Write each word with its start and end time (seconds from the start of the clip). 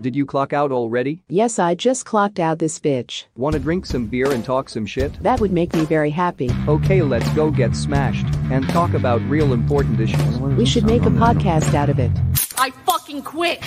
Did 0.00 0.14
you 0.14 0.26
clock 0.26 0.52
out 0.52 0.70
already? 0.70 1.24
Yes, 1.28 1.58
I 1.58 1.74
just 1.74 2.06
clocked 2.06 2.38
out 2.38 2.60
this 2.60 2.78
bitch. 2.78 3.24
Wanna 3.36 3.58
drink 3.58 3.84
some 3.84 4.06
beer 4.06 4.30
and 4.30 4.44
talk 4.44 4.68
some 4.68 4.86
shit? 4.86 5.20
That 5.24 5.40
would 5.40 5.50
make 5.52 5.74
me 5.74 5.84
very 5.84 6.10
happy. 6.10 6.50
Okay, 6.68 7.02
let's 7.02 7.28
go 7.30 7.50
get 7.50 7.74
smashed 7.74 8.26
and 8.52 8.68
talk 8.68 8.94
about 8.94 9.20
real 9.22 9.52
important 9.52 9.98
issues. 9.98 10.38
We 10.38 10.66
should 10.66 10.86
make 10.86 11.02
a 11.02 11.10
podcast 11.10 11.74
out 11.74 11.88
of 11.88 11.98
it. 11.98 12.12
I 12.56 12.70
fucking 12.86 13.22
quit. 13.22 13.58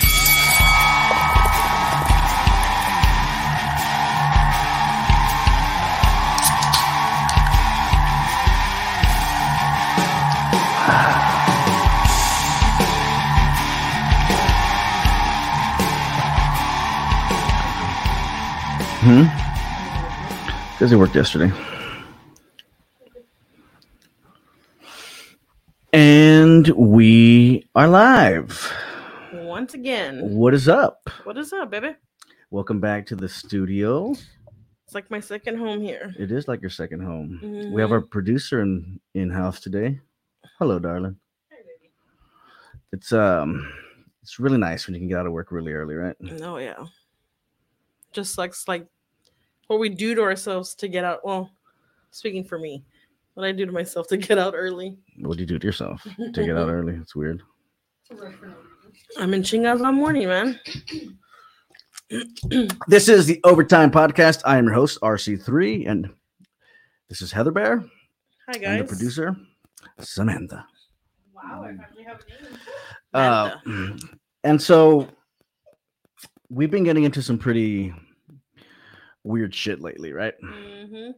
Because 19.02 20.90
he 20.90 20.96
worked 20.96 21.16
yesterday. 21.16 21.50
And 25.92 26.68
we 26.68 27.66
are 27.74 27.88
live. 27.88 28.72
Once 29.32 29.74
again, 29.74 30.20
What 30.36 30.54
is 30.54 30.68
up? 30.68 31.10
what 31.24 31.36
is 31.36 31.52
up, 31.52 31.72
baby? 31.72 31.96
Welcome 32.52 32.78
back 32.78 33.04
to 33.06 33.16
the 33.16 33.28
studio. 33.28 34.12
It's 34.84 34.94
like 34.94 35.10
my 35.10 35.18
second 35.18 35.58
home 35.58 35.80
here. 35.80 36.14
It 36.16 36.30
is 36.30 36.46
like 36.46 36.60
your 36.60 36.70
second 36.70 37.00
home. 37.00 37.70
We 37.72 37.80
have 37.82 37.90
our 37.90 38.02
producer 38.02 38.62
in 38.62 39.00
in 39.14 39.30
house 39.30 39.58
today. 39.58 39.98
Hello, 40.60 40.78
darling. 40.78 41.16
Hey, 41.50 41.56
baby. 41.62 41.90
It's 42.92 43.12
um, 43.12 43.68
it's 44.22 44.38
really 44.38 44.58
nice 44.58 44.86
when 44.86 44.94
you 44.94 45.00
can 45.00 45.08
get 45.08 45.18
out 45.18 45.26
of 45.26 45.32
work 45.32 45.50
really 45.50 45.72
early, 45.72 45.96
right? 45.96 46.14
Oh 46.42 46.58
yeah. 46.58 46.84
Just 48.12 48.38
like 48.38 48.54
like 48.66 48.86
what 49.68 49.78
we 49.80 49.88
do 49.88 50.14
to 50.14 50.22
ourselves 50.22 50.74
to 50.76 50.88
get 50.88 51.04
out. 51.04 51.20
Well, 51.24 51.50
speaking 52.10 52.44
for 52.44 52.58
me, 52.58 52.84
what 53.34 53.46
I 53.46 53.52
do 53.52 53.64
to 53.66 53.72
myself 53.72 54.06
to 54.08 54.16
get 54.16 54.38
out 54.38 54.54
early. 54.56 54.98
What 55.18 55.36
do 55.36 55.42
you 55.42 55.46
do 55.46 55.58
to 55.58 55.66
yourself 55.66 56.02
to 56.02 56.44
get 56.44 56.56
out 56.56 56.68
early? 56.70 56.94
It's 56.94 57.16
weird. 57.16 57.42
I'm 59.18 59.32
in 59.34 59.42
chingas 59.42 59.84
all 59.84 59.92
morning, 59.92 60.28
man. 60.28 60.60
This 62.88 63.08
is 63.08 63.24
the 63.24 63.40
Overtime 63.42 63.90
Podcast. 63.90 64.42
I 64.44 64.58
am 64.58 64.66
your 64.66 64.74
host, 64.74 65.00
RC3, 65.00 65.88
and 65.88 66.10
this 67.08 67.22
is 67.22 67.32
Heather 67.32 67.50
Bear 67.52 67.82
Hi 68.46 68.58
guys. 68.58 68.62
and 68.64 68.80
the 68.80 68.84
producer, 68.84 69.34
Samantha. 69.98 70.66
Wow, 71.34 71.64
I 71.64 71.74
finally 71.74 72.02
have 72.04 72.20
a 72.20 72.44
name. 72.44 72.58
Uh, 73.14 73.96
and 74.44 74.60
so 74.60 75.08
we've 76.50 76.70
been 76.70 76.84
getting 76.84 77.04
into 77.04 77.22
some 77.22 77.38
pretty 77.38 77.94
weird 79.24 79.54
shit 79.54 79.80
lately, 79.80 80.12
right? 80.12 80.34
Mhm. 80.42 81.14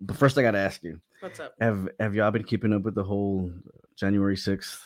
But 0.00 0.16
first, 0.16 0.36
I 0.38 0.42
got 0.42 0.50
to 0.52 0.58
ask 0.58 0.82
you: 0.82 1.00
What's 1.20 1.40
up? 1.40 1.54
Have 1.60 1.88
Have 2.00 2.14
y'all 2.14 2.30
been 2.30 2.44
keeping 2.44 2.72
up 2.72 2.82
with 2.82 2.94
the 2.94 3.04
whole 3.04 3.50
January 3.96 4.36
sixth 4.36 4.82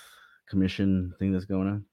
commission 0.48 1.14
thing 1.18 1.32
that's 1.32 1.44
going 1.44 1.68
on? 1.68 1.84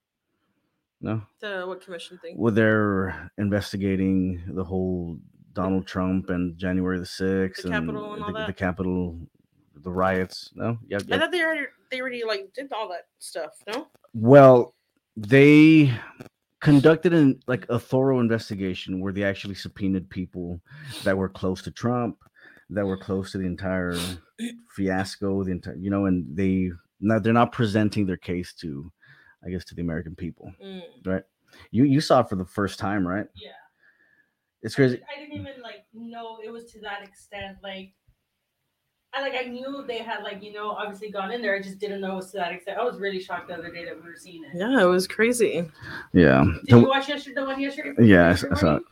No. 1.00 1.22
The 1.40 1.64
what 1.66 1.80
commission 1.80 2.18
thing? 2.18 2.36
Well, 2.36 2.52
they're 2.52 3.30
investigating 3.38 4.42
the 4.48 4.64
whole 4.64 5.18
Donald 5.52 5.86
Trump 5.86 6.30
and 6.30 6.56
January 6.58 6.98
the 6.98 7.06
sixth 7.06 7.62
The 7.64 7.70
Capitol 7.70 8.14
and 8.14 8.22
all 8.22 8.32
the, 8.32 8.38
that? 8.38 8.46
the 8.46 8.52
Capitol, 8.52 9.18
the 9.76 9.90
riots. 9.90 10.50
No. 10.54 10.78
Yeah. 10.88 10.98
I 11.10 11.18
thought 11.18 11.32
they 11.32 11.42
already 11.42 11.66
they 11.90 12.00
already 12.00 12.24
like 12.24 12.52
did 12.54 12.72
all 12.72 12.88
that 12.90 13.06
stuff. 13.18 13.62
No. 13.72 13.88
Well, 14.12 14.74
they 15.16 15.92
conducted 16.60 17.12
an 17.14 17.40
like 17.46 17.66
a 17.68 17.78
thorough 17.78 18.20
investigation 18.20 19.00
where 19.00 19.12
they 19.12 19.24
actually 19.24 19.54
subpoenaed 19.54 20.08
people 20.10 20.60
that 21.04 21.16
were 21.16 21.28
close 21.28 21.62
to 21.62 21.70
Trump, 21.70 22.16
that 22.70 22.84
were 22.86 22.96
close 22.96 23.32
to 23.32 23.38
the 23.38 23.46
entire 23.46 23.96
fiasco, 24.70 25.44
the 25.44 25.52
entire 25.52 25.76
you 25.76 25.90
know, 25.90 26.06
and 26.06 26.24
they 26.36 26.70
now 27.00 27.18
they're 27.18 27.32
not 27.32 27.52
presenting 27.52 28.06
their 28.06 28.16
case 28.16 28.52
to, 28.54 28.90
I 29.44 29.50
guess, 29.50 29.64
to 29.66 29.74
the 29.74 29.82
American 29.82 30.14
people, 30.16 30.52
Mm. 30.62 30.82
right? 31.06 31.22
You 31.70 31.84
you 31.84 32.00
saw 32.00 32.20
it 32.20 32.28
for 32.28 32.36
the 32.36 32.44
first 32.44 32.78
time, 32.78 33.06
right? 33.06 33.26
Yeah. 33.34 33.52
It's 34.62 34.74
crazy. 34.74 35.00
I 35.14 35.20
didn't 35.20 35.36
even 35.40 35.62
like 35.62 35.84
know 35.94 36.40
it 36.44 36.50
was 36.50 36.64
to 36.72 36.80
that 36.80 37.02
extent. 37.02 37.58
Like, 37.62 37.94
I 39.18 39.20
like 39.20 39.34
I 39.34 39.48
knew 39.48 39.84
they 39.86 39.98
had 39.98 40.22
like 40.22 40.42
you 40.42 40.52
know 40.52 40.70
obviously 40.70 41.10
gone 41.10 41.32
in 41.32 41.42
there. 41.42 41.56
I 41.56 41.60
just 41.60 41.78
didn't 41.78 42.00
know 42.00 42.12
it 42.12 42.16
was 42.16 42.30
to 42.32 42.36
that 42.38 42.52
extent. 42.52 42.78
I 42.78 42.84
was 42.84 42.98
really 42.98 43.20
shocked 43.20 43.48
the 43.48 43.54
other 43.54 43.70
day 43.70 43.84
that 43.84 43.96
we 43.96 44.08
were 44.08 44.16
seeing 44.16 44.44
it. 44.44 44.50
Yeah, 44.54 44.80
it 44.80 44.86
was 44.86 45.06
crazy. 45.06 45.68
Yeah. 46.12 46.44
Did 46.66 46.70
you 46.70 46.88
watch 46.88 47.08
yesterday? 47.08 47.34
The 47.34 47.44
one 47.44 47.60
yesterday? 47.60 47.94
Yeah, 48.04 48.26
I, 48.26 48.28
yesterday 48.30 48.54
I 48.54 48.58
saw 48.58 48.76
it. 48.76 48.82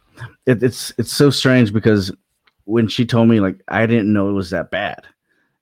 it. 0.46 0.62
It's 0.62 0.92
it's 0.98 1.12
so 1.12 1.30
strange 1.30 1.72
because 1.72 2.12
when 2.64 2.88
she 2.88 3.06
told 3.06 3.28
me 3.28 3.40
like 3.40 3.60
I 3.68 3.86
didn't 3.86 4.12
know 4.12 4.28
it 4.28 4.32
was 4.32 4.50
that 4.50 4.70
bad, 4.70 5.06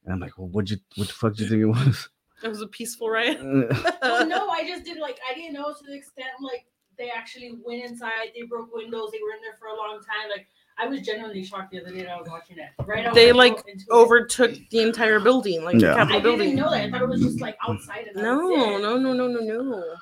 and 0.04 0.14
I'm 0.14 0.20
like, 0.20 0.38
well, 0.38 0.48
what'd 0.48 0.70
you 0.70 0.78
what 0.96 1.08
the 1.08 1.14
fuck 1.14 1.34
do 1.34 1.44
you 1.44 1.50
think 1.50 1.62
it 1.62 1.66
was? 1.66 2.08
It 2.42 2.48
was 2.48 2.62
a 2.62 2.66
peaceful 2.66 3.10
riot. 3.10 3.40
Well, 4.02 4.26
no, 4.26 4.48
I 4.48 4.66
just 4.66 4.84
didn't 4.84 5.00
like. 5.00 5.18
I 5.28 5.34
didn't 5.34 5.54
know 5.54 5.72
to 5.72 5.84
the 5.86 5.94
extent 5.94 6.28
like 6.40 6.66
they 6.96 7.10
actually 7.10 7.58
went 7.64 7.84
inside. 7.84 8.32
They 8.34 8.42
broke 8.42 8.72
windows. 8.72 9.10
They 9.12 9.18
were 9.18 9.34
in 9.34 9.42
there 9.42 9.56
for 9.58 9.68
a 9.68 9.76
long 9.76 9.98
time. 10.00 10.30
Like 10.30 10.46
I 10.78 10.86
was 10.88 11.00
genuinely 11.02 11.44
shocked 11.44 11.70
the 11.72 11.80
other 11.80 11.90
day 11.92 12.02
that 12.02 12.10
I 12.10 12.16
was 12.20 12.28
watching 12.28 12.58
it. 12.58 12.70
Right. 12.84 13.12
They, 13.14 13.32
like, 13.32 13.58
into 13.68 13.84
it. 13.88 13.92
Overtook 13.92 14.54
the 14.70 14.80
entire 14.80 15.20
building, 15.20 15.62
like 15.62 15.74
Yeah. 15.74 15.94
the 15.94 16.00
I 16.00 16.06
Capitol 16.06 16.38
didn't 16.38 16.56
know 16.56 16.70
that. 16.70 16.84
I 16.84 16.90
thought 16.90 17.02
it 17.02 17.08
was 17.08 17.20
just 17.22 17.40
like 17.40 17.56
outside 17.66 18.08
of 18.08 18.14
that. 18.14 18.22
No, 18.22 18.38
no, 18.78 18.96
no, 18.98 19.12
no, 19.12 19.28
no, 19.28 19.40
no. 19.40 19.94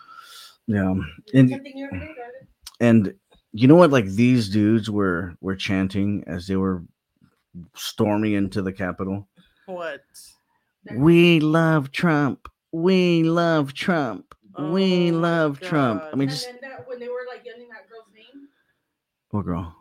yeah, 0.66 0.94
and 1.34 1.48
thing 1.50 1.76
you 1.76 1.86
ever 1.86 1.98
did, 1.98 2.08
David. 2.08 2.48
and 2.80 3.14
you 3.52 3.68
know 3.68 3.74
what? 3.76 3.90
Like 3.90 4.06
these 4.06 4.48
dudes 4.48 4.88
were 4.90 5.34
were 5.42 5.56
chanting 5.56 6.24
as 6.26 6.46
they 6.46 6.56
were 6.56 6.82
storming 7.76 8.32
into 8.32 8.62
the 8.62 8.72
Capitol. 8.72 9.28
What? 9.66 10.00
We 10.94 11.38
love 11.40 11.92
Trump. 11.92 12.48
We 12.72 13.24
love 13.24 13.74
Trump. 13.74 14.34
we 14.58 15.10
Oh 15.10 15.12
my 15.12 15.18
love 15.18 15.60
Trump. 15.60 16.02
I 16.02 16.04
God. 16.10 16.16
mean, 16.18 16.28
And 16.28 16.30
just 16.30 16.46
then 16.46 16.58
that, 16.62 16.88
when 16.88 16.98
they 16.98 17.08
were 17.08 17.26
like 17.28 17.44
yelling 17.44 17.68
that 17.68 17.88
girl's 17.90 18.06
name, 18.14 18.48
what 19.30 19.44
girl? 19.44 19.76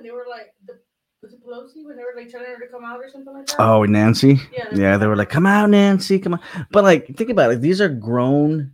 I 0.00 0.06
don't 0.06 0.12
know, 0.12 0.14
when 0.14 0.24
they 0.24 0.30
were 0.30 0.30
like, 0.30 0.54
the, 0.66 0.78
was 1.22 1.32
it 1.34 1.44
Pelosi? 1.44 1.84
When 1.86 1.96
they 1.96 2.02
were 2.02 2.14
like 2.16 2.30
telling 2.30 2.46
her 2.46 2.58
to 2.58 2.66
come 2.72 2.84
out 2.84 2.98
or 2.98 3.10
something 3.10 3.32
like 3.34 3.46
that? 3.46 3.60
Oh, 3.60 3.84
Nancy. 3.84 4.40
yeah. 4.56 4.68
Yeah, 4.72 4.96
they 4.96 5.06
were 5.06 5.16
like, 5.16 5.28
"Come 5.28 5.44
out, 5.46 5.68
Nancy, 5.68 6.18
come 6.18 6.34
on." 6.34 6.40
But 6.70 6.84
like, 6.84 7.14
think 7.16 7.28
about 7.30 7.52
it. 7.52 7.60
These 7.60 7.80
are 7.82 7.88
grown, 7.90 8.72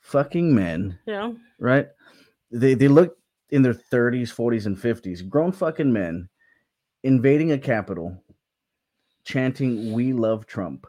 fucking 0.00 0.52
men, 0.54 0.98
Yeah. 1.06 1.32
right? 1.60 1.86
They 2.50 2.74
they 2.74 2.88
look 2.88 3.16
in 3.50 3.62
their 3.62 3.74
thirties, 3.74 4.32
forties, 4.32 4.66
and 4.66 4.76
fifties. 4.80 5.22
Grown 5.22 5.52
fucking 5.52 5.92
men 5.92 6.28
invading 7.04 7.52
a 7.52 7.58
capital, 7.58 8.20
chanting, 9.24 9.92
"We 9.92 10.12
love 10.12 10.46
Trump." 10.46 10.86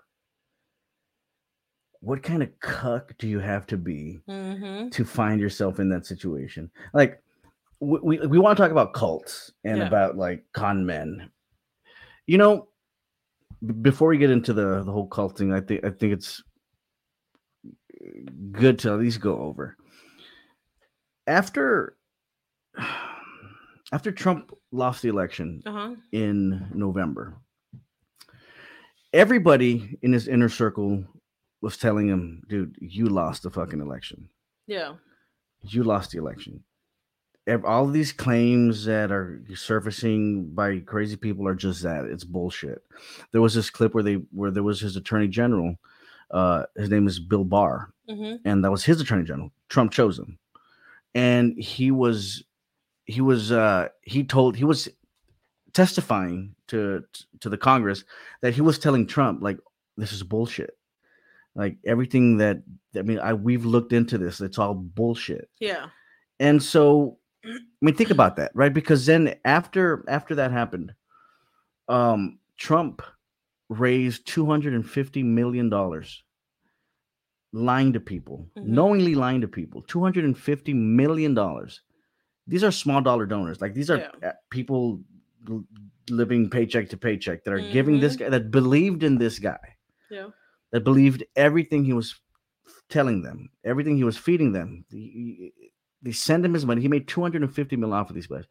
What 2.00 2.24
kind 2.24 2.42
of 2.44 2.60
cuck 2.60 3.16
do 3.18 3.28
you 3.28 3.40
have 3.40 3.66
to 3.68 3.78
be 3.78 4.20
Mm-hmm. 4.28 4.90
to 4.90 5.06
find 5.06 5.40
yourself 5.42 5.80
in 5.80 5.90
that 5.90 6.06
situation? 6.06 6.72
Like, 6.94 7.22
we 7.80 8.20
we, 8.28 8.40
want 8.40 8.58
to 8.58 8.64
talk 8.64 8.72
about 8.72 8.94
cults 8.94 9.52
and 9.64 9.78
Yeah. 9.80 9.88
about 9.88 10.18
like 10.18 10.44
con 10.54 10.86
men. 10.86 11.30
You 12.26 12.38
know, 12.38 12.68
before 13.82 14.10
we 14.10 14.18
get 14.18 14.32
into 14.32 14.54
the 14.54 14.84
the 14.84 14.92
whole 14.92 15.08
cult 15.08 15.38
thing, 15.38 15.54
I 15.54 15.62
think 15.62 15.84
I 15.86 15.90
think 15.92 16.14
it's 16.14 16.44
good 18.52 18.80
to 18.80 18.94
at 18.94 19.00
least 19.00 19.20
go 19.22 19.40
over 19.40 19.76
after 21.26 21.98
after 23.92 24.12
Trump 24.12 24.52
lost 24.72 25.02
the 25.02 25.10
election 25.10 25.62
Uh 25.66 25.72
huh. 25.72 25.96
in 26.12 26.68
November. 26.74 27.36
Everybody 29.14 29.98
in 30.02 30.12
his 30.14 30.28
inner 30.28 30.50
circle 30.50 31.04
was 31.62 31.78
telling 31.78 32.08
him, 32.08 32.44
"Dude, 32.50 32.76
you 32.82 33.06
lost 33.08 33.44
the 33.44 33.50
fucking 33.50 33.82
election. 33.82 34.30
Yeah. 34.68 34.96
You 35.62 35.84
lost 35.84 36.12
the 36.12 36.18
election." 36.20 36.64
All 37.66 37.86
of 37.86 37.94
these 37.94 38.12
claims 38.12 38.86
that 38.86 39.12
are 39.12 39.42
surfacing 39.56 40.50
by 40.54 40.80
crazy 40.80 41.16
people 41.16 41.48
are 41.48 41.56
just 41.56 41.82
that. 41.84 42.06
It's 42.06 42.24
bullshit. 42.26 42.84
There 43.32 43.42
was 43.42 43.54
this 43.54 43.70
clip 43.70 43.94
where 43.94 44.04
they 44.04 44.16
where 44.32 44.52
there 44.52 44.64
was 44.64 44.82
his 44.82 44.96
attorney 44.96 45.28
general. 45.30 45.76
Uh, 46.30 46.64
his 46.76 46.90
name 46.90 47.08
is 47.08 47.20
Bill 47.20 47.46
Barr, 47.46 47.94
Mm-hmm. 48.10 48.48
and 48.48 48.64
that 48.64 48.72
was 48.72 48.84
his 48.84 49.00
attorney 49.00 49.24
general. 49.24 49.52
Trump 49.70 49.92
chose 49.92 50.20
him, 50.20 50.38
and 51.16 51.58
he 51.58 51.90
was 51.92 52.44
he 53.06 53.22
was 53.22 53.52
uh 53.54 53.88
he 54.02 54.24
told 54.26 54.58
he 54.58 54.66
was 54.66 54.90
testifying 55.74 56.56
to 56.68 57.04
to 57.40 57.50
the 57.50 57.58
Congress 57.58 58.04
that 58.42 58.54
he 58.54 58.62
was 58.62 58.80
telling 58.80 59.08
Trump 59.08 59.42
like 59.42 59.58
this 59.96 60.12
is 60.12 60.24
bullshit. 60.24 60.78
Like 61.56 61.78
everything 61.86 62.38
that 62.38 62.62
I 62.96 63.02
mean, 63.04 63.20
I 63.20 63.34
we've 63.34 63.66
looked 63.66 63.94
into 63.94 64.18
this. 64.18 64.42
It's 64.42 64.60
all 64.60 64.74
bullshit. 64.74 65.50
Yeah. 65.60 65.88
And 66.40 66.62
so 66.62 67.18
I 67.48 67.86
mean, 67.86 67.96
think 67.96 68.10
about 68.10 68.36
that, 68.38 68.52
right? 68.54 68.74
Because 68.74 69.06
then 69.06 69.36
after 69.46 70.04
after 70.08 70.36
that 70.36 70.52
happened, 70.52 70.94
um, 71.88 72.40
Trump 72.58 73.02
raised 73.70 74.26
two 74.28 74.46
hundred 74.46 74.74
and 74.74 74.88
fifty 74.90 75.24
million 75.24 75.70
dollars, 75.70 76.24
lying 77.54 77.94
to 77.94 78.00
people, 78.00 78.50
Mhm. 78.58 78.64
knowingly 78.66 79.16
lying 79.16 79.42
to 79.42 79.48
people, 79.48 79.82
two 79.84 80.02
hundred 80.02 80.26
and 80.26 80.38
fifty 80.38 80.74
million 80.74 81.34
dollars 81.34 81.82
these 82.50 82.64
are 82.64 82.72
small 82.72 83.02
dollar 83.02 83.26
donors. 83.26 83.60
Like 83.60 83.74
these 83.74 83.90
are 83.90 83.98
Yeah. 83.98 84.30
uh, 84.30 84.34
people 84.50 85.04
living 86.10 86.50
paycheck 86.50 86.88
to 86.92 86.96
paycheck 86.98 87.44
that 87.44 87.54
are 87.54 87.60
giving 87.74 88.00
this 88.00 88.16
guy 88.16 88.30
that 88.30 88.52
believed 88.52 89.04
in 89.04 89.18
this 89.18 89.38
guy, 89.38 89.60
Yeah. 90.10 90.30
that 90.72 90.86
believed 90.86 91.26
everything 91.36 91.84
he 91.84 91.92
was 91.92 92.16
telling 92.88 93.22
them, 93.22 93.50
everything 93.66 93.98
he 93.98 94.06
was 94.06 94.16
feeding 94.18 94.54
them. 94.54 94.86
He- 96.04 96.10
he- 96.10 96.12
They 96.12 96.12
send 96.12 96.46
him 96.46 96.54
his 96.54 96.66
money. 96.66 96.82
He 96.82 96.88
made 96.88 97.08
250 97.08 97.76
million 97.76 97.98
off 97.98 98.10
of 98.10 98.16
these 98.16 98.28
guys. 98.28 98.46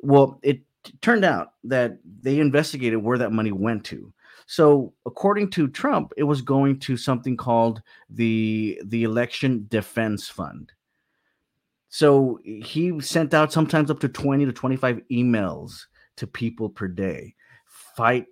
Well, 0.00 0.38
it 0.42 0.62
turned 1.02 1.24
out 1.24 1.54
that 1.64 1.98
they 2.22 2.38
investigated 2.38 3.02
where 3.02 3.18
that 3.18 3.32
money 3.32 3.52
went 3.52 3.84
to. 3.86 4.12
So, 4.46 4.94
according 5.06 5.50
to 5.50 5.68
Trump, 5.68 6.12
it 6.16 6.24
was 6.24 6.42
going 6.42 6.80
to 6.80 6.96
something 6.96 7.36
called 7.36 7.82
the 8.08 8.80
the 8.84 9.04
Election 9.04 9.66
Defense 9.68 10.28
Fund. 10.28 10.72
So 11.88 12.38
he 12.44 13.00
sent 13.00 13.34
out 13.34 13.52
sometimes 13.52 13.90
up 13.90 14.00
to 14.00 14.08
20 14.08 14.46
to 14.46 14.52
25 14.52 15.00
emails 15.10 15.86
to 16.16 16.26
people 16.26 16.68
per 16.68 16.86
day. 16.88 17.34
Fight, 17.96 18.26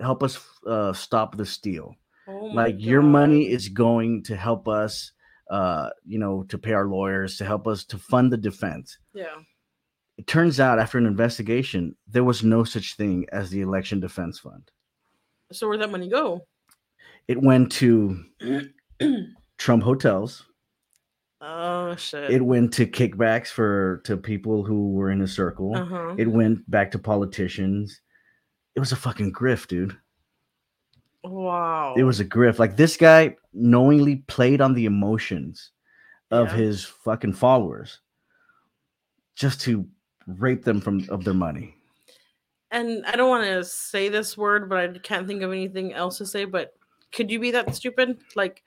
help 0.00 0.22
us 0.22 0.38
uh, 0.66 0.92
stop 0.92 1.36
the 1.36 1.46
steal. 1.46 1.94
Oh 2.26 2.46
Like 2.46 2.76
your 2.78 3.00
money 3.02 3.48
is 3.48 3.68
going 3.70 4.24
to 4.24 4.36
help 4.36 4.68
us, 4.68 5.12
uh, 5.50 5.90
you 6.04 6.18
know, 6.18 6.44
to 6.44 6.58
pay 6.58 6.72
our 6.72 6.86
lawyers, 6.86 7.36
to 7.38 7.44
help 7.44 7.66
us 7.66 7.84
to 7.84 7.98
fund 7.98 8.32
the 8.32 8.36
defense. 8.36 8.98
Yeah. 9.14 9.36
It 10.16 10.26
turns 10.26 10.58
out 10.58 10.78
after 10.78 10.98
an 10.98 11.06
investigation, 11.06 11.94
there 12.08 12.24
was 12.24 12.42
no 12.42 12.64
such 12.64 12.96
thing 12.96 13.26
as 13.32 13.50
the 13.50 13.60
Election 13.60 14.00
Defense 14.00 14.38
Fund. 14.38 14.70
So 15.52 15.68
where'd 15.68 15.80
that 15.80 15.90
money 15.90 16.08
go? 16.08 16.44
It 17.28 17.40
went 17.40 17.70
to 17.72 18.24
Trump 19.58 19.82
hotels. 19.82 20.44
Oh 21.40 21.94
shit. 21.94 22.30
It 22.32 22.42
went 22.44 22.72
to 22.74 22.86
kickbacks 22.86 23.46
for 23.48 24.00
to 24.04 24.16
people 24.16 24.64
who 24.64 24.90
were 24.92 25.10
in 25.10 25.22
a 25.22 25.28
circle. 25.28 25.76
uh-huh. 25.76 26.16
It 26.18 26.26
went 26.26 26.68
back 26.68 26.90
to 26.92 26.98
politicians. 26.98 28.00
It 28.74 28.80
was 28.80 28.92
a 28.92 28.96
fucking 28.96 29.32
grift, 29.32 29.68
dude. 29.68 29.96
wow. 31.22 31.94
It 31.96 32.02
was 32.02 32.18
a 32.20 32.24
grift. 32.24 32.58
Like 32.58 32.76
this 32.76 32.96
guy 32.96 33.36
knowingly 33.58 34.16
played 34.28 34.60
on 34.60 34.74
the 34.74 34.86
emotions 34.86 35.72
of 36.30 36.48
Yeah. 36.48 36.56
his 36.56 36.84
fucking 36.84 37.32
followers 37.32 38.00
just 39.34 39.60
to 39.62 39.86
rape 40.26 40.64
them 40.64 40.80
from 40.80 41.08
of 41.10 41.24
their 41.24 41.34
money. 41.34 41.74
and 42.70 43.04
I 43.06 43.16
don't 43.16 43.30
want 43.30 43.44
to 43.44 43.64
say 43.64 44.10
this 44.10 44.36
word, 44.36 44.68
but 44.68 44.78
I 44.78 44.98
can't 44.98 45.26
think 45.26 45.40
of 45.42 45.52
anything 45.52 45.94
else 45.94 46.18
to 46.18 46.26
say. 46.26 46.44
But 46.44 46.74
could 47.12 47.30
you 47.30 47.40
be 47.40 47.50
that 47.52 47.74
stupid, 47.74 48.20
like 48.34 48.62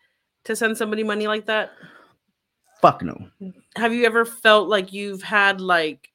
to 0.46 0.56
send 0.56 0.76
somebody 0.76 1.04
money 1.04 1.28
like 1.28 1.46
that? 1.46 1.72
Fuck 2.82 3.04
no. 3.04 3.30
Have 3.76 3.94
you 3.94 4.06
ever 4.06 4.26
felt 4.26 4.68
like 4.70 4.92
you've 4.92 5.22
had 5.22 5.62
like, 5.62 6.12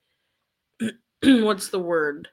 what's 1.23 1.69
the 1.69 1.79
word? 1.79 2.29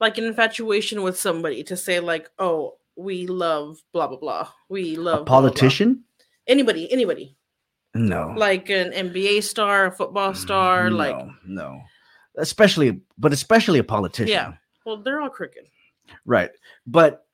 Like 0.00 0.16
an 0.16 0.24
infatuation 0.24 1.02
with 1.02 1.18
somebody 1.18 1.62
to 1.64 1.76
say 1.76 2.00
like, 2.00 2.30
oh, 2.38 2.78
we 2.96 3.26
love 3.26 3.78
blah 3.92 4.06
blah 4.08 4.18
blah. 4.18 4.48
We 4.68 4.96
love 4.96 5.20
A 5.20 5.24
blah, 5.24 5.40
blah, 5.40 5.40
blah." 5.40 5.50
politician? 5.50 6.04
Anybody, 6.46 6.90
anybody, 6.92 7.36
No. 7.94 8.34
like 8.36 8.68
an 8.70 8.92
NBA 8.92 9.42
star, 9.42 9.86
a 9.86 9.92
football 9.92 10.34
star, 10.34 10.90
like 10.90 11.16
no, 11.16 11.32
no. 11.46 11.80
Especially 12.36 13.00
but 13.18 13.32
especially 13.32 13.78
a 13.78 13.84
politician. 13.84 14.28
Yeah. 14.28 14.54
well, 14.84 14.98
they're 15.02 15.20
all 15.20 15.30
crooked. 15.30 15.64
Right. 16.26 16.50
But 16.86 17.24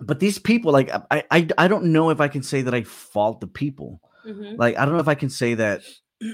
but 0.00 0.20
these 0.20 0.38
people 0.38 0.72
like 0.72 0.90
I 1.10 1.24
I 1.30 1.48
I 1.58 1.68
don't 1.68 1.86
know 1.92 2.10
if 2.10 2.20
I 2.20 2.28
can 2.28 2.42
say 2.42 2.62
that 2.62 2.74
I 2.74 2.82
fault 2.84 3.40
the 3.40 3.46
people. 3.48 4.00
Mhm. 4.26 4.56
Like 4.58 4.76
I 4.78 4.84
don't 4.84 4.94
know 4.94 5.00
if 5.00 5.08
I 5.08 5.14
can 5.16 5.30
say 5.30 5.54
that 5.54 5.82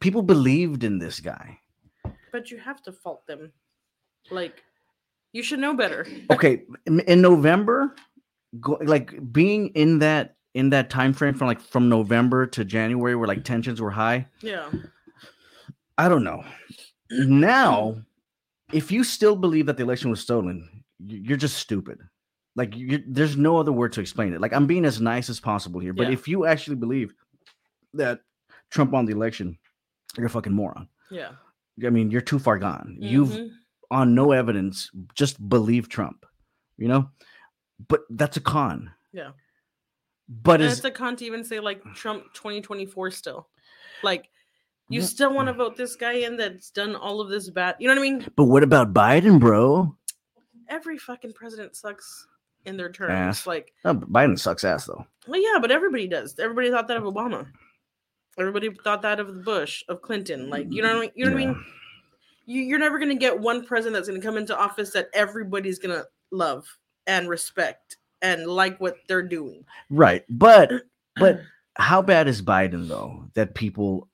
people 0.00 0.22
believed 0.22 0.84
in 0.84 0.98
this 0.98 1.20
guy. 1.20 1.58
But 2.32 2.50
you 2.50 2.58
have 2.58 2.82
to 2.82 2.92
fault 2.92 3.26
them. 3.26 3.52
Like, 4.30 4.62
you 5.34 5.42
should 5.42 5.58
know 5.58 5.74
better. 5.74 6.06
Okay, 6.30 6.62
in, 6.86 7.20
November, 7.20 7.94
go, 8.60 8.78
like 8.82 9.12
being 9.32 9.68
in 9.74 9.98
that 9.98 10.36
in 10.54 10.70
that 10.70 10.88
time 10.88 11.12
frame 11.12 11.34
from 11.34 11.48
like 11.48 11.60
from 11.60 11.88
November 11.90 12.46
to 12.46 12.64
January 12.64 13.14
where 13.16 13.28
like 13.28 13.44
tensions 13.44 13.80
were 13.82 13.90
high. 13.90 14.26
Yeah. 14.40 14.70
I 15.98 16.08
don't 16.08 16.24
know. 16.24 16.42
Now, 17.10 17.96
if 18.72 18.90
you 18.90 19.04
still 19.04 19.36
believe 19.36 19.66
that 19.66 19.76
the 19.76 19.82
election 19.82 20.10
was 20.10 20.20
stolen, 20.20 20.84
you're 21.04 21.36
just 21.36 21.56
stupid. 21.58 21.98
Like 22.56 22.74
you 22.76 23.02
there's 23.06 23.36
no 23.36 23.58
other 23.58 23.72
word 23.72 23.92
to 23.94 24.00
explain 24.00 24.32
it. 24.32 24.40
Like 24.40 24.52
I'm 24.52 24.66
being 24.66 24.84
as 24.84 25.00
nice 25.00 25.28
as 25.28 25.40
possible 25.40 25.80
here, 25.80 25.92
but 25.92 26.06
Yeah. 26.06 26.12
if 26.14 26.28
you 26.28 26.46
actually 26.46 26.76
believe 26.76 27.12
that 27.94 28.20
Trump 28.70 28.92
won 28.92 29.04
the 29.06 29.12
election, 29.12 29.58
you're 30.16 30.26
a 30.26 30.30
fucking 30.30 30.52
moron. 30.52 30.88
Yeah. 31.10 31.32
I 31.84 31.90
mean, 31.90 32.10
you're 32.12 32.20
too 32.20 32.38
far 32.38 32.58
gone. 32.58 32.96
You've 33.00 33.30
Mhm. 33.30 33.50
On 33.90 34.14
no 34.14 34.32
evidence 34.32 34.90
just 35.14 35.46
believe 35.48 35.88
Trump, 35.88 36.24
you 36.76 36.88
know? 36.88 37.10
But 37.88 38.02
that's 38.10 38.36
a 38.36 38.40
con. 38.40 38.90
Yeah. 39.12 39.30
But 40.28 40.60
And 40.60 40.70
is 40.70 40.78
it's 40.78 40.84
a 40.84 40.90
con 40.90 41.16
to 41.16 41.24
even 41.24 41.44
say 41.44 41.60
like 41.60 41.82
Trump 41.94 42.24
2024 42.34 43.10
still. 43.10 43.48
Like, 44.02 44.30
you 44.88 45.00
Yeah. 45.00 45.06
still 45.06 45.34
want 45.34 45.48
to 45.48 45.52
vote 45.54 45.76
this 45.76 45.96
guy 45.96 46.12
in 46.14 46.36
that's 46.36 46.70
done 46.70 46.94
all 46.96 47.20
of 47.20 47.28
this 47.28 47.50
bad. 47.50 47.76
You 47.78 47.88
know 47.88 47.94
what 47.94 48.00
I 48.06 48.10
mean? 48.10 48.26
but 48.36 48.44
what 48.44 48.62
about 48.62 48.92
Biden, 48.94 49.38
bro? 49.40 49.96
Every 50.68 50.96
fucking 50.98 51.32
president 51.34 51.76
sucks 51.76 52.26
in 52.64 52.76
their 52.78 52.90
terms. 52.90 53.10
Ass. 53.12 53.46
Like, 53.46 53.72
Oh, 53.84 53.94
Biden 53.94 54.38
sucks 54.38 54.64
ass 54.64 54.86
though. 54.86 55.06
well, 55.26 55.40
yeah, 55.40 55.58
but 55.60 55.70
everybody 55.70 56.06
does. 56.08 56.38
Everybody 56.38 56.70
thought 56.70 56.88
that 56.88 56.96
of 56.96 57.04
Obama. 57.04 57.46
Everybody 58.38 58.70
thought 58.82 59.02
that 59.02 59.20
of 59.20 59.26
the 59.28 59.42
Bush, 59.42 59.84
of 59.88 60.00
Clinton. 60.02 60.48
Like, 60.50 60.66
you 60.70 60.82
know 60.82 60.88
what 60.88 60.96
I 60.96 61.00
mean? 61.02 61.10
You 61.14 61.24
know 61.26 61.32
what 61.32 61.42
I 61.42 61.46
mean? 61.46 61.64
You, 62.46 62.60
you're 62.62 62.78
never 62.78 62.98
gonna 62.98 63.14
get 63.14 63.38
one 63.38 63.64
president 63.64 63.94
that's 63.94 64.08
gonna 64.08 64.20
come 64.20 64.36
into 64.36 64.56
office 64.58 64.90
that 64.92 65.08
everybody's 65.14 65.78
gonna 65.78 66.04
love 66.30 66.66
and 67.06 67.28
respect 67.28 67.96
and 68.22 68.46
like 68.46 68.78
what 68.80 68.96
they're 69.08 69.22
doing. 69.22 69.64
Right. 69.90 70.24
But 70.28 70.70
but 71.16 71.40
how 71.76 72.02
bad 72.02 72.28
is 72.28 72.42
Biden 72.42 72.88
though 72.88 73.24
that 73.34 73.54
people 73.54 74.08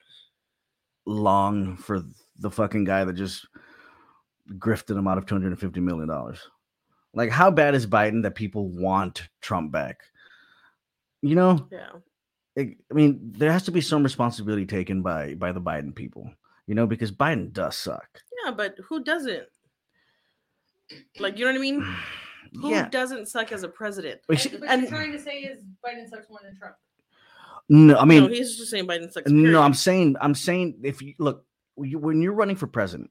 long 1.06 1.76
for 1.76 2.02
the 2.38 2.50
fucking 2.50 2.84
guy 2.84 3.04
that 3.04 3.14
just 3.14 3.46
grifted 4.58 4.96
him 4.96 5.06
out 5.08 5.18
of 5.18 5.26
250 5.26 5.80
million 5.80 6.08
dollars? 6.08 6.40
Like 7.14 7.30
how 7.30 7.50
bad 7.50 7.74
is 7.74 7.86
Biden 7.86 8.22
that 8.22 8.34
people 8.34 8.68
want 8.68 9.28
Trump 9.40 9.72
back? 9.72 10.00
You 11.22 11.34
know, 11.34 11.66
yeah. 11.70 11.88
it- 12.56 12.78
I 12.90 12.94
mean, 12.94 13.32
there 13.36 13.52
has 13.52 13.64
to 13.64 13.72
be 13.72 13.80
some 13.80 14.02
responsibility 14.02 14.64
taken 14.66 15.02
by 15.02 15.34
by 15.34 15.52
the 15.52 15.60
Biden 15.60 15.94
people, 15.94 16.32
you 16.70 16.76
know, 16.76 16.86
because 16.86 17.10
Biden 17.10 17.52
does 17.52 17.76
suck. 17.76 18.06
Yeah, 18.44 18.52
but 18.52 18.76
who 18.88 19.02
doesn't? 19.02 19.42
Like, 21.18 21.36
you 21.36 21.44
know 21.44 21.50
what 21.50 21.58
I 21.58 21.60
mean? 21.60 21.80
Who 22.60 22.70
yeah. 22.70 22.88
doesn't 22.88 23.26
suck 23.28 23.52
as 23.52 23.62
a 23.64 23.68
president? 23.68 24.20
But 24.26 24.34
What 24.34 24.40
she- 24.40 24.50
you're 24.50 24.64
and- 24.66 24.88
trying 24.88 25.12
to 25.12 25.20
say 25.20 25.38
is 25.40 25.62
Biden 25.86 26.08
sucks 26.08 26.28
more 26.30 26.38
than 26.42 26.56
Trump. 26.56 26.74
no, 27.68 27.96
I 27.96 28.04
mean, 28.04 28.24
no, 28.24 28.28
he's 28.28 28.56
just 28.56 28.70
saying 28.70 28.86
Biden 28.88 29.12
sucks. 29.12 29.30
no. 29.30 29.60
I'm 29.62 29.74
saying, 29.74 30.16
I'm 30.20 30.34
saying, 30.34 30.80
if 30.82 31.00
you 31.02 31.14
look, 31.18 31.44
when 31.74 31.90
you- 31.90 31.98
when 31.98 32.20
you're 32.22 32.32
running 32.32 32.56
for 32.56 32.66
president, 32.68 33.10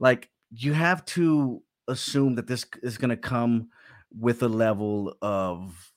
like 0.00 0.30
you 0.52 0.72
have 0.72 1.04
to 1.16 1.62
assume 1.88 2.34
that 2.36 2.46
this 2.48 2.64
is 2.82 2.96
going 2.98 3.10
to 3.10 3.16
come 3.16 3.70
with 4.16 4.42
a 4.44 4.48
level 4.48 5.16
of 5.22 5.92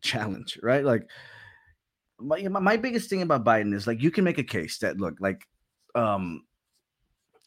challenge, 0.00 0.58
right? 0.62 0.84
Like, 0.84 1.08
my, 2.20 2.40
my 2.46 2.60
my 2.60 2.76
biggest 2.76 3.10
thing 3.10 3.22
about 3.22 3.44
Biden 3.44 3.74
is 3.74 3.86
like 3.88 4.00
you 4.00 4.12
can 4.12 4.22
make 4.22 4.38
a 4.38 4.44
case 4.44 4.78
that 4.78 4.98
look 5.00 5.16
like, 5.20 5.44
um, 5.94 6.44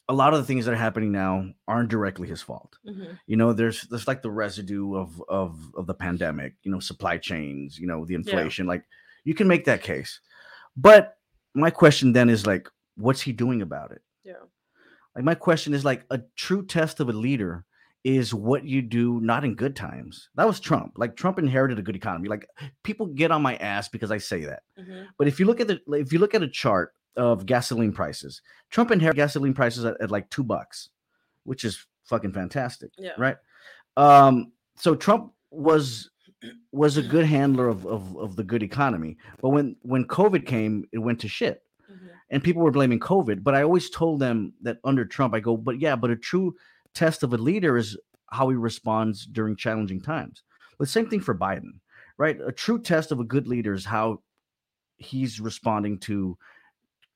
a 0.08 0.12
lot 0.14 0.32
of 0.34 0.38
the 0.40 0.44
things 0.46 0.64
that 0.64 0.72
are 0.72 0.76
happening 0.76 1.10
now 1.10 1.48
aren't 1.66 1.88
directly 1.88 2.28
his 2.28 2.40
fault. 2.42 2.78
Mhm. 2.86 3.18
you 3.26 3.36
know 3.36 3.52
there's 3.52 3.82
there's 3.88 4.06
like 4.06 4.22
the 4.22 4.30
residue 4.30 4.94
of 4.94 5.20
of 5.28 5.58
of 5.74 5.86
the 5.86 5.94
pandemic 5.94 6.54
you 6.62 6.70
know 6.70 6.78
supply 6.80 7.18
chains 7.18 7.78
you 7.78 7.86
know 7.86 8.04
the 8.04 8.14
inflation 8.14 8.66
like 8.66 8.84
you 9.24 9.34
can 9.34 9.48
make 9.48 9.64
that 9.64 9.82
case 9.82 10.20
but 10.76 11.16
my 11.54 11.70
question 11.70 12.12
then 12.12 12.28
is 12.30 12.46
like 12.46 12.68
what's 12.96 13.20
he 13.22 13.32
doing 13.32 13.62
about 13.62 13.90
it 13.90 14.02
Yeah. 14.24 14.44
like 15.16 15.24
my 15.24 15.34
question 15.34 15.74
is 15.74 15.84
like 15.84 16.04
a 16.10 16.20
true 16.36 16.64
test 16.64 17.00
of 17.00 17.08
a 17.08 17.12
leader 17.12 17.64
is 18.04 18.32
what 18.32 18.62
you 18.64 18.82
do 18.82 19.20
not 19.20 19.44
in 19.44 19.56
good 19.56 19.74
times 19.74 20.28
that 20.36 20.46
was 20.46 20.60
trump 20.60 20.92
like 20.96 21.16
trump 21.16 21.38
inherited 21.40 21.78
a 21.80 21.82
good 21.82 21.96
economy 21.96 22.28
like 22.28 22.46
people 22.84 23.06
get 23.06 23.32
on 23.32 23.42
my 23.42 23.56
ass 23.56 23.88
because 23.88 24.12
i 24.12 24.18
say 24.18 24.44
that 24.44 24.62
Mhm. 24.78 25.06
but 25.18 25.26
if 25.26 25.40
you 25.40 25.46
look 25.46 25.60
at 25.60 25.66
the 25.66 25.80
if 25.94 26.12
you 26.12 26.20
look 26.20 26.34
at 26.36 26.42
a 26.44 26.48
chart 26.48 26.92
of 27.16 27.46
gasoline 27.46 27.92
prices. 27.92 28.42
Trump 28.70 28.90
inherited 28.90 29.16
gasoline 29.16 29.54
prices 29.54 29.84
at, 29.84 30.00
at 30.00 30.10
like 30.10 30.28
two 30.30 30.44
bucks 30.44 30.90
which 31.44 31.64
is 31.64 31.86
fucking 32.04 32.32
fantastic 32.32 32.90
Yeah. 32.98 33.12
right? 33.18 33.36
Um 33.96 34.52
so 34.76 34.94
trump 34.94 35.32
was 35.50 36.10
was 36.72 36.96
a 36.98 37.02
good 37.02 37.24
handler 37.24 37.68
of, 37.68 37.86
of 37.86 38.16
of 38.18 38.36
the 38.36 38.44
good 38.44 38.62
economy 38.62 39.16
but 39.40 39.50
when 39.50 39.76
when 39.82 40.04
covid 40.06 40.44
came 40.46 40.84
it 40.92 40.98
went 40.98 41.20
to 41.20 41.28
shit. 41.28 41.62
Mhm. 41.90 42.10
and 42.30 42.42
people 42.44 42.62
were 42.62 42.70
blaming 42.72 43.00
covid 43.00 43.42
but 43.42 43.54
i 43.54 43.62
always 43.62 43.88
told 43.90 44.20
them 44.20 44.52
that 44.60 44.78
under 44.84 45.04
trump 45.06 45.34
i 45.34 45.40
go 45.40 45.56
but 45.56 45.80
yeah 45.80 45.96
but 45.96 46.10
a 46.10 46.16
true 46.16 46.54
test 46.94 47.22
of 47.22 47.32
a 47.32 47.36
leader 47.38 47.76
is 47.76 47.96
how 48.30 48.48
he 48.50 48.56
responds 48.56 49.24
during 49.26 49.54
challenging 49.56 50.00
times. 50.00 50.42
The 50.80 50.86
same 50.86 51.08
thing 51.08 51.20
for 51.20 51.34
biden 51.34 51.78
right? 52.18 52.38
A 52.44 52.50
true 52.52 52.80
test 52.80 53.12
of 53.12 53.20
a 53.20 53.24
good 53.24 53.46
leader 53.46 53.72
is 53.74 53.84
how 53.84 54.20
he's 54.96 55.38
responding 55.40 55.98
to 56.00 56.36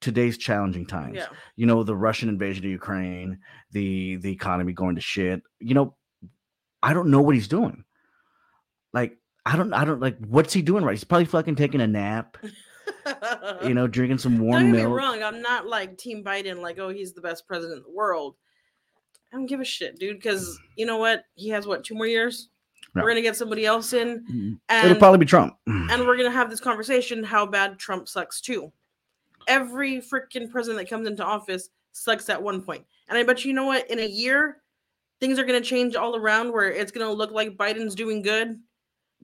today's 0.01 0.39
challenging 0.39 0.87
times. 0.87 1.17
Yeah. 1.17 1.27
You 1.57 1.67
know, 1.67 1.83
the 1.83 1.97
Russian 1.97 2.29
invasion 2.29 2.65
of 2.65 2.71
Ukraine, 2.71 3.39
the 3.73 4.17
the 4.17 4.33
economy 4.33 4.73
going 4.73 4.95
to 4.97 5.01
shit. 5.01 5.43
You 5.59 5.75
know, 5.75 5.97
I 6.83 6.95
don't 6.95 7.11
know 7.11 7.21
what 7.21 7.35
he's 7.35 7.49
doing. 7.49 7.85
Like, 8.93 9.19
I 9.47 9.57
don't, 9.57 9.73
I 9.73 9.85
don't 9.85 10.01
like. 10.01 10.19
What's 10.19 10.53
he 10.53 10.63
doing 10.63 10.85
right? 10.85 10.93
He's 10.93 11.05
probably 11.05 11.27
fucking 11.27 11.57
taking 11.57 11.81
a 11.81 11.87
nap. 11.87 12.37
You 13.63 13.75
know, 13.75 13.87
drinking 13.87 14.19
some 14.19 14.37
Don't 14.39 14.47
warm 14.47 14.63
get 14.65 14.73
me 14.73 14.79
milk. 14.83 14.97
wrong. 14.97 15.23
I'm 15.23 15.41
not 15.43 15.67
like 15.67 15.97
Team 15.97 16.25
Biden, 16.25 16.61
like, 16.61 16.79
oh, 16.79 16.89
he's 16.89 17.13
the 17.15 17.21
best 17.21 17.47
president 17.47 17.79
in 17.79 17.83
the 17.85 17.97
world. 17.97 18.37
I 19.33 19.37
don't 19.37 19.47
give 19.47 19.61
a 19.61 19.65
shit, 19.65 19.99
dude, 19.99 20.17
because 20.17 20.59
you 20.77 20.87
know 20.87 20.97
what? 20.97 21.25
He 21.35 21.51
has 21.51 21.67
what, 21.67 21.85
two 21.85 21.95
more 21.95 22.07
years? 22.07 22.49
No. 22.95 23.03
We're 23.03 23.11
gonna 23.11 23.23
get 23.23 23.37
somebody 23.37 23.65
else 23.65 23.93
in, 23.93 24.59
and 24.69 24.85
It'll 24.87 24.99
probably 24.99 25.19
be 25.19 25.27
Trump. 25.27 25.55
and 25.67 26.07
we're 26.07 26.17
gonna 26.17 26.31
have 26.33 26.51
this 26.51 26.61
conversation 26.61 27.23
how 27.23 27.47
bad 27.47 27.79
Trump 27.79 28.09
sucks 28.09 28.41
too. 28.41 28.73
Every 29.51 30.01
freaking 30.01 30.49
president 30.49 30.79
that 30.79 30.89
comes 30.89 31.09
into 31.09 31.25
office 31.25 31.71
sucks 31.91 32.29
at 32.29 32.41
one 32.41 32.63
point. 32.63 32.85
And 33.09 33.19
I 33.19 33.25
bet 33.25 33.45
you, 33.45 33.49
you 33.49 33.55
know 33.55 33.65
what? 33.67 33.91
In 33.91 33.99
a 33.99 34.07
year, 34.07 34.59
things 35.19 35.41
are 35.41 35.45
gonna 35.45 35.61
change 35.61 35.97
all 35.97 36.15
around 36.15 36.53
where 36.53 36.71
it's 36.71 36.93
gonna 36.93 37.11
look 37.11 37.33
like 37.33 37.57
Biden's 37.57 37.97
doing 37.97 38.23
good 38.23 38.61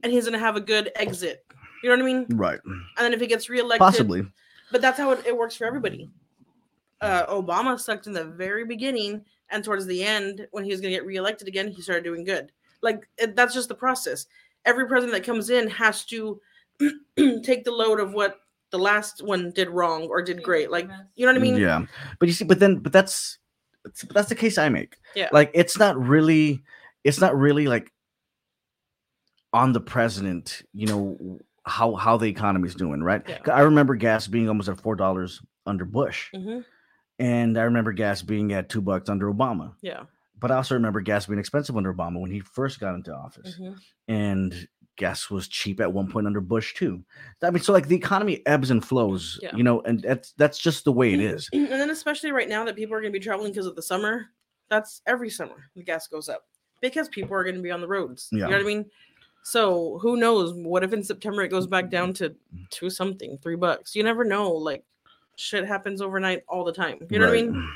and 0.03 0.13
he's 0.13 0.25
gonna 0.25 0.39
have 0.39 0.57
a 0.57 0.61
good 0.61 0.91
exit. 0.97 1.47
You 1.83 1.91
know 1.91 2.03
what 2.03 2.11
I 2.11 2.15
mean? 2.15 2.27
Right. 2.37 2.59
And 2.65 2.85
then 2.99 3.13
if 3.13 3.21
he 3.21 3.29
gets 3.29 3.49
reelected, 3.49 3.79
Possibly. 3.79 4.27
but 4.73 4.81
that's 4.81 4.99
how 4.99 5.13
it, 5.13 5.25
it 5.25 5.37
works 5.37 5.55
for 5.55 5.65
everybody. 5.65 6.11
Uh, 7.01 7.27
Obama 7.27 7.79
sucked 7.79 8.09
in 8.09 8.13
the 8.13 8.25
very 8.25 8.65
beginning, 8.65 9.25
and 9.51 9.63
towards 9.63 9.87
the 9.87 10.03
end, 10.03 10.49
when 10.51 10.65
he 10.65 10.71
was 10.71 10.81
going 10.81 10.93
to 10.93 10.99
get 10.99 11.07
reelected 11.07 11.47
again, 11.47 11.69
he 11.69 11.83
started 11.83 12.05
doing 12.05 12.25
good. 12.25 12.51
Like 12.83 13.09
it, 13.19 13.37
that's 13.37 13.55
just 13.55 13.69
the 13.69 13.75
process. 13.75 14.27
Every 14.65 14.89
president 14.89 15.13
that 15.13 15.31
comes 15.31 15.51
in 15.51 15.69
has 15.69 16.05
to 16.07 16.41
take 17.17 17.65
the 17.65 17.71
load 17.71 18.01
of 18.01 18.13
what 18.13 18.41
the 18.71 18.79
last 18.79 19.23
one 19.23 19.53
did 19.53 19.69
wrong 19.71 20.05
or 20.09 20.23
did 20.23 20.43
great. 20.43 20.71
Like 20.71 20.89
you 21.15 21.27
know 21.27 21.33
what 21.33 21.39
I 21.39 21.43
mean? 21.43 21.57
yeah. 21.57 21.85
But 22.19 22.29
you 22.29 22.35
see, 22.35 22.45
but 22.45 22.59
then, 22.59 22.79
but 22.79 22.93
that's 22.93 23.39
that's- 23.85 24.05
but 24.05 24.15
that's 24.15 24.29
the 24.29 24.35
case 24.35 24.59
I 24.59 24.69
make. 24.69 24.97
Yeah. 25.15 25.29
Like 25.33 25.51
it's 25.55 25.79
not 25.79 25.97
really, 25.99 26.63
it's 27.05 27.21
not 27.21 27.37
really 27.37 27.67
like 27.67 27.93
on 29.53 29.73
the 29.73 29.81
president. 29.81 30.63
You 30.75 30.87
know 30.87 31.39
how 31.65 31.95
how 31.95 32.17
the 32.17 32.27
economy's 32.27 32.75
doing, 32.75 33.03
right? 33.03 33.23
Yeah. 33.29 33.39
'Cause 33.39 33.53
I 33.55 33.61
remember 33.63 33.95
gas 33.95 34.27
being 34.27 34.49
almost 34.49 34.69
at 34.69 34.81
four 34.81 34.97
dollars 34.97 35.41
under 35.67 35.85
Bush, 35.85 36.31
hmm 36.35 36.61
and 37.19 37.57
I 37.57 37.63
remember 37.63 37.93
gas 37.93 38.21
being 38.21 38.53
at 38.53 38.69
two 38.69 38.83
bucks 38.83 39.09
under 39.09 39.33
Obama. 39.33 39.73
Yeah. 39.81 40.03
But 40.39 40.51
I 40.51 40.57
also 40.57 40.75
remember 40.75 41.01
gas 41.01 41.25
being 41.25 41.39
expensive 41.39 41.75
under 41.75 41.95
Obama 41.95 42.21
when 42.21 42.31
he 42.31 42.41
first 42.41 42.79
got 42.79 42.95
into 42.95 43.15
office. 43.15 43.55
hmm 43.57 43.73
and 44.09 44.69
gas 44.97 45.31
was 45.31 45.49
cheap 45.49 45.81
at 45.81 45.93
one 45.93 46.11
point 46.11 46.27
under 46.27 46.41
Bush 46.41 46.75
too. 46.75 47.03
I 47.43 47.51
mean, 47.51 47.63
so 47.63 47.73
like 47.73 47.89
the 47.89 47.97
economy 47.97 48.43
ebbs 48.47 48.71
and 48.71 48.85
flows, 48.85 49.39
Yeah. 49.43 49.55
you 49.55 49.63
know, 49.63 49.81
and 49.83 50.03
that's 50.03 50.33
that's 50.33 50.59
just 50.59 50.85
the 50.85 50.93
way 50.93 51.15
it 51.15 51.21
mm-hmm. 51.21 51.37
is. 51.37 51.49
And 51.53 51.69
then 51.69 51.91
especially 51.91 52.33
right 52.33 52.49
now 52.49 52.65
that 52.65 52.77
people 52.77 52.95
are 52.95 53.01
going 53.01 53.13
to 53.13 53.19
be 53.19 53.23
traveling 53.23 53.53
because 53.53 53.67
of 53.67 53.77
the 53.77 53.83
summer, 53.83 54.27
that's 54.69 55.03
every 55.07 55.31
summer 55.31 55.71
the 55.75 55.83
gas 55.83 56.09
goes 56.09 56.29
up 56.29 56.47
because 56.81 57.09
people 57.09 57.35
are 57.35 57.45
going 57.45 57.57
to 57.57 57.63
be 57.63 57.71
on 57.71 57.81
the 57.81 57.89
roads. 57.89 58.29
You 58.33 58.41
Yeah. 58.41 58.47
know 58.47 58.53
what 58.57 58.63
I 58.63 58.67
mean? 58.67 58.87
So 59.43 59.99
who 60.03 60.17
knows? 60.17 60.55
What 60.55 60.83
if 60.83 60.93
in 60.93 61.05
September 61.05 61.43
it 61.43 61.49
goes 61.49 61.67
back 61.67 61.91
down 61.91 62.13
mm-hmm. 62.13 62.25
to 62.25 62.67
two 62.71 62.91
something, 62.91 63.39
three 63.43 63.57
bucks? 63.57 63.95
You 63.95 64.03
never 64.03 64.25
know. 64.25 64.51
Like 64.51 64.85
shit 65.37 65.67
happens 65.67 66.01
overnight 66.01 66.43
all 66.49 66.65
the 66.65 66.73
time. 66.73 66.99
You 67.11 67.19
know 67.19 67.27
what 67.27 67.39
I 67.39 67.43
mean? 67.43 67.69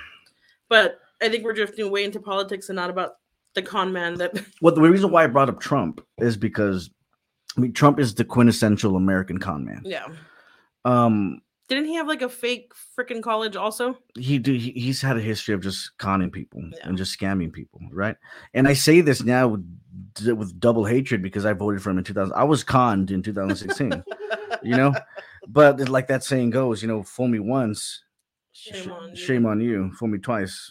But 0.69 1.01
I 1.21 1.29
think 1.29 1.45
we're 1.45 1.53
drifting 1.53 1.87
away 1.87 2.05
into 2.05 2.21
politics 2.21 2.69
and 2.69 2.77
not 2.77 2.91
about 2.91 3.17
the 3.55 3.63
con 3.63 3.93
man 3.93 4.15
that 4.15 4.45
Well, 4.63 4.75
the 4.75 4.81
reason 4.81 5.11
why 5.11 5.25
I 5.25 5.27
brought 5.27 5.49
up 5.49 5.61
Trump 5.61 6.05
is 6.19 6.37
because 6.37 6.91
I 7.57 7.61
mean 7.61 7.73
Trump 7.73 7.99
is 8.01 8.15
the 8.15 8.25
quintessential 8.25 8.97
American 8.97 9.39
con 9.39 9.65
man. 9.65 9.83
yeah. 9.85 10.07
Um, 10.85 11.43
Didn't 11.69 11.87
he 11.87 11.95
have 11.97 12.07
like 12.09 12.23
a 12.23 12.29
fake 12.29 12.73
freaking 12.99 13.23
college 13.23 13.55
also? 13.57 13.99
he 14.19 14.39
do 14.39 14.53
he, 14.53 14.71
he's 14.73 15.03
had 15.03 15.17
a 15.17 15.21
history 15.21 15.55
of 15.55 15.61
just 15.63 15.97
conning 15.99 16.31
people 16.31 16.63
Yeah. 16.73 16.89
and 16.89 16.97
just 16.97 17.19
scamming 17.19 17.53
people, 17.53 17.81
right? 17.93 18.17
And 18.55 18.67
I 18.67 18.73
say 18.75 19.01
this 19.03 19.23
now 19.23 19.49
with, 19.49 19.65
with 20.37 20.59
double 20.59 20.85
hatred 20.85 21.23
because 21.23 21.45
I 21.45 21.53
voted 21.53 21.83
for 21.83 21.91
him 21.91 21.99
in 21.99 22.05
2000. 22.05 22.33
I 22.35 22.45
was 22.45 22.65
conned 22.65 23.11
in 23.11 23.23
2016, 23.23 24.03
you 24.63 24.77
know. 24.77 24.95
But 25.49 25.89
like 25.89 26.07
that 26.09 26.23
saying 26.23 26.51
goes, 26.51 26.81
you 26.83 26.87
know, 26.87 27.03
fool 27.03 27.27
me 27.27 27.41
once, 27.41 28.05
Shame 28.53 28.85
sh- 28.85 28.89
on 28.89 29.09
you. 29.11 29.17
shame 29.17 29.47
on 29.47 29.61
you. 29.61 29.91
Fool 29.99 30.09
me 30.09 30.19
twice, 30.19 30.71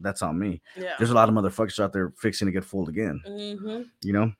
that's 0.00 0.22
on 0.22 0.38
me. 0.38 0.60
Yeah. 0.76 0.94
There's 0.98 1.10
a 1.10 1.14
lot 1.14 1.28
of 1.28 1.34
motherfuckers 1.34 1.80
out 1.82 1.92
there 1.92 2.12
fixing 2.18 2.46
to 2.46 2.52
get 2.52 2.62
fooled 2.64 2.88
again, 2.90 3.20
hmm 3.26 3.82
you 4.02 4.12
know. 4.12 4.32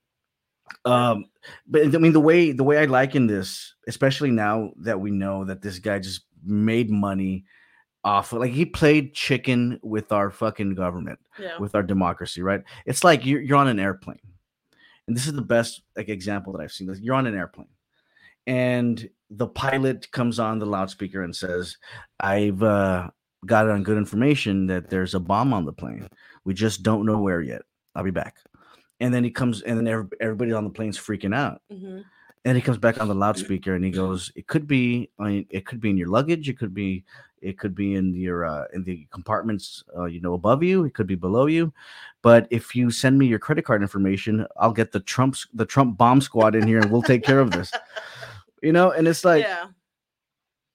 Um, 0.84 1.26
but 1.66 1.82
I 1.94 1.98
mean 1.98 2.12
the 2.12 2.20
way 2.20 2.52
the 2.52 2.64
way 2.64 2.78
I 2.78 2.84
liken 2.86 3.26
this, 3.26 3.74
especially 3.88 4.30
now 4.30 4.70
that 4.78 5.00
we 5.00 5.10
know 5.10 5.44
that 5.44 5.62
this 5.62 5.78
guy 5.78 5.98
just 5.98 6.22
made 6.44 6.90
money 6.90 7.44
off, 8.04 8.32
of, 8.32 8.40
like 8.40 8.52
he 8.52 8.64
played 8.64 9.14
chicken 9.14 9.78
with 9.82 10.10
our 10.10 10.30
fucking 10.30 10.74
government 10.74 11.20
Yeah. 11.38 11.58
with 11.58 11.74
our 11.74 11.82
democracy, 11.84 12.42
right? 12.42 12.62
It's 12.84 13.04
like 13.04 13.24
you're, 13.24 13.40
you're 13.40 13.56
on 13.58 13.68
an 13.68 13.78
airplane, 13.78 14.18
and 15.06 15.16
this 15.16 15.26
is 15.26 15.34
the 15.34 15.42
best 15.42 15.82
like 15.96 16.08
example 16.08 16.52
that 16.52 16.62
I've 16.62 16.72
seen. 16.72 16.88
Like, 16.88 16.98
You're 17.00 17.14
on 17.14 17.26
an 17.26 17.36
airplane, 17.36 17.68
and 18.46 19.08
the 19.30 19.46
pilot 19.46 20.10
comes 20.10 20.38
on 20.38 20.58
the 20.58 20.66
loudspeaker 20.66 21.22
and 21.22 21.34
says, 21.34 21.76
"I've 22.18 22.62
uh, 22.62 23.10
got 23.46 23.66
it 23.66 23.72
on 23.72 23.82
good 23.84 23.98
information 23.98 24.66
that 24.66 24.90
there's 24.90 25.14
a 25.14 25.20
bomb 25.20 25.52
on 25.54 25.64
the 25.64 25.72
plane. 25.72 26.08
We 26.44 26.54
just 26.54 26.82
don't 26.82 27.06
know 27.06 27.20
where 27.20 27.40
yet. 27.40 27.62
I'll 27.94 28.04
be 28.04 28.10
back." 28.10 28.36
And 29.02 29.12
then 29.12 29.24
he 29.24 29.30
comes, 29.30 29.62
and 29.62 29.76
then 29.78 30.08
everybody 30.20 30.52
on 30.52 30.64
the 30.64 30.70
plane's 30.70 30.98
freaking 30.98 31.34
out. 31.34 31.60
hmm 31.70 32.00
And 32.44 32.56
he 32.56 32.62
comes 32.62 32.78
back 32.78 33.00
on 33.00 33.08
the 33.08 33.14
loudspeaker 33.24 33.74
and 33.74 33.84
he 33.84 33.90
goes, 33.90 34.30
"It 34.34 34.46
could 34.46 34.66
be, 34.66 35.10
I 35.18 35.22
mean, 35.28 35.46
it 35.50 35.66
could 35.66 35.80
be 35.80 35.90
in 35.90 35.96
your 35.96 36.08
luggage. 36.08 36.48
It 36.48 36.58
could 36.58 36.72
be, 36.74 37.04
it 37.40 37.58
could 37.58 37.74
be 37.74 37.94
in 37.94 38.14
your 38.14 38.44
uh, 38.44 38.64
in 38.74 38.84
the 38.84 39.06
compartments, 39.10 39.82
uh, 39.96 40.04
you 40.14 40.20
know, 40.20 40.34
above 40.34 40.62
you. 40.62 40.84
It 40.84 40.94
could 40.94 41.06
be 41.06 41.14
below 41.26 41.46
you. 41.46 41.72
But 42.22 42.46
if 42.50 42.74
you 42.74 42.90
send 42.90 43.18
me 43.18 43.26
your 43.26 43.38
credit 43.38 43.64
card 43.64 43.82
information, 43.82 44.46
I'll 44.56 44.72
get 44.72 44.90
the 44.92 45.00
Trump's 45.00 45.46
the 45.54 45.66
Trump 45.66 45.98
bomb 45.98 46.20
squad 46.20 46.54
in 46.54 46.66
here 46.66 46.78
and 46.80 46.90
we'll 46.90 47.02
take 47.02 47.24
care 47.24 47.40
of 47.40 47.50
this. 47.50 47.70
You 48.62 48.72
know, 48.72 48.92
and 48.92 49.08
it's 49.08 49.24
like, 49.24 49.42
yeah. 49.42 49.66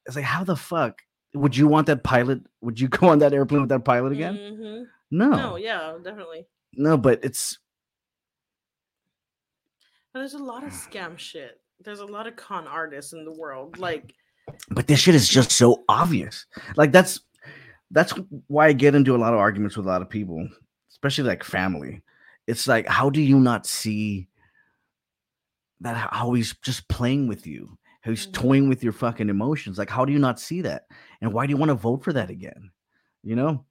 it's 0.06 0.18
like, 0.18 0.26
how 0.26 0.44
the 0.44 0.58
fuck 0.58 1.02
would 1.34 1.56
you 1.56 1.68
want 1.70 1.88
that 1.88 2.04
pilot? 2.04 2.42
Would 2.60 2.80
you 2.82 2.90
go 2.90 3.08
on 3.08 3.20
that 3.20 3.32
airplane 3.34 3.62
with 3.62 3.70
that 3.70 3.86
pilot 3.86 4.12
again? 4.12 4.36
hmm 4.36 4.84
No, 5.12 5.30
No, 5.30 5.56
yeah, 5.56 5.96
definitely. 6.04 6.48
no. 6.76 6.98
But 6.98 7.24
it's 7.24 7.60
But 10.18 10.22
there's 10.22 10.34
a 10.34 10.40
lot 10.40 10.64
of 10.64 10.72
scam 10.74 11.16
shit. 11.16 11.62
There's 11.80 12.00
a 12.00 12.06
lot 12.06 12.26
of 12.26 12.36
con 12.36 12.66
artists 12.66 13.14
in 13.14 13.24
the 13.24 13.32
world. 13.32 13.78
Like, 13.78 14.16
but 14.72 14.88
this 14.88 15.00
shit 15.00 15.14
is 15.14 15.30
just 15.30 15.52
so 15.52 15.84
obvious. 15.88 16.48
Like 16.76 16.92
that's 16.92 17.20
that's 17.92 18.14
why 18.48 18.68
I 18.68 18.74
get 18.74 18.96
into 18.96 19.16
a 19.16 19.18
lot 19.18 19.34
of 19.34 19.40
arguments 19.40 19.78
with 19.78 19.86
a 19.86 19.90
lot 19.90 20.02
of 20.02 20.10
people, 20.10 20.50
especially 20.90 21.26
like 21.26 21.44
family. 21.44 22.02
It's 22.48 22.68
like, 22.68 22.88
how 22.88 23.12
do 23.12 23.22
you 23.22 23.40
not 23.40 23.68
see 23.68 24.28
that 25.82 26.10
how 26.12 26.34
he's 26.34 26.56
just 26.64 26.88
playing 26.88 27.28
with 27.28 27.46
you, 27.46 27.78
how 28.02 28.10
he's 28.10 28.26
toying 28.26 28.64
mm-hmm. 28.64 28.70
with 28.70 28.84
your 28.84 28.94
fucking 28.94 29.30
emotions? 29.30 29.78
Like, 29.78 29.90
how 29.90 30.04
do 30.04 30.14
you 30.14 30.20
not 30.20 30.40
see 30.40 30.62
that? 30.62 30.88
And 31.22 31.32
why 31.32 31.46
do 31.46 31.52
you 31.52 31.58
want 31.58 31.70
to 31.70 31.76
vote 31.76 32.04
for 32.04 32.14
that 32.14 32.32
again? 32.32 32.72
You 33.22 33.36
know, 33.36 33.66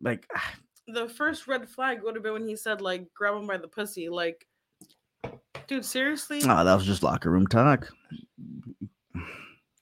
like 0.00 0.26
the 0.88 1.10
first 1.10 1.46
red 1.46 1.68
flag 1.68 2.02
would 2.02 2.14
have 2.14 2.24
been 2.24 2.32
when 2.32 2.48
he 2.48 2.56
said, 2.56 2.80
like, 2.80 3.12
grab 3.12 3.34
him 3.34 3.46
by 3.46 3.58
the 3.58 3.68
pussy. 3.68 4.08
Like, 4.08 4.46
dude, 5.72 5.84
seriously? 5.84 6.40
oh, 6.44 6.64
that 6.64 6.74
was 6.74 6.84
just 6.84 7.02
locker 7.02 7.30
room 7.30 7.46
talk. 7.46 7.88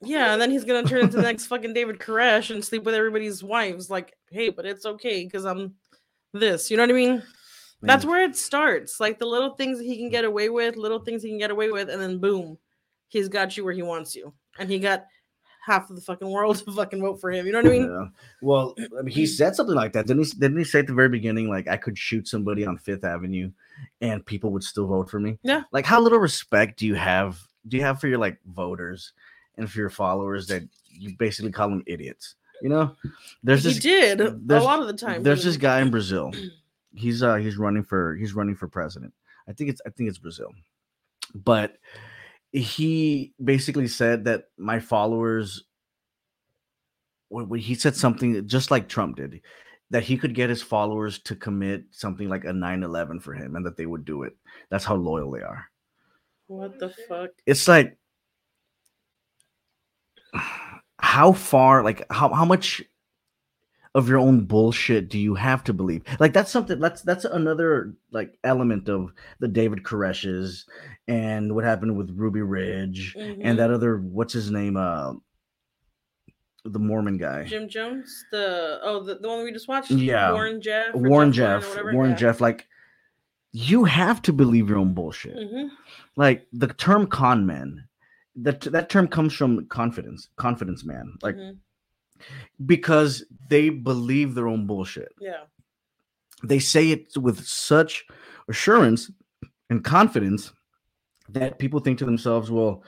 Yeah, 0.02 0.32
and 0.32 0.40
then 0.40 0.50
he's 0.50 0.64
gonna 0.64 0.88
turn 0.88 1.00
into 1.00 1.16
the 1.16 1.22
next 1.22 1.46
fucking 1.46 1.74
David 1.74 1.98
Koresh 1.98 2.54
and 2.54 2.64
sleep 2.64 2.84
with 2.84 2.94
everybody's 2.94 3.42
wives. 3.42 3.90
Like, 3.90 4.16
hey, 4.30 4.50
but 4.50 4.64
it's 4.64 4.86
okay 4.86 5.24
because 5.24 5.44
I'm 5.44 5.74
this. 6.32 6.70
You 6.70 6.76
know 6.76 6.84
what 6.84 6.90
I 6.90 6.94
mean? 6.94 7.22
That's 7.82 8.04
where 8.04 8.22
it 8.22 8.36
starts. 8.36 9.00
Like 9.00 9.18
the 9.18 9.26
little 9.26 9.54
things 9.54 9.78
that 9.78 9.84
he 9.84 9.96
can 9.96 10.10
get 10.10 10.24
away 10.24 10.48
with, 10.48 10.76
little 10.76 11.00
things 11.00 11.22
he 11.22 11.30
can 11.30 11.38
get 11.38 11.50
away 11.50 11.70
with, 11.70 11.90
and 11.90 12.00
then 12.00 12.18
boom, 12.18 12.56
he's 13.08 13.28
got 13.28 13.56
you 13.56 13.64
where 13.64 13.74
he 13.74 13.82
wants 13.82 14.14
you, 14.14 14.32
and 14.58 14.70
he 14.70 14.78
got 14.78 15.06
half 15.64 15.90
of 15.90 15.96
the 15.96 16.02
fucking 16.02 16.28
world 16.30 16.56
to 16.64 16.72
fucking 16.72 17.00
vote 17.00 17.20
for 17.20 17.30
him. 17.30 17.46
You 17.46 17.52
know 17.52 17.58
what 17.58 17.66
I 17.66 17.70
mean? 17.70 17.90
Yeah. 17.90 18.06
Well, 18.40 18.74
I 18.98 19.02
mean, 19.02 19.14
he 19.14 19.26
said 19.26 19.54
something 19.54 19.74
like 19.74 19.92
that. 19.92 20.06
Didn't 20.06 20.24
he? 20.24 20.32
Didn't 20.32 20.58
he 20.58 20.64
say 20.64 20.80
at 20.80 20.86
the 20.86 20.94
very 20.94 21.08
beginning, 21.08 21.48
like 21.48 21.68
I 21.68 21.76
could 21.76 21.98
shoot 21.98 22.28
somebody 22.28 22.64
on 22.66 22.78
Fifth 22.78 23.04
Avenue, 23.04 23.50
and 24.00 24.24
people 24.24 24.50
would 24.52 24.64
still 24.64 24.86
vote 24.86 25.10
for 25.10 25.20
me? 25.20 25.38
Yeah. 25.42 25.62
Like, 25.72 25.86
how 25.86 26.00
little 26.00 26.18
respect 26.18 26.78
do 26.78 26.86
you 26.86 26.94
have? 26.94 27.38
Do 27.68 27.76
you 27.76 27.82
have 27.82 28.00
for 28.00 28.08
your 28.08 28.18
like 28.18 28.38
voters 28.46 29.12
and 29.58 29.70
for 29.70 29.78
your 29.78 29.90
followers 29.90 30.46
that 30.48 30.62
you 30.88 31.16
basically 31.18 31.52
call 31.52 31.68
them 31.68 31.82
idiots? 31.86 32.36
You 32.62 32.68
know, 32.68 32.94
there's 33.42 33.64
he 33.64 33.70
this 33.70 33.82
did 33.82 34.20
a 34.20 34.60
lot 34.60 34.80
of 34.80 34.86
the 34.86 34.92
time. 34.92 35.22
there's 35.22 35.44
this 35.44 35.56
guy 35.56 35.80
in 35.80 35.90
Brazil. 35.92 36.32
He's 36.94 37.22
uh 37.22 37.36
he's 37.36 37.56
running 37.56 37.84
for 37.84 38.16
he's 38.16 38.34
running 38.34 38.54
for 38.54 38.68
president. 38.68 39.14
I 39.48 39.52
think 39.52 39.70
it's 39.70 39.80
I 39.86 39.90
think 39.90 40.08
it's 40.08 40.18
Brazil. 40.18 40.52
But 41.34 41.76
he 42.52 43.32
basically 43.42 43.88
said 43.88 44.24
that 44.24 44.44
my 44.58 44.80
followers 44.80 45.64
he 47.56 47.74
said 47.76 47.94
something 47.94 48.46
just 48.48 48.72
like 48.72 48.88
Trump 48.88 49.16
did 49.16 49.40
that 49.90 50.02
he 50.02 50.16
could 50.16 50.34
get 50.34 50.50
his 50.50 50.62
followers 50.62 51.18
to 51.20 51.34
commit 51.34 51.84
something 51.90 52.28
like 52.28 52.44
a 52.44 52.52
9/11 52.52 53.20
for 53.20 53.34
him 53.34 53.56
and 53.56 53.66
that 53.66 53.76
they 53.76 53.86
would 53.86 54.04
do 54.04 54.22
it. 54.22 54.36
That's 54.68 54.84
how 54.84 54.94
loyal 54.96 55.30
they 55.30 55.42
are. 55.42 55.66
What 56.46 56.78
the 56.78 56.90
fuck? 57.08 57.30
It's 57.46 57.68
like 57.68 57.96
how 60.98 61.32
far 61.32 61.84
like 61.84 62.04
how, 62.10 62.32
how 62.32 62.44
much 62.44 62.82
of 63.96 64.08
your 64.08 64.18
own 64.18 64.44
bullshit 64.44 65.08
do 65.08 65.18
you 65.18 65.34
have 65.34 65.64
to 65.64 65.72
believe 65.72 66.02
like 66.20 66.32
that's 66.32 66.50
something 66.50 66.78
that's 66.78 67.02
that's 67.02 67.24
another 67.24 67.92
like 68.12 68.38
element 68.44 68.88
of 68.88 69.12
the 69.40 69.48
david 69.48 69.82
koreshes 69.82 70.64
and 71.08 71.52
what 71.54 71.64
happened 71.64 71.96
with 71.96 72.08
ruby 72.16 72.40
ridge 72.40 73.16
Mhm. 73.18 73.40
and 73.42 73.58
that 73.58 73.70
other 73.72 73.98
what's 73.98 74.32
his 74.32 74.50
name 74.50 74.76
uh 74.76 75.12
the 76.64 76.78
mormon 76.78 77.16
guy 77.16 77.44
Jim 77.44 77.68
Jones, 77.68 78.24
the 78.30 78.78
oh 78.82 79.02
the, 79.02 79.16
the 79.16 79.28
one 79.28 79.42
we 79.44 79.50
just 79.52 79.66
watched. 79.66 79.90
Yeah. 79.90 80.32
Warren 80.32 80.60
Jeff. 80.60 80.94
warren 80.94 81.32
jeff 81.32 81.66
whatever, 81.70 81.92
warren 81.94 82.10
yeah. 82.10 82.16
jeff 82.16 82.40
like 82.40 82.66
you 83.52 83.84
have 83.84 84.20
to 84.22 84.32
believe 84.32 84.68
your 84.68 84.78
own 84.78 84.92
bullshit 84.94 85.36
Mhm. 85.36 85.70
like 86.16 86.46
the 86.52 86.68
term 86.68 87.06
con 87.06 87.46
man 87.46 87.88
that 88.36 88.60
that 88.60 88.88
term 88.88 89.08
comes 89.08 89.32
from 89.32 89.66
confidence 89.66 90.28
confidence 90.36 90.84
man 90.84 91.14
like 91.22 91.34
Mhm. 91.34 91.56
Because 92.66 93.24
they 93.48 93.68
believe 93.68 94.34
their 94.34 94.48
own 94.48 94.66
bullshit 94.66 95.12
Yeah. 95.20 95.44
they 96.42 96.58
say 96.58 96.90
it 96.90 97.16
with 97.16 97.44
such 97.46 98.04
assurance 98.48 99.10
and 99.68 99.84
confidence 99.84 100.52
that 101.28 101.58
people 101.58 101.80
think 101.80 101.98
to 101.98 102.04
themselves 102.04 102.50
well 102.50 102.82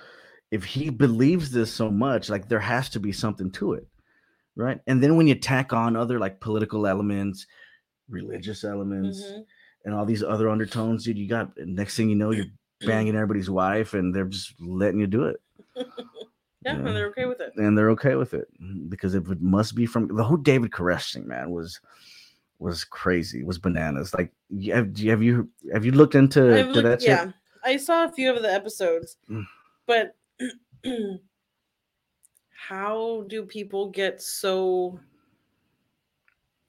if 0.50 0.64
he 0.64 0.90
believes 0.90 1.50
this 1.50 1.72
so 1.72 1.90
much 1.90 2.28
like 2.28 2.48
there 2.48 2.60
has 2.60 2.88
to 2.90 3.00
be 3.00 3.12
something 3.12 3.50
to 3.52 3.72
it 3.74 3.86
right 4.56 4.80
and 4.86 5.02
then 5.02 5.16
when 5.16 5.26
you 5.26 5.34
tack 5.34 5.72
on 5.72 5.96
other 5.96 6.18
like 6.18 6.40
political 6.40 6.86
elements 6.86 7.46
religious 8.08 8.64
elements 8.64 9.22
Mhm. 9.22 9.44
and 9.84 9.94
all 9.94 10.04
these 10.04 10.22
other 10.22 10.48
undertones 10.50 11.04
dude 11.04 11.16
you 11.18 11.28
got 11.28 11.52
next 11.58 11.96
thing 11.96 12.08
you 12.10 12.16
know 12.16 12.30
you're 12.32 12.46
banging 12.86 13.14
everybody's 13.14 13.48
wife 13.48 13.94
and 13.94 14.12
they're 14.14 14.24
just 14.26 14.54
letting 14.60 15.00
you 15.00 15.06
do 15.06 15.24
it 15.24 15.40
Yeah, 16.64 16.76
and 16.76 16.86
they're 16.96 17.08
okay 17.08 17.26
with 17.26 17.40
it. 17.40 17.52
and 17.56 17.76
they're 17.76 17.90
okay 17.90 18.14
with 18.14 18.34
it 18.34 18.48
because 18.88 19.14
if 19.14 19.28
it 19.30 19.40
must 19.42 19.74
be 19.74 19.86
from 19.86 20.08
the 20.14 20.22
whole 20.24 20.36
David 20.36 20.70
Koresh 20.70 21.12
thing, 21.14 21.26
man, 21.26 21.50
was 21.50 21.80
was 22.58 22.84
crazy, 22.84 23.42
was 23.42 23.58
bananas. 23.58 24.14
Like, 24.14 24.32
have, 24.70 24.96
you- 24.98 25.10
have 25.10 25.22
you 25.22 25.48
have 25.72 25.84
you 25.84 25.92
looked 25.92 26.14
into 26.14 26.40
looked- 26.42 26.82
that? 26.84 27.00
shit? 27.00 27.08
yeah, 27.10 27.30
I 27.64 27.76
saw 27.76 28.04
a 28.04 28.12
few 28.12 28.32
of 28.34 28.40
the 28.42 28.52
episodes, 28.52 29.16
Mm. 29.28 29.46
but 29.86 30.14
how 32.68 33.24
do 33.28 33.44
people 33.44 33.90
get 33.90 34.22
so 34.22 34.98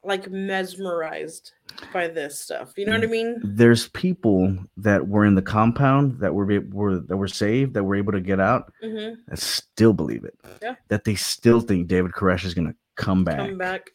like 0.04 0.30
mesmerized 0.30 1.54
by 1.92 2.08
this 2.08 2.40
stuff? 2.40 2.74
You 2.78 2.86
know 2.86 2.94
what 2.94 3.04
I 3.04 3.08
mean? 3.08 3.40
There's 3.44 3.88
people 3.90 4.58
that 4.78 5.08
were 5.08 5.26
in 5.26 5.36
the 5.36 5.42
compound 5.42 6.20
that 6.20 6.34
were, 6.34 6.62
were 6.72 7.00
that 7.00 7.18
were 7.18 7.28
saved 7.28 7.74
that 7.74 7.84
were 7.84 7.96
able 7.96 8.12
to 8.12 8.22
get 8.22 8.40
out 8.40 8.72
hmm 8.82 9.14
that 9.28 9.40
still 9.40 9.94
believe 9.94 10.24
it. 10.24 10.38
Yeah. 10.62 10.76
That 10.90 11.04
they 11.04 11.16
still 11.16 11.62
think 11.62 11.88
David 11.88 12.12
Koresh 12.12 12.46
is 12.46 12.54
gonna 12.54 12.76
come 12.96 13.24
back. 13.24 13.38
Come 13.38 13.58
back. 13.58 13.92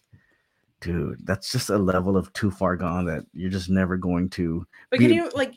Dude, 0.81 1.27
that's 1.27 1.51
just 1.51 1.71
a 1.71 1.79
level 1.79 2.17
of 2.17 2.33
too 2.33 2.51
far 2.51 2.77
gone 2.77 3.07
that 3.07 3.25
you're 3.33 3.51
just 3.51 3.69
never 3.69 3.97
going 3.97 4.31
to. 4.31 4.67
But 4.91 5.01
Be- 5.01 5.07
can 5.07 5.15
you 5.15 5.31
like? 5.35 5.55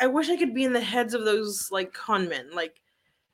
I 0.00 0.06
wish 0.06 0.28
I 0.28 0.36
could 0.36 0.54
be 0.54 0.64
in 0.64 0.72
the 0.72 0.80
heads 0.80 1.14
of 1.14 1.24
those 1.24 1.68
like 1.70 1.92
con 1.92 2.28
men. 2.28 2.50
Like, 2.52 2.80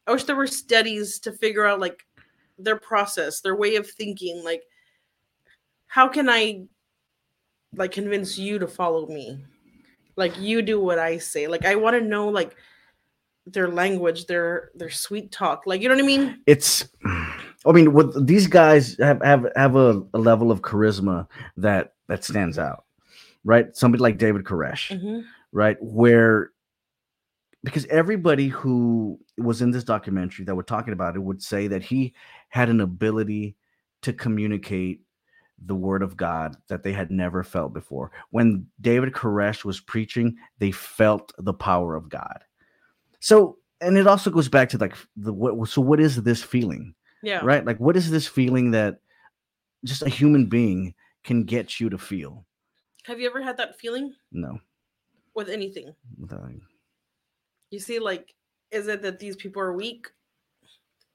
I 0.07 0.13
wish 0.13 0.25
there 0.25 0.37
were 0.37 0.47
studies 0.47 1.19
to 1.21 1.33
figure 1.33 1.67
out 1.67 1.81
like 1.81 2.07
their 2.59 2.77
process, 2.77 3.41
their 3.41 3.57
way 3.57 3.77
of 3.77 3.89
thinking. 3.89 4.43
Like, 4.45 4.63
how 5.87 6.09
can 6.09 6.29
I 6.29 6.65
like 7.75 7.93
convince 7.93 8.39
you 8.39 8.59
to 8.59 8.67
follow 8.67 9.07
me? 9.07 9.45
Like, 10.17 10.39
you 10.41 10.63
do 10.63 10.81
what 10.81 10.99
I 10.99 11.19
say. 11.19 11.47
Like, 11.47 11.65
I 11.67 11.75
want 11.75 11.95
to 12.01 12.01
know 12.07 12.29
like 12.29 12.57
their 13.47 13.69
language, 13.69 14.27
their 14.27 14.71
their 14.75 14.91
sweet 14.91 15.31
talk. 15.31 15.63
Like, 15.67 15.81
you 15.83 15.89
know 15.89 15.95
what 15.95 16.05
I 16.05 16.07
mean? 16.07 16.41
it's 16.47 16.89
i 17.65 17.73
mean 17.73 17.93
what 17.93 18.27
these 18.27 18.47
guys 18.47 18.97
have 18.99 19.21
have, 19.23 19.47
have 19.57 19.75
a, 19.77 20.03
a 20.15 20.19
level 20.19 20.53
of 20.53 20.63
charisma 20.63 21.27
that 21.57 21.95
that 22.07 22.23
stands 22.23 22.59
out 22.59 22.85
right 23.45 23.75
somebody 23.77 24.01
like 24.01 24.19
david 24.19 24.45
koresh 24.45 24.91
Mhm. 24.97 25.25
right 25.51 25.77
where 25.81 26.53
because 27.65 27.85
everybody 27.87 28.47
who 28.49 29.19
was 29.39 29.63
in 29.63 29.73
this 29.73 29.83
documentary 29.83 30.45
that 30.45 30.55
we're 30.55 30.63
talking 30.63 30.93
about 30.93 31.17
it 31.17 31.23
would 31.23 31.43
say 31.43 31.67
that 31.67 31.83
he 31.83 32.15
had 32.51 32.69
an 32.69 32.81
ability 32.81 33.57
to 34.03 34.13
communicate 34.13 35.01
the 35.65 35.75
word 35.75 36.03
of 36.03 36.17
god 36.17 36.55
that 36.69 36.83
they 36.83 36.93
had 36.93 37.11
never 37.11 37.43
felt 37.43 37.73
before 37.73 38.11
when 38.31 38.67
david 38.81 39.13
koresh 39.13 39.65
was 39.65 39.81
preaching 39.81 40.37
they 40.59 40.71
felt 40.71 41.33
the 41.39 41.55
power 41.55 41.95
of 41.95 42.09
god 42.11 42.45
so 43.21 43.57
and 43.81 43.97
it 43.97 44.07
also 44.07 44.31
goes 44.31 44.49
back 44.49 44.69
to 44.69 44.77
like 44.79 44.95
the 45.17 45.33
what 45.33 45.69
so 45.69 45.81
what 45.81 45.99
is 46.01 46.23
this 46.23 46.43
feeling 46.43 46.95
Yeah. 47.23 47.41
right 47.43 47.65
like 47.65 47.79
what 47.79 47.97
is 47.97 48.11
this 48.11 48.27
feeling 48.27 48.71
that 48.73 48.99
just 49.85 50.03
a 50.03 50.09
human 50.09 50.47
being 50.47 50.95
can 51.25 51.45
get 51.45 51.81
you 51.81 51.89
to 51.91 51.99
feel 51.99 52.45
Have 53.05 53.19
you 53.21 53.27
ever 53.27 53.41
had 53.43 53.57
that 53.57 53.79
feeling 53.79 54.13
no 54.33 54.59
with 55.35 55.49
anything? 55.49 55.95
nothing. 56.19 56.61
You 57.71 57.79
see, 57.81 57.99
like, 57.99 58.33
is 58.71 58.89
it 58.89 59.03
that 59.03 59.19
these 59.19 59.37
people 59.37 59.61
are 59.61 59.73
weak? 59.75 60.07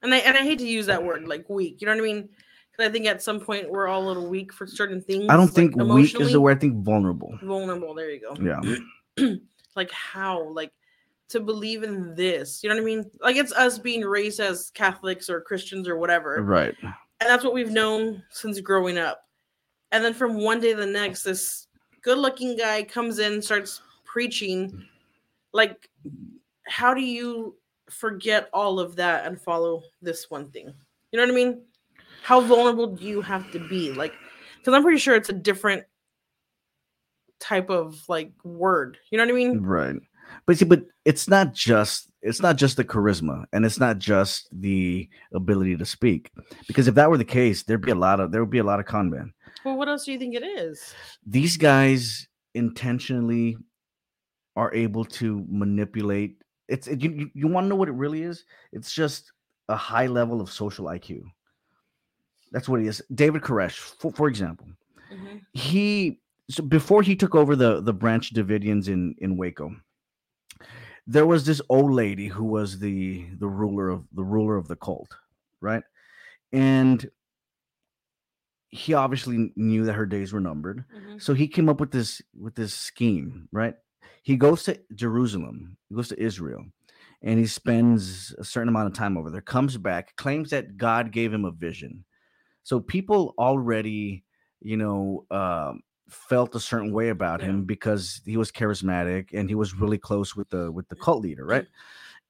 And 0.04 0.14
I 0.14 0.18
and 0.18 0.38
I 0.38 0.42
hate 0.42 0.60
to 0.60 0.68
use 0.68 0.86
that 0.88 1.04
word, 1.04 1.28
like 1.28 1.50
weak. 1.50 1.80
You 1.82 1.88
know 1.88 1.94
what 1.94 2.02
I 2.02 2.04
mean? 2.14 2.30
Because 2.72 2.90
I 2.90 2.92
think 2.92 3.06
at 3.06 3.22
some 3.22 3.40
point 3.40 3.70
we're 3.70 3.88
all 3.88 4.04
a 4.04 4.08
little 4.08 4.28
weak 4.28 4.54
for 4.54 4.66
certain 4.66 5.02
things. 5.02 5.26
i 5.30 5.36
don't 5.36 5.46
like, 5.48 5.54
think 5.54 5.76
weak 5.76 6.20
is 6.20 6.32
the 6.32 6.40
word 6.40 6.58
i 6.58 6.60
think 6.60 6.84
vulnerable 6.84 7.38
Vulnerable. 7.42 7.94
There 7.94 8.10
you 8.10 8.22
go. 8.22 8.36
yeah 8.42 9.36
Like 9.76 9.92
how? 9.92 10.50
Like 10.50 10.72
to 11.30 11.40
believe 11.40 11.84
in 11.84 12.14
this. 12.14 12.62
You 12.62 12.70
know 12.70 12.76
what 12.76 12.82
I 12.82 12.86
mean? 12.86 13.10
Like 13.22 13.38
it's 13.38 13.54
us 13.54 13.80
being 13.80 14.02
raised 14.02 14.40
as 14.42 14.70
Catholics 14.74 15.30
or 15.30 15.40
Christians 15.42 15.88
or 15.88 15.98
whatever, 15.98 16.42
right 16.42 16.76
and 17.22 17.30
that's 17.30 17.44
what 17.44 17.54
we've 17.54 17.72
known 17.72 18.24
since 18.32 18.60
growing 18.60 18.98
up. 18.98 19.22
And 19.92 20.04
then 20.04 20.14
from 20.14 20.38
one 20.38 20.60
day 20.60 20.72
to 20.72 20.80
the 20.80 20.86
next, 20.86 21.24
this 21.24 21.68
good-looking 22.02 22.58
guy 22.58 22.82
comes 22.84 23.20
in, 23.20 23.42
starts 23.42 23.82
preaching. 24.06 24.86
Like, 25.54 25.90
how 26.66 26.94
do 26.96 27.02
you 27.02 27.58
forget 27.90 28.50
all 28.54 28.80
of 28.80 28.96
that 28.96 29.28
and 29.28 29.40
follow 29.40 29.84
this 30.02 30.32
one 30.32 30.50
thing? 30.50 30.74
You 31.12 31.20
know 31.20 31.26
what 31.26 31.32
I 31.32 31.36
mean? 31.36 31.62
How 32.22 32.42
vulnerable 32.42 32.88
do 32.96 33.06
you 33.06 33.22
have 33.22 33.52
to 33.52 33.60
be? 33.60 33.92
Like, 33.92 34.14
because 34.58 34.74
I'm 34.74 34.84
pretty 34.84 35.00
sure 35.00 35.16
it's 35.16 35.30
a 35.30 35.34
different 35.34 35.84
type 37.40 37.70
of 37.70 37.98
like 38.08 38.32
word. 38.44 38.98
You 39.10 39.18
know 39.18 39.26
what 39.26 39.32
I 39.32 39.36
mean? 39.36 39.62
right 39.62 39.96
but 40.46 40.58
see 40.58 40.66
but 40.66 40.84
it's 41.06 41.28
not 41.28 41.54
just 41.54 42.12
it's 42.22 42.42
not 42.42 42.56
just 42.56 42.78
the 42.78 42.86
charisma 42.86 43.46
and 43.52 43.66
it's 43.66 43.80
not 43.80 43.98
just 43.98 44.48
the 44.52 45.10
ability 45.34 45.76
to 45.76 45.86
speak 45.86 46.32
because 46.68 46.88
if 46.88 46.96
that 46.96 47.10
were 47.10 47.18
the 47.18 47.26
case 47.26 47.64
there'd 47.64 47.82
be 47.82 47.92
a 47.92 47.96
lot 47.96 48.20
of 48.20 48.32
there 48.32 48.42
would 48.42 48.50
be 48.52 48.60
a 48.60 48.64
lot 48.64 48.80
of 48.80 48.86
con 48.86 49.10
men 49.10 49.34
Well, 49.66 49.78
what 49.78 49.90
else 49.90 50.06
do 50.06 50.12
you 50.12 50.20
think 50.20 50.36
it 50.36 50.44
is? 50.44 50.94
these 51.26 51.58
guys 51.58 52.28
intentionally 52.54 53.58
are 54.56 54.74
able 54.74 55.06
to 55.06 55.46
manipulate 55.50 56.42
it's 56.68 56.88
it, 56.88 57.02
you, 57.02 57.12
you, 57.12 57.32
you 57.34 57.48
want 57.48 57.66
to 57.66 57.70
know 57.70 57.76
what 57.76 57.90
it 57.90 57.96
really 57.96 58.24
is 58.24 58.46
it's 58.72 58.94
just 58.94 59.32
a 59.70 59.76
high 59.76 60.08
level 60.08 60.42
of 60.42 60.52
social 60.52 60.86
iq 60.86 61.22
that's 62.52 62.68
what 62.70 62.82
he 62.82 62.88
is. 62.88 63.02
david 63.14 63.42
koresh 63.42 63.78
for, 64.00 64.12
for 64.14 64.28
example 64.28 64.68
Mhm. 65.12 65.42
he 65.54 66.20
so 66.50 66.64
before 66.64 67.02
he 67.02 67.16
took 67.16 67.36
over 67.36 67.56
the 67.56 67.82
the 67.82 67.94
branch 67.94 68.34
davidians 68.34 68.88
in 68.88 69.16
in 69.20 69.38
waco 69.38 69.76
there 71.08 71.26
was 71.26 71.46
this 71.46 71.62
old 71.70 71.92
lady 71.92 72.28
who 72.28 72.44
was 72.46 72.80
the 72.80 73.26
the 73.40 73.48
ruler 73.48 73.90
of 73.90 74.06
the 74.14 74.24
ruler 74.24 74.56
of 74.56 74.68
the 74.68 74.76
cult 74.76 75.16
right 75.62 75.84
and 76.54 77.10
he 78.70 78.94
obviously 78.94 79.52
knew 79.56 79.84
that 79.86 79.94
her 79.94 80.06
days 80.06 80.32
were 80.32 80.40
numbered 80.40 80.86
Mhm. 80.96 81.22
so 81.22 81.34
he 81.34 81.48
came 81.48 81.68
up 81.70 81.80
with 81.80 81.92
this 81.92 82.22
with 82.40 82.56
this 82.56 82.74
scheme 82.74 83.50
right 83.52 83.76
he 84.24 84.38
goes 84.38 84.64
to 84.64 84.80
jerusalem 84.96 85.78
he 85.90 85.96
goes 85.96 86.08
to 86.10 86.22
israel 86.22 86.64
and 87.24 87.38
he 87.40 87.46
spends 87.46 88.34
a 88.38 88.44
certain 88.44 88.70
amount 88.70 88.88
of 88.88 88.94
time 88.94 89.18
over 89.18 89.30
there 89.30 89.42
comes 89.42 89.76
back 89.78 90.16
claims 90.16 90.50
that 90.52 90.78
god 90.78 91.12
gave 91.12 91.34
him 91.34 91.44
a 91.46 91.52
vision 91.52 92.06
so 92.64 92.80
people 92.80 93.34
already 93.38 94.24
you 94.62 94.78
know 94.78 95.26
um 95.32 95.82
felt 96.10 96.54
a 96.56 96.60
certain 96.60 96.92
way 96.94 97.10
about 97.10 97.40
Yeah. 97.40 97.48
him 97.48 97.64
because 97.64 98.22
he 98.26 98.36
was 98.38 98.52
charismatic 98.52 99.30
and 99.34 99.48
he 99.48 99.56
was 99.56 99.74
really 99.74 99.98
close 99.98 100.36
with 100.36 100.50
the 100.50 100.72
with 100.72 100.88
the 100.90 100.96
cult 100.96 101.22
leader 101.24 101.46
right? 101.46 101.66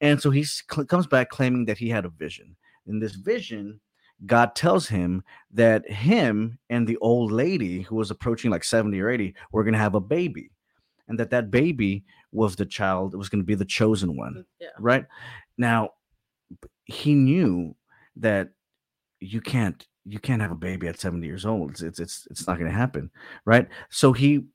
And 0.00 0.20
so 0.20 0.30
he 0.30 0.44
cl- 0.44 0.86
comes 0.86 1.06
back 1.06 1.30
claiming 1.30 1.64
that 1.66 1.78
he 1.78 1.88
had 1.88 2.04
a 2.04 2.08
vision. 2.08 2.56
In 2.86 2.98
this 3.00 3.14
vision 3.14 3.80
god 4.26 4.54
tells 4.54 4.86
him 4.86 5.24
that 5.50 5.88
him 5.90 6.56
and 6.70 6.86
the 6.86 6.96
old 6.98 7.32
lady 7.32 7.82
who 7.82 7.96
was 7.96 8.10
approaching 8.12 8.52
like 8.52 8.62
70 8.62 9.00
or 9.00 9.10
80 9.10 9.34
were 9.50 9.64
going 9.64 9.72
to 9.74 9.80
have 9.80 9.96
a 9.96 10.00
baby 10.00 10.50
and 11.08 11.18
that 11.18 11.30
that 11.30 11.50
baby 11.50 12.04
was 12.30 12.54
the 12.54 12.64
child 12.64 13.14
it 13.14 13.16
was 13.16 13.28
going 13.28 13.40
to 13.42 13.46
be 13.46 13.56
the 13.56 13.64
chosen 13.64 14.16
one 14.16 14.44
Yeah. 14.60 14.68
right? 14.78 15.06
Now 15.58 15.90
he 16.84 17.14
knew 17.16 17.74
that 18.16 18.50
you 19.18 19.40
can't 19.40 19.84
you 20.04 20.18
can't 20.18 20.42
have 20.42 20.50
a 20.50 20.56
baby 20.56 20.88
at 20.88 20.98
70 21.00 21.26
years 21.26 21.46
old. 21.46 21.70
It's 21.70 21.82
it's 21.82 22.00
it's, 22.00 22.26
it's 22.30 22.46
not 22.46 22.58
going 22.58 22.70
to 22.70 22.76
happen 22.76 23.10
right? 23.44 23.68
So 23.90 24.12
he 24.12 24.46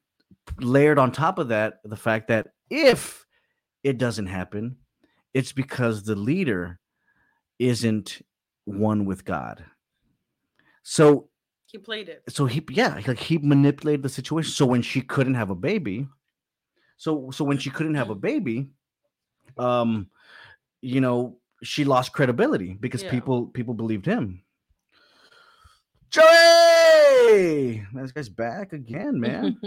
layered 0.59 0.99
on 0.99 1.11
top 1.11 1.39
of 1.39 1.47
that 1.49 1.79
the 1.83 1.95
fact 1.95 2.27
that 2.27 2.47
if 2.69 3.25
it 3.83 3.97
doesn't 3.97 4.27
happen 4.27 4.77
it's 5.33 5.51
because 5.51 6.03
the 6.03 6.15
leader 6.15 6.79
isn't 7.59 8.21
one 8.65 9.05
with 9.05 9.23
god. 9.25 9.63
So 10.83 11.29
He 11.71 11.77
played 11.77 12.09
it. 12.09 12.23
so 12.29 12.45
he 12.45 12.63
yeah 12.71 13.01
like 13.07 13.19
he 13.19 13.37
manipulated 13.37 14.03
the 14.03 14.09
situation. 14.09 14.51
So 14.51 14.65
when 14.65 14.81
she 14.81 15.01
couldn't 15.01 15.35
have 15.35 15.49
a 15.49 15.55
baby 15.55 16.07
so 16.97 17.29
so 17.31 17.45
when 17.45 17.57
she 17.57 17.69
couldn't 17.69 17.95
have 17.95 18.09
a 18.09 18.15
baby 18.15 18.69
um 19.57 20.09
you 20.81 20.99
know 21.01 21.37
she 21.63 21.83
lost 21.85 22.11
credibility 22.13 22.73
because 22.79 23.03
Yeah. 23.03 23.11
people 23.11 23.47
people 23.47 23.73
believed 23.73 24.05
him 24.05 24.41
joey 26.09 27.85
this 27.93 28.11
guy's 28.11 28.29
back 28.29 28.73
again 28.73 29.19
man 29.19 29.57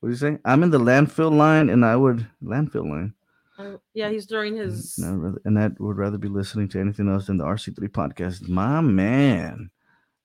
what 0.00 0.08
do 0.08 0.08
you 0.08 0.16
say 0.16 0.38
i'm 0.44 0.62
in 0.62 0.70
the 0.70 0.78
landfill 0.78 1.32
line 1.32 1.68
and 1.68 1.84
i 1.84 1.94
would 1.96 2.26
landfill 2.42 2.88
line 2.88 3.12
Uh, 3.58 3.76
yeah, 3.92 4.08
he's 4.08 4.24
throwing 4.24 4.56
his. 4.56 4.96
and, 4.96 5.06
I'd 5.06 5.22
rather, 5.22 5.40
and 5.44 5.58
I 5.58 5.68
would 5.78 5.98
rather 5.98 6.16
be 6.16 6.28
listening 6.28 6.66
to 6.70 6.80
anything 6.80 7.10
else 7.10 7.26
than 7.26 7.36
the 7.36 7.44
RC3 7.44 7.90
podcast. 7.90 8.48
My 8.48 8.80
man. 8.80 9.68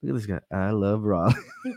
Look 0.02 0.12
at 0.12 0.16
this 0.16 0.26
guy. 0.26 0.40
I 0.56 0.70
love 0.72 1.04
Raleigh. 1.04 1.36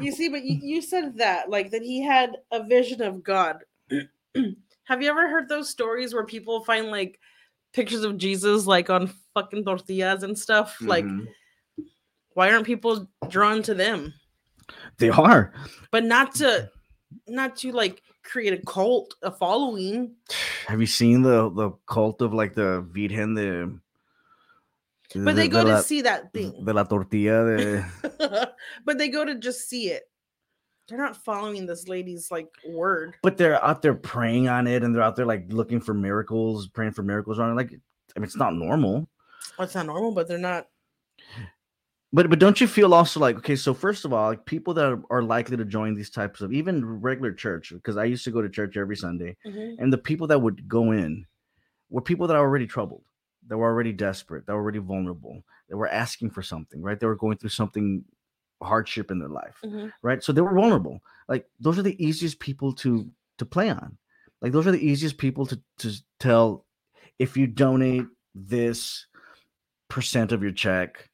you 0.00 0.12
see, 0.12 0.30
but 0.30 0.42
you, 0.44 0.58
you 0.62 0.80
said 0.80 1.18
that, 1.18 1.50
like 1.50 1.72
that 1.72 1.82
he 1.82 2.00
had 2.00 2.38
a 2.50 2.64
vision 2.64 3.02
of 3.02 3.22
God. 3.22 3.64
Have 4.90 5.00
you 5.00 5.08
ever 5.08 5.28
heard 5.28 5.48
those 5.48 5.70
stories 5.70 6.12
where 6.12 6.24
people 6.26 6.64
find 6.64 6.88
like 6.88 7.20
pictures 7.72 8.02
of 8.02 8.18
Jesus 8.18 8.66
like 8.66 8.90
on 8.90 9.06
fucking 9.34 9.64
tortillas 9.64 10.24
and 10.24 10.36
stuff? 10.36 10.76
Like, 10.80 11.04
Mhm. 11.04 11.28
why 12.34 12.50
aren't 12.50 12.66
people 12.66 13.08
drawn 13.28 13.62
to 13.62 13.72
them? 13.74 14.12
they 14.98 15.08
are. 15.10 15.52
But 15.92 16.02
not 16.04 16.34
to, 16.36 16.70
not 17.28 17.54
to 17.58 17.70
like 17.70 18.02
create 18.24 18.52
a 18.52 18.66
cult, 18.66 19.14
a 19.22 19.30
following. 19.30 20.16
Have 20.66 20.80
you 20.80 20.86
seen 20.86 21.22
the 21.22 21.50
the 21.50 21.70
cult 21.86 22.20
of 22.20 22.34
like 22.34 22.54
the 22.54 22.82
Virgen 22.90 23.36
de 23.36 23.70
But 25.24 25.36
they 25.36 25.46
go 25.46 25.62
de 25.62 25.70
to 25.70 25.74
la, 25.76 25.80
see 25.82 26.02
that 26.02 26.32
thing. 26.32 26.64
de 26.64 26.72
la 26.72 26.82
tortilla 26.82 27.44
de 27.46 27.86
but 28.84 28.98
they 28.98 29.08
go 29.08 29.24
to 29.24 29.36
just 29.36 29.68
see 29.68 29.90
it. 29.90 30.09
They're 30.90 30.98
not 30.98 31.16
following 31.24 31.64
this 31.66 31.88
lady's 31.88 32.30
like 32.30 32.48
word. 32.68 33.14
but 33.22 33.38
they're 33.38 33.62
out 33.64 33.80
there 33.80 33.94
praying 33.94 34.48
on 34.48 34.66
it 34.66 34.82
and 34.82 34.92
they're 34.94 35.02
out 35.02 35.16
there 35.16 35.24
like 35.24 35.44
looking 35.48 35.80
for 35.80 35.94
miracles, 35.94 36.66
praying 36.68 36.92
for 36.92 37.02
miracles 37.02 37.38
on 37.38 37.50
it. 37.50 37.54
Like 37.54 37.70
I 38.16 38.18
mean 38.18 38.24
it's 38.24 38.36
not 38.36 38.54
normal. 38.54 39.08
Well, 39.56 39.64
it's 39.66 39.74
not 39.74 39.86
normal, 39.86 40.12
but 40.12 40.26
they're 40.28 40.36
not. 40.36 40.66
But 42.12 42.28
but 42.28 42.40
don't 42.40 42.60
you 42.60 42.66
feel 42.66 42.92
also 42.92 43.20
like 43.20 43.36
okay? 43.36 43.54
So 43.54 43.72
first 43.72 44.04
of 44.04 44.12
all, 44.12 44.30
like 44.30 44.44
people 44.44 44.74
that 44.74 44.84
are, 44.84 45.02
are 45.10 45.22
likely 45.22 45.56
to 45.56 45.64
join 45.64 45.94
these 45.94 46.10
types 46.10 46.40
of 46.40 46.52
even 46.52 46.84
regular 47.00 47.32
church 47.32 47.72
because 47.72 47.96
I 47.96 48.04
used 48.04 48.24
to 48.24 48.32
go 48.32 48.42
to 48.42 48.48
church 48.48 48.76
every 48.76 48.96
Sunday, 48.96 49.36
Mhm. 49.46 49.76
and 49.78 49.92
the 49.92 49.98
people 49.98 50.26
that 50.26 50.42
would 50.42 50.68
go 50.68 50.90
in 50.90 51.26
were 51.88 52.00
people 52.02 52.26
that 52.26 52.34
are 52.36 52.40
already 52.44 52.66
troubled, 52.66 53.04
that 53.46 53.56
were 53.56 53.68
already 53.68 53.92
desperate, 53.92 54.44
that 54.46 54.52
were 54.54 54.60
already 54.60 54.80
vulnerable, 54.80 55.44
that 55.68 55.76
were 55.76 55.86
asking 55.88 56.30
for 56.30 56.42
something, 56.42 56.82
right? 56.82 56.98
They 56.98 57.06
were 57.06 57.14
going 57.16 57.38
through 57.38 57.50
something 57.50 58.04
hardship 58.62 59.10
in 59.10 59.18
their 59.18 59.28
life, 59.28 59.58
Mhm. 59.64 59.92
right? 60.02 60.22
So 60.22 60.32
they 60.32 60.40
were 60.40 60.54
vulnerable. 60.54 61.00
Like 61.28 61.46
those 61.60 61.78
are 61.78 61.82
the 61.82 62.02
easiest 62.04 62.40
people 62.40 62.72
to 62.74 63.10
to 63.38 63.46
play 63.46 63.70
on. 63.70 63.96
Like 64.42 64.52
those 64.52 64.66
are 64.66 64.72
the 64.72 64.86
easiest 64.86 65.18
people 65.18 65.46
to 65.46 65.60
to 65.78 65.92
tell 66.18 66.66
if 67.18 67.36
you 67.36 67.46
donate 67.46 68.06
this 68.34 69.06
percent 69.88 70.32
of 70.32 70.42
your 70.42 70.52
check 70.52 71.08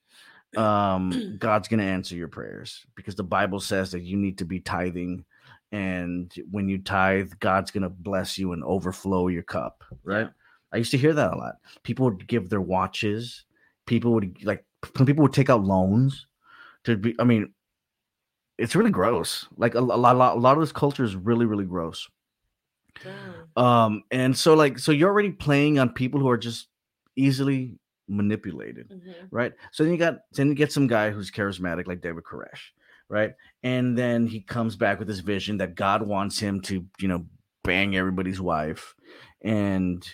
um 0.56 1.10
god's 1.38 1.66
gonna 1.68 1.82
answer 1.82 2.14
your 2.14 2.28
prayers 2.28 2.84
because 2.94 3.14
the 3.16 3.24
bible 3.24 3.58
says 3.58 3.90
that 3.90 4.02
you 4.02 4.16
need 4.16 4.38
to 4.38 4.44
be 4.44 4.60
tithing 4.60 5.24
and 5.72 6.32
when 6.50 6.68
you 6.68 6.78
tithe 6.78 7.32
god's 7.40 7.70
gonna 7.70 7.88
bless 7.88 8.36
you 8.38 8.52
and 8.52 8.62
overflow 8.64 9.28
your 9.28 9.42
cup 9.42 9.82
right 10.04 10.28
i 10.72 10.76
used 10.76 10.90
to 10.90 10.98
hear 10.98 11.14
that 11.14 11.32
a 11.32 11.36
lot 11.36 11.54
people 11.82 12.04
would 12.04 12.26
give 12.28 12.48
their 12.48 12.60
watches 12.60 13.44
people 13.86 14.12
would 14.12 14.36
like 14.44 14.64
people 15.06 15.22
would 15.22 15.32
take 15.32 15.50
out 15.50 15.64
loans 15.64 16.26
to 16.86 16.96
be 16.96 17.14
i 17.18 17.24
mean 17.24 17.52
it's 18.58 18.74
really 18.74 18.90
gross 18.90 19.46
like 19.56 19.74
a, 19.74 19.78
a 19.78 19.80
lot, 19.80 20.14
a 20.14 20.18
lot 20.18 20.36
a 20.36 20.40
lot 20.40 20.54
of 20.56 20.60
this 20.62 20.72
culture 20.72 21.04
is 21.04 21.14
really 21.14 21.44
really 21.46 21.64
gross 21.66 22.08
Damn. 23.02 23.62
um 23.62 24.02
and 24.10 24.36
so 24.36 24.54
like 24.54 24.78
so 24.78 24.90
you're 24.92 25.10
already 25.10 25.30
playing 25.32 25.78
on 25.78 25.90
people 25.90 26.18
who 26.20 26.28
are 26.30 26.38
just 26.38 26.68
easily 27.16 27.78
manipulated 28.08 28.88
Mhm. 28.90 29.14
right? 29.30 29.52
So 29.72 29.82
then 29.82 29.92
you 29.92 29.98
got 29.98 30.20
then 30.32 30.48
you 30.48 30.54
get 30.54 30.72
some 30.72 30.86
guy 30.86 31.10
who's 31.10 31.30
charismatic 31.30 31.86
like 31.88 32.00
David 32.00 32.22
Koresh, 32.24 32.70
right? 33.08 33.34
And 33.64 33.98
then 33.98 34.26
he 34.28 34.40
comes 34.40 34.76
back 34.76 34.98
with 35.00 35.08
this 35.08 35.18
vision 35.20 35.58
that 35.58 35.74
God 35.74 36.06
wants 36.06 36.38
him 36.38 36.60
to, 36.62 36.86
you 37.00 37.08
know, 37.08 37.26
bang 37.64 37.96
everybody's 37.96 38.40
wife, 38.40 38.94
and 39.42 40.08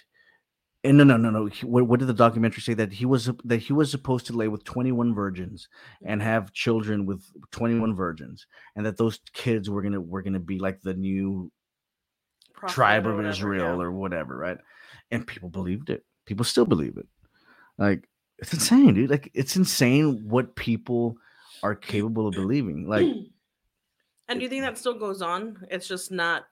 and 0.84 0.98
no, 0.98 1.04
no, 1.04 1.16
no, 1.16 1.30
no. 1.30 1.46
he- 1.46 1.66
what, 1.66 1.86
what 1.86 2.00
did 2.00 2.08
the 2.08 2.14
documentary 2.14 2.62
say 2.62 2.74
that 2.74 2.92
he 2.92 3.06
was 3.06 3.30
that 3.44 3.58
he 3.58 3.72
was 3.72 3.90
supposed 3.90 4.26
to 4.26 4.32
lay 4.32 4.48
with 4.48 4.64
twenty 4.64 4.92
one 4.92 5.14
virgins 5.14 5.68
and 6.04 6.20
mm-hmm. 6.20 6.28
have 6.28 6.52
children 6.52 7.06
with 7.06 7.24
twenty 7.50 7.78
one 7.78 7.94
virgins, 7.94 8.46
and 8.74 8.84
that 8.86 8.96
those 8.96 9.20
kids 9.32 9.70
were 9.70 9.82
gonna 9.82 10.00
were 10.00 10.22
gonna 10.22 10.40
be 10.40 10.58
like 10.58 10.80
the 10.80 10.94
new 10.94 11.50
Prophet 12.54 12.74
tribe 12.74 13.06
of 13.06 13.16
whatever, 13.16 13.30
Israel 13.30 13.76
yeah. 13.76 13.82
or 13.82 13.92
whatever, 13.92 14.36
right? 14.36 14.58
And 15.10 15.26
people 15.26 15.48
believed 15.48 15.90
it. 15.90 16.04
People 16.26 16.44
still 16.44 16.66
believe 16.66 16.96
it. 16.96 17.06
Like 17.78 18.08
it's 18.38 18.52
insane, 18.52 18.94
dude. 18.94 19.10
Like 19.10 19.30
it's 19.34 19.56
insane 19.56 20.28
what 20.28 20.56
people 20.56 21.16
are 21.62 21.76
capable 21.76 22.26
of 22.26 22.34
believing. 22.34 22.86
Like 22.88 23.06
and 24.28 24.38
do 24.38 24.44
you 24.44 24.48
think 24.48 24.62
that 24.64 24.78
still 24.78 24.98
goes 24.98 25.20
on? 25.20 25.66
It's 25.70 25.86
just 25.86 26.10
not. 26.10 26.44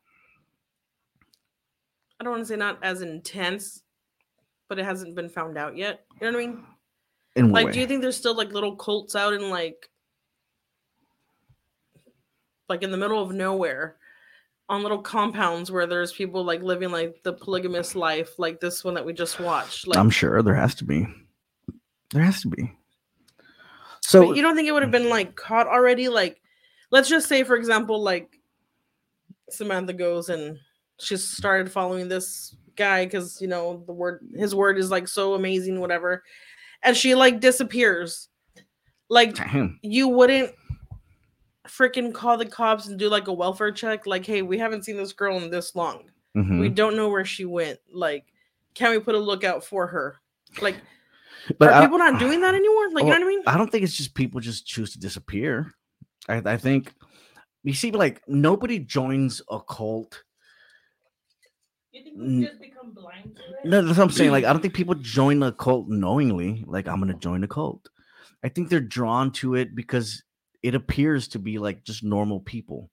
I 2.20 2.24
don't 2.24 2.32
want 2.32 2.42
to 2.42 2.46
say 2.46 2.56
not 2.56 2.78
as 2.82 3.00
intense, 3.00 3.82
but 4.70 4.78
it 4.78 4.84
hasn't 4.84 5.16
been 5.16 5.28
found 5.28 5.58
out 5.58 5.76
yet. 5.76 6.06
You 6.20 6.30
know 6.30 6.38
what 6.38 6.42
I 6.42 6.46
mean? 6.46 6.64
in 7.34 7.50
Like, 7.50 7.66
way? 7.66 7.72
do 7.72 7.80
you 7.80 7.86
think 7.88 8.02
there's 8.02 8.16
still 8.16 8.36
like 8.36 8.52
little 8.52 8.76
cults 8.76 9.16
out 9.16 9.34
in 9.34 9.50
like, 9.50 9.90
like 12.68 12.84
in 12.84 12.92
the 12.92 12.96
middle 12.96 13.20
of 13.20 13.32
nowhere, 13.32 13.96
on 14.68 14.82
little 14.82 15.02
compounds 15.02 15.72
where 15.72 15.88
there's 15.88 16.12
people 16.12 16.44
like 16.44 16.62
living 16.62 16.92
like 16.92 17.20
the 17.24 17.32
polygamous 17.32 17.96
life, 17.96 18.38
like 18.38 18.60
this 18.60 18.84
one 18.84 18.94
that 18.94 19.04
we 19.04 19.12
just 19.12 19.40
watched? 19.40 19.88
Like, 19.88 19.98
I'm 19.98 20.08
sure 20.08 20.40
there 20.40 20.54
has 20.54 20.76
to 20.76 20.84
be. 20.84 21.04
There 22.12 22.22
has 22.22 22.40
to 22.42 22.48
be. 22.48 22.72
So 24.02 24.28
but 24.28 24.36
you 24.36 24.42
don't 24.42 24.54
think 24.54 24.68
it 24.68 24.72
would 24.72 24.82
have 24.82 24.92
been 24.92 25.10
like 25.10 25.34
caught 25.34 25.66
already? 25.66 26.08
Like, 26.08 26.40
let's 26.92 27.08
just 27.08 27.28
say, 27.28 27.42
for 27.42 27.56
example, 27.56 28.00
like 28.00 28.38
Samantha 29.50 29.94
goes 29.94 30.28
and 30.28 30.58
she 31.00 31.16
started 31.16 31.72
following 31.72 32.08
this 32.08 32.54
guy 32.80 33.04
because 33.04 33.40
you 33.40 33.46
know 33.48 33.84
the 33.86 33.92
word 33.92 34.26
his 34.34 34.54
word 34.54 34.78
is 34.78 34.90
like 34.90 35.06
so 35.08 35.34
amazing, 35.34 35.78
whatever, 35.80 36.22
and 36.82 36.96
she 36.96 37.14
like 37.14 37.38
disappears. 37.40 38.28
Like 39.08 39.34
Damn. 39.34 39.78
you 39.82 40.08
wouldn't 40.08 40.52
freaking 41.68 42.12
call 42.12 42.36
the 42.38 42.46
cops 42.46 42.86
and 42.88 42.98
do 42.98 43.08
like 43.08 43.28
a 43.28 43.32
welfare 43.32 43.72
check, 43.72 44.06
like, 44.06 44.24
hey, 44.26 44.42
we 44.42 44.58
haven't 44.58 44.84
seen 44.84 44.96
this 44.96 45.12
girl 45.12 45.36
in 45.38 45.50
this 45.50 45.74
long. 45.74 46.04
Mhm. 46.36 46.60
We 46.60 46.68
don't 46.68 46.96
know 46.96 47.08
where 47.08 47.24
she 47.24 47.44
went. 47.44 47.78
Like, 47.92 48.24
can 48.74 48.90
we 48.92 48.98
put 49.00 49.14
a 49.14 49.18
lookout 49.18 49.64
for 49.64 49.86
her? 49.86 50.16
Like, 50.60 50.76
But 51.58 51.68
are 51.68 51.74
I- 51.74 51.84
people 51.84 51.98
not 51.98 52.18
doing 52.20 52.40
that 52.40 52.54
anymore? 52.54 52.90
Like, 52.92 53.04
you 53.04 53.10
know 53.10 53.16
what 53.18 53.24
I 53.24 53.28
mean? 53.28 53.42
I 53.46 53.56
don't 53.58 53.70
think 53.70 53.84
it's 53.84 53.96
just 53.96 54.14
people 54.14 54.40
just 54.40 54.66
choose 54.66 54.92
to 54.92 54.98
disappear. 55.00 55.72
I, 56.28 56.36
I 56.44 56.56
think 56.56 56.92
you 57.62 57.74
see, 57.74 57.90
like 57.90 58.22
nobody 58.28 58.78
joins 58.78 59.42
a 59.50 59.60
cult. 59.60 60.22
You 61.92 62.02
think 62.02 62.16
we 62.18 62.46
just 62.46 62.60
become 62.60 62.92
blind 62.92 63.36
to 63.36 63.42
it? 63.54 63.64
No, 63.64 63.82
that's 63.82 63.98
what 63.98 64.04
I'm 64.04 64.10
saying. 64.10 64.30
Like, 64.30 64.44
I 64.44 64.52
don't 64.52 64.62
think 64.62 64.74
people 64.80 64.94
join 64.94 65.42
a 65.42 65.52
cult 65.52 65.88
knowingly. 65.88 66.64
Like, 66.66 66.86
I'm 66.86 67.00
gonna 67.00 67.14
join 67.14 67.42
a 67.44 67.48
cult. 67.48 67.88
I 68.44 68.48
think 68.48 68.68
they're 68.68 68.80
drawn 68.80 69.32
to 69.32 69.54
it 69.54 69.74
because 69.74 70.22
it 70.62 70.74
appears 70.74 71.28
to 71.28 71.38
be 71.38 71.58
like 71.58 71.84
just 71.84 72.02
normal 72.04 72.40
people. 72.40 72.90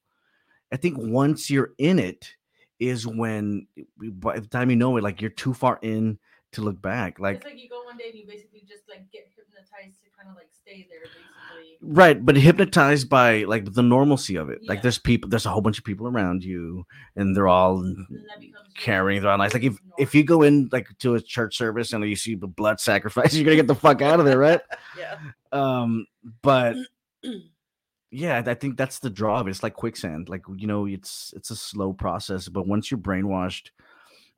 I 0.71 0.77
think 0.77 0.97
once 0.97 1.49
you're 1.49 1.71
in 1.77 1.99
it, 1.99 2.35
is 2.79 3.07
when 3.07 3.67
by 3.97 4.39
the 4.39 4.47
time 4.47 4.69
you 4.69 4.75
know 4.75 4.97
it, 4.97 5.03
like 5.03 5.21
you're 5.21 5.31
too 5.31 5.53
far 5.53 5.79
in 5.81 6.19
to 6.57 6.61
look 6.61 6.81
back. 6.81 7.19
Like 7.19 7.37
it's 7.37 7.45
like 7.45 7.59
you 7.61 7.69
go 7.69 7.83
one 7.85 7.97
day 7.97 8.09
and 8.09 8.17
you 8.19 8.25
basically 8.27 8.63
just 8.67 8.83
like 8.89 9.09
get 9.11 9.27
hypnotized 9.35 10.03
to 10.03 10.09
kind 10.17 10.29
of 10.29 10.35
like 10.35 10.49
stay 10.51 10.85
there, 10.89 11.01
basically. 11.01 11.77
right, 11.81 12.23
but 12.25 12.35
hypnotized 12.35 13.09
by 13.09 13.43
like 13.43 13.73
the 13.73 13.83
normalcy 13.83 14.35
of 14.35 14.49
it. 14.49 14.61
Like 14.67 14.81
there's 14.81 14.97
people, 14.99 15.29
there's 15.29 15.45
a 15.45 15.49
whole 15.49 15.61
bunch 15.61 15.77
of 15.77 15.85
people 15.85 16.07
around 16.07 16.43
you, 16.43 16.85
and 17.15 17.35
they're 17.35 17.47
all 17.47 17.79
And 17.79 17.95
then 18.09 18.23
that 18.27 18.39
becomes 18.39 18.67
your 18.75 18.83
carrying 18.83 19.21
their 19.21 19.31
own 19.31 19.39
lives. 19.39 19.53
Like 19.53 19.63
if 19.63 19.77
normal. 19.83 19.95
if 19.97 20.15
you 20.15 20.23
go 20.23 20.41
in 20.41 20.69
like 20.71 20.87
to 20.99 21.15
a 21.15 21.21
church 21.21 21.57
service 21.57 21.93
and 21.93 22.03
you 22.03 22.15
see 22.15 22.35
the 22.35 22.47
blood 22.47 22.79
sacrifice, 22.79 23.33
you're 23.35 23.45
gonna 23.45 23.55
get 23.55 23.67
the 23.67 23.75
fuck 23.75 24.01
out 24.01 24.19
of 24.19 24.25
there, 24.25 24.37
right? 24.39 24.61
Yeah. 24.97 25.17
um 25.51 26.07
but 26.41 26.75
yeah 28.11 28.41
i 28.45 28.53
think 28.53 28.77
that's 28.77 28.99
the 28.99 29.09
draw 29.09 29.39
of 29.39 29.47
it 29.47 29.51
it's 29.51 29.63
like 29.63 29.73
quicksand 29.73 30.29
like 30.29 30.43
you 30.55 30.67
know 30.67 30.85
it's 30.85 31.33
it's 31.35 31.51
a 31.51 31.55
slow 31.55 31.93
process 31.93 32.47
but 32.47 32.67
once 32.67 32.89
you're 32.89 32.97
brainwashed 32.99 33.71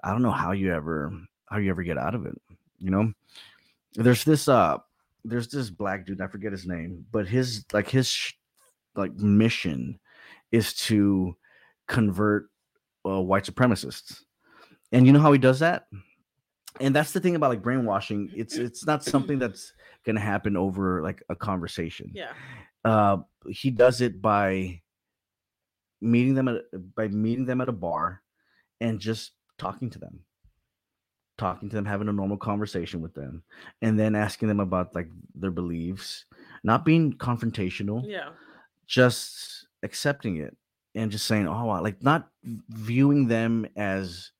i 0.03 0.11
don't 0.11 0.23
know 0.23 0.31
how 0.31 0.51
you 0.51 0.73
ever 0.73 1.13
how 1.49 1.57
you 1.57 1.69
ever 1.69 1.83
get 1.83 1.97
out 1.97 2.15
of 2.15 2.25
it 2.25 2.39
you 2.79 2.89
know? 2.89 3.13
There's 3.95 4.23
this 4.23 4.47
uh 4.47 4.77
there's 5.25 5.49
this 5.49 5.69
black 5.69 6.05
dude 6.05 6.21
i 6.21 6.27
forget 6.27 6.53
his 6.53 6.65
name 6.65 7.05
but 7.11 7.27
his 7.27 7.65
like 7.73 7.89
his 7.89 8.07
sh- 8.07 8.33
like 8.95 9.13
mission 9.15 9.99
is 10.53 10.73
to 10.73 11.35
convert 11.87 12.49
uh, 13.05 13.19
white 13.21 13.43
supremacists. 13.43 14.21
And 14.93 15.05
you 15.05 15.11
know 15.11 15.19
how 15.19 15.33
he 15.33 15.37
does 15.37 15.59
that? 15.59 15.87
And 16.79 16.95
that's 16.95 17.11
the 17.11 17.19
thing 17.19 17.35
about 17.35 17.49
like 17.49 17.61
brainwashing 17.61 18.31
it's 18.33 18.55
it's 18.55 18.85
not 18.85 19.03
something 19.03 19.39
that's 19.39 19.73
gonna 20.05 20.21
happen 20.21 20.55
over 20.55 21.01
like 21.01 21.21
a 21.29 21.35
conversation. 21.35 22.11
Yeah. 22.13 22.31
uh 22.85 23.17
he 23.49 23.71
does 23.71 23.99
it 24.01 24.21
by 24.21 24.81
meeting 25.99 26.35
them 26.35 26.47
at 26.47 26.61
by 26.95 27.09
meeting 27.09 27.45
them 27.45 27.59
at 27.59 27.67
a 27.67 27.73
bar 27.73 28.21
and 28.79 28.99
just 28.99 29.31
talking 29.57 29.89
to 29.89 29.99
them 29.99 30.21
talking 31.39 31.69
to 31.69 31.75
them 31.75 31.85
having 31.85 32.09
a 32.09 32.13
normal 32.13 32.37
conversation 32.37 33.01
with 33.01 33.13
them 33.15 33.41
and 33.81 33.97
then 33.97 34.13
asking 34.13 34.47
them 34.49 34.59
about 34.59 34.93
like 34.93 35.09
their 35.33 35.49
beliefs 35.51 36.25
not 36.63 36.83
being 36.85 37.13
confrontational 37.13 38.03
Yeah. 38.05 38.31
just 38.85 39.65
accepting 39.81 40.37
it 40.37 40.55
and 40.95 41.09
just 41.09 41.25
saying 41.25 41.47
oh 41.47 41.65
wow," 41.65 41.81
like 41.81 42.03
not 42.03 42.29
viewing 42.69 43.27
them 43.27 43.65
as 43.77 44.31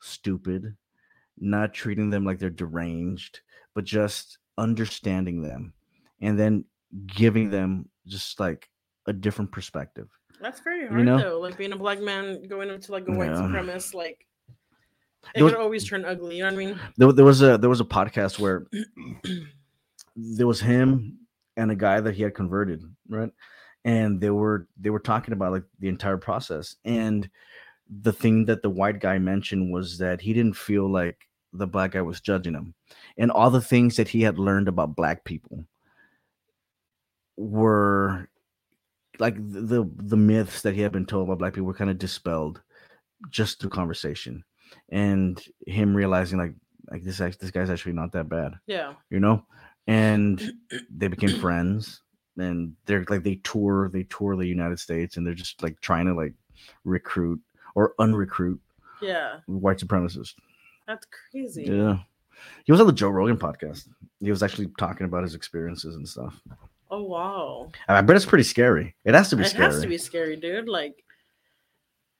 stupid 0.00 0.76
not 1.38 1.74
treating 1.74 2.10
them 2.10 2.24
like 2.24 2.38
they're 2.38 2.50
deranged 2.50 3.40
but 3.74 3.84
just 3.84 4.38
understanding 4.58 5.42
them 5.42 5.72
and 6.20 6.38
then 6.38 6.64
giving 7.06 7.50
them 7.50 7.88
just 8.06 8.38
like 8.40 8.68
a 9.06 9.12
different 9.12 9.50
perspective 9.50 10.08
That's 10.40 10.60
very 10.60 10.86
hard 10.86 11.04
know? 11.04 11.18
though. 11.18 11.40
Like 11.40 11.56
being 11.58 11.72
a 11.72 11.76
black 11.76 12.00
man 12.00 12.46
going 12.48 12.70
into 12.70 12.92
like 12.92 13.08
a 13.08 13.12
white 13.12 13.30
Yeah. 13.30 13.42
supremacist, 13.42 13.94
like 13.94 14.26
it 15.34 15.42
was- 15.42 15.52
could 15.52 15.60
always 15.60 15.88
turn 15.88 16.04
ugly. 16.04 16.36
You 16.36 16.42
know 16.44 16.48
what 16.50 16.54
I 16.54 16.66
mean? 16.66 16.80
there, 16.96 17.12
there 17.12 17.24
was 17.24 17.42
a 17.42 17.58
there 17.58 17.70
was 17.70 17.80
a 17.80 17.84
podcast 17.84 18.38
where 18.38 18.66
there 20.16 20.46
was 20.46 20.60
him 20.60 21.18
and 21.56 21.70
a 21.70 21.76
guy 21.76 22.00
that 22.00 22.14
he 22.14 22.22
had 22.22 22.34
converted 22.34 22.82
right 23.08 23.30
and 23.84 24.20
they 24.20 24.30
were 24.30 24.66
they 24.78 24.90
were 24.90 25.00
talking 25.00 25.32
about 25.32 25.52
like 25.52 25.64
the 25.78 25.88
entire 25.88 26.16
process 26.16 26.76
and 26.84 27.28
the 28.02 28.12
thing 28.12 28.44
that 28.44 28.62
the 28.62 28.70
white 28.70 29.00
guy 29.00 29.18
mentioned 29.18 29.72
was 29.72 29.98
that 29.98 30.20
he 30.20 30.32
didn't 30.32 30.56
feel 30.56 30.90
like 30.90 31.28
the 31.52 31.66
black 31.66 31.92
guy 31.92 32.02
was 32.02 32.20
judging 32.20 32.54
him 32.54 32.74
and 33.18 33.30
all 33.30 33.50
the 33.50 33.60
things 33.60 33.96
that 33.96 34.08
he 34.08 34.22
had 34.22 34.38
learned 34.38 34.68
about 34.68 34.94
black 34.96 35.24
people 35.24 35.64
were 37.36 38.28
like 39.18 39.34
the, 39.36 39.88
the 39.96 40.16
myths 40.16 40.62
that 40.62 40.74
he 40.74 40.80
had 40.80 40.92
been 40.92 41.06
told 41.06 41.24
about 41.28 41.38
black 41.38 41.54
people 41.54 41.66
were 41.66 41.74
kind 41.74 41.90
of 41.90 41.98
dispelled 41.98 42.62
just 43.30 43.60
through 43.60 43.70
conversation 43.70 44.44
and 44.90 45.42
him 45.66 45.94
realizing 45.94 46.38
like 46.38 46.52
like 46.90 47.02
this 47.04 47.18
this 47.18 47.50
guy's 47.50 47.70
actually 47.70 47.92
not 47.92 48.12
that 48.12 48.28
bad 48.28 48.54
Yeah. 48.66 48.94
you 49.10 49.20
know 49.20 49.44
and 49.86 50.52
they 50.90 51.08
became 51.08 51.38
friends 51.38 52.02
and 52.36 52.74
they're 52.86 53.04
like 53.08 53.22
they 53.22 53.36
tour 53.36 53.88
they 53.92 54.04
tour 54.04 54.36
the 54.36 54.46
united 54.46 54.78
states 54.80 55.16
and 55.16 55.26
they're 55.26 55.34
just 55.34 55.62
like 55.62 55.80
trying 55.80 56.06
to 56.06 56.14
like 56.14 56.34
recruit 56.84 57.40
or 57.74 57.94
unrecruit 57.98 58.60
Yeah. 59.00 59.38
white 59.46 59.78
supremacists 59.78 60.34
That's 60.86 61.06
crazy. 61.30 61.64
yeah 61.64 61.98
he 62.64 62.72
was 62.72 62.80
on 62.80 62.86
the 62.86 62.92
joe 62.92 63.08
rogan 63.10 63.36
podcast 63.36 63.88
he 64.20 64.30
was 64.30 64.42
actually 64.42 64.68
talking 64.78 65.04
about 65.06 65.22
his 65.22 65.34
experiences 65.34 65.96
and 65.96 66.08
stuff 66.08 66.40
Oh 66.92 67.02
wow. 67.04 67.70
i 67.88 68.00
bet 68.00 68.16
it's 68.16 68.24
pretty 68.26 68.42
scary 68.44 68.96
it 69.04 69.14
has 69.14 69.30
to 69.30 69.36
be 69.36 69.42
It 69.44 69.50
scary 69.50 69.64
has 69.64 69.80
to 69.80 69.86
be 69.86 69.96
scary, 69.98 70.34
dude. 70.36 70.68
Like 70.68 71.04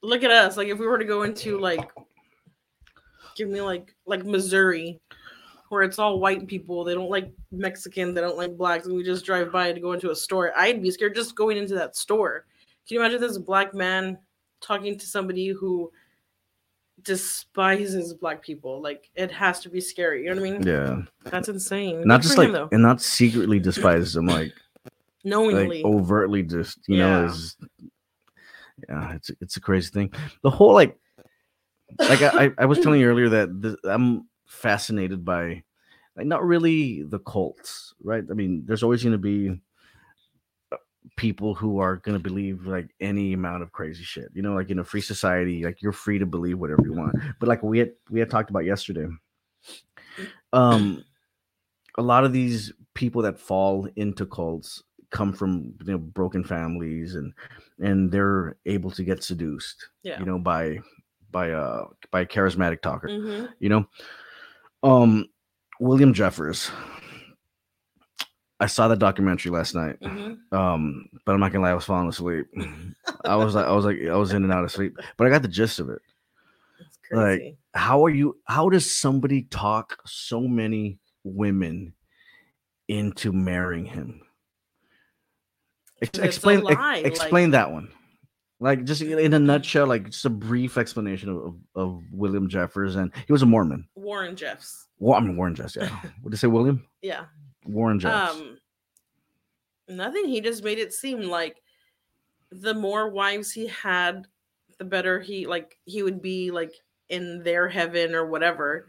look 0.03 0.23
at 0.23 0.31
us. 0.31 0.57
Like 0.57 0.69
if 0.69 0.79
we 0.79 0.87
were 0.87 0.97
to 0.99 1.05
go 1.05 1.25
into 1.25 1.59
like 1.59 1.91
give 3.41 3.49
me 3.49 3.63
like 3.63 3.95
like 4.07 4.25
Missouri 4.25 5.01
where 5.71 5.83
it's 5.83 5.99
all 5.99 6.19
white 6.19 6.47
people, 6.49 6.83
they 6.85 6.95
don't 6.95 7.09
like 7.11 7.33
Mexican, 7.53 8.13
they 8.13 8.21
don't 8.21 8.37
like 8.37 8.57
blacks, 8.57 8.87
and 8.87 8.95
we 8.95 9.03
just 9.05 9.25
drive 9.25 9.51
by 9.53 9.73
to 9.73 9.81
go 9.81 9.93
into 9.93 10.11
a 10.11 10.17
store. 10.17 10.53
I'd 10.57 10.83
be 10.83 10.91
scared 10.91 11.15
just 11.15 11.37
going 11.37 11.57
into 11.57 11.75
that 11.77 11.95
store. 11.97 12.45
Can 12.87 12.97
you 12.97 13.01
imagine 13.01 13.21
this 13.21 13.39
black 13.39 13.73
man 13.73 14.19
talking 14.61 14.99
to 14.99 15.07
somebody 15.07 15.49
who 15.49 15.91
despises 17.03 18.13
black 18.15 18.43
people? 18.43 18.83
Like 18.83 19.09
it 19.15 19.31
has 19.31 19.61
to 19.61 19.71
be 19.71 19.81
scary. 19.81 20.25
You 20.25 20.35
know 20.35 20.41
what 20.43 20.49
I 20.49 20.53
mean? 20.53 20.63
yeah 20.67 21.03
That's 21.31 21.49
insane. 21.49 22.07
not 22.07 22.21
Good 22.21 22.27
just 22.27 22.39
like 22.39 22.49
him, 22.49 22.53
though. 22.53 22.69
and 22.73 22.83
not 22.83 23.01
secretly 23.01 23.59
despises 23.61 24.13
them 24.15 24.27
like 24.27 24.53
knowingly. 25.25 25.83
like 25.83 25.85
overtly 25.85 26.43
just 26.43 26.79
you 26.89 26.99
know 26.99 27.25
is 27.27 27.57
yeah 28.89 29.13
it's 29.15 29.31
it's 29.41 29.57
a 29.57 29.61
crazy 29.61 29.91
thing 29.91 30.11
the 30.43 30.51
whole 30.51 30.73
like 30.75 30.99
like 31.99 32.23
I, 32.23 32.51
I- 32.59 32.67
was 32.67 32.79
telling 32.81 33.01
you 33.01 33.09
earlier 33.11 33.29
that 33.31 33.63
th- 33.63 33.77
i'm 33.85 34.29
fascinated 34.47 35.25
by 35.25 35.63
like 36.17 36.27
not 36.27 36.45
really 36.45 37.03
the 37.03 37.19
cults 37.21 37.95
right 38.03 38.25
i 38.31 38.35
mean 38.35 38.63
there's 38.67 38.83
always 38.83 39.03
going 39.03 39.13
to 39.13 39.19
be 39.19 39.61
uh, 40.73 40.77
people 41.17 41.55
who 41.55 41.79
are 41.79 41.97
going 41.97 42.17
to 42.17 42.23
believe 42.23 42.67
like 42.67 42.89
any 43.01 43.33
amount 43.33 43.63
of 43.63 43.73
crazy 43.73 44.03
shit 44.05 44.29
you 44.35 44.43
know 44.43 44.55
like 44.55 44.71
in 44.71 44.79
a 44.81 44.85
free 44.85 45.01
society 45.01 45.65
like 45.65 45.81
you're 45.83 45.93
free 45.93 46.19
to 46.19 46.27
believe 46.27 46.59
whatever 46.59 46.83
you 46.85 46.93
want 46.93 47.15
but 47.39 47.49
like 47.49 47.63
we 47.63 47.79
had 47.79 47.93
we 48.11 48.21
had 48.21 48.29
talked 48.31 48.51
about 48.51 48.65
yesterday 48.65 49.07
um 50.53 51.05
a 51.99 52.03
lot 52.03 52.25
of 52.25 52.33
these 52.33 52.73
people 52.95 53.23
that 53.23 53.39
fall 53.39 53.89
into 53.97 54.27
cults 54.27 54.83
come 55.11 55.33
from 55.33 55.75
you 55.85 55.93
know 55.93 55.99
broken 55.99 56.45
families 56.45 57.15
and 57.15 57.33
and 57.81 58.11
they're 58.13 58.57
able 58.67 58.91
to 58.91 59.03
get 59.05 59.23
seduced 59.25 59.89
Yeah. 60.03 60.19
you 60.21 60.25
know 60.27 60.39
by 60.39 60.79
by 61.31 61.53
uh 61.53 61.87
by 62.11 62.21
a 62.23 62.27
charismatic 62.27 62.83
talker 62.83 63.09
hmm 63.09 63.47
you 63.59 63.69
know? 63.69 63.87
Um 64.83 65.27
william 65.79 66.13
jeffers. 66.15 66.71
I 68.59 68.67
saw 68.67 68.89
that 68.89 68.99
documentary 68.99 69.51
last 69.53 69.75
night 69.75 69.97
hmm 70.03 70.35
um 70.53 71.07
but 71.25 71.33
i'm 71.33 71.41
not 71.41 71.53
gonna 71.53 71.63
lie 71.63 71.71
i 71.71 71.75
was 71.75 71.85
falling 71.85 72.09
asleep. 72.09 72.47
I 73.25 73.37
was 73.37 73.55
like 73.55 73.67
i 73.67 73.73
was 73.73 73.85
like 73.85 73.99
i 74.11 74.17
was 74.17 74.33
in 74.33 74.43
and 74.43 74.53
out 74.53 74.65
of 74.65 74.73
sleep 74.73 74.97
but 75.17 75.27
i 75.27 75.31
got 75.31 75.43
the 75.43 75.49
gist 75.49 75.79
of 75.79 75.89
it. 75.91 76.01
Like, 77.13 77.57
how 77.75 78.05
are 78.05 78.11
you 78.11 78.37
how 78.47 78.69
does 78.69 78.89
somebody 78.91 79.43
talk 79.43 79.99
so 80.07 80.41
many 80.43 80.99
women 81.25 81.93
into 82.89 83.33
marrying 83.33 83.85
him? 83.85 84.21
Ex- 86.03 86.19
a 86.19 86.25
explain 86.25 86.59
ex- 86.61 86.79
lie, 86.79 86.97
like- 86.97 87.07
explain 87.07 87.51
that 87.53 87.71
one 87.73 87.91
like 88.61 88.85
just 88.85 89.01
in 89.03 89.33
a 89.33 89.39
nutshell 89.39 89.87
like 89.87 90.11
just 90.11 90.25
a 90.27 90.31
brief 90.31 90.77
explanation 90.79 91.29
of, 91.31 91.37
of, 91.39 91.55
of 91.75 92.03
william 92.13 92.49
jeffers 92.49 92.95
and 92.97 93.11
he 93.27 93.33
was 93.33 93.43
a 93.43 93.47
mormon 93.47 93.89
Warren 93.95 94.37
Jeffs. 94.37 94.87
well 94.99 95.17
i 95.19 95.21
mean 95.21 95.37
warren 95.37 95.55
jeffs 95.55 95.77
yeah 95.77 95.89
Would 96.23 96.33
you 96.33 96.37
say 96.37 96.47
william 96.47 96.87
Yeah. 97.03 97.25
warren 97.67 97.99
jeffs 97.99 98.33
Um 98.37 98.59
nothing. 99.89 100.29
He 100.29 100.41
just 100.41 100.63
made 100.63 100.79
it 100.79 100.93
seem 100.93 101.23
like 101.23 101.61
the 102.53 102.75
more 102.75 103.11
wives 103.11 103.51
he 103.51 103.67
had, 103.67 104.27
the 104.79 104.85
better 104.85 105.21
he 105.21 105.47
like 105.47 105.79
he 105.85 106.03
would 106.03 106.23
be 106.23 106.51
like 106.51 106.73
in 107.09 107.43
their 107.43 107.69
heaven 107.69 108.15
or 108.15 108.27
whatever. 108.27 108.87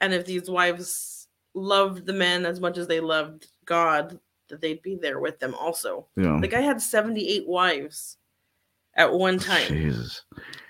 And 0.00 0.14
if 0.14 0.24
these 0.24 0.48
wives 0.50 1.28
loved 1.52 2.06
the 2.06 2.12
men 2.14 2.46
as 2.46 2.58
much 2.58 2.78
as 2.78 2.86
they 2.86 3.00
loved 3.00 3.48
God, 3.66 4.18
that 4.48 4.62
they'd 4.62 4.80
be 4.82 4.94
there 4.96 5.20
with 5.20 5.38
them 5.40 5.54
also. 5.54 6.06
yeah 6.16 6.38
The 6.40 6.48
guy 6.48 6.62
had 6.62 6.80
78 6.80 7.46
wives 7.46 8.16
at 8.96 9.12
one 9.12 9.38
time, 9.38 9.66
jesus. 9.66 10.22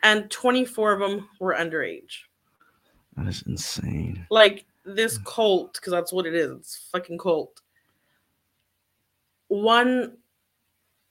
And 0.03 0.31
24 0.31 0.93
of 0.93 1.01
them 1.01 1.29
were 1.39 1.55
underage. 1.55 2.21
that 3.17 3.27
is 3.27 3.43
insane. 3.47 4.27
Like 4.31 4.67
this 4.85 5.19
cult 5.19 5.75
because 5.75 5.93
that's 5.93 6.13
what 6.13 6.27
it 6.27 6.35
is 6.35 6.51
it's 6.53 6.77
a 6.77 6.99
fucking 6.99 7.19
cult. 7.19 7.61
One 9.49 10.17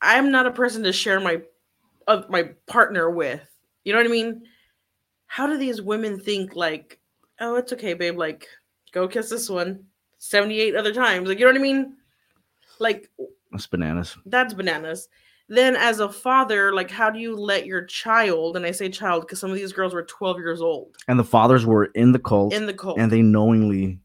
i'm 0.01 0.31
not 0.31 0.45
a 0.47 0.51
person 0.51 0.83
to 0.83 0.93
share 0.93 1.19
my 1.19 1.41
uh, 2.07 2.23
my 2.29 2.49
partner 2.67 3.09
with. 3.09 3.41
You 3.83 3.93
know 3.93 3.99
what 3.99 4.07
i 4.07 4.11
mean? 4.11 4.43
How 5.27 5.45
do 5.47 5.57
these 5.57 5.81
women 5.81 6.19
think 6.19 6.55
like 6.55 6.99
oh 7.39 7.55
it's 7.55 7.73
okay 7.73 7.93
babe 7.93 8.17
like 8.17 8.47
go 8.91 9.07
kiss 9.07 9.29
this 9.29 9.49
one 9.49 9.85
78 10.17 10.75
other 10.75 10.93
times 10.93 11.27
like 11.27 11.39
you 11.39 11.45
know 11.45 11.51
what 11.51 11.59
i 11.59 11.63
mean? 11.63 11.95
Like 12.79 13.09
that's 13.51 13.67
bananas. 13.67 14.17
that's 14.25 14.53
bananas 14.53 15.09
then 15.49 15.75
as 15.75 15.99
a 15.99 16.07
father 16.07 16.73
like 16.73 16.89
how 16.91 17.09
do 17.09 17.19
you 17.19 17.35
let 17.35 17.65
your 17.65 17.83
child 17.85 18.55
and 18.55 18.65
i 18.65 18.71
say 18.71 18.87
child 18.87 19.21
because 19.23 19.39
some 19.39 19.49
of 19.49 19.57
these 19.57 19.73
girls 19.73 19.93
were 19.93 20.03
12 20.03 20.37
years 20.37 20.61
old. 20.61 20.95
And 21.07 21.19
the 21.19 21.23
fathers 21.23 21.65
were 21.65 21.85
in 21.95 22.11
the 22.11 22.19
cult 22.19 22.53
in 22.53 22.65
the 22.67 22.73
cult. 22.73 22.99
and 22.99 23.11
they 23.11 23.21
knowingly 23.21 23.99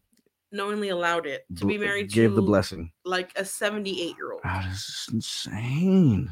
knowingly 0.50 0.88
allowed 0.88 1.26
it 1.26 1.44
to 1.58 1.66
be 1.66 1.76
married 1.78 2.10
gave 2.10 2.30
to 2.30 2.36
the 2.36 2.42
blessing. 2.42 2.90
like 3.04 3.32
a 3.36 3.44
78 3.44 4.16
year 4.16 4.32
old. 4.32 4.42
That 4.44 4.64
is 4.70 5.08
insane. 5.12 6.30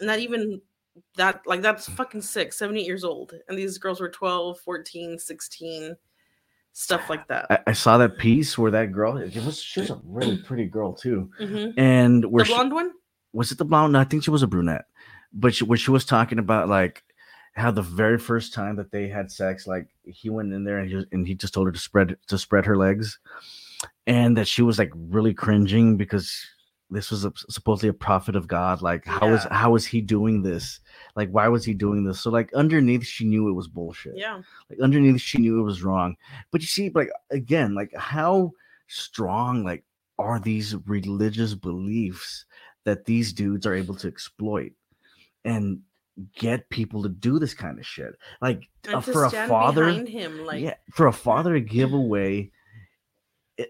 Not 0.00 0.18
even 0.18 0.60
that 1.16 1.42
like 1.46 1.60
that's 1.62 1.88
fucking 1.88 2.22
sick 2.22 2.52
78 2.52 2.86
years 2.86 3.04
old 3.04 3.34
and 3.48 3.58
these 3.58 3.78
girls 3.78 4.00
were 4.00 4.08
12 4.10 4.60
14 4.60 5.18
16 5.18 5.96
stuff 6.74 7.10
like 7.10 7.26
that. 7.28 7.46
I, 7.50 7.58
I 7.68 7.72
saw 7.72 7.98
that 7.98 8.16
piece 8.18 8.56
where 8.56 8.70
that 8.70 8.92
girl 8.92 9.16
it 9.18 9.34
was 9.44 9.60
she 9.60 9.80
was 9.80 9.90
a 9.90 10.00
really 10.04 10.38
pretty 10.38 10.66
girl 10.66 10.92
too. 10.94 11.30
Mhm. 11.40 11.74
and 11.76 12.22
the 12.24 12.28
where 12.28 12.44
she, 12.44 12.52
blonde 12.52 12.72
one 12.72 12.92
was 13.32 13.50
it 13.52 13.58
the 13.58 13.64
blonde 13.64 13.92
no, 13.92 14.00
i 14.00 14.04
think 14.04 14.22
she 14.22 14.30
was 14.30 14.42
a 14.42 14.46
brunette 14.46 14.84
but 15.32 15.54
she, 15.54 15.64
where 15.64 15.78
she 15.78 15.90
was 15.90 16.04
talking 16.04 16.38
about 16.38 16.68
like 16.68 17.02
how 17.54 17.70
the 17.70 17.82
very 17.82 18.18
first 18.18 18.54
time 18.54 18.76
that 18.76 18.90
they 18.90 19.08
had 19.08 19.30
sex 19.30 19.66
like 19.66 19.88
he 20.04 20.30
went 20.30 20.52
in 20.52 20.64
there 20.64 20.78
and 20.78 20.90
he, 20.90 21.04
and 21.12 21.26
he 21.26 21.34
just 21.34 21.52
told 21.54 21.66
her 21.66 21.72
to 21.72 21.78
spread 21.78 22.16
to 22.26 22.38
spread 22.38 22.64
her 22.66 22.76
legs 22.76 23.18
and 24.06 24.36
that 24.36 24.48
she 24.48 24.62
was 24.62 24.78
like 24.78 24.90
really 24.94 25.34
cringing 25.34 25.96
because 25.96 26.46
this 26.92 27.10
was 27.10 27.24
a, 27.24 27.32
supposedly 27.48 27.88
a 27.88 27.94
prophet 27.94 28.36
of 28.36 28.46
God. 28.46 28.82
Like, 28.82 29.06
how 29.06 29.30
was 29.30 29.44
Yeah. 29.46 29.54
how 29.54 29.70
was 29.70 29.86
he 29.86 30.02
doing 30.02 30.42
this? 30.42 30.78
Like, 31.16 31.30
why 31.30 31.48
was 31.48 31.64
he 31.64 31.72
doing 31.72 32.04
this? 32.04 32.20
So, 32.20 32.30
like, 32.30 32.52
underneath, 32.52 33.04
she 33.06 33.24
knew 33.24 33.48
it 33.48 33.54
was 33.54 33.66
bullshit. 33.66 34.12
Yeah. 34.14 34.42
Like, 34.68 34.78
underneath, 34.80 35.18
she 35.20 35.38
knew 35.38 35.58
it 35.58 35.64
was 35.64 35.82
wrong. 35.82 36.16
But 36.50 36.60
you 36.60 36.66
see, 36.66 36.90
like, 36.94 37.08
again, 37.30 37.74
like, 37.74 37.94
how 37.96 38.52
strong, 38.88 39.64
like, 39.64 39.84
are 40.18 40.38
these 40.38 40.76
religious 40.86 41.54
beliefs 41.54 42.44
that 42.84 43.04
these 43.04 43.32
dudes 43.32 43.66
are 43.66 43.74
able 43.74 43.94
to 43.96 44.08
exploit 44.08 44.72
and 45.44 45.80
get 46.34 46.68
people 46.68 47.02
to 47.02 47.08
do 47.08 47.38
this 47.38 47.54
kind 47.54 47.78
of 47.78 47.86
shit? 47.86 48.14
Like, 48.40 48.68
uh, 48.92 49.00
for 49.00 49.24
a 49.24 49.30
father, 49.30 49.88
him, 49.90 50.44
like 50.44 50.62
yeah, 50.62 50.74
for 50.92 51.06
a 51.06 51.12
father 51.12 51.54
to 51.54 51.60
give 51.60 51.92
away 51.92 52.50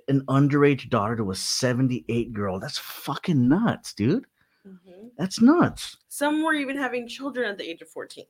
an 0.09 0.23
underage 0.29 0.89
daughter 0.89 1.17
to 1.17 1.31
a 1.31 1.35
78 1.35 2.33
girl, 2.33 2.59
that's 2.59 2.79
fucking 2.79 3.49
nuts, 3.49 3.95
dude. 3.95 4.27
mhm. 4.67 5.11
That's 5.19 5.41
nuts. 5.41 5.97
some 6.09 6.43
were 6.43 6.55
even 6.55 6.77
having 6.77 7.07
children 7.09 7.51
at 7.51 7.59
the 7.59 7.69
age 7.69 7.83
of 7.83 7.89
14. 7.89 8.25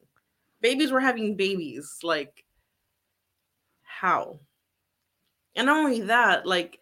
Babies 0.60 0.90
were 0.92 1.00
having 1.00 1.36
babies. 1.36 1.98
Like, 2.02 2.44
how? 3.82 4.40
And 5.54 5.66
not 5.66 5.76
only 5.84 6.00
that, 6.02 6.46
like, 6.46 6.78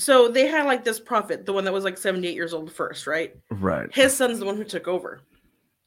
so 0.00 0.28
they 0.28 0.46
had 0.46 0.64
like 0.64 0.82
this 0.82 0.98
prophet, 0.98 1.44
the 1.44 1.52
one 1.52 1.64
that 1.64 1.72
was 1.72 1.84
like 1.84 1.98
78 1.98 2.34
years 2.34 2.54
old 2.54 2.72
first, 2.72 3.06
right? 3.06 3.36
Right. 3.50 3.94
His 3.94 4.16
son's 4.16 4.38
the 4.38 4.46
one 4.46 4.56
who 4.56 4.64
took 4.64 4.88
over 4.88 5.20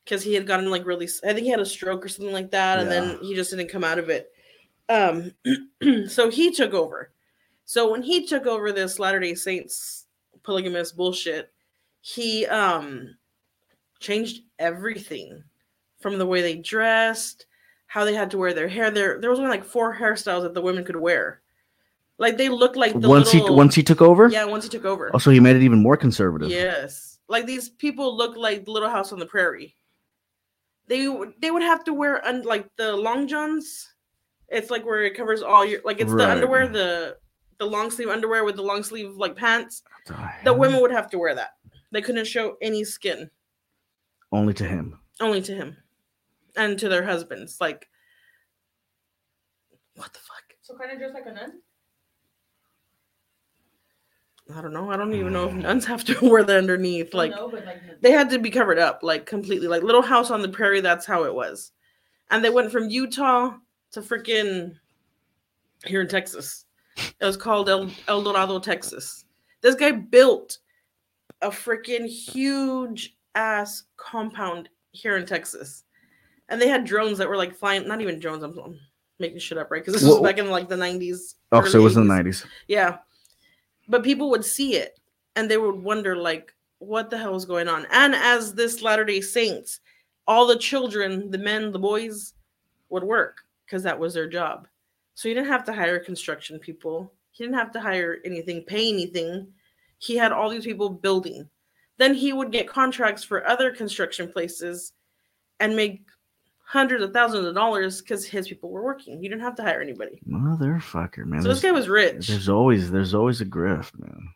because 0.03 0.21
he 0.21 0.35
had 0.35 0.45
gotten 0.45 0.69
like 0.69 0.85
really, 0.85 1.09
I 1.23 1.33
think 1.33 1.45
he 1.45 1.49
had 1.49 1.59
a 1.59 1.65
stroke 1.65 2.05
or 2.05 2.09
something 2.09 2.33
like 2.33 2.51
that, 2.51 2.79
and 2.79 2.91
then 2.91 3.17
he 3.21 3.33
just 3.33 3.51
didn't 3.51 3.69
come 3.69 3.83
out 3.83 3.97
of 3.99 4.09
it. 4.09 4.31
Um, 4.87 5.31
so 6.07 6.29
he 6.29 6.51
took 6.51 6.73
over. 6.73 7.11
So 7.65 7.89
when 7.89 8.03
he 8.03 8.27
took 8.27 8.45
over 8.45 8.71
this 8.71 8.99
Latter 8.99 9.19
Day 9.19 9.33
Saints 9.33 10.05
polygamous 10.43 10.91
bullshit, 10.91 11.51
he 12.01 12.45
um 12.45 13.15
changed 13.99 14.43
everything 14.59 15.43
from 16.01 16.17
the 16.17 16.25
way 16.25 16.41
they 16.41 16.57
dressed, 16.57 17.45
how 17.87 18.03
they 18.03 18.13
had 18.13 18.29
to 18.31 18.37
wear 18.37 18.53
their 18.53 18.67
hair. 18.67 18.91
There, 18.91 19.19
there 19.21 19.29
was 19.29 19.39
only 19.39 19.51
like 19.51 19.63
four 19.63 19.95
hairstyles 19.95 20.43
that 20.43 20.53
the 20.53 20.61
women 20.61 20.83
could 20.83 20.97
wear. 20.97 21.42
Like 22.23 22.37
they 22.37 22.47
look 22.47 22.77
like 22.77 22.93
the 22.97 23.09
Once 23.09 23.33
little, 23.33 23.49
he 23.49 23.53
once 23.53 23.75
he 23.75 23.83
took 23.83 24.01
over, 24.01 24.29
yeah, 24.29 24.45
once 24.45 24.63
he 24.63 24.69
took 24.69 24.85
over. 24.85 25.09
Oh, 25.09 25.15
also 25.15 25.29
he 25.29 25.41
made 25.41 25.57
it 25.57 25.61
even 25.63 25.81
more 25.83 25.97
conservative. 25.97 26.49
Yes, 26.49 27.19
like 27.27 27.45
these 27.45 27.67
people 27.67 28.15
look 28.15 28.37
like 28.37 28.65
Little 28.65 28.87
House 28.89 29.11
on 29.11 29.19
the 29.19 29.25
Prairie. 29.25 29.75
They 30.87 31.09
would- 31.09 31.33
they 31.41 31.51
would 31.51 31.63
have 31.63 31.83
to 31.83 31.93
wear 31.93 32.25
un- 32.25 32.43
like 32.43 32.73
the 32.77 32.95
long 32.95 33.27
johns. 33.27 33.93
It's 34.47 34.69
like 34.71 34.85
where 34.85 35.03
it 35.03 35.15
covers 35.17 35.41
all 35.41 35.65
your 35.65 35.81
like 35.83 35.99
it's 35.99 36.13
the 36.13 36.29
underwear 36.31 36.65
the 36.69 37.17
the 37.57 37.65
long 37.65 37.91
sleeve 37.91 38.07
underwear 38.07 38.45
with 38.45 38.55
the 38.55 38.63
long 38.63 38.83
sleeve 38.83 39.17
like 39.17 39.35
pants. 39.35 39.83
The 40.07 40.15
The 40.45 40.53
women 40.53 40.79
would 40.81 40.91
have 40.91 41.09
to 41.09 41.17
wear 41.19 41.35
that. 41.35 41.51
They 41.91 42.01
couldn't 42.01 42.25
show 42.27 42.55
any 42.61 42.85
skin, 42.85 43.31
only 44.31 44.53
to 44.53 44.63
him. 44.63 44.97
only 45.19 45.41
to 45.41 45.53
him 45.53 45.75
and 46.55 46.79
to 46.79 46.87
their 46.87 47.03
husbands. 47.03 47.57
Like, 47.59 47.89
what 49.95 50.13
the 50.13 50.19
fuck? 50.19 50.55
So 50.61 50.77
kind 50.77 50.91
of 50.93 50.99
just 50.99 51.13
like 51.13 51.25
a 51.25 51.33
nun. 51.33 51.59
I 54.55 54.61
don't 54.61 54.73
know. 54.73 54.91
I 54.91 54.97
don't 54.97 55.13
even 55.13 55.31
know 55.33 55.47
if 55.47 55.53
nuns 55.53 55.85
have 55.85 56.03
to 56.05 56.17
wear 56.29 56.43
that 56.43 56.57
underneath. 56.57 57.13
Like, 57.13 57.31
no, 57.31 57.49
but 57.49 57.65
like 57.65 58.01
they 58.01 58.11
had 58.11 58.29
to 58.31 58.39
be 58.39 58.49
covered 58.49 58.77
up 58.79 58.99
like 59.03 59.25
completely 59.25 59.67
like 59.67 59.83
little 59.83 60.01
house 60.01 60.31
on 60.31 60.41
the 60.41 60.49
prairie 60.49 60.81
that's 60.81 61.05
how 61.05 61.23
it 61.23 61.33
was 61.33 61.71
and 62.31 62.43
they 62.43 62.49
went 62.49 62.71
from 62.71 62.89
utah 62.89 63.53
to 63.91 64.01
freaking 64.01 64.75
here 65.85 66.01
in 66.01 66.07
texas 66.07 66.65
it 66.97 67.25
was 67.25 67.37
called 67.37 67.69
El, 67.69 67.89
Eldorado 68.09 68.59
texas 68.59 69.23
this 69.61 69.75
guy 69.75 69.91
built 69.91 70.57
a 71.41 71.49
freaking 71.49 72.05
huge 72.05 73.15
ass 73.35 73.83
compound 73.95 74.67
here 74.91 75.15
in 75.15 75.25
texas 75.25 75.83
and 76.49 76.61
they 76.61 76.67
had 76.67 76.83
drones 76.83 77.17
that 77.17 77.29
were 77.29 77.37
like 77.37 77.55
flying 77.55 77.87
not 77.87 78.01
even 78.01 78.19
drones 78.19 78.43
i'm, 78.43 78.57
I'm 78.59 78.77
making 79.19 79.39
shit 79.39 79.57
up 79.57 79.71
right 79.71 79.81
because 79.81 79.93
this 79.93 80.03
was 80.03 80.19
Wha- 80.19 80.23
back 80.23 80.37
in 80.39 80.49
like 80.49 80.67
the 80.67 80.75
90s 80.75 81.35
Oh, 81.53 81.61
so 81.61 81.67
it 81.67 81.75
early 81.75 81.83
was 81.83 81.95
in 81.97 82.07
the 82.07 82.13
nineties. 82.13 82.45
Yeah. 82.67 82.97
But 83.93 84.01
people 84.01 84.31
would 84.31 84.43
see 84.43 84.73
it 84.73 84.99
and 85.35 85.47
they 85.47 85.57
would 85.57 85.75
wonder, 85.75 86.15
like, 86.15 86.51
what 86.79 87.11
the 87.11 87.17
hell 87.19 87.35
is 87.35 87.45
going 87.45 87.67
on? 87.67 87.85
And 87.91 88.15
as 88.15 88.55
this 88.55 88.81
Latter 88.81 89.05
day 89.05 89.21
Saints, 89.21 89.81
all 90.25 90.47
the 90.47 90.57
children, 90.57 91.29
the 91.29 91.37
men, 91.37 91.71
the 91.71 91.77
boys, 91.77 92.33
would 92.89 93.03
work 93.03 93.41
because 93.63 93.83
that 93.83 93.99
was 93.99 94.15
their 94.15 94.27
job. 94.27 94.67
So 95.13 95.29
he 95.29 95.35
didn't 95.35 95.51
have 95.51 95.63
to 95.65 95.73
hire 95.73 95.99
construction 95.99 96.57
people. 96.57 97.13
He 97.33 97.43
didn't 97.43 97.59
have 97.59 97.71
to 97.73 97.79
hire 97.79 98.17
anything, 98.25 98.63
pay 98.63 98.89
anything. 98.89 99.45
He 99.99 100.17
had 100.17 100.31
all 100.31 100.49
these 100.49 100.65
people 100.65 100.89
building. 100.89 101.47
Then 101.99 102.15
he 102.15 102.33
would 102.33 102.51
get 102.51 102.67
contracts 102.67 103.23
for 103.23 103.47
other 103.47 103.69
construction 103.69 104.27
places 104.27 104.93
and 105.59 105.75
make 105.75 106.01
hundreds 106.63 107.03
of 107.03 107.13
thousands 107.13 107.45
of 107.45 107.53
dollars 107.53 108.01
because 108.01 108.25
his 108.25 108.47
people 108.47 108.69
were 108.71 108.83
working. 108.83 109.21
You 109.21 109.29
didn't 109.29 109.43
have 109.43 109.55
to 109.57 109.63
hire 109.63 109.81
anybody. 109.81 110.19
Motherfucker, 110.27 111.25
man. 111.25 111.41
So 111.41 111.49
this 111.49 111.61
guy 111.61 111.71
was 111.71 111.87
rich. 111.89 112.27
there's 112.27 112.49
always 112.49 112.89
there's 112.89 113.13
always 113.13 113.41
a 113.41 113.45
grift, 113.45 113.97
man. 113.99 114.29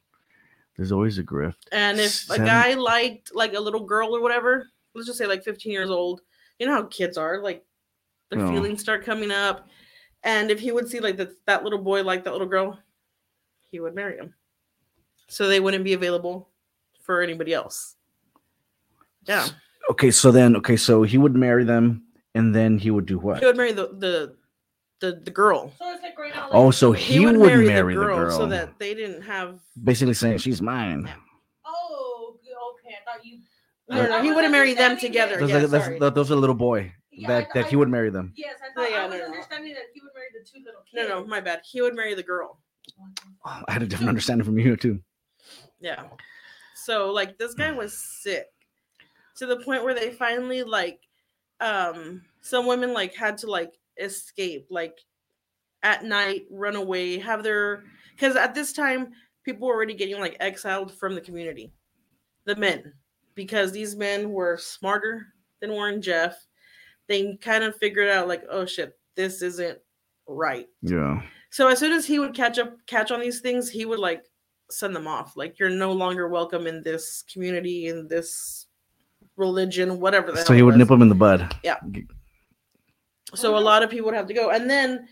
There's 0.75 0.91
always 0.91 1.17
a 1.17 1.23
grift. 1.23 1.55
And 1.71 1.99
if 1.99 2.29
a 2.29 2.37
guy 2.37 2.75
liked 2.75 3.33
like 3.33 3.53
a 3.55 3.59
little 3.59 3.83
girl 3.85 4.15
or 4.15 4.21
whatever, 4.21 4.67
let's 4.93 5.07
just 5.07 5.17
say 5.17 5.25
like 5.25 5.43
15 5.43 5.71
years 5.71 5.89
old, 5.89 6.21
you 6.59 6.67
know 6.67 6.73
how 6.73 6.83
kids 6.83 7.17
are, 7.17 7.41
like 7.41 7.65
their 8.29 8.41
Oh. 8.41 8.49
feelings 8.51 8.81
start 8.81 9.03
coming 9.03 9.31
up. 9.31 9.67
And 10.23 10.51
if 10.51 10.59
he 10.59 10.71
would 10.71 10.87
see 10.87 10.99
like 10.99 11.17
that 11.17 11.31
that 11.45 11.63
little 11.63 11.79
boy 11.79 12.03
like 12.03 12.23
that 12.25 12.31
little 12.33 12.47
girl, 12.47 12.77
he 13.71 13.79
would 13.79 13.95
marry 13.95 14.17
him. 14.17 14.33
So 15.29 15.47
they 15.47 15.59
wouldn't 15.59 15.83
be 15.83 15.93
available 15.93 16.49
for 17.01 17.21
anybody 17.21 17.53
else. 17.53 17.95
Yeah. 19.25 19.47
Okay, 19.89 20.11
so 20.11 20.31
then 20.31 20.55
okay, 20.57 20.75
so 20.77 21.03
he 21.03 21.17
would 21.17 21.35
marry 21.35 21.63
them, 21.63 22.03
and 22.37 22.53
then 22.55 22.77
he 22.77 22.91
would 22.91 23.05
do 23.05 23.17
what? 23.19 23.39
He 23.39 23.45
would 23.45 23.57
marry 23.57 23.71
the 23.73 23.87
the 23.87 24.35
the, 24.99 25.21
the 25.23 25.31
girl. 25.31 25.71
so 25.77 25.91
it's 25.93 26.01
like 26.01 26.17
right 26.17 26.33
now. 26.33 26.45
Like, 26.45 26.53
Oh, 26.55 26.71
so 26.71 26.91
he, 26.91 27.19
would, 27.23 27.37
marry, 27.37 27.67
the, 27.67 27.93
girl, 27.93 28.31
so 28.31 28.47
that 28.47 28.79
they 28.79 28.95
didn't 28.95 29.21
have 29.21 29.59
basically 29.83 30.15
saying 30.15 30.39
she's 30.39 30.59
mine. 30.61 31.07
Oh, 31.65 32.37
okay. 32.73 32.95
I 32.95 33.05
thought 33.05 33.23
you. 33.23 33.39
no, 33.89 34.07
no, 34.07 34.17
I 34.17 34.23
he 34.23 34.31
wouldn't 34.31 34.51
marry 34.51 34.73
them 34.73 34.97
together. 34.97 35.33
that- 35.35 35.39
Those, 35.41 35.49
Yeah, 35.51 35.57
are, 35.57 35.67
that's, 35.67 35.85
sorry. 35.85 35.99
that, 35.99 36.15
those 36.15 36.31
are 36.31 36.35
little 36.35 36.55
boy 36.55 36.91
Yeah, 37.11 37.27
that, 37.27 37.43
I- 37.55 37.61
that 37.61 37.69
he 37.69 37.75
would 37.75 37.89
marry 37.89 38.09
them. 38.09 38.33
Yes, 38.35 38.55
I 38.63 38.67
No, 38.75 38.81
thought 38.83 38.91
yeah, 38.91 39.01
I 39.01 39.05
was 39.05 39.13
no, 39.13 39.19
no. 39.19 39.25
understanding 39.25 39.73
that 39.75 39.83
he 39.93 40.01
would 40.01 40.11
marry 40.15 40.27
the 40.33 40.43
two 40.49 40.65
little 40.65 40.81
kids. 40.81 41.07
No, 41.09 41.21
no, 41.21 41.27
my 41.27 41.41
bad. 41.41 41.61
He 41.63 41.79
would 41.81 41.95
marry 41.95 42.15
the 42.15 42.23
girl. 42.23 42.59
Oh, 43.45 43.61
I 43.67 43.71
had 43.73 43.83
a 43.83 43.85
different 43.85 44.09
understanding 44.09 44.45
from 44.45 44.57
you 44.57 44.75
too. 44.77 44.99
Yeah. 45.79 46.05
So 46.73 47.11
like 47.11 47.37
this 47.37 47.53
guy 47.53 47.71
was 47.71 47.95
sick 47.95 48.47
to 49.35 49.45
the 49.45 49.57
point 49.57 49.83
where 49.83 49.93
they 49.93 50.09
finally 50.09 50.63
like 50.63 51.01
um 51.61 52.21
some 52.41 52.65
women 52.67 52.93
like 52.93 53.13
had 53.15 53.37
to 53.37 53.47
like 53.49 53.73
escape 53.99 54.67
like 54.69 54.97
at 55.83 56.03
night 56.05 56.43
run 56.51 56.75
away 56.75 57.17
have 57.17 57.43
their 57.43 57.83
because 58.15 58.35
at 58.35 58.53
this 58.53 58.73
time 58.73 59.09
people 59.43 59.67
were 59.67 59.73
already 59.73 59.93
getting 59.93 60.19
like 60.19 60.37
exiled 60.39 60.93
from 60.93 61.15
the 61.15 61.21
community 61.21 61.71
the 62.45 62.55
men 62.55 62.93
because 63.35 63.71
these 63.71 63.95
men 63.95 64.31
were 64.31 64.57
smarter 64.57 65.27
than 65.61 65.71
warren 65.71 66.01
jeff 66.01 66.35
they 67.07 67.35
kind 67.37 67.63
of 67.63 67.75
figured 67.77 68.09
out 68.09 68.27
like 68.27 68.43
oh 68.49 68.65
shit 68.65 68.97
this 69.15 69.41
isn't 69.41 69.79
right 70.27 70.67
Yeah. 70.81 71.21
so 71.49 71.67
as 71.69 71.79
soon 71.79 71.93
as 71.93 72.05
he 72.05 72.19
would 72.19 72.35
catch 72.35 72.59
up, 72.59 72.75
catch 72.85 73.11
on 73.11 73.19
these 73.21 73.39
things, 73.39 73.69
he 73.69 73.85
would 73.85 73.97
like 73.99 74.23
send 74.69 74.93
them 74.95 75.07
off. 75.07 75.37
Like 75.37 75.57
you're 75.57 75.69
no 75.69 75.93
longer 75.93 76.27
welcome 76.27 76.67
in 76.67 76.83
this 76.83 77.23
community, 77.31 77.87
in 77.87 78.07
this 78.09 78.66
religion, 79.37 79.99
whatever. 79.99 80.31
The 80.31 80.39
So 80.39 80.47
hell 80.47 80.55
he 80.57 80.63
would 80.63 80.73
was. 80.73 80.79
nip 80.79 80.91
him 80.91 81.01
in 81.01 81.09
the 81.09 81.15
bud. 81.15 81.55
Yeah. 81.63 81.77
So 83.35 83.57
a 83.57 83.59
lot 83.59 83.83
of 83.83 83.89
people 83.89 84.05
would 84.05 84.15
have 84.15 84.27
to 84.27 84.33
go, 84.33 84.49
and 84.51 84.69
then 84.69 85.07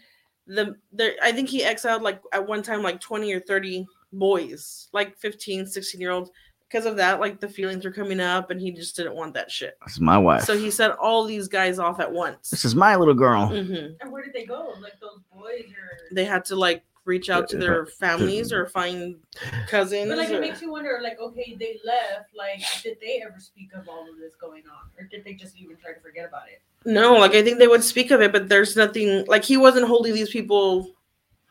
the 0.48 0.76
there, 0.92 1.14
I 1.22 1.32
think 1.32 1.50
he 1.50 1.64
exiled 1.64 2.02
like 2.02 2.22
at 2.34 2.46
one 2.48 2.62
time 2.64 2.82
like 2.82 3.02
20 3.02 3.32
or 3.34 3.40
30 3.42 3.86
boys, 4.14 4.88
like 4.94 5.18
15, 5.18 5.66
16 5.68 6.00
year 6.02 6.12
olds. 6.12 6.32
Because 6.70 6.86
of 6.88 6.96
that, 6.98 7.20
like 7.20 7.40
the 7.40 7.48
feelings 7.48 7.86
were 7.86 7.92
coming 7.92 8.20
up, 8.20 8.50
and 8.52 8.60
he 8.60 8.72
just 8.72 8.96
didn't 8.96 9.16
want 9.16 9.34
that 9.36 9.52
shit. 9.52 9.78
This 9.86 9.94
is 9.96 10.02
my 10.02 10.18
wife. 10.18 10.44
So 10.44 10.58
he 10.58 10.72
sent 10.72 10.94
all 11.00 11.24
these 11.26 11.48
guys 11.48 11.78
off 11.78 12.00
at 12.00 12.12
once. 12.12 12.50
this 12.50 12.66
is 12.66 12.74
my 12.76 12.96
little 12.96 13.14
girl. 13.14 13.48
hmm 13.48 13.94
And 14.02 14.12
where 14.12 14.24
did 14.24 14.34
they 14.34 14.46
go? 14.46 14.74
Like 14.82 15.00
those 15.00 15.20
boys 15.34 15.66
or? 15.66 16.16
They 16.16 16.26
had 16.26 16.44
to 16.46 16.56
like 16.56 16.84
reach 17.06 17.30
out 17.30 17.48
to 17.50 17.58
their 17.58 17.86
families 17.86 18.52
or 18.52 18.66
find 18.68 19.16
cousins. 19.68 20.10
But 20.10 20.18
like 20.18 20.30
or- 20.30 20.34
it 20.36 20.42
makes 20.42 20.62
you 20.62 20.72
wonder, 20.72 21.00
like, 21.02 21.20
okay, 21.20 21.56
they 21.60 21.80
left. 21.86 22.36
Like, 22.36 22.62
did 22.84 22.98
they 23.00 23.22
ever 23.26 23.40
speak 23.40 23.70
of 23.74 23.88
all 23.88 24.10
of 24.10 24.18
this 24.18 24.34
going 24.36 24.64
on, 24.66 24.90
or 25.00 25.06
did 25.08 25.24
they 25.24 25.34
just 25.34 25.56
even 25.58 25.78
try 25.78 25.94
to 25.94 26.00
forget 26.00 26.28
about 26.28 26.48
it? 26.48 26.62
No, 26.88 27.14
like 27.14 27.34
I 27.34 27.44
think 27.44 27.58
they 27.60 27.68
would 27.68 27.84
speak 27.84 28.12
of 28.12 28.22
it, 28.22 28.32
but 28.32 28.50
there's 28.50 28.76
nothing 28.76 29.26
like 29.28 29.44
he 29.44 29.58
wasn't 29.58 29.88
holding 29.88 30.14
these 30.14 30.30
people 30.30 30.92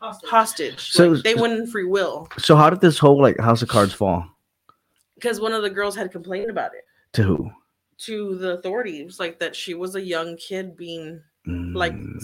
Hostage. 0.00 0.28
hostage. 0.30 0.90
So- 0.92 1.08
like, 1.08 1.22
they 1.24 1.34
went 1.34 1.54
in 1.54 1.66
free 1.66 1.86
will 1.86 2.28
So 2.38 2.54
how 2.56 2.68
did 2.70 2.80
this 2.80 2.98
whole 2.98 3.20
like 3.20 3.38
House 3.40 3.62
of 3.62 3.68
Cards 3.68 3.92
fall? 3.94 4.26
because 5.14 5.40
one 5.40 5.52
of 5.52 5.62
the 5.62 5.70
girls 5.70 5.96
had 5.96 6.12
complained 6.12 6.50
about 6.50 6.72
it 6.74 6.84
To 7.14 7.22
who? 7.22 7.50
to 7.98 8.36
the 8.36 8.50
authorities, 8.58 9.18
like 9.20 9.38
that 9.38 9.54
she 9.56 9.72
was 9.74 9.94
a 9.94 10.00
young 10.02 10.36
kid 10.36 10.76
being 10.76 11.22
like 11.46 11.94
Mm, 11.94 12.20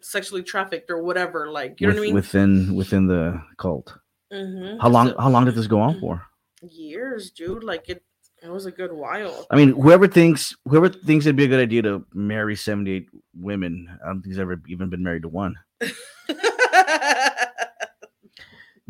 sexually 0.00 0.42
trafficked 0.42 0.90
or 0.90 1.02
whatever. 1.02 1.50
Like 1.50 1.80
you 1.80 1.86
know 1.88 1.94
with- 1.94 1.98
what 1.98 2.02
I 2.02 2.06
mean? 2.06 2.14
Within 2.14 2.74
within 2.74 3.06
the 3.06 3.42
cult. 3.56 3.96
Mm-hmm. 4.32 4.78
How 4.80 4.88
long? 4.88 5.14
How 5.18 5.30
long 5.30 5.44
did 5.46 5.54
this 5.54 5.66
go 5.66 5.80
on 5.80 5.98
for? 6.00 6.22
Years, 6.62 7.30
dude. 7.30 7.64
Like 7.64 7.88
it. 7.88 8.04
It 8.40 8.50
was 8.50 8.66
a 8.66 8.70
good 8.70 8.92
while. 8.92 9.46
I 9.50 9.56
mean, 9.56 9.70
whoever 9.70 10.06
thinks 10.06 10.54
whoever 10.64 10.88
thinks 10.88 11.26
it'd 11.26 11.34
be 11.34 11.44
a 11.44 11.48
good 11.48 11.58
idea 11.60 11.82
to 11.82 12.06
marry 12.14 12.54
seventy 12.54 12.92
eight 12.92 13.08
women, 13.34 13.88
I 14.04 14.06
don't 14.06 14.22
think 14.22 14.32
he's 14.32 14.38
ever 14.38 14.62
even 14.68 14.90
been 14.90 15.02
married 15.02 15.22
to 15.22 15.28
one. 15.28 15.56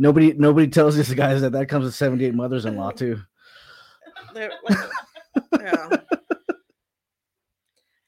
Nobody 0.00 0.32
nobody 0.34 0.68
tells 0.68 0.96
these 0.96 1.12
guys 1.14 1.40
that 1.40 1.52
that 1.52 1.68
comes 1.68 1.84
with 1.84 1.94
seventy 1.94 2.24
eight 2.26 2.34
mothers 2.34 2.64
in 2.66 2.76
law 2.76 2.90
too. 2.90 3.20
Like- 4.34 4.52
yeah. 5.58 5.88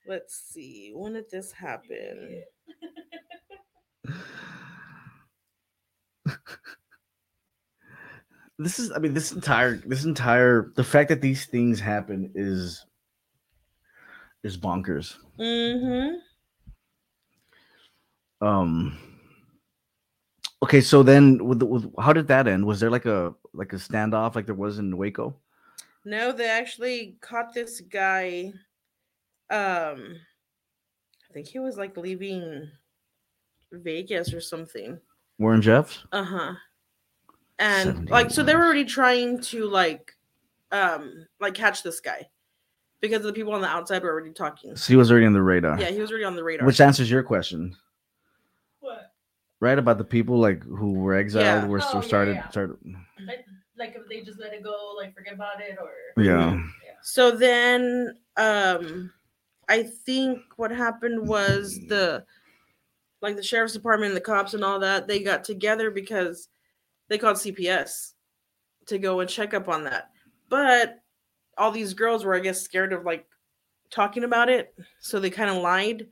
Let's 0.06 0.34
see. 0.52 0.92
When 0.94 1.14
did 1.14 1.30
this 1.30 1.50
happen? 1.50 2.42
This 8.60 8.78
is 8.78 8.92
I 8.92 8.98
mean 8.98 9.14
this 9.14 9.32
entire 9.32 9.76
this 9.76 10.04
entire 10.04 10.70
the 10.76 10.84
fact 10.84 11.08
that 11.08 11.22
these 11.22 11.46
things 11.46 11.80
happen 11.80 12.30
is 12.34 12.84
is 14.44 14.58
bonkers. 14.58 15.16
Mm-hmm. 15.38 16.16
Um 18.46 18.98
Okay, 20.62 20.82
so 20.82 21.02
then 21.02 21.42
with, 21.42 21.60
the, 21.60 21.64
with 21.64 21.90
how 21.98 22.12
did 22.12 22.28
that 22.28 22.46
end? 22.46 22.66
Was 22.66 22.80
there 22.80 22.90
like 22.90 23.06
a 23.06 23.34
like 23.54 23.72
a 23.72 23.76
standoff 23.76 24.34
like 24.34 24.44
there 24.44 24.54
was 24.54 24.78
in 24.78 24.94
Waco? 24.94 25.34
No, 26.04 26.30
they 26.32 26.48
actually 26.48 27.16
caught 27.22 27.54
this 27.54 27.80
guy. 27.80 28.52
Um, 29.48 30.16
I 31.28 31.32
think 31.32 31.46
he 31.46 31.58
was 31.58 31.78
like 31.78 31.96
leaving 31.96 32.70
Vegas 33.72 34.32
or 34.32 34.40
something. 34.40 34.98
Warren 35.38 35.62
Jeffs? 35.62 36.04
Uh 36.12 36.24
huh. 36.24 36.54
And 37.58 38.08
like, 38.08 38.30
so 38.30 38.42
they 38.42 38.54
were 38.54 38.64
already 38.64 38.84
trying 38.84 39.40
to 39.42 39.66
like, 39.66 40.12
um, 40.72 41.26
like 41.40 41.54
catch 41.54 41.82
this 41.82 42.00
guy 42.00 42.28
because 43.00 43.22
the 43.22 43.32
people 43.32 43.52
on 43.52 43.60
the 43.60 43.68
outside 43.68 44.02
were 44.02 44.10
already 44.10 44.32
talking. 44.32 44.76
So 44.76 44.92
he 44.92 44.96
was 44.96 45.10
already 45.10 45.26
on 45.26 45.32
the 45.34 45.42
radar. 45.42 45.78
Yeah, 45.78 45.90
he 45.90 46.00
was 46.00 46.10
already 46.10 46.24
on 46.24 46.36
the 46.36 46.44
radar. 46.44 46.66
Which 46.66 46.80
answers 46.80 47.10
your 47.10 47.22
question, 47.22 47.76
What? 48.80 49.12
right? 49.60 49.78
About 49.78 49.98
the 49.98 50.04
people 50.04 50.38
like 50.38 50.62
who 50.64 50.92
were 50.94 51.14
exiled, 51.14 51.64
Yeah. 51.64 51.68
were, 51.68 51.80
Oh, 51.82 51.96
were 51.96 52.00
yeah, 52.02 52.06
started 52.08 52.36
yeah. 52.36 52.48
started. 52.48 52.76
Like 53.76 53.94
if 53.96 54.08
they 54.08 54.20
just 54.22 54.38
let 54.38 54.52
it 54.52 54.62
go, 54.62 54.94
like 54.96 55.14
forget 55.14 55.34
about 55.34 55.60
it, 55.60 55.76
or 55.80 56.22
Yeah. 56.22 56.62
So 57.02 57.30
then 57.30 58.16
um 58.36 59.12
I 59.68 59.82
think 59.84 60.40
what 60.56 60.70
happened 60.70 61.26
was 61.28 61.78
the 61.88 62.24
like 63.22 63.36
the 63.36 63.42
sheriff's 63.42 63.72
department 63.74 64.10
and 64.10 64.16
the 64.16 64.20
cops 64.22 64.54
and 64.54 64.64
all 64.64 64.78
that, 64.80 65.06
they 65.06 65.20
got 65.22 65.44
together 65.44 65.90
because 65.90 66.48
they 67.08 67.18
called 67.18 67.36
CPS 67.36 68.12
to 68.86 68.98
go 68.98 69.20
and 69.20 69.28
check 69.28 69.52
up 69.54 69.68
on 69.68 69.84
that. 69.84 70.10
But 70.48 71.00
all 71.58 71.70
these 71.70 71.94
girls 71.94 72.24
were 72.24 72.34
I 72.34 72.40
guess 72.40 72.60
scared 72.62 72.92
of 72.92 73.04
like 73.04 73.26
talking 73.90 74.24
about 74.24 74.48
it, 74.48 74.74
so 75.00 75.18
they 75.20 75.30
kind 75.30 75.50
of 75.50 75.62
lied. 75.62 76.06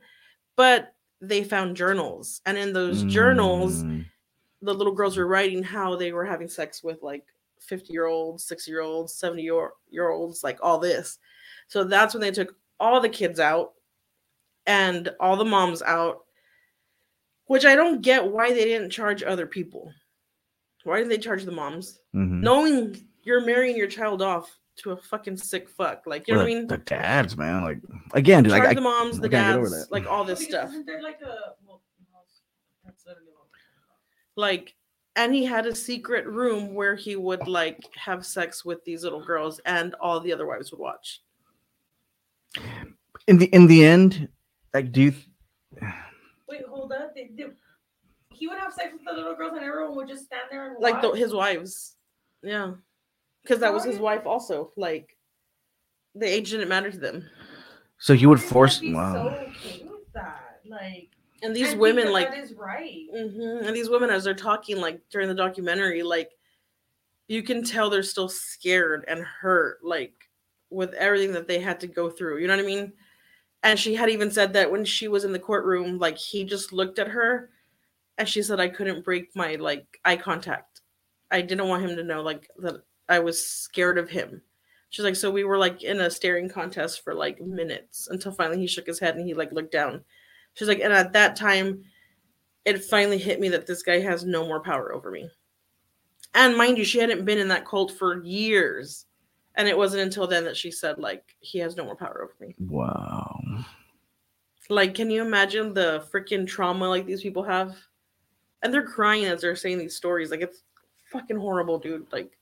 But 0.55 0.93
they 1.21 1.43
found 1.43 1.75
journals 1.75 2.41
and 2.45 2.57
in 2.57 2.71
those 2.73 3.03
journals 3.03 3.83
Mm. 3.83 4.05
the 4.61 4.73
little 4.73 4.93
girls 4.93 5.17
were 5.17 5.27
writing 5.27 5.61
how 5.63 5.95
they 5.95 6.11
were 6.13 6.25
having 6.25 6.47
sex 6.47 6.81
with 6.83 7.01
like 7.01 7.25
50 7.59 7.91
year 7.91 8.05
olds, 8.05 8.45
60 8.45 8.71
year 8.71 8.81
olds, 8.81 9.13
70 9.15 9.41
year, 9.43 9.71
year 9.89 10.09
olds, 10.11 10.43
like 10.43 10.59
all 10.61 10.77
this. 10.79 11.17
So 11.67 11.83
that's 11.83 12.13
when 12.13 12.21
they 12.21 12.31
took 12.31 12.55
all 12.79 13.01
the 13.01 13.09
kids 13.09 13.39
out 13.39 13.73
and 14.65 15.09
all 15.19 15.35
the 15.35 15.43
moms 15.45 15.81
out, 15.81 16.19
which 17.49 17.65
I 17.65 17.75
don't 17.75 18.01
get 18.01 18.25
why 18.31 18.53
they 18.53 18.63
didn't 18.63 18.91
charge 18.91 19.23
other 19.23 19.47
people. 19.47 19.91
Why 20.83 20.99
did 20.99 21.09
they 21.09 21.17
charge 21.17 21.43
the 21.45 21.51
moms? 21.51 21.99
Mhm. 22.15 22.41
Knowing 22.41 22.95
you're 23.23 23.43
marrying 23.43 23.75
your 23.75 23.87
child 23.87 24.21
off 24.21 24.55
to 24.77 24.91
a 24.91 24.97
fucking 24.97 25.35
sick 25.35 25.67
fuck. 25.67 26.03
Like, 26.05 26.27
you 26.27 26.35
know 26.35 26.41
Well, 26.41 26.45
what 26.47 26.51
I 26.55 26.59
mean? 26.59 26.67
the 26.67 26.77
dads, 26.77 27.35
man. 27.35 27.63
Like 27.63 27.79
again, 28.13 28.43
dude. 28.43 28.51
Charge 28.53 28.65
Like, 28.65 28.75
the 28.75 28.81
moms, 28.81 29.17
I 29.17 29.21
the 29.23 29.29
can't 29.29 29.47
get 29.47 29.57
over 29.57 29.69
dads, 29.77 29.89
like 29.91 30.05
all 30.05 30.23
this 30.23 30.39
Because 30.45 30.53
stuff. 30.53 30.69
Isn't 30.69 30.85
there 30.85 31.01
like 31.01 31.21
a 31.23 31.55
well, 31.65 31.81
no, 32.13 32.19
that's 32.85 33.03
literally 33.07 33.31
what 33.33 33.47
we're 33.51 33.57
talking 33.57 33.81
about. 33.83 33.97
like 34.35 34.75
and 35.15 35.33
he 35.33 35.43
had 35.43 35.65
a 35.65 35.73
secret 35.73 36.27
room 36.27 36.75
where 36.75 36.95
he 36.95 37.15
would 37.15 37.47
like 37.47 37.79
have 37.95 38.23
sex 38.25 38.63
with 38.63 38.85
these 38.85 39.03
little 39.03 39.25
girls 39.25 39.59
and 39.65 39.95
all 39.95 40.19
the 40.19 40.31
other 40.31 40.45
wives 40.45 40.71
would 40.71 40.79
watch 40.79 41.23
in 43.27 43.37
the 43.39 43.47
in 43.47 43.65
the 43.67 43.83
end, 43.83 44.29
like, 44.73 44.91
do 44.91 45.01
you? 45.01 45.13
Wait, 46.49 46.65
hold 46.67 46.91
up. 46.91 47.13
They, 47.15 47.29
they, 47.35 47.45
he 48.33 48.47
would 48.47 48.57
have 48.57 48.73
sex 48.73 48.93
with 48.93 49.01
the 49.05 49.13
little 49.13 49.35
girls, 49.35 49.53
and 49.53 49.63
everyone 49.63 49.95
would 49.95 50.07
just 50.07 50.25
stand 50.25 50.43
there 50.49 50.67
and 50.67 50.79
like 50.79 51.01
the, 51.01 51.11
his 51.11 51.33
wives 51.33 51.95
yeah 52.41 52.71
because 53.43 53.59
that 53.59 53.73
was 53.73 53.83
his 53.83 53.99
wife 53.99 54.25
also 54.25 54.71
like 54.77 55.17
the 56.15 56.25
age 56.25 56.51
didn't 56.51 56.69
matter 56.69 56.89
to 56.89 56.97
them 56.97 57.25
So 57.97 58.13
you 58.13 58.29
would 58.29 58.41
force? 58.41 58.81
Wow. 58.81 59.13
So 59.13 59.41
okay 59.41 59.83
with 59.83 60.11
that, 60.13 60.61
like 60.65 61.09
and 61.43 61.51
I 61.51 61.53
these 61.53 61.69
think 61.69 61.81
women 61.81 62.05
that 62.05 62.13
like 62.13 62.29
that 62.29 62.37
is 62.37 62.53
right. 62.53 63.07
mhm, 63.13 63.65
and 63.65 63.75
these 63.75 63.89
women 63.89 64.09
as 64.09 64.23
they're 64.23 64.33
talking 64.33 64.77
like 64.77 65.01
during 65.09 65.27
the 65.27 65.35
documentary 65.35 66.03
like 66.03 66.31
you 67.27 67.43
can 67.43 67.63
tell 67.63 67.89
they're 67.89 68.03
still 68.03 68.29
scared 68.29 69.05
and 69.07 69.21
hurt 69.23 69.79
like 69.83 70.13
with 70.69 70.93
everything 70.93 71.31
that 71.33 71.47
they 71.47 71.59
had 71.59 71.79
to 71.81 71.87
go 71.87 72.09
through 72.09 72.37
you 72.39 72.47
know 72.47 72.55
what 72.55 72.63
i 72.63 72.65
mean 72.65 72.93
and 73.63 73.77
she 73.77 73.95
had 73.95 74.09
even 74.09 74.31
said 74.31 74.53
that 74.53 74.71
when 74.71 74.85
she 74.85 75.07
was 75.07 75.25
in 75.25 75.31
the 75.31 75.39
courtroom 75.39 75.97
like 75.99 76.17
he 76.17 76.43
just 76.43 76.71
looked 76.71 76.99
at 76.99 77.09
her 77.09 77.49
and 78.17 78.27
she 78.27 78.41
said 78.41 78.59
i 78.59 78.67
couldn't 78.67 79.05
break 79.05 79.35
my 79.35 79.55
like 79.55 79.99
eye 80.05 80.15
contact. 80.15 80.81
I 81.31 81.41
didn't 81.41 81.67
want 81.67 81.83
him 81.83 81.95
to 81.95 82.03
know 82.03 82.21
like 82.21 82.49
that 82.59 82.83
i 83.07 83.19
was 83.19 83.45
scared 83.45 83.97
of 83.97 84.09
him. 84.09 84.41
She's 84.89 85.05
like 85.05 85.15
so 85.15 85.29
we 85.31 85.43
were 85.43 85.57
like 85.57 85.83
in 85.83 85.99
a 85.99 86.09
staring 86.09 86.49
contest 86.49 87.03
for 87.03 87.13
like 87.13 87.41
minutes 87.41 88.07
until 88.09 88.31
finally 88.31 88.59
he 88.59 88.67
shook 88.67 88.87
his 88.87 88.99
head 88.99 89.15
and 89.15 89.25
he 89.25 89.33
like 89.33 89.51
looked 89.51 89.71
down. 89.71 90.03
She's 90.53 90.67
like 90.67 90.79
and 90.79 90.93
at 90.93 91.13
that 91.13 91.35
time 91.35 91.83
it 92.65 92.83
finally 92.83 93.17
hit 93.17 93.39
me 93.39 93.49
that 93.49 93.67
this 93.67 93.83
guy 93.83 93.99
has 93.99 94.25
no 94.25 94.45
more 94.45 94.61
power 94.61 94.93
over 94.93 95.11
me. 95.11 95.29
And 96.33 96.57
mind 96.57 96.77
you 96.77 96.85
she 96.85 96.99
hadn't 96.99 97.25
been 97.25 97.37
in 97.39 97.47
that 97.49 97.67
cult 97.67 97.91
for 97.91 98.23
years 98.23 99.05
and 99.59 99.67
it 99.67 99.77
wasn't 99.77 100.01
until 100.01 100.25
then 100.25 100.43
that 100.45 100.55
she 100.57 100.71
said 100.71 100.97
like 100.97 101.35
he 101.41 101.59
has 101.59 101.75
no 101.77 101.83
more 101.85 101.95
power 101.95 102.23
over 102.23 102.33
me 102.39 102.55
Wow. 102.59 103.39
like, 104.69 104.95
can 104.95 105.11
you 105.11 105.21
imagine 105.21 105.73
the 105.73 106.03
freaking 106.11 106.47
trauma 106.47 106.87
like 106.89 107.05
these 107.05 107.21
people 107.21 107.43
have? 107.43 107.75
And 108.63 108.73
they're 108.73 108.85
crying 108.87 109.25
as 109.25 109.41
they're 109.41 109.55
saying 109.55 109.77
these 109.79 109.95
stories. 109.95 110.31
Like, 110.31 110.41
it's 110.41 110.63
fucking 111.11 111.37
horrible, 111.37 111.79
dude. 111.79 112.05
Like, 112.11 112.37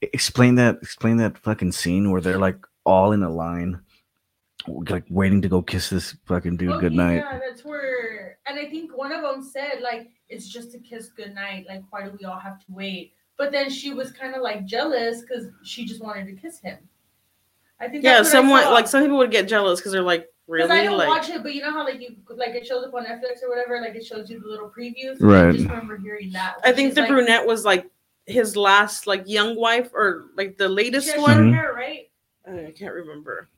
Explain 0.00 0.54
that. 0.56 0.78
Explain 0.82 1.16
that 1.18 1.38
fucking 1.38 1.72
scene 1.72 2.10
where 2.10 2.20
they're 2.20 2.38
like 2.38 2.58
all 2.84 3.12
in 3.12 3.22
a 3.22 3.30
line, 3.30 3.80
like 4.88 5.04
waiting 5.10 5.40
to 5.42 5.48
go 5.48 5.62
kiss 5.62 5.90
this 5.90 6.16
fucking 6.26 6.56
dude 6.56 6.70
Okay, 6.70 6.80
goodnight. 6.82 7.16
Yeah, 7.18 7.38
that's 7.46 7.64
where, 7.64 8.38
and 8.46 8.58
I 8.58 8.66
think 8.70 8.96
one 8.96 9.12
of 9.12 9.22
them 9.22 9.42
said 9.42 9.80
like 9.82 10.08
it's 10.28 10.48
just 10.48 10.74
a 10.74 10.78
kiss 10.78 11.08
goodnight. 11.16 11.66
Like, 11.68 11.82
why 11.90 12.04
do 12.04 12.16
we 12.18 12.24
all 12.26 12.38
have 12.38 12.58
to 12.60 12.66
wait? 12.68 13.12
But 13.38 13.52
then 13.52 13.68
she 13.70 13.92
was 13.92 14.12
kind 14.12 14.34
of 14.34 14.42
like 14.42 14.64
jealous 14.64 15.20
because 15.20 15.48
she 15.62 15.84
just 15.84 16.02
wanted 16.02 16.26
to 16.26 16.32
kiss 16.32 16.58
him. 16.58 16.78
I 17.78 17.88
think 17.88 18.02
yeah, 18.04 18.14
that's 18.22 18.28
what 18.32 18.38
I 18.38 18.40
somewhat 18.42 18.64
saw. 18.64 18.70
like 18.72 18.86
some 18.88 19.02
people 19.02 19.18
would 19.18 19.30
get 19.30 19.46
jealous 19.48 19.78
because 19.80 19.92
they're 19.92 20.00
like, 20.02 20.28
really. 20.46 20.66
Because 20.66 20.70
I 20.78 20.82
really? 20.84 20.88
don't 20.88 20.98
Like, 20.98 21.08
watch 21.08 21.28
it, 21.28 21.42
but 21.42 21.54
you 21.54 21.60
know 21.60 21.70
how 21.70 21.84
like 21.84 22.00
you 22.00 22.16
like 22.28 22.54
it 22.54 22.66
shows 22.66 22.84
up 22.86 22.94
on 22.94 23.04
Netflix 23.04 23.42
or 23.42 23.50
whatever, 23.50 23.80
like 23.80 23.94
it 23.94 24.06
shows 24.06 24.30
you 24.30 24.40
the 24.40 24.48
little 24.48 24.70
previews. 24.70 25.22
I 25.22 25.26
Right. 25.48 25.54
just 25.54 25.68
remember 25.68 25.98
hearing 25.98 26.32
that. 26.32 26.56
I 26.64 26.72
think 26.72 26.94
the 26.94 27.02
like, 27.02 27.10
brunette 27.10 27.46
was 27.46 27.64
like 27.66 27.90
his 28.24 28.56
last 28.56 29.06
like 29.06 29.28
young 29.28 29.54
wife 29.56 29.90
or 29.92 30.26
like 30.36 30.56
the 30.56 30.64
She 30.68 30.68
latest 30.68 31.10
has 31.10 31.20
one. 31.20 31.52
Hair, 31.52 31.74
right? 31.74 32.10
I 32.48 32.72
can't 32.76 32.94
remember. 32.94 33.48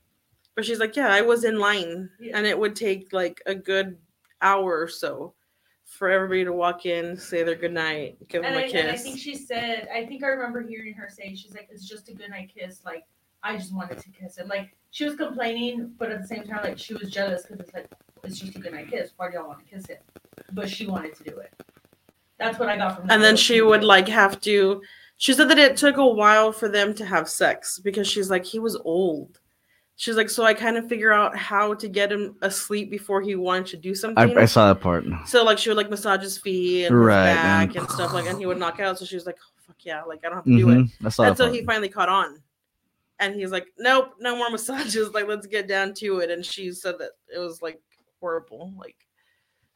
But 0.57 0.65
she's 0.65 0.81
like, 0.81 0.97
yeah, 0.97 1.09
I 1.13 1.21
was 1.21 1.45
in 1.45 1.61
line, 1.61 2.11
Yeah. 2.19 2.37
and 2.37 2.45
it 2.45 2.59
would 2.59 2.75
take 2.75 3.13
like 3.13 3.41
a 3.47 3.55
good 3.55 3.97
hour 4.43 4.81
or 4.81 4.89
so 4.89 5.35
for 5.89 6.11
everybody 6.11 6.45
to 6.45 6.53
walk 6.53 6.87
in, 6.87 7.17
say 7.17 7.43
their 7.43 7.57
goodnight, 7.57 8.19
give 8.29 8.45
And 8.45 8.55
them 8.55 8.63
I, 8.63 8.67
a 8.67 8.81
and 8.81 8.91
I 8.91 8.97
think 8.97 9.19
she 9.19 9.35
said, 9.35 9.89
I 9.93 10.05
think 10.05 10.23
I 10.23 10.29
remember 10.29 10.61
hearing 10.61 10.93
her 10.95 11.09
say, 11.09 11.35
she's 11.35 11.55
like, 11.55 11.69
it's 11.73 11.89
just 11.89 12.09
a 12.09 12.15
good 12.15 12.31
night 12.31 12.53
kiss. 12.55 12.83
Like, 12.85 13.05
I 13.43 13.57
just 13.57 13.75
wanted 13.75 13.99
to 13.99 14.11
kiss 14.11 14.37
him. 14.37 14.49
Like, 14.49 14.77
she 14.91 15.05
was 15.05 15.17
complaining, 15.17 15.93
but 15.99 16.13
at 16.13 16.21
the 16.21 16.27
same 16.27 16.45
time, 16.45 16.61
like, 16.63 16.79
she 16.79 16.95
was 16.95 17.11
jealous 17.11 17.43
because 17.43 17.61
it's 17.61 17.75
like, 17.75 17.91
it's 18.23 18.39
just 18.39 18.55
a 18.55 18.59
good 18.59 18.73
night 18.73 18.91
kiss. 18.91 19.13
Why 19.17 19.31
do 19.31 19.39
y'all 19.39 19.49
want 19.49 19.61
to 19.61 19.65
kiss 19.65 19.87
him? 19.87 19.97
But 20.53 20.69
she 20.69 20.87
wanted 20.87 21.15
to 21.17 21.25
do 21.25 21.39
it. 21.39 21.53
That's 22.39 22.59
what 22.59 22.69
I 22.69 22.77
got 22.77 22.97
from 22.97 23.11
and 23.11 23.23
then 23.23 23.37
she 23.37 23.61
would 23.61 23.83
like 23.83 24.07
have 24.09 24.41
to 24.43 24.81
she 25.17 25.33
said 25.33 25.51
that 25.51 25.59
it 25.59 25.77
took 25.77 25.97
a 25.97 26.07
while 26.07 26.53
for 26.53 26.69
them 26.69 26.95
to 26.95 27.05
have 27.05 27.29
sex 27.29 27.81
because 27.81 28.07
she's 28.07 28.31
like 28.31 28.45
he 28.45 28.61
was 28.61 28.77
old 28.85 29.41
she's 30.01 30.17
like 30.17 30.31
so 30.31 30.45
i 30.45 30.55
kind 30.55 30.77
of 30.77 30.89
figure 30.89 31.13
out 31.13 31.37
how 31.37 31.75
to 31.75 31.89
get 31.89 32.11
him 32.11 32.35
asleep 32.43 32.89
before 32.91 33.21
he 33.21 33.35
wanted 33.35 33.67
to 33.67 33.77
do 33.77 33.95
something 33.95 34.39
I 34.39 34.45
saw 34.47 34.73
that 34.73 34.81
part. 34.81 35.05
so 35.27 35.45
like 35.45 35.59
she 35.59 35.69
would 35.71 35.77
like 35.77 35.91
massage 35.91 36.23
his 36.23 36.39
feet 36.39 36.87
and 36.87 36.97
Right, 37.05 37.27
his 37.29 37.37
back 37.37 37.69
and- 37.71 37.77
and, 37.79 37.91
stuff 37.91 38.13
like 38.15 38.27
and 38.27 38.39
he 38.39 38.47
would 38.47 38.59
knock 38.65 38.79
out 38.81 38.99
so 38.99 39.05
she 39.05 39.17
was 39.17 39.27
like 39.27 39.37
oh, 39.43 39.51
fuck 39.67 39.77
yeah 39.85 40.03
like 40.05 40.21
i 40.25 40.29
don't 40.29 40.37
have 40.37 40.45
to 40.45 40.57
do 40.57 40.71
it 40.71 40.75
Mhm, 40.79 40.91
I 41.05 41.09
saw 41.11 41.25
that 41.25 41.31
until 41.33 41.47
part. 41.47 41.57
he 41.57 41.65
finally 41.67 41.89
caught 41.89 42.09
on 42.09 42.41
and 43.21 43.35
he's 43.35 43.51
like 43.51 43.67
nope 43.79 44.15
no 44.21 44.37
more 44.37 44.49
massages 44.57 45.11
like 45.13 45.27
let's 45.27 45.47
get 45.47 45.67
down 45.69 45.93
to 45.95 46.21
it 46.21 46.31
and 46.31 46.45
she 46.47 46.73
said 46.73 46.95
that 47.01 47.11
it 47.35 47.39
was 47.39 47.61
like 47.61 47.81
horrible 48.21 48.73
like 48.79 48.97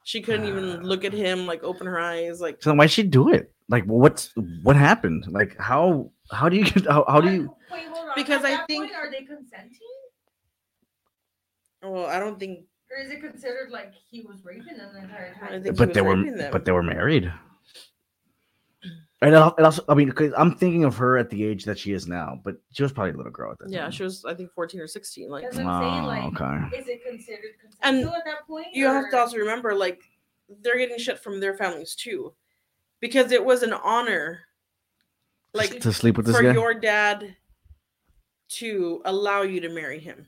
She 0.05 0.20
couldn't 0.23 0.47
even 0.47 0.83
look 0.91 1.05
at 1.05 1.12
him, 1.12 1.47
like 1.47 1.62
open 1.62 1.87
her 1.87 1.99
eyes, 1.99 2.41
like 2.41 2.57
So 2.62 2.75
why'd 2.75 2.91
she 2.91 3.05
do 3.05 3.31
it? 3.31 3.53
Like, 3.68 3.85
what's 3.85 4.33
what 4.66 4.75
happened? 4.75 5.27
Like, 5.31 5.53
how 5.59 6.11
how 6.39 6.49
do 6.51 6.57
you 6.59 6.64
get 6.64 6.87
how, 6.91 7.05
how 7.07 7.20
do 7.20 7.31
you? 7.31 7.43
Wait, 7.70 7.87
hold 7.87 8.09
on. 8.11 8.14
Because 8.16 8.43
At 8.43 8.51
I 8.51 8.57
that 8.57 8.66
think- 8.66 8.91
point, 8.91 8.97
are 8.99 9.11
they 9.14 9.23
consenting, 9.23 9.95
well, 11.83 12.07
I 12.07 12.18
don't 12.18 12.39
think 12.39 12.66
or 12.91 12.99
is 13.03 13.11
it 13.11 13.20
considered 13.20 13.70
like 13.70 13.93
he 14.11 14.20
was 14.20 14.45
raping 14.45 14.76
them 14.76 14.91
the 14.93 15.03
entire 15.03 15.35
time? 15.35 15.74
But 15.76 15.95
they 15.95 16.03
were 16.03 16.16
them. 16.16 16.51
but 16.53 16.64
they 16.64 16.72
were 16.72 16.83
married. 16.83 17.33
And 19.22 19.37
al- 19.37 19.55
also, 19.62 19.85
I 19.89 19.95
mean, 19.95 20.11
'cause 20.11 20.33
I'm 20.37 20.57
thinking 20.57 20.83
of 20.85 20.97
her 20.97 21.16
at 21.16 21.30
the 21.30 21.45
age 21.45 21.64
that 21.66 21.78
she 21.78 21.93
is 21.93 22.09
now, 22.09 22.41
but 22.45 22.57
she 22.72 22.83
was 22.83 22.91
probably 22.93 23.12
a 23.12 23.16
little 23.16 23.30
girl 23.30 23.53
at 23.53 23.59
that 23.61 23.66
time. 23.66 23.72
yeah, 23.72 23.83
time. 23.83 23.91
she 23.93 24.03
was 24.03 24.24
I 24.24 24.35
think 24.35 24.51
14 24.53 24.80
or 24.80 24.89
16. 24.89 25.30
Like 25.30 25.45
That's 25.45 25.59
I'm 25.59 25.80
saying. 25.80 26.05
Oh, 26.05 26.07
Like, 26.09 26.41
ah, 26.41 26.66
okay. 26.66 26.76
is 26.78 26.89
it 26.89 27.05
considered 27.09 27.53
And 27.83 28.01
at 28.05 28.24
that 28.24 28.47
point? 28.49 28.66
you 28.72 28.87
have 28.87 29.11
to 29.12 29.18
also 29.18 29.37
remember 29.37 29.74
like 29.74 30.03
they're 30.62 30.76
getting 30.76 30.99
shit 30.99 31.20
from 31.20 31.39
their 31.39 31.55
families 31.57 31.95
too. 31.95 32.35
Because 33.01 33.30
it 33.33 33.45
was 33.45 33.62
an 33.62 33.72
honor 33.72 34.41
like 35.55 35.80
to 35.80 35.93
sleep 35.93 36.16
with 36.16 36.26
this 36.26 36.37
for 36.37 36.43
guy. 36.43 36.53
your 36.53 36.74
dad 36.74 37.37
to 38.49 39.03
allow 39.05 39.43
you 39.43 39.61
to 39.61 39.68
marry 39.68 40.01
him. 40.01 40.26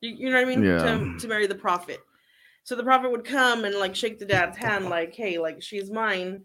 You, 0.00 0.10
you 0.10 0.30
know 0.30 0.36
what 0.36 0.46
I 0.46 0.54
mean? 0.56 0.62
Yeah. 0.62 0.78
To, 0.78 1.18
to 1.18 1.28
marry 1.28 1.46
the 1.46 1.54
prophet. 1.54 2.00
So 2.64 2.76
the 2.76 2.82
prophet 2.84 3.10
would 3.10 3.24
come 3.24 3.64
and 3.64 3.74
like 3.76 3.94
shake 3.96 4.18
the 4.18 4.26
dad's 4.26 4.56
hand, 4.64 4.86
like, 4.86 5.14
hey, 5.14 5.38
like 5.38 5.62
she's 5.62 5.90
mine. 5.90 6.42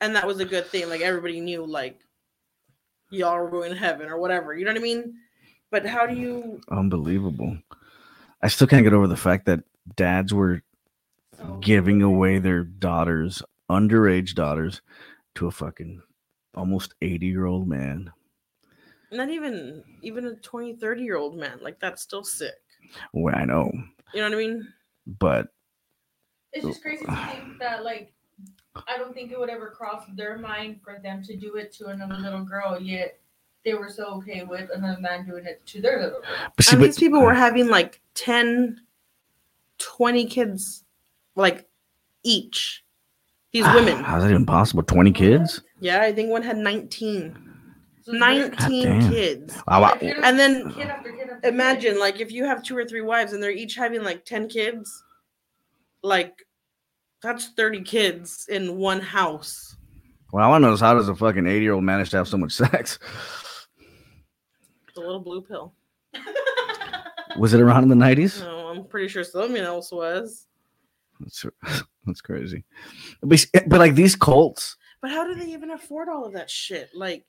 And 0.00 0.14
that 0.16 0.26
was 0.26 0.38
a 0.40 0.44
good 0.44 0.66
thing. 0.66 0.88
Like 0.88 1.00
everybody 1.00 1.40
knew, 1.40 1.66
like, 1.66 2.00
y'all 3.10 3.38
were 3.38 3.50
going 3.50 3.70
to 3.70 3.76
heaven 3.78 4.08
or 4.08 4.18
whatever. 4.18 4.54
You 4.54 4.64
know 4.64 4.70
what 4.72 4.80
I 4.80 4.82
mean? 4.82 5.14
But 5.70 5.84
how 5.86 6.06
do 6.06 6.14
you 6.14 6.60
Unbelievable. 6.70 7.58
I 8.42 8.48
still 8.48 8.66
can't 8.66 8.84
get 8.84 8.92
over 8.92 9.08
the 9.08 9.16
fact 9.16 9.46
that 9.46 9.60
dads 9.96 10.32
were 10.32 10.62
So- 11.36 11.58
giving 11.60 12.02
away 12.02 12.38
their 12.38 12.62
daughters, 12.64 13.42
underage 13.70 14.34
daughters, 14.34 14.80
to 15.34 15.46
a 15.46 15.50
fucking 15.50 16.02
almost 16.54 16.94
80 17.02 17.26
year 17.26 17.46
old 17.46 17.68
man. 17.68 18.12
not 19.12 19.28
even 19.30 19.82
even 20.02 20.26
a 20.26 20.34
20, 20.36 20.76
30 20.76 21.02
year 21.02 21.16
old 21.16 21.36
man? 21.36 21.58
Like 21.60 21.80
that's 21.80 22.02
still 22.02 22.24
sick. 22.24 22.54
Well, 23.12 23.34
I 23.36 23.44
know, 23.44 23.70
You 24.14 24.20
know 24.20 24.28
what 24.28 24.34
I 24.34 24.36
mean? 24.36 24.68
but 25.06 25.48
It's 26.52 26.66
just 26.66 26.82
crazy 26.82 27.04
to 27.04 27.16
think 27.30 27.58
that 27.58 27.84
like 27.84 28.12
I 28.86 28.96
don't 28.96 29.14
think 29.14 29.32
it 29.32 29.38
would 29.38 29.50
ever 29.50 29.70
cross 29.70 30.04
their 30.14 30.38
mind 30.38 30.80
for 30.82 30.98
them 31.02 31.22
to 31.24 31.36
do 31.36 31.56
it 31.56 31.72
to 31.74 31.88
another 31.88 32.16
little 32.16 32.44
girl, 32.44 32.80
yet 32.80 33.18
they 33.64 33.74
were 33.74 33.88
so 33.88 34.06
okay 34.14 34.44
with 34.44 34.70
another 34.74 35.00
man 35.00 35.26
doing 35.26 35.44
it 35.44 35.64
to 35.66 35.80
their 35.80 36.00
little 36.02 36.20
girl. 36.20 36.50
but 36.56 36.64
see, 36.64 36.72
and 36.72 36.80
but, 36.80 36.86
these 36.86 36.98
people 36.98 37.20
were 37.20 37.34
having 37.34 37.68
like 37.68 38.00
10, 38.14 38.80
20 39.78 40.26
kids, 40.26 40.84
like 41.34 41.68
each. 42.22 42.84
These 43.52 43.64
ah, 43.64 43.74
women. 43.74 44.04
How's 44.04 44.22
that 44.22 44.30
even 44.30 44.46
possible? 44.46 44.82
20 44.82 45.10
kids? 45.12 45.62
Yeah, 45.80 46.02
I 46.02 46.12
think 46.12 46.30
one 46.30 46.42
had 46.42 46.58
19. 46.58 47.47
So 48.08 48.14
it's 48.14 48.22
weird. 48.22 48.58
19 48.58 48.82
damn. 48.84 49.10
kids. 49.10 49.54
Wow, 49.68 49.82
wow. 49.82 49.98
And 50.00 50.38
then 50.38 50.72
kid 50.72 50.86
after 50.88 51.12
kid 51.12 51.28
after 51.28 51.48
imagine, 51.48 51.92
kid. 51.92 52.00
like, 52.00 52.20
if 52.20 52.32
you 52.32 52.44
have 52.44 52.62
two 52.62 52.76
or 52.76 52.86
three 52.86 53.02
wives 53.02 53.34
and 53.34 53.42
they're 53.42 53.50
each 53.50 53.74
having 53.74 54.02
like 54.02 54.24
10 54.24 54.48
kids, 54.48 55.04
like, 56.02 56.46
that's 57.22 57.48
30 57.48 57.82
kids 57.82 58.46
in 58.48 58.78
one 58.78 59.00
house. 59.00 59.76
Well, 60.32 60.42
I 60.42 60.48
want 60.48 60.62
to 60.62 60.68
know 60.68 60.72
is 60.72 60.80
how 60.80 60.94
does 60.94 61.10
a 61.10 61.14
fucking 61.14 61.46
80 61.46 61.62
year 61.62 61.74
old 61.74 61.84
manage 61.84 62.08
to 62.10 62.16
have 62.16 62.28
so 62.28 62.38
much 62.38 62.52
sex? 62.52 62.98
The 64.94 65.00
little 65.00 65.20
blue 65.20 65.42
pill. 65.42 65.74
Was 67.36 67.52
it 67.52 67.60
around 67.60 67.82
in 67.82 67.88
the 67.90 67.94
90s? 67.94 68.40
No, 68.40 68.68
I'm 68.68 68.84
pretty 68.84 69.08
sure 69.08 69.22
someone 69.22 69.60
else 69.60 69.92
was. 69.92 70.46
That's, 71.20 71.44
that's 72.06 72.20
crazy. 72.20 72.64
But, 73.22 73.44
but 73.66 73.78
like 73.78 73.94
these 73.94 74.16
cults, 74.16 74.76
But 75.02 75.10
how 75.10 75.26
do 75.26 75.34
they 75.34 75.52
even 75.52 75.70
afford 75.70 76.08
all 76.08 76.24
of 76.24 76.32
that 76.32 76.50
shit? 76.50 76.88
Like, 76.94 77.24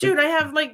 dude, 0.00 0.18
I 0.18 0.24
have 0.26 0.52
like 0.52 0.72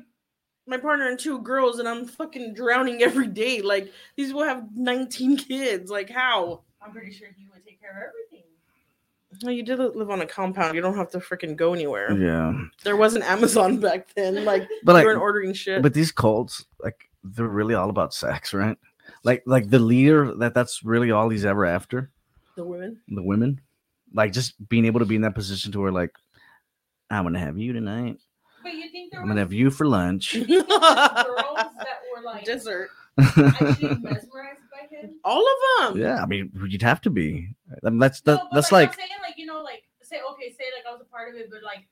my 0.67 0.79
partner 0.79 1.09
and 1.09 1.19
two 1.19 1.39
girls, 1.41 1.79
and 1.79 1.89
I'm 1.89 2.07
fucking 2.07 2.55
drowning 2.55 3.03
every 3.03 3.27
day. 3.29 3.61
Like, 3.63 3.93
these 4.17 4.33
will 4.33 4.43
have 4.45 4.65
19 4.75 5.37
kids. 5.37 5.91
Like, 5.91 6.11
how? 6.11 6.63
I'm 6.85 6.93
pretty 6.93 7.13
sure 7.13 7.29
he 7.37 7.47
would 7.53 7.65
take 7.65 7.81
care 7.81 7.91
of 7.91 7.97
everything. 8.09 8.43
Well, 9.43 9.53
you 9.53 9.63
did 9.63 9.79
live 9.79 10.09
on 10.11 10.23
a 10.23 10.27
compound. 10.27 10.75
You 10.75 10.81
don't 10.81 10.97
have 10.97 11.11
to 11.11 11.19
freaking 11.19 11.57
go 11.57 11.75
anywhere. 11.75 12.11
yeah. 12.17 12.53
There 12.85 12.97
wasn't 12.97 13.25
Amazon 13.25 13.79
back 13.81 14.09
then. 14.15 14.45
Like, 14.47 14.67
But 14.83 14.95
like, 14.95 15.03
you 15.03 15.09
weren't 15.09 15.21
ordering 15.21 15.53
shit. 15.53 15.83
but 15.83 15.93
these 15.95 16.11
cults, 16.11 16.65
like 16.83 17.11
they're 17.23 17.47
really 17.47 17.75
all 17.75 17.91
about 17.91 18.15
sex, 18.15 18.55
right? 18.55 18.79
Like, 19.25 19.43
like 19.45 19.69
the 19.69 19.79
leader 19.79 20.35
that 20.37 20.55
that's 20.55 20.83
really 20.85 21.11
all 21.11 21.29
he's 21.29 21.45
ever 21.45 21.67
after. 21.67 22.11
the 22.57 22.65
women. 22.65 22.99
The 23.09 23.23
women, 23.23 23.61
like 24.15 24.33
just 24.33 24.55
being 24.71 24.87
able 24.87 25.01
to 25.01 25.07
be 25.07 25.17
in 25.17 25.23
that 25.23 25.35
position 25.35 25.71
to 25.73 25.81
where 25.81 25.93
like, 25.93 26.15
I'm 27.11 27.25
gonna 27.25 27.39
have 27.39 27.59
you 27.59 27.73
tonight. 27.75 28.17
But 29.11 29.13
you 29.13 29.13
think 29.13 29.13
there 29.13 29.21
I'm 29.21 29.29
gonna 29.29 29.41
have 29.41 29.53
you 29.53 29.71
for 29.71 29.87
lunch. 29.87 30.33
girls 30.35 30.49
that 30.57 31.99
were 32.15 32.23
like 32.25 32.45
Dessert. 32.45 32.91
actually 33.19 33.89
mesmerized 33.97 34.61
by 34.71 34.87
him? 34.91 35.17
All 35.25 35.45
of 35.45 35.95
them. 35.95 36.01
yeah, 36.01 36.23
I 36.23 36.27
mean, 36.27 36.51
you'd 36.69 36.83
have 36.83 37.01
to 37.03 37.11
be. 37.11 37.49
I 37.85 37.91
mean, 37.91 37.99
that's 37.99 38.25
No, 38.27 38.35
that, 38.35 38.43
but, 38.51 38.55
that's 38.55 38.73
like, 38.73 38.91
like 38.91 38.99
I'm 38.99 39.09
saying 39.09 39.21
like 39.23 39.39
you 39.39 39.47
know 39.47 39.63
like 39.63 39.85
say 40.03 40.21
okay 40.33 40.51
say 40.51 40.65
like 40.77 40.87
I 40.89 40.93
was 40.93 41.01
a 41.01 41.05
part 41.05 41.29
of 41.29 41.41
it 41.41 41.51
but 41.51 41.63
like 41.63 41.87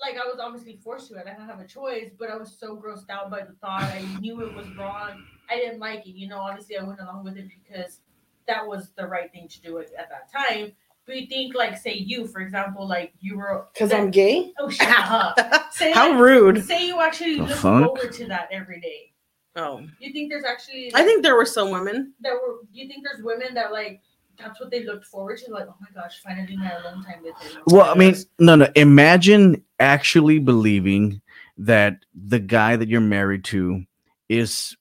like 0.00 0.14
I 0.14 0.26
was 0.26 0.38
obviously 0.40 0.76
forced 0.82 1.08
to 1.08 1.14
it 1.14 1.26
I 1.26 1.30
didn't 1.30 1.48
have 1.48 1.60
a 1.60 1.66
choice 1.66 2.10
but 2.18 2.30
I 2.30 2.36
was 2.36 2.56
so 2.58 2.76
grossed 2.76 3.10
out 3.10 3.30
by 3.30 3.40
the 3.40 3.54
thought 3.60 3.82
I 3.82 4.04
knew 4.20 4.40
it 4.42 4.54
was 4.54 4.66
wrong 4.76 5.24
I 5.50 5.56
didn't 5.56 5.80
like 5.80 6.06
it 6.06 6.14
you 6.14 6.28
know 6.28 6.38
obviously 6.38 6.76
I 6.78 6.84
went 6.84 7.00
along 7.00 7.24
with 7.24 7.36
it 7.36 7.48
because 7.48 8.00
that 8.46 8.66
was 8.66 8.90
the 8.96 9.06
right 9.06 9.32
thing 9.32 9.48
to 9.48 9.60
do 9.62 9.78
at, 9.78 9.86
at 9.98 10.10
that 10.10 10.30
time 10.32 10.72
but 11.06 11.16
you 11.16 11.26
think 11.26 11.54
like 11.54 11.76
say 11.76 11.94
you 11.94 12.26
for 12.26 12.40
example 12.40 12.86
like 12.86 13.12
you 13.20 13.36
were 13.36 13.66
Because 13.72 13.92
I'm 13.92 14.10
gay. 14.10 14.52
oh 14.58 14.68
shut 14.70 14.88
up 14.88 15.38
say 15.72 15.92
How 15.92 16.10
like, 16.10 16.20
rude. 16.20 16.64
say 16.64 16.86
you 16.86 17.00
actually 17.00 17.36
The 17.36 17.42
look 17.42 17.50
fuck? 17.58 17.84
forward 17.84 18.12
to 18.12 18.26
that 18.26 18.48
every 18.52 18.80
day 18.80 19.10
Oh. 19.56 19.86
you 20.00 20.12
think 20.12 20.30
there's 20.30 20.44
actually 20.44 20.90
I 20.94 21.04
think 21.04 21.22
there 21.22 21.36
were 21.36 21.46
some 21.46 21.70
women. 21.70 22.12
that 22.20 22.32
were 22.32 22.58
you 22.72 22.88
think 22.88 23.04
there's 23.04 23.22
women 23.22 23.54
that 23.54 23.70
like 23.72 24.00
that's 24.36 24.58
what 24.60 24.70
they 24.72 24.82
looked 24.84 25.04
forward 25.06 25.38
to 25.38 25.52
like 25.52 25.66
oh 25.68 25.76
my 25.80 25.86
gosh 25.94 26.20
finally 26.22 26.56
my 26.56 26.72
alone 26.72 27.04
time 27.04 27.22
with 27.22 27.36
him 27.40 27.62
Well, 27.68 27.88
I 27.88 27.94
mean, 27.94 28.16
no, 28.40 28.56
no. 28.56 28.68
Imagine 28.74 29.62
actually 29.78 30.40
believing 30.40 31.20
that 31.58 31.98
the 32.14 32.40
guy 32.40 32.74
that 32.74 32.88
you're 32.88 33.00
married 33.00 33.44
to 33.44 33.84
is 34.28 34.76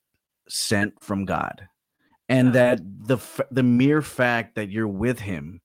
sent 0.49 1.03
from 1.03 1.25
God, 1.25 1.67
and 2.29 2.47
Yeah. 2.47 2.51
that 2.53 2.79
the 3.05 3.17
f- 3.17 3.41
the 3.51 3.61
mere 3.61 4.01
fact 4.01 4.55
that 4.55 4.71
you're 4.71 4.87
with 4.87 5.19
him 5.19 5.61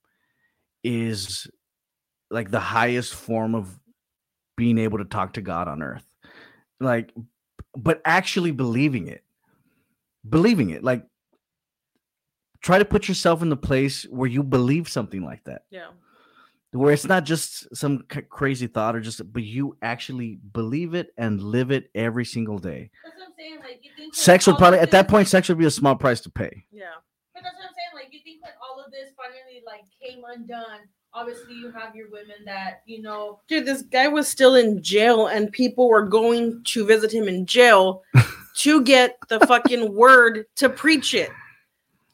is 0.85 1.47
like 2.31 2.51
the 2.51 2.61
highest 2.61 3.15
form 3.15 3.55
of 3.55 3.79
being 4.57 4.79
able 4.79 4.99
to 4.99 5.05
talk 5.05 5.35
to 5.35 5.41
God 5.41 5.69
on 5.69 5.83
earth. 5.83 6.05
Like, 6.81 7.13
but 7.77 8.01
actually 8.05 8.51
believing 8.51 9.09
it, 9.09 9.25
believing 10.29 10.71
it, 10.71 10.83
like. 10.85 11.05
Try 12.61 12.79
to 12.79 12.85
put 12.85 13.07
yourself 13.07 13.41
in 13.41 13.51
the 13.51 13.57
place 13.57 14.03
where 14.11 14.29
you 14.29 14.43
believe 14.43 14.89
something 14.89 15.25
like 15.25 15.45
that 15.45 15.63
Yeah. 15.71 15.91
where 16.73 16.93
it's 16.93 17.05
not 17.05 17.25
just 17.25 17.75
some 17.75 18.05
c- 18.13 18.23
crazy 18.23 18.67
thought 18.67 18.97
or 18.97 19.01
just 19.01 19.33
but 19.33 19.45
you 19.45 19.77
actually 19.81 20.41
believe 20.53 20.93
it 20.93 21.15
and 21.17 21.41
live 21.41 21.71
it 21.71 21.89
every 21.95 22.25
single 22.25 22.59
day 22.59 22.91
that's 23.05 23.17
what 23.17 23.27
i'm 23.29 23.33
saying 23.39 23.59
like 23.61 23.79
you 23.85 23.91
think 23.97 24.13
sex 24.13 24.47
would 24.49 24.57
probably 24.59 24.81
at 24.81 24.91
that 24.91 25.07
point 25.07 25.29
sex 25.29 25.49
would 25.49 25.57
be 25.57 25.67
a 25.67 25.71
small 25.71 25.95
price 25.95 26.21
to 26.23 26.31
pay 26.31 26.65
Yeah. 26.73 26.87
but 27.33 27.45
that's 27.45 27.55
what 27.55 27.67
i'm 27.69 27.75
saying 27.75 27.89
like 28.49 28.61
you 28.61 28.61
think 28.61 28.63
when 28.63 28.63
all 28.63 28.85
of 28.85 28.91
this 28.93 29.11
finally 29.17 29.63
like 29.67 29.85
came 30.01 30.23
undone 30.29 30.81
obviously 31.15 31.55
you 31.55 31.71
have 31.71 31.95
your 31.97 32.11
women 32.11 32.37
that 32.45 32.83
you 32.87 33.01
know 33.01 33.41
Dude, 33.49 33.67
this 33.67 33.83
guy 33.83 34.09
was 34.09 34.29
still 34.29 34.57
in 34.57 34.83
jail 34.83 35.29
and 35.29 35.51
people 35.51 35.89
were 35.89 36.07
going 36.07 36.63
to 36.65 36.87
visit 36.87 37.13
him 37.13 37.29
in 37.29 37.47
jail 37.47 38.03
to 38.57 38.83
get 38.83 39.17
the 39.29 39.41
fucking 39.41 39.95
word 39.95 40.47
to 40.57 40.69
preach 40.69 41.15
it. 41.15 41.31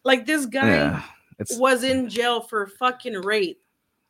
Like 0.05 0.27
this 0.27 0.47
guy 0.47 0.69
yeah 0.69 1.03
was 1.59 1.83
in 1.85 2.09
jail 2.09 2.41
for 2.41 2.67
fucking 2.67 3.15
rape. 3.23 3.61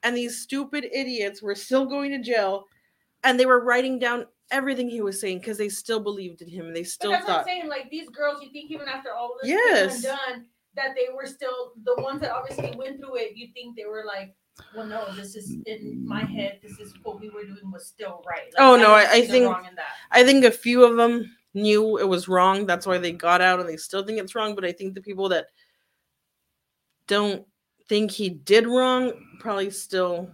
And 0.02 0.16
these 0.16 0.42
stupid 0.42 0.86
idiots 0.92 1.42
were 1.42 1.54
still 1.54 1.86
going 1.86 2.10
to 2.10 2.18
jail 2.18 2.66
and 3.22 3.40
they 3.40 3.46
were 3.46 3.64
writing 3.64 3.98
down 3.98 4.26
everything 4.50 4.88
he 4.88 5.00
was 5.00 5.18
saying 5.18 5.38
because 5.38 5.56
they 5.56 5.70
still 5.70 6.00
believed 6.00 6.42
in 6.42 6.48
him 6.48 6.66
and 6.66 6.76
they 6.76 6.82
but 6.82 6.88
still 6.90 7.10
that's 7.12 7.26
what 7.26 7.30
i'm 7.30 7.36
thought 7.38 7.46
saying 7.46 7.66
like 7.66 7.90
these 7.90 8.10
girls 8.10 8.42
you 8.42 8.50
think 8.50 8.70
even 8.70 8.86
after 8.86 9.10
all 9.14 9.32
of 9.32 9.38
this 9.40 9.48
Yes. 9.48 10.02
came 10.02 10.10
undone 10.10 10.46
that 10.76 10.94
they 10.94 11.12
were 11.14 11.26
still 11.26 11.72
the 11.84 11.94
ones 12.02 12.20
that 12.20 12.30
obviously 12.32 12.74
went 12.76 12.98
through 12.98 13.16
it 13.16 13.36
you 13.36 13.48
think 13.54 13.76
they 13.76 13.84
were 13.84 14.04
like 14.06 14.34
well 14.76 14.86
no 14.86 15.04
this 15.14 15.34
is 15.36 15.56
in 15.66 16.06
my 16.06 16.24
head 16.24 16.58
this 16.62 16.78
is 16.78 16.94
what 17.02 17.20
we 17.20 17.28
were 17.30 17.44
doing 17.44 17.70
was 17.72 17.86
still 17.86 18.22
right 18.28 18.52
Like, 18.56 18.58
Oh, 18.58 18.76
no, 18.76 18.92
I- 18.92 19.10
I 19.10 19.26
think- 19.26 19.46
wrong 19.52 19.66
in 19.66 19.74
that. 19.74 19.86
I 20.10 20.24
think 20.24 20.44
a 20.44 20.50
few 20.50 20.84
of 20.84 20.96
them 20.96 21.34
knew 21.54 21.98
it 21.98 22.08
was 22.08 22.26
wrong. 22.28 22.66
That's 22.66 22.84
why 22.86 22.98
they 22.98 23.12
got 23.12 23.40
out 23.40 23.60
and 23.60 23.68
they 23.68 23.76
still 23.76 24.04
think 24.04 24.18
it's 24.18 24.34
wrong. 24.34 24.56
But 24.56 24.64
I 24.64 24.72
think 24.72 24.94
the 24.94 25.00
people 25.00 25.28
that 25.28 25.46
don't 27.06 27.46
think 27.88 28.10
he 28.10 28.28
did 28.30 28.66
wrong 28.66 29.12
probably 29.38 29.70
still 29.70 30.30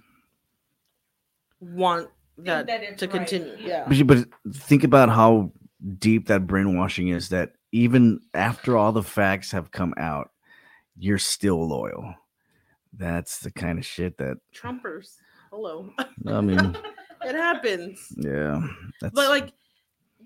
want 1.61 2.09
that, 2.38 2.66
that 2.66 2.82
it's 2.82 3.01
to 3.01 3.07
right. 3.07 3.16
continue. 3.16 3.57
Yeah. 3.61 3.86
but, 3.86 4.07
but 4.07 4.55
think 4.55 4.84
about 4.84 5.09
how 5.11 5.53
deep 5.99 6.26
that 6.28 6.47
brainwashing 6.47 7.09
is 7.09 7.28
that 7.30 7.53
even 7.73 8.21
after 8.35 8.77
all 8.77 8.93
the 8.93 9.03
facts 9.03 9.51
have 9.53 9.71
come 9.71 9.95
out 9.97 10.31
you're 10.97 11.18
still 11.18 11.66
loyal 11.66 12.14
That's 12.93 13.39
the 13.39 13.51
kind 13.51 13.79
of 13.79 13.87
shit 13.87 14.18
that 14.18 14.39
Trumpers. 14.55 15.16
Hello. 15.51 15.91
I 16.27 16.41
mean, 16.41 16.59
it 17.25 17.35
happens. 17.35 18.12
yeah. 18.16 18.61
That's 19.01 19.14
But 19.14 19.31
like 19.31 19.53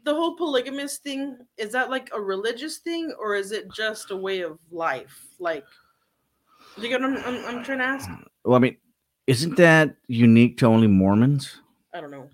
the 0.04 0.14
whole 0.14 0.36
polygamous 0.36 0.98
thing, 0.98 1.38
is 1.56 1.72
that 1.72 1.90
like 1.90 2.10
a 2.12 2.20
religious 2.20 2.78
thing 2.78 3.12
or 3.18 3.36
is 3.36 3.52
it 3.52 3.70
just 3.72 4.10
a 4.10 4.16
way 4.16 4.40
of 4.40 4.58
life? 4.70 5.26
Like 5.38 5.64
you 6.76 6.88
get 6.88 7.00
what 7.00 7.10
I'm, 7.10 7.16
I'm, 7.24 7.44
I'm 7.58 7.64
trying 7.64 7.78
to 7.78 7.84
ask? 7.84 8.10
well, 8.44 8.56
I 8.56 8.58
mean, 8.58 8.76
isn't 9.26 9.56
that 9.56 9.96
unique 10.08 10.58
to 10.58 10.66
only 10.66 10.88
Mormons? 10.88 11.60
I 11.94 12.00
don't 12.00 12.10
know. 12.10 12.28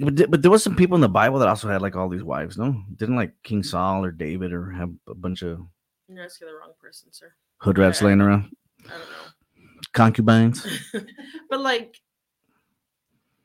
But, 0.00 0.30
but 0.30 0.40
there 0.42 0.50
was 0.50 0.62
some 0.64 0.74
people 0.74 0.94
in 0.94 1.02
the 1.02 1.08
Bible 1.08 1.38
that 1.38 1.48
also 1.48 1.68
had 1.68 1.82
like 1.82 1.96
all 1.96 2.08
these 2.08 2.22
wives, 2.24 2.56
no? 2.56 2.74
Didn't 2.96 3.16
like 3.16 3.34
King 3.42 3.62
Saul 3.62 4.02
or 4.04 4.10
David 4.10 4.52
or 4.52 4.70
have 4.70 4.90
a 5.06 5.14
bunch 5.14 5.42
of 5.42 5.60
You're 6.08 6.24
asking 6.24 6.48
the 6.48 6.54
wrong 6.54 6.72
person, 6.80 7.12
sir. 7.12 7.32
hood 7.58 7.76
rats 7.78 8.00
Yeah. 8.00 8.06
laying 8.06 8.20
around, 8.22 8.56
I 8.86 8.88
don't 8.90 9.00
know. 9.00 9.60
concubines? 9.92 10.66
but 11.50 11.60
like 11.60 11.96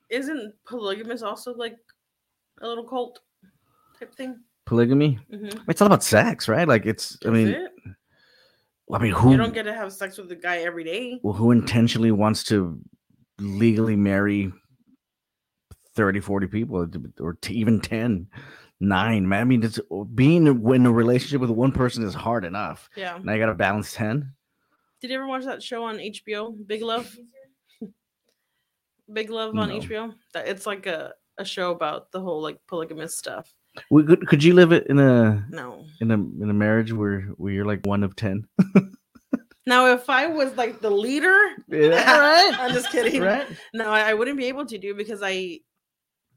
isn't 0.09 0.53
polygamous 0.65 1.21
also 1.21 1.53
like 1.53 1.77
a 2.61 2.67
little 2.67 2.85
cult 2.85 3.19
type 3.99 4.15
thing? 4.15 4.39
Polygamy? 4.65 5.19
Mm-hmm. 5.31 5.69
It's 5.69 5.81
all 5.81 5.87
about 5.87 6.03
sex, 6.03 6.47
right? 6.47 6.67
Like 6.67 6.85
it's. 6.85 7.17
I 7.25 7.29
mean, 7.29 7.67
I 8.93 8.97
mean, 8.99 9.11
who 9.11 9.31
you 9.31 9.37
don't 9.37 9.53
get 9.53 9.63
to 9.63 9.73
have 9.73 9.91
sex 9.93 10.17
with 10.17 10.31
a 10.31 10.35
guy 10.35 10.57
every 10.59 10.83
day. 10.83 11.19
well, 11.23 11.33
who 11.33 11.51
intentionally 11.51 12.11
wants 12.11 12.43
to 12.45 12.79
legally 13.39 13.95
marry 13.95 14.51
30 15.97 16.21
40 16.21 16.47
people 16.47 16.87
or 17.19 17.33
t- 17.41 17.55
even 17.55 17.81
10 17.81 18.27
9 18.79 19.27
man 19.27 19.41
i 19.41 19.43
mean 19.43 19.63
it's 19.63 19.79
oh, 19.91 20.05
being 20.05 20.47
in 20.47 20.85
a 20.85 20.91
relationship 20.91 21.41
with 21.41 21.49
one 21.49 21.71
person 21.73 22.03
is 22.05 22.13
hard 22.13 22.45
enough 22.45 22.89
Yeah. 22.95 23.17
now 23.21 23.33
you 23.33 23.39
gotta 23.39 23.55
balance 23.55 23.91
10 23.93 24.31
Did 25.01 25.09
you 25.11 25.17
ever 25.17 25.27
watch 25.27 25.43
that 25.45 25.61
show 25.61 25.83
on 25.83 25.97
HBO, 25.97 26.55
Big 26.65 26.81
Love? 26.83 27.13
Big 29.11 29.29
Love 29.29 29.55
on 29.57 29.69
No. 29.69 29.79
HBO. 29.79 30.13
That 30.33 30.47
it's 30.47 30.65
like 30.65 30.85
a, 30.85 31.13
a 31.37 31.45
show 31.45 31.71
about 31.71 32.11
the 32.11 32.19
whole 32.19 32.41
like 32.41 32.57
polygamous 32.67 33.17
stuff. 33.17 33.53
we 33.91 34.03
could, 34.03 34.27
could 34.27 34.43
you 34.43 34.53
live 34.53 34.71
it 34.71 34.87
in 34.87 34.99
a 34.99 35.45
No. 35.49 35.85
in 36.01 36.11
a 36.11 36.15
in 36.15 36.49
a 36.49 36.53
marriage 36.53 36.91
where 36.93 37.21
where 37.37 37.53
you're 37.53 37.65
like 37.65 37.85
one 37.85 38.03
of 38.03 38.15
10 38.15 38.47
Now 39.65 39.93
if 39.93 40.09
I 40.09 40.27
was 40.27 40.55
like 40.55 40.79
the 40.79 40.89
leader, 40.89 41.37
yeah 41.67 42.17
right 42.19 42.53
I'm 42.59 42.73
just 42.73 42.89
kidding. 42.91 43.21
right 43.21 43.45
No, 43.73 43.89
I, 43.89 44.11
I 44.11 44.13
wouldn't 44.13 44.37
be 44.37 44.45
able 44.47 44.65
to 44.65 44.77
do 44.77 44.93
because 44.95 45.21
I 45.23 45.59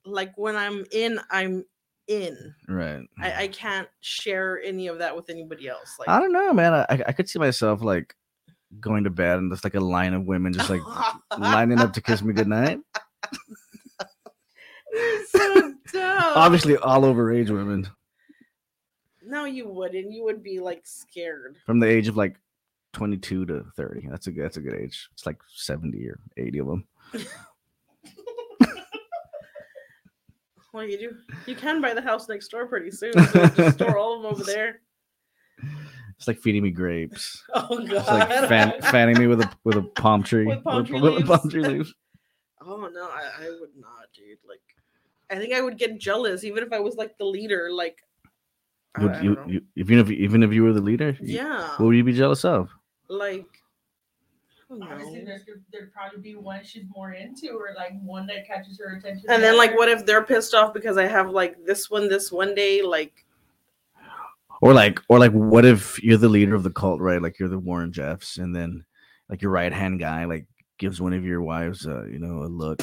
like 0.05 0.33
when 0.37 0.57
I'm 0.57 0.85
in, 0.93 1.21
I'm 1.31 1.65
in. 2.09 2.55
right 2.69 3.03
I, 3.21 3.43
I 3.45 3.49
can't 3.49 3.89
share 4.01 4.61
any 4.65 4.89
of 4.89 4.99
that 4.99 5.15
with 5.15 5.31
anybody 5.31 5.69
else. 5.69 5.97
Like 5.99 6.09
i 6.09 6.19
don't 6.19 6.33
know 6.33 6.53
man 6.53 6.75
I, 6.75 6.87
I 7.07 7.13
could 7.13 7.29
see 7.29 7.39
myself 7.39 7.83
like 7.83 8.17
going 8.81 9.05
to 9.05 9.11
bed 9.11 9.39
and 9.39 9.51
there's 9.51 9.63
like 9.65 9.75
a 9.75 9.81
line 9.81 10.15
of 10.15 10.25
women 10.25 10.53
just 10.53 10.71
like 10.71 10.81
lining 11.39 11.79
up 11.81 11.93
to 11.93 12.01
kiss 12.01 12.23
me 12.23 12.33
goodnight 12.33 12.81
You're 14.93 15.25
so 15.27 15.75
dumb. 15.93 16.33
obviously 16.37 16.77
all 16.77 17.05
over 17.05 17.33
age 17.33 17.51
women 17.51 17.89
No, 19.23 19.45
you 19.45 19.69
wouldn't. 19.69 20.11
You 20.13 20.25
would 20.25 20.43
be 20.43 20.59
like 20.61 20.81
scared. 20.85 21.57
from 21.67 21.79
the 21.79 21.87
age 21.87 22.09
of 22.09 22.17
like 22.17 22.37
22 22.93 23.47
to 23.47 23.65
30 23.77 24.09
that's 24.11 24.27
a 24.27 24.33
good 24.33 24.45
that's 24.45 24.57
a 24.57 24.61
good 24.61 24.75
age 24.75 25.09
it's 25.13 25.27
like 25.27 25.39
70 25.55 26.09
or 26.09 26.19
80 26.37 26.59
of 26.59 26.67
them 26.67 26.85
Well, 30.73 30.85
you 30.85 30.99
do. 30.99 31.17
You 31.47 31.57
can 31.57 31.81
buy 31.81 31.95
the 31.95 32.03
house 32.03 32.29
next 32.29 32.49
door 32.49 32.67
pretty 32.67 32.91
soon. 32.91 33.13
So 33.13 33.47
just 33.47 33.77
store 33.77 33.99
all 33.99 34.17
of 34.17 34.23
them 34.23 34.33
over 34.33 34.45
there. 34.45 34.81
it's 36.17 36.29
like 36.29 36.39
feeding 36.39 36.63
me 36.63 36.71
grapes 36.71 37.43
Oh 37.55 37.79
god. 37.87 37.91
it's 37.91 38.09
like 38.09 38.49
fan, 38.49 38.81
fanning 38.83 39.19
me 39.19 39.27
with 39.27 39.41
a 39.41 39.51
with 39.65 39.77
a 39.77 39.83
palm 39.83 40.23
tree 40.23 40.47
With 40.47 40.65
palm 40.65 40.85
tree 40.87 41.01
with 41.01 41.27
palm 41.27 41.41
leaves. 41.43 41.53
tree 41.53 41.65
leaves 41.65 41.95
oh 42.61 42.91
no, 42.93 43.05
I, 43.05 43.47
I 43.47 43.51
would 43.61 43.71
not, 43.77 44.07
dude. 44.15 44.39
Like, 44.47 44.61
I 45.31 45.37
think 45.37 45.55
I 45.55 45.61
would 45.61 45.79
get 45.79 45.99
jealous 45.99 46.45
even 46.45 46.63
if 46.63 46.73
I 46.73 46.81
was 46.81 46.97
like 46.97 47.17
the 47.19 47.25
leader. 47.25 47.71
Like, 47.73 47.99
would 48.99 49.23
you, 49.23 49.39
you 49.47 49.63
even 49.77 49.99
if 49.99 50.11
even 50.11 50.43
if 50.43 50.53
you 50.53 50.63
were 50.65 50.73
the 50.73 50.81
leader 50.81 51.17
yeah, 51.21 51.69
what 51.77 51.87
would 51.87 51.97
you 51.97 52.05
be 52.05 52.13
jealous 52.13 52.45
of 52.45 52.71
like. 53.09 53.47
I 54.71 54.93
Obviously, 54.93 55.21
know. 55.21 55.25
there's 55.25 55.43
there'd 55.73 55.93
probably 55.93 56.21
be 56.21 56.37
one 56.37 56.63
she's 56.65 56.85
more 56.95 57.13
into, 57.13 57.51
or 57.51 57.75
like 57.77 58.01
one 58.03 58.27
that 58.29 58.47
catches 58.47 58.79
her 58.79 58.97
attention. 58.97 59.25
And 59.29 59.43
then, 59.43 59.57
like, 59.57 59.77
what 59.77 59.89
if 59.89 60.07
they're 60.07 60.23
pissed 60.25 60.55
off 60.55 60.73
because 60.73 60.97
I 60.97 61.07
have 61.07 61.31
like 61.31 61.57
this 61.65 61.91
one, 61.91 62.09
this 62.09 62.31
one 62.31 62.55
day? 62.55 62.81
Like, 62.83 63.25
or 64.61 64.73
like 64.75 65.01
or 65.09 65.19
like 65.19 65.33
what 65.33 65.65
if 65.65 66.03
you're 66.03 66.19
the 66.19 66.29
leader 66.29 66.55
of 66.55 66.63
the 66.63 66.71
cult 66.71 67.01
right 67.01 67.23
like 67.23 67.39
you're 67.39 67.49
the 67.49 67.59
warren 67.59 67.93
jeffs 67.93 68.37
and 68.39 68.55
then 68.55 68.85
like 69.29 69.43
your 69.43 69.51
right 69.51 69.73
hand 69.73 69.99
guy 69.99 70.25
like 70.25 70.47
gives 70.79 71.01
one 71.01 71.13
of 71.13 71.25
your 71.25 71.43
wives 71.43 71.87
uh, 71.87 72.05
you 72.05 72.19
know 72.19 72.43
a 72.43 72.47
look 72.47 72.83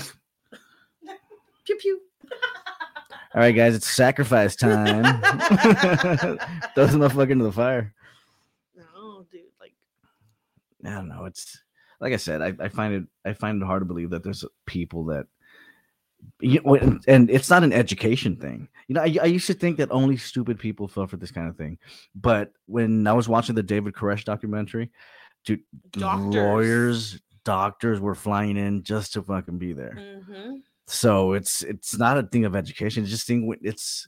pew 1.66 1.76
pew. 1.76 2.02
all 3.36 3.42
right 3.42 3.56
guys 3.56 3.76
it's 3.76 3.88
sacrifice 3.88 4.56
time 4.56 5.04
throw 6.74 6.86
the 6.88 6.98
motherfucker 6.98 7.32
into 7.32 7.46
the 7.46 7.52
fire 7.52 7.94
No, 8.76 9.26
dude. 9.32 9.42
Like, 9.60 9.74
I 10.86 10.90
don't 10.92 11.08
know. 11.10 11.26
It's 11.26 11.60
like 12.00 12.14
I 12.14 12.18
said, 12.18 12.42
I, 12.42 12.54
I 12.60 12.70
find 12.70 12.94
it 12.94 13.04
I 13.26 13.34
find 13.34 13.62
it 13.62 13.66
hard 13.66 13.82
to 13.82 13.86
believe 13.86 14.10
that 14.12 14.24
there's 14.24 14.46
people 14.66 15.06
that 15.06 15.28
you 16.42 16.60
know, 16.62 16.76
and- 16.76 17.04
and 17.08 17.30
it's 17.30 17.50
not 17.50 17.64
an 17.64 17.74
education 17.74 18.36
thing. 18.36 18.68
You 18.88 18.96
know, 18.96 19.02
I, 19.02 19.18
I 19.22 19.26
used 19.26 19.48
to 19.48 19.54
think 19.54 19.78
that 19.78 19.92
only 19.92 20.18
stupid 20.18 20.58
people 20.60 20.88
fell 20.88 21.08
for 21.08 21.18
this 21.18 21.32
kind 21.32 21.48
of 21.50 21.58
thing, 21.58 21.78
but 22.16 22.54
when 22.66 23.06
I 23.06 23.14
was 23.14 23.28
watching 23.30 23.54
the 23.56 23.64
David 23.64 23.94
Koresh 23.94 24.24
documentary, 24.24 24.90
dude, 25.46 25.62
Doctors. 25.92 26.36
lawyers, 26.36 27.22
doctors 27.44 28.00
were 28.00 28.16
flying 28.16 28.58
in 28.58 28.84
just 28.84 29.14
to 29.14 29.22
fucking 29.22 29.58
be 29.58 29.74
there. 29.74 30.22
hmm 30.26 30.58
So 30.88 31.34
it's 31.34 31.64
it's 31.64 31.98
not 31.98 32.18
a 32.18 32.24
thing 32.24 32.46
of 32.46 32.56
education. 32.56 33.04
It's 33.04 33.12
just 33.12 33.28
thing. 33.28 33.54
It's 33.62 34.08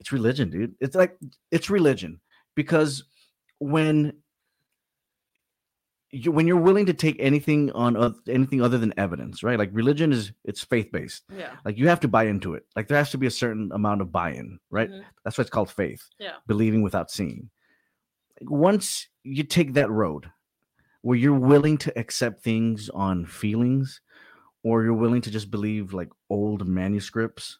it's 0.00 0.10
religion, 0.10 0.50
dude. 0.50 0.74
It's 0.80 0.96
like 0.96 1.16
it's 1.50 1.70
religion 1.70 2.20
because 2.56 3.04
when 3.58 4.14
you 6.12 6.30
when 6.30 6.46
you're 6.46 6.60
willing 6.60 6.86
to 6.86 6.92
take 6.92 7.16
anything 7.18 7.70
on 7.72 7.96
oth- 7.96 8.28
anything 8.28 8.60
other 8.62 8.78
than 8.78 8.92
evidence, 8.98 9.42
right? 9.42 9.58
Like 9.58 9.70
religion 9.72 10.12
is 10.12 10.32
it's 10.44 10.62
faith 10.62 10.92
based. 10.92 11.22
yeah, 11.34 11.56
Like 11.64 11.78
you 11.78 11.88
have 11.88 12.00
to 12.00 12.08
buy 12.08 12.24
into 12.24 12.54
it. 12.54 12.64
Like 12.76 12.86
there 12.88 12.98
has 12.98 13.10
to 13.12 13.18
be 13.18 13.26
a 13.26 13.30
certain 13.30 13.70
amount 13.72 14.00
of 14.02 14.12
buy 14.12 14.32
in, 14.32 14.58
right? 14.70 14.90
Mhm. 14.90 15.02
That's 15.24 15.38
why 15.38 15.42
it's 15.42 15.50
called 15.50 15.70
faith. 15.70 16.02
Yeah. 16.18 16.36
Believing 16.46 16.82
without 16.82 17.10
seeing. 17.10 17.50
Once 18.42 19.08
you 19.22 19.42
take 19.44 19.74
that 19.74 19.90
road 19.90 20.30
where 21.02 21.16
you're 21.18 21.38
willing 21.38 21.78
to 21.78 21.98
accept 21.98 22.42
things 22.42 22.88
on 22.90 23.24
feelings 23.26 24.00
or 24.62 24.82
you're 24.84 24.94
willing 24.94 25.20
to 25.22 25.30
just 25.30 25.50
believe 25.50 25.92
like 25.92 26.08
old 26.30 26.66
manuscripts 26.66 27.58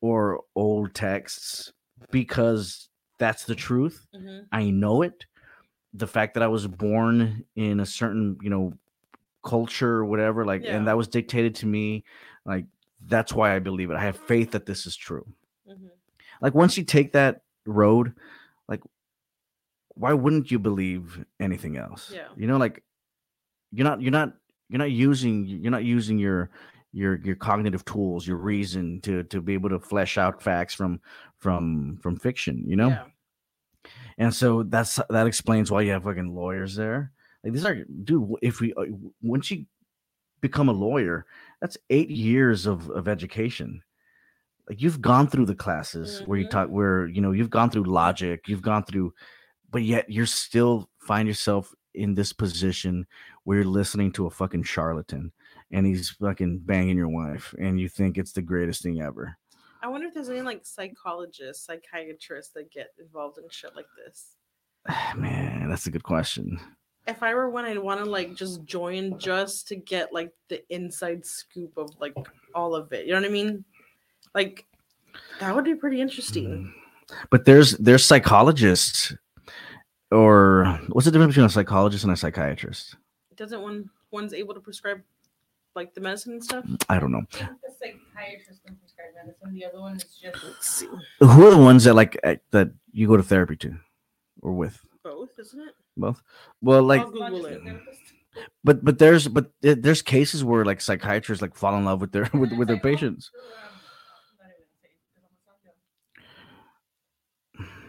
or 0.00 0.40
old 0.54 0.94
texts 0.94 1.72
because 2.10 2.88
that's 3.18 3.44
the 3.44 3.54
truth. 3.54 4.06
hmm 4.14 4.40
I 4.52 4.70
know 4.70 5.02
it. 5.02 5.26
The 5.94 6.06
fact 6.06 6.34
that 6.34 6.42
I 6.42 6.48
was 6.48 6.66
born 6.66 7.44
in 7.56 7.80
a 7.80 7.86
certain, 7.86 8.38
you 8.42 8.50
know, 8.50 8.72
culture 9.44 9.90
or 9.96 10.04
whatever, 10.04 10.44
like, 10.44 10.62
Yeah. 10.62 10.76
and 10.76 10.86
that 10.86 10.96
was 10.96 11.08
dictated 11.08 11.54
to 11.56 11.66
me, 11.66 12.04
like, 12.44 12.66
that's 13.06 13.32
why 13.32 13.54
I 13.56 13.58
believe 13.58 13.90
it. 13.90 13.96
I 13.96 14.00
have 14.02 14.16
faith 14.18 14.52
that 14.52 14.66
this 14.66 14.86
is 14.86 14.94
true. 14.96 15.26
hmm 15.66 15.86
Like, 16.40 16.54
once 16.54 16.76
you 16.78 16.84
take 16.84 17.12
that 17.12 17.42
road, 17.66 18.14
like, 18.68 18.80
why 19.94 20.12
wouldn't 20.12 20.50
you 20.50 20.58
believe 20.58 21.24
anything 21.40 21.76
else? 21.76 22.10
Yeah. 22.14 22.28
You 22.36 22.46
know, 22.46 22.56
like, 22.56 22.82
you're 23.72 23.84
not, 23.84 24.00
you're 24.00 24.12
not, 24.12 24.34
you're 24.68 24.78
not 24.78 24.90
using, 24.90 25.44
you're 25.46 25.70
not 25.72 25.84
using 25.84 26.18
your, 26.18 26.50
your, 26.92 27.16
your 27.24 27.36
cognitive 27.36 27.84
tools, 27.84 28.26
your 28.26 28.36
reason 28.36 29.00
to, 29.02 29.22
to 29.24 29.40
be 29.40 29.54
able 29.54 29.70
to 29.70 29.78
flesh 29.80 30.18
out 30.18 30.42
facts 30.42 30.74
from, 30.74 31.00
from, 31.38 31.98
from 32.02 32.16
fiction, 32.16 32.64
you 32.66 32.76
know? 32.76 32.88
Yeah. 32.88 33.04
And 34.18 34.34
so 34.34 34.62
that's 34.64 35.00
that 35.10 35.26
explains 35.26 35.70
why 35.70 35.82
you 35.82 35.92
have 35.92 36.04
fucking 36.04 36.34
lawyers 36.34 36.74
there. 36.76 37.12
Like 37.44 37.52
these 37.54 37.64
are, 37.64 37.84
dude. 38.04 38.28
If 38.42 38.60
we 38.60 38.72
uh, 38.74 38.84
once 39.22 39.50
you 39.50 39.66
become 40.40 40.68
a 40.68 40.72
lawyer, 40.72 41.26
that's 41.60 41.78
eight 41.90 42.10
years 42.10 42.66
of 42.66 42.90
of 42.90 43.08
education. 43.08 43.82
Like 44.68 44.80
you've 44.82 45.00
gone 45.02 45.28
through 45.28 45.46
the 45.46 45.54
classes 45.54 46.20
where 46.24 46.38
you 46.38 46.46
Mhm. 46.46 46.50
talk, 46.50 46.68
where 46.68 47.06
you 47.06 47.20
know 47.20 47.32
you've 47.32 47.50
gone 47.50 47.70
through 47.70 47.84
logic, 47.84 48.48
you've 48.48 48.62
gone 48.62 48.84
through, 48.84 49.12
but 49.70 49.82
yet 49.82 50.10
you're 50.10 50.26
still 50.26 50.90
find 51.00 51.28
yourself 51.28 51.74
in 51.94 52.14
this 52.14 52.32
position 52.32 53.06
where 53.44 53.58
you're 53.58 53.66
listening 53.66 54.12
to 54.12 54.26
a 54.26 54.30
fucking 54.30 54.62
charlatan 54.64 55.32
and 55.72 55.86
he's 55.86 56.10
fucking 56.10 56.60
banging 56.60 56.96
your 56.96 57.08
wife, 57.08 57.54
and 57.58 57.80
you 57.80 57.88
think 57.88 58.18
it's 58.18 58.32
the 58.32 58.42
greatest 58.42 58.82
thing 58.82 59.00
ever. 59.00 59.36
I 59.82 59.88
wonder 59.88 60.06
if 60.06 60.14
there's 60.14 60.28
any 60.28 60.42
like 60.42 60.64
psychologists, 60.64 61.64
psychiatrists 61.64 62.52
that 62.54 62.70
get 62.70 62.88
involved 62.98 63.38
in 63.38 63.44
shit 63.50 63.74
like 63.74 63.86
this. 64.04 64.36
Man, 65.16 65.68
that's 65.68 65.86
a 65.86 65.90
good 65.90 66.02
question. 66.02 66.58
If 67.06 67.22
I 67.22 67.34
were 67.34 67.50
one, 67.50 67.64
I'd 67.64 67.78
want 67.78 68.04
to 68.04 68.10
like 68.10 68.34
just 68.34 68.64
join 68.64 69.18
just 69.18 69.68
to 69.68 69.76
get 69.76 70.12
like 70.12 70.32
the 70.48 70.62
inside 70.72 71.24
scoop 71.24 71.76
of 71.76 71.90
like 71.98 72.14
all 72.54 72.74
of 72.74 72.92
it. 72.92 73.06
You 73.06 73.12
know 73.12 73.20
what 73.20 73.28
I 73.28 73.32
mean? 73.32 73.64
Like 74.34 74.66
that 75.40 75.54
would 75.54 75.64
be 75.64 75.74
pretty 75.74 76.00
interesting. 76.00 76.46
Mm. 76.46 76.72
but 77.30 77.44
there's 77.44 77.72
there's 77.78 78.04
psychologists 78.04 79.14
or 80.12 80.78
what's 80.88 81.06
the 81.06 81.10
difference 81.10 81.32
between 81.32 81.46
a 81.46 81.50
psychologist 81.50 82.04
and 82.04 82.12
a 82.12 82.16
psychiatrist 82.16 82.96
doesn't 83.40 83.62
one 83.62 83.88
one's 84.10 84.34
able 84.34 84.52
to 84.52 84.60
prescribe 84.60 85.00
like 85.74 85.94
the 85.94 86.00
medicine 86.00 86.32
and 86.34 86.44
stuff? 86.44 86.64
I 86.88 86.98
don't 86.98 87.12
know. 87.12 87.22
I 87.34 87.36
think 87.36 87.50
the 87.62 87.70
psychiatrist 87.78 88.64
can 88.64 88.76
prescribe 88.76 89.08
medicine. 89.14 89.54
The 89.54 89.64
other 89.64 89.80
one 89.80 89.96
is 89.96 90.04
just 90.04 90.44
Let's 90.44 90.66
see. 90.68 90.86
Who 91.20 91.46
are 91.46 91.50
the 91.50 91.58
ones 91.58 91.84
that 91.84 91.94
like 91.94 92.18
eh, 92.22 92.36
that 92.50 92.70
you 92.92 93.06
go 93.06 93.16
to 93.16 93.22
therapy 93.22 93.56
to, 93.56 93.76
or 94.42 94.52
with 94.52 94.80
Both, 95.02 95.38
isn't 95.38 95.60
it? 95.60 95.74
both? 95.96 96.22
Well, 96.60 96.82
like, 96.82 97.02
I'll 97.02 97.10
Google 97.10 97.46
it. 97.46 97.60
but 98.64 98.84
but 98.84 98.98
there's 98.98 99.28
but 99.28 99.50
there's 99.60 100.02
cases 100.02 100.42
where 100.44 100.64
like 100.64 100.80
psychiatrists 100.80 101.42
like 101.42 101.54
fall 101.54 101.76
in 101.76 101.84
love 101.84 102.00
with 102.00 102.12
their 102.12 102.28
with, 102.34 102.52
with 102.52 102.68
their 102.68 102.76
it's 102.76 102.84
like, 102.84 102.94
patients. 102.94 103.30
um, 103.34 103.40
not 104.38 104.48
even 104.50 104.64
gonna 104.66 104.82
say 104.82 104.88
it, 104.88 104.98
'cause 105.14 105.14
I'm 105.16 105.22
gonna 105.22 105.38
sound 105.46 105.60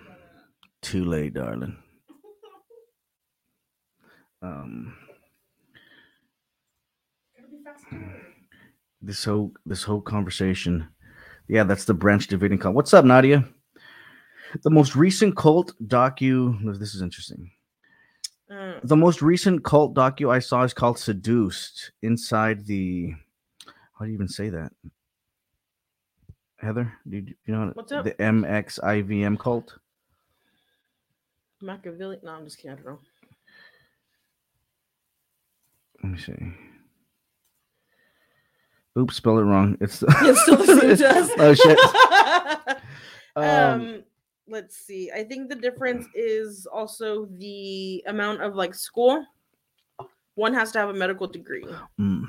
dumb. 0.07 0.15
But, 0.81 0.87
Too 0.87 1.05
late, 1.05 1.33
darling. 1.33 1.77
Um, 4.43 4.95
gotta 7.37 7.47
be 7.51 7.63
fast 7.63 7.85
forward. 7.85 8.25
This 9.01 9.23
whole 9.23 9.51
this 9.65 9.83
whole 9.83 10.01
conversation, 10.01 10.87
yeah, 11.47 11.63
that's 11.63 11.85
the 11.85 11.93
Branch 11.93 12.25
Davidian 12.27 12.59
cult. 12.61 12.75
What's 12.75 12.93
up, 12.93 13.03
Nadia? 13.05 13.43
The 14.63 14.69
most 14.69 14.95
recent 14.95 15.35
cult 15.35 15.73
docu. 15.87 16.77
This 16.79 16.93
is 16.93 17.01
interesting. 17.01 17.49
Uh, 18.49 18.79
The 18.83 18.97
most 18.97 19.21
recent 19.21 19.63
cult 19.63 19.95
docu 19.95 20.29
I 20.29 20.39
saw 20.39 20.63
is 20.63 20.73
called 20.73 20.99
"Seduced." 20.99 21.91
Inside 22.01 22.65
the, 22.67 23.13
how 23.97 24.05
do 24.05 24.09
you 24.11 24.15
even 24.15 24.27
say 24.27 24.49
that? 24.49 24.71
Heather, 26.57 26.93
do 27.09 27.15
you, 27.15 27.21
do 27.23 27.33
you 27.45 27.55
know 27.55 27.71
What's 27.73 27.91
up? 27.91 28.03
the 28.05 28.11
NXIVM 28.13 29.39
cult? 29.39 29.79
Machiavelli. 31.61 32.19
No, 32.21 32.31
I'm 32.33 32.43
just 32.43 32.57
kidding. 32.57 32.71
I 32.71 32.75
don't 32.75 32.85
know. 32.85 32.99
Let 36.03 36.11
me 36.11 36.19
see. 36.19 36.70
Oops, 38.99 39.15
spell 39.15 39.37
it 39.39 39.43
wrong. 39.43 39.77
It's 39.79 40.03
It's 40.21 40.41
still 40.41 40.57
the 40.57 40.65
same 40.65 40.97
to 40.97 41.09
us. 41.09 41.29
oh 41.37 41.53
shit. 41.53 41.79
um, 43.35 43.45
Um, 43.45 44.03
let's 44.47 44.75
see. 44.77 45.09
I 45.15 45.23
think 45.23 45.49
the 45.49 45.55
difference 45.55 46.05
is 46.13 46.65
also 46.65 47.27
the 47.37 48.03
amount 48.07 48.41
of 48.41 48.55
like 48.55 48.75
school. 48.75 49.25
One 50.35 50.53
has 50.53 50.71
to 50.73 50.79
have 50.79 50.89
a 50.89 50.93
medical 50.93 51.27
degree, 51.27 51.65
mm, 51.99 52.23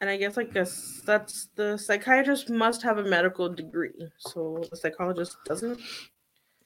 and 0.00 0.10
I 0.10 0.16
guess 0.16 0.36
like 0.36 0.52
guess 0.52 1.00
that's 1.06 1.48
the 1.54 1.76
psychiatrist 1.76 2.50
must 2.50 2.82
have 2.82 2.98
a 2.98 3.04
medical 3.04 3.48
degree, 3.48 4.08
so 4.18 4.64
the 4.70 4.76
psychologist 4.76 5.36
doesn't. 5.44 5.78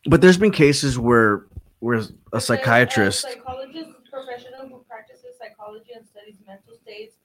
but 0.08 0.20
there's 0.20 0.38
been 0.38 0.52
cases 0.52 0.98
where 0.98 1.46
where 1.80 2.02
a 2.32 2.40
psychiatrist 2.40 3.24
A 3.24 3.32
psychologist 3.32 3.90
is 3.90 4.08
professional 4.10 4.68
who 4.68 4.84
practices 4.88 5.36
psychology 5.38 5.92
and 5.94 6.06
studies 6.06 6.36
mental 6.46 6.74
states. 6.82 7.16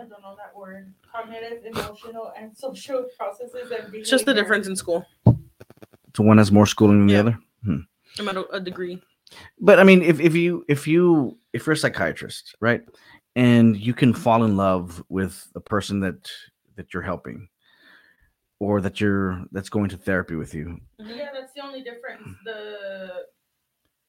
I 0.00 0.04
don't 0.08 0.22
know 0.22 0.36
that 0.36 0.56
word. 0.56 0.92
Cognitive, 1.12 1.64
emotional, 1.64 2.32
and 2.38 2.56
social 2.64 3.06
processes 3.16 3.70
and 3.70 3.94
It's 3.94 4.10
just 4.10 4.24
the 4.26 4.34
difference 4.34 4.66
in 4.66 4.76
school. 4.76 5.06
so 5.26 6.24
one 6.24 6.38
has 6.38 6.50
more 6.50 6.66
schooling 6.66 7.00
than 7.00 7.08
Yeah. 7.08 7.22
the 7.22 7.28
other. 7.28 7.38
Hmm. 7.64 8.28
A, 8.38 8.56
a 8.56 8.60
degree. 8.60 9.02
But 9.60 9.78
I 9.78 9.84
mean, 9.84 10.02
if 10.02 10.18
if 10.20 10.34
you 10.34 10.64
if 10.68 10.86
you 10.88 11.38
if 11.52 11.66
you're 11.66 11.74
a 11.74 11.76
psychiatrist, 11.76 12.56
right, 12.60 12.82
and 13.36 13.76
you 13.76 13.94
can 13.94 14.12
fall 14.14 14.42
in 14.44 14.56
love 14.56 15.02
with 15.08 15.46
a 15.54 15.60
person 15.60 16.00
that 16.00 16.28
that 16.76 16.92
you're 16.92 17.02
helping, 17.04 17.48
or 18.58 18.80
that 18.80 19.00
you're 19.00 19.44
that's 19.52 19.68
going 19.68 19.88
to 19.90 19.96
therapy 19.96 20.34
with 20.34 20.52
you, 20.54 20.80
mm-hmm. 21.00 21.10
Yeah, 21.10 21.28
that's 21.32 21.52
the 21.52 21.62
only 21.62 21.82
difference. 21.82 22.22
Hmm. 22.24 22.32
The 22.44 23.10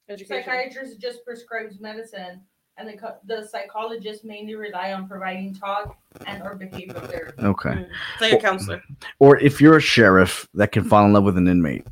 Education. 0.10 0.44
psychiatrist 0.44 1.00
just 1.00 1.24
prescribes 1.24 1.80
medicine, 1.80 2.42
and 2.78 2.88
the 2.90 2.98
co- 2.98 3.18
the 3.26 3.46
psychologist 3.48 4.24
mainly 4.26 4.56
rely 4.56 4.94
on 4.94 5.08
providing 5.08 5.54
talk 5.54 5.98
and 6.26 6.42
or 6.44 6.58
behavioral 6.58 7.08
therapy. 7.10 7.44
okay, 7.44 7.70
Mm. 7.70 7.90
It's 8.14 8.22
like 8.22 8.34
a 8.34 8.38
counselor. 8.38 8.82
or 9.20 9.38
if 9.40 9.62
you're 9.62 9.78
a 9.78 9.82
sheriff 9.82 10.48
that 10.54 10.72
can 10.72 10.84
fall 10.84 11.06
in 11.06 11.14
love 11.14 11.24
with 11.24 11.38
an 11.38 11.48
inmate. 11.48 11.86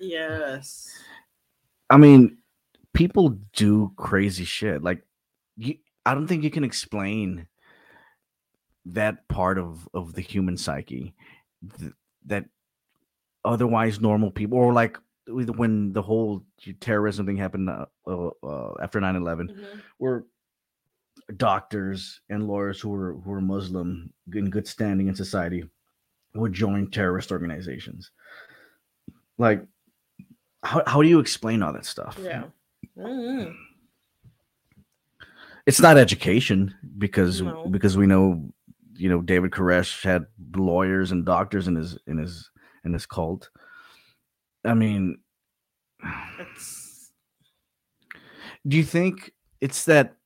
Yes. 0.00 0.92
I 1.88 1.96
mean, 1.96 2.38
people 2.92 3.38
do 3.54 3.92
crazy 3.96 4.44
shit. 4.44 4.82
Like, 4.82 5.02
you, 5.56 5.76
I 6.04 6.14
don't 6.14 6.26
think 6.26 6.42
you 6.44 6.50
can 6.50 6.64
explain 6.64 7.46
that 8.86 9.26
part 9.28 9.58
of 9.58 9.88
of 9.94 10.12
the 10.14 10.20
human 10.20 10.56
psyche 10.56 11.14
th- 11.78 11.92
that 12.26 12.44
otherwise 13.44 14.00
normal 14.00 14.30
people, 14.30 14.58
or 14.58 14.72
like 14.72 14.96
with- 14.96 15.02
when 15.28 15.92
the 15.92 16.02
whole 16.02 16.44
terrorism 16.80 17.26
thing 17.26 17.36
happened 17.36 17.68
uh, 17.68 17.86
uh, 18.06 18.74
after 18.80 19.00
9-11 19.00 19.48
Mhm. 19.50 19.80
were 19.98 20.26
doctors 21.36 22.20
and 22.28 22.46
lawyers 22.46 22.80
who 22.80 22.90
were 22.90 23.14
who 23.14 23.30
were 23.30 23.40
Muslim 23.40 24.12
in 24.32 24.48
good 24.50 24.66
standing 24.68 25.08
in 25.08 25.14
society 25.14 25.64
would 26.34 26.52
join 26.52 26.88
terrorist 26.90 27.32
organizations. 27.32 28.12
Like, 29.38 29.64
how 30.62 30.82
how 30.86 31.02
do 31.02 31.08
you 31.08 31.18
explain 31.18 31.62
all 31.62 31.72
that 31.72 31.84
stuff? 31.86 32.18
Yeah. 32.22 32.44
Mhm. 32.96 33.54
it's 35.66 35.80
not 35.80 35.96
education 35.98 36.72
because 36.98 37.42
No. 37.42 37.66
because 37.68 37.96
we 37.96 38.06
know 38.06 38.48
you 38.94 39.08
know 39.08 39.20
David 39.20 39.50
Koresh 39.50 40.02
had 40.04 40.26
lawyers 40.54 41.10
and 41.12 41.24
doctors 41.26 41.66
in 41.68 41.74
his 41.74 41.98
in 42.06 42.18
his 42.18 42.50
in 42.84 42.92
his 42.92 43.04
cult. 43.06 43.50
I 44.66 44.74
mean, 44.74 45.18
It's 46.38 47.12
do 48.66 48.76
you 48.76 48.84
think 48.84 49.32
it's 49.60 49.84
that 49.84 50.16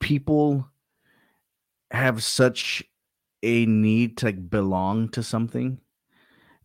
people 0.00 0.68
have 1.90 2.22
such 2.22 2.82
a 3.42 3.66
need 3.66 4.16
to 4.18 4.26
like 4.26 4.50
belong 4.50 5.08
to 5.10 5.22
something, 5.22 5.80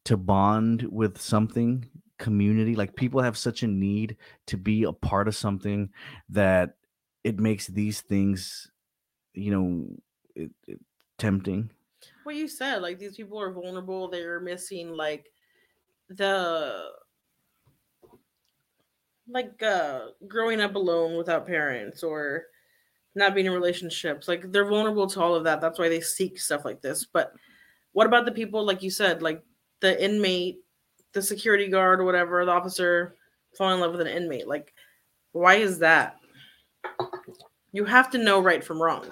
to 0.06 0.18
bond 0.18 0.88
with 0.92 1.22
something, 1.22 1.86
community? 2.18 2.76
Like 2.76 2.96
people 2.96 3.22
have 3.22 3.38
such 3.38 3.64
a 3.64 3.68
need 3.68 4.18
to 4.48 4.58
be 4.58 4.84
a 4.84 4.94
part 4.94 5.28
of 5.28 5.36
something 5.36 5.90
that 6.30 6.78
it 7.24 7.40
makes 7.40 7.68
these 7.68 8.02
things, 8.02 8.72
you 9.34 9.52
know, 9.52 9.88
it, 10.36 10.52
it, 10.68 10.80
tempting. 11.18 11.70
what 12.24 12.36
you 12.36 12.48
said. 12.48 12.82
Like 12.82 13.00
these 13.00 13.16
people 13.16 13.40
are 13.40 13.52
vulnerable. 13.52 14.10
They're 14.10 14.40
missing 14.40 14.92
like 14.92 15.32
the 16.10 16.92
like 19.28 19.62
uh 19.64 20.02
growing 20.28 20.62
up 20.62 20.76
alone 20.76 21.18
without 21.18 21.48
parents 21.48 22.04
or 22.04 22.46
not 23.16 23.34
being 23.34 23.48
in 23.48 23.54
relationships. 23.54 24.28
Like 24.28 24.52
they're 24.52 24.70
vulnerable 24.70 25.08
to 25.08 25.22
all 25.22 25.36
of 25.36 25.46
that. 25.46 25.62
That's 25.62 25.80
why 25.80 25.90
they 25.90 26.02
seek 26.02 26.38
stuff 26.38 26.66
like 26.66 26.82
this. 26.82 27.06
But 27.06 27.34
what 27.94 28.08
about 28.08 28.26
the 28.26 28.32
people, 28.32 28.66
like 28.66 28.84
you 28.84 28.92
said, 28.92 29.22
like 29.22 29.42
the 29.80 30.04
inmate, 30.04 30.60
the 31.14 31.22
security 31.22 31.70
guard 31.70 32.02
or 32.02 32.04
whatever, 32.04 32.44
the 32.44 32.52
officer 32.52 33.16
fall 33.58 33.74
in 33.74 33.80
love 33.80 33.94
with 33.94 34.02
an 34.02 34.08
inmate? 34.08 34.48
Like, 34.48 34.74
why 35.32 35.56
is 35.56 35.80
that? 35.80 36.18
You 37.72 37.86
have 37.86 38.10
to 38.12 38.18
know 38.18 38.42
right 38.42 38.64
from 38.64 38.82
wrong 38.82 39.06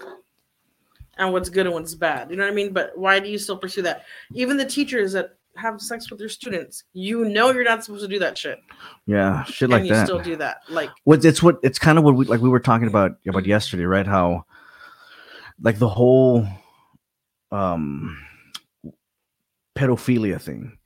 and 1.18 1.32
what's 1.32 1.50
good 1.50 1.66
and 1.66 1.74
what's 1.74 1.96
bad. 1.96 2.30
You 2.30 2.36
know 2.36 2.44
what 2.44 2.52
I 2.52 2.56
mean? 2.56 2.74
But 2.74 2.98
why 2.98 3.20
do 3.20 3.30
you 3.30 3.38
still 3.38 3.58
pursue 3.58 3.84
that? 3.84 4.04
Even 4.34 4.58
the 4.58 4.66
teachers 4.66 5.14
that 5.14 5.38
have 5.56 5.82
sex 5.82 6.10
with 6.10 6.20
their 6.20 6.30
students, 6.30 6.84
you 6.94 7.26
know 7.26 7.52
you're 7.52 7.64
not 7.64 7.84
supposed 7.84 8.04
to 8.04 8.08
do 8.08 8.20
that 8.20 8.38
shit. 8.38 8.60
Yeah, 9.06 9.44
shit 9.44 9.70
like 9.70 9.78
that. 9.78 9.80
and 9.82 9.88
you 9.88 9.94
that. 9.94 10.06
still 10.06 10.20
do 10.20 10.36
that. 10.38 10.58
Like, 10.70 10.90
what 11.04 11.24
it's 11.24 11.44
what 11.44 11.58
it's 11.64 11.80
kind 11.80 11.98
of 11.98 12.04
what 12.04 12.16
we 12.16 12.26
like 12.26 12.42
we 12.42 12.50
were 12.50 12.60
talking 12.60 12.88
about 12.88 13.14
about 13.28 13.46
yesterday 13.46 13.86
right 13.86 14.08
how 14.08 14.46
like 15.62 15.80
the 15.80 15.90
whole 15.90 16.48
um 17.52 18.18
pedophilia 19.76 20.42
thing 20.42 20.78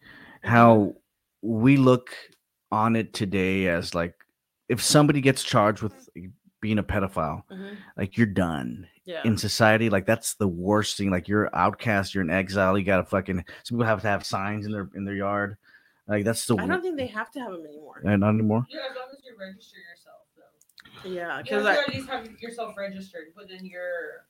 how 0.43 0.93
we 1.41 1.77
look 1.77 2.09
on 2.71 2.95
it 2.95 3.13
today 3.13 3.67
as 3.67 3.95
like 3.95 4.13
if 4.69 4.81
somebody 4.81 5.21
gets 5.21 5.43
charged 5.43 5.81
with 5.81 6.09
being 6.61 6.79
a 6.79 6.83
pedophile 6.83 7.43
like 7.97 8.17
you're 8.17 8.25
done 8.25 8.87
yeah. 9.05 9.21
in 9.23 9.37
society 9.37 9.89
like 9.89 10.05
that's 10.05 10.33
the 10.35 10.47
worst 10.47 10.97
thing 10.97 11.11
like 11.11 11.27
you're 11.27 11.55
outcast 11.55 12.13
you're 12.15 12.23
in 12.23 12.29
exile 12.29 12.77
you 12.77 12.83
gotta 12.83 13.03
fucking 13.03 13.43
some 13.63 13.77
people 13.77 13.85
have 13.85 14.01
to 14.01 14.07
have 14.07 14.25
signs 14.25 14.65
in 14.65 14.71
their 14.71 14.89
in 14.95 15.05
their 15.05 15.15
yard 15.15 15.57
like 16.07 16.23
that's 16.23 16.45
the 16.45 16.55
I 16.57 16.65
don't 16.67 16.81
think 16.81 16.97
they 16.97 17.07
have 17.07 17.31
to 17.31 17.39
have 17.39 17.51
them 17.51 17.65
anymore. 17.65 18.01
uh, 18.05 18.15
not 18.15 18.29
anymore 18.29 18.65
Yeah, 18.71 18.79
as 18.89 18.95
long 18.95 19.07
as 19.11 19.25
you 19.25 19.35
register 19.39 19.77
yourself, 19.77 20.21
though. 21.03 21.09
Yeah, 21.09 21.41
because 21.41 21.65
have 21.65 21.75
to 21.75 21.79
I 21.79 21.83
at 21.83 21.89
least 21.89 22.09
have 22.09 22.41
yourself 22.41 22.77
registered 22.77 23.27
within 23.35 23.65
your 23.65 24.25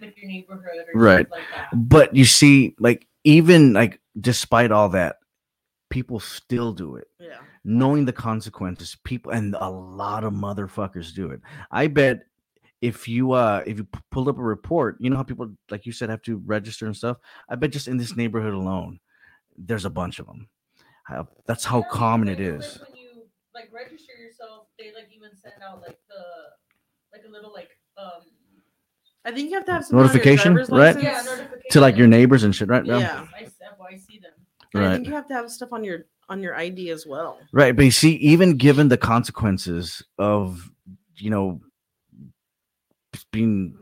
like 0.00 0.16
your 0.16 0.30
neighborhood 0.30 0.86
or 0.92 0.98
Right. 1.00 1.30
like 1.30 1.42
that. 1.54 1.68
But 1.74 2.16
you 2.16 2.24
see, 2.24 2.74
like 2.78 3.06
even 3.24 3.72
like 3.72 4.00
despite 4.18 4.72
all 4.72 4.88
that, 4.90 5.16
people 5.90 6.18
still 6.18 6.72
do 6.72 6.96
it, 6.96 7.08
yeah. 7.20 7.38
Knowing 7.64 8.04
the 8.04 8.12
consequences. 8.12 8.96
People 9.04 9.32
and 9.32 9.54
a 9.60 9.68
lot 9.70 10.24
of 10.24 10.32
motherfuckers 10.32 11.14
do 11.14 11.30
it. 11.30 11.40
I 11.70 11.86
bet 11.88 12.20
if 12.80 13.08
you 13.08 13.32
uh 13.32 13.62
if 13.66 13.78
you 13.78 13.84
p- 13.84 14.00
pulled 14.10 14.28
up 14.28 14.38
a 14.38 14.42
report, 14.42 14.96
you 15.00 15.10
know 15.10 15.16
how 15.16 15.22
people 15.22 15.50
like 15.70 15.86
you 15.86 15.92
said 15.92 16.10
have 16.10 16.22
to 16.22 16.38
register 16.46 16.86
and 16.86 16.96
stuff. 16.96 17.18
I 17.48 17.56
bet 17.56 17.72
just 17.72 17.88
in 17.88 17.96
this 17.98 18.16
neighborhood 18.16 18.54
alone, 18.54 19.00
there's 19.56 19.84
a 19.86 19.90
bunch 19.90 20.18
of 20.18 20.26
them. 20.26 20.48
How, 21.04 21.28
that's 21.46 21.64
how 21.64 21.78
Yeah, 21.78 21.84
common 21.90 22.28
it 22.28 22.40
is 22.40 22.78
like. 22.80 22.90
When 22.90 23.00
you 23.00 23.24
like 23.54 23.70
register 23.72 24.12
yourself, 24.14 24.68
they 24.78 24.92
like 24.94 25.08
even 25.14 25.36
send 25.36 25.54
out 25.62 25.82
like 25.86 25.98
the 26.08 26.24
like 27.12 27.22
a 27.26 27.30
little 27.32 27.52
like 27.52 27.70
um 27.98 28.22
I 29.24 29.30
think 29.32 29.50
you 29.50 29.56
have 29.56 29.66
to 29.66 29.72
have 29.72 29.84
some 29.84 29.96
Notification, 29.98 30.54
right? 30.68 30.96
yeah 31.00 31.10
notification 31.12 31.48
to 31.70 31.80
like 31.80 31.96
your 31.96 32.06
neighbors 32.08 32.44
and 32.44 32.54
shit, 32.54 32.68
right? 32.68 32.84
Yeah. 32.86 33.24
I, 33.38 33.42
s- 33.44 33.60
well, 33.78 33.88
I 33.90 33.96
see 33.96 34.18
them. 34.18 34.32
And 34.74 34.82
I 34.84 34.88
think 34.88 35.06
you 35.06 35.14
have 35.14 35.28
to 35.28 35.34
have 35.34 35.50
stuff 35.50 35.72
on 35.72 35.84
your 35.84 36.06
on 36.32 36.42
your 36.42 36.56
ID 36.56 36.90
as 36.90 37.06
well. 37.06 37.38
Right, 37.52 37.76
but 37.76 37.84
you 37.84 37.90
see, 37.90 38.14
even 38.16 38.56
given 38.56 38.88
the 38.88 38.96
consequences 38.96 40.02
of 40.18 40.70
you 41.16 41.30
know 41.30 41.60
being 43.30 43.76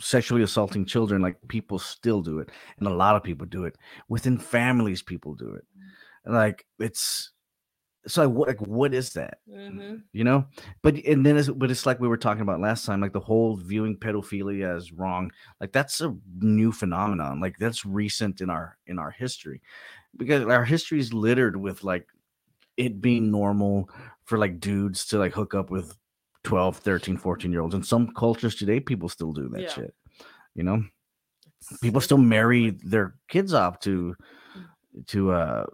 sexually 0.00 0.42
assaulting 0.42 0.86
children, 0.86 1.20
like 1.20 1.36
people 1.48 1.78
still 1.78 2.22
do 2.22 2.38
it, 2.38 2.50
and 2.78 2.86
a 2.86 2.94
lot 2.94 3.16
of 3.16 3.22
people 3.22 3.46
do 3.46 3.64
it 3.64 3.76
within 4.08 4.38
families. 4.38 5.02
People 5.02 5.34
do 5.34 5.54
it, 5.54 5.64
like 6.24 6.64
it's 6.78 7.31
so. 8.06 8.22
Like, 8.26 8.34
what, 8.34 8.48
like, 8.48 8.60
what 8.60 8.94
is 8.94 9.12
that? 9.14 9.38
Mm-hmm. 9.48 9.96
You 10.12 10.24
know, 10.24 10.46
but 10.82 10.96
and 11.04 11.24
then 11.24 11.36
it's, 11.36 11.48
but 11.48 11.70
it's 11.70 11.86
like 11.86 12.00
we 12.00 12.08
were 12.08 12.16
talking 12.16 12.42
about 12.42 12.60
last 12.60 12.84
time, 12.84 13.00
like 13.00 13.12
the 13.12 13.20
whole 13.20 13.56
viewing 13.56 13.96
pedophilia 13.96 14.76
as 14.76 14.92
wrong. 14.92 15.30
Like 15.60 15.72
that's 15.72 16.00
a 16.00 16.14
new 16.40 16.72
phenomenon. 16.72 17.40
Like 17.40 17.58
that's 17.58 17.84
recent 17.86 18.40
in 18.40 18.50
our 18.50 18.76
in 18.86 18.98
our 18.98 19.10
history, 19.10 19.60
because 20.16 20.44
our 20.44 20.64
history 20.64 20.98
is 21.00 21.12
littered 21.12 21.56
with 21.56 21.84
like 21.84 22.08
it 22.76 23.00
being 23.00 23.30
normal 23.30 23.88
for 24.24 24.38
like 24.38 24.58
dudes 24.60 25.06
to 25.06 25.18
like 25.18 25.32
hook 25.32 25.54
up 25.54 25.70
with 25.70 25.96
12 26.44 26.78
13 26.78 27.16
14 27.16 27.52
year 27.52 27.60
olds 27.60 27.74
in 27.74 27.82
some 27.82 28.12
cultures 28.14 28.54
today 28.56 28.80
people 28.80 29.08
still 29.08 29.32
do 29.32 29.48
that 29.50 29.60
Yeah. 29.60 29.68
shit 29.68 29.94
you 30.54 30.62
know 30.64 30.82
people 31.82 32.00
still 32.00 32.18
marry 32.18 32.70
their 32.70 33.14
kids 33.28 33.52
off 33.54 33.78
to 33.80 34.16
to 35.08 35.32
uh 35.32 35.66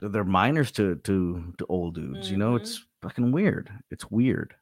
they're 0.00 0.24
minors 0.24 0.70
to 0.72 0.96
to 0.96 1.52
to 1.58 1.66
old 1.68 1.94
dudes 1.94 2.30
you 2.30 2.36
know 2.36 2.52
Mhm. 2.52 2.60
it's 2.60 2.86
fucking 3.02 3.32
weird 3.32 3.70
it's 3.90 4.10
weird 4.10 4.54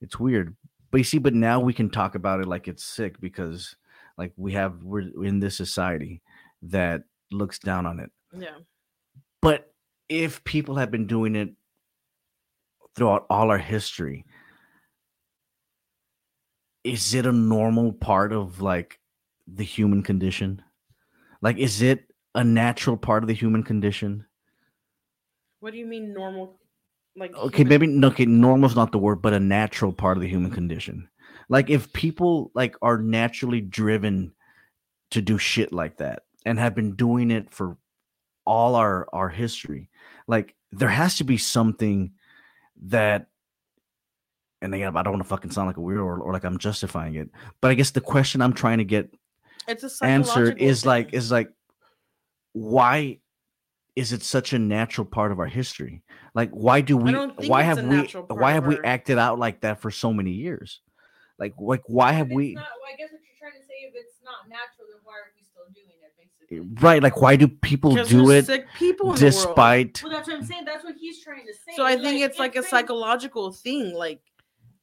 it's 0.00 0.18
weird 0.20 0.56
but 0.90 0.98
you 0.98 1.04
see 1.04 1.18
but 1.18 1.34
now 1.34 1.60
we 1.60 1.72
can 1.72 1.90
talk 1.90 2.14
about 2.14 2.40
it 2.40 2.46
like 2.46 2.68
it's 2.68 2.84
sick 2.84 3.20
because 3.20 3.76
like 4.18 4.32
we 4.36 4.52
have 4.52 4.82
we're 4.84 5.24
in 5.24 5.40
this 5.40 5.56
society 5.56 6.22
that 6.62 7.04
looks 7.30 7.58
down 7.58 7.86
on 7.86 7.98
it 8.00 8.10
Yeah. 8.32 8.58
but 9.40 9.72
if 10.08 10.42
people 10.44 10.76
have 10.76 10.90
been 10.90 11.06
doing 11.06 11.34
it 11.36 11.54
throughout 12.94 13.24
all 13.30 13.50
our 13.50 13.56
history, 13.58 14.26
is 16.84 17.14
it 17.14 17.24
a 17.26 17.32
normal 17.32 17.92
part 17.92 18.32
of 18.32 18.60
like 18.60 19.00
the 19.46 19.64
human 19.64 20.02
condition? 20.02 20.62
Like, 21.40 21.56
is 21.56 21.80
it 21.82 22.12
a 22.34 22.44
natural 22.44 22.96
part 22.96 23.22
of 23.24 23.28
the 23.28 23.34
human 23.34 23.62
condition? 23.62 24.26
What 25.62 25.72
do 25.72 25.78
you 25.78 25.86
mean 25.86 26.12
normal? 26.12 26.58
Like 27.14 27.32
Okay, 27.36 27.58
human- 27.58 28.00
maybe 28.00 28.06
okay, 28.06 28.26
normal 28.26 28.68
is 28.68 28.74
not 28.74 28.90
the 28.90 28.98
word, 28.98 29.22
but 29.22 29.32
a 29.32 29.38
natural 29.38 29.92
part 29.92 30.16
of 30.16 30.20
the 30.20 30.28
human 30.28 30.50
condition. 30.50 31.08
Like, 31.48 31.70
if 31.70 31.92
people 31.92 32.50
like 32.52 32.74
are 32.82 32.98
naturally 32.98 33.60
driven 33.60 34.32
to 35.12 35.22
do 35.22 35.38
shit 35.38 35.72
like 35.72 35.98
that 35.98 36.24
and 36.44 36.58
have 36.58 36.74
been 36.74 36.96
doing 36.96 37.30
it 37.30 37.54
for 37.54 37.76
all 38.44 38.74
our 38.74 39.06
our 39.12 39.28
history, 39.28 39.88
like 40.26 40.56
there 40.72 40.88
has 40.88 41.18
to 41.18 41.24
be 41.24 41.36
something 41.36 42.10
that 42.86 43.28
and 44.62 44.74
again, 44.74 44.96
I 44.96 45.02
don't 45.04 45.12
want 45.12 45.22
to 45.22 45.28
fucking 45.28 45.52
sound 45.52 45.68
like 45.68 45.76
a 45.76 45.80
weirdo 45.80 46.04
or, 46.04 46.18
or 46.18 46.32
like 46.32 46.42
I'm 46.42 46.58
justifying 46.58 47.14
it, 47.14 47.30
but 47.60 47.70
I 47.70 47.74
guess 47.74 47.92
the 47.92 48.00
question 48.00 48.42
I'm 48.42 48.52
trying 48.52 48.78
to 48.78 48.84
get 48.84 49.14
it's 49.68 49.84
a 49.84 50.04
answered 50.04 50.60
is 50.60 50.84
like 50.84 51.14
is 51.14 51.30
like 51.30 51.52
why 52.52 53.20
is 53.94 54.12
it 54.12 54.22
such 54.22 54.52
a 54.52 54.58
natural 54.58 55.04
part 55.04 55.32
of 55.32 55.38
our 55.38 55.46
history? 55.46 56.02
Like 56.34 56.50
why 56.50 56.80
do 56.80 56.96
we 56.96 57.12
why 57.12 57.62
have 57.62 57.84
we 57.84 58.02
why 58.28 58.52
have 58.52 58.66
we 58.66 58.78
acted 58.84 59.18
out 59.18 59.38
like 59.38 59.60
that 59.60 59.80
for 59.80 59.90
so 59.90 60.12
many 60.12 60.30
years? 60.30 60.80
Like 61.38 61.54
like 61.58 61.82
why 61.86 62.12
have 62.12 62.30
we 62.30 62.54
Not, 62.54 62.64
well, 62.64 62.92
I 62.92 62.96
guess 62.96 63.12
what 63.12 63.20
you're 63.20 63.50
trying 63.50 63.60
to 63.60 63.66
say, 63.66 63.74
if 63.88 63.94
it's 63.94 64.20
not 64.24 64.48
natural, 64.48 64.86
then 64.88 65.00
why 65.04 65.14
are 65.14 65.32
we 65.36 65.42
still 65.42 65.64
doing 65.74 65.86
it? 65.88 66.02
Eh, 66.50 66.56
basically. 66.58 66.82
right 66.82 67.02
like 67.02 67.20
why 67.20 67.36
do 67.36 67.48
people 67.48 67.94
do 68.04 68.30
it 68.30 68.46
sick 68.46 68.66
people 68.78 69.12
in 69.12 69.16
the 69.16 69.24
world. 69.24 69.34
despite 69.34 70.02
Well, 70.02 70.12
that's 70.12 70.28
what 70.28 70.38
I'm 70.38 70.44
saying. 70.44 70.64
That's 70.64 70.84
what 70.84 70.94
he's 70.98 71.22
trying 71.22 71.46
to 71.46 71.52
say. 71.52 71.76
So 71.76 71.84
I 71.84 71.96
think 71.96 72.22
it's 72.22 72.38
like 72.38 72.56
a 72.56 72.62
psychological 72.62 73.52
thing. 73.52 73.94
Like 73.94 74.20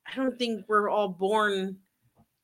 I 0.05 0.15
don't 0.15 0.37
think 0.37 0.65
we're 0.67 0.89
all 0.89 1.09
born 1.09 1.77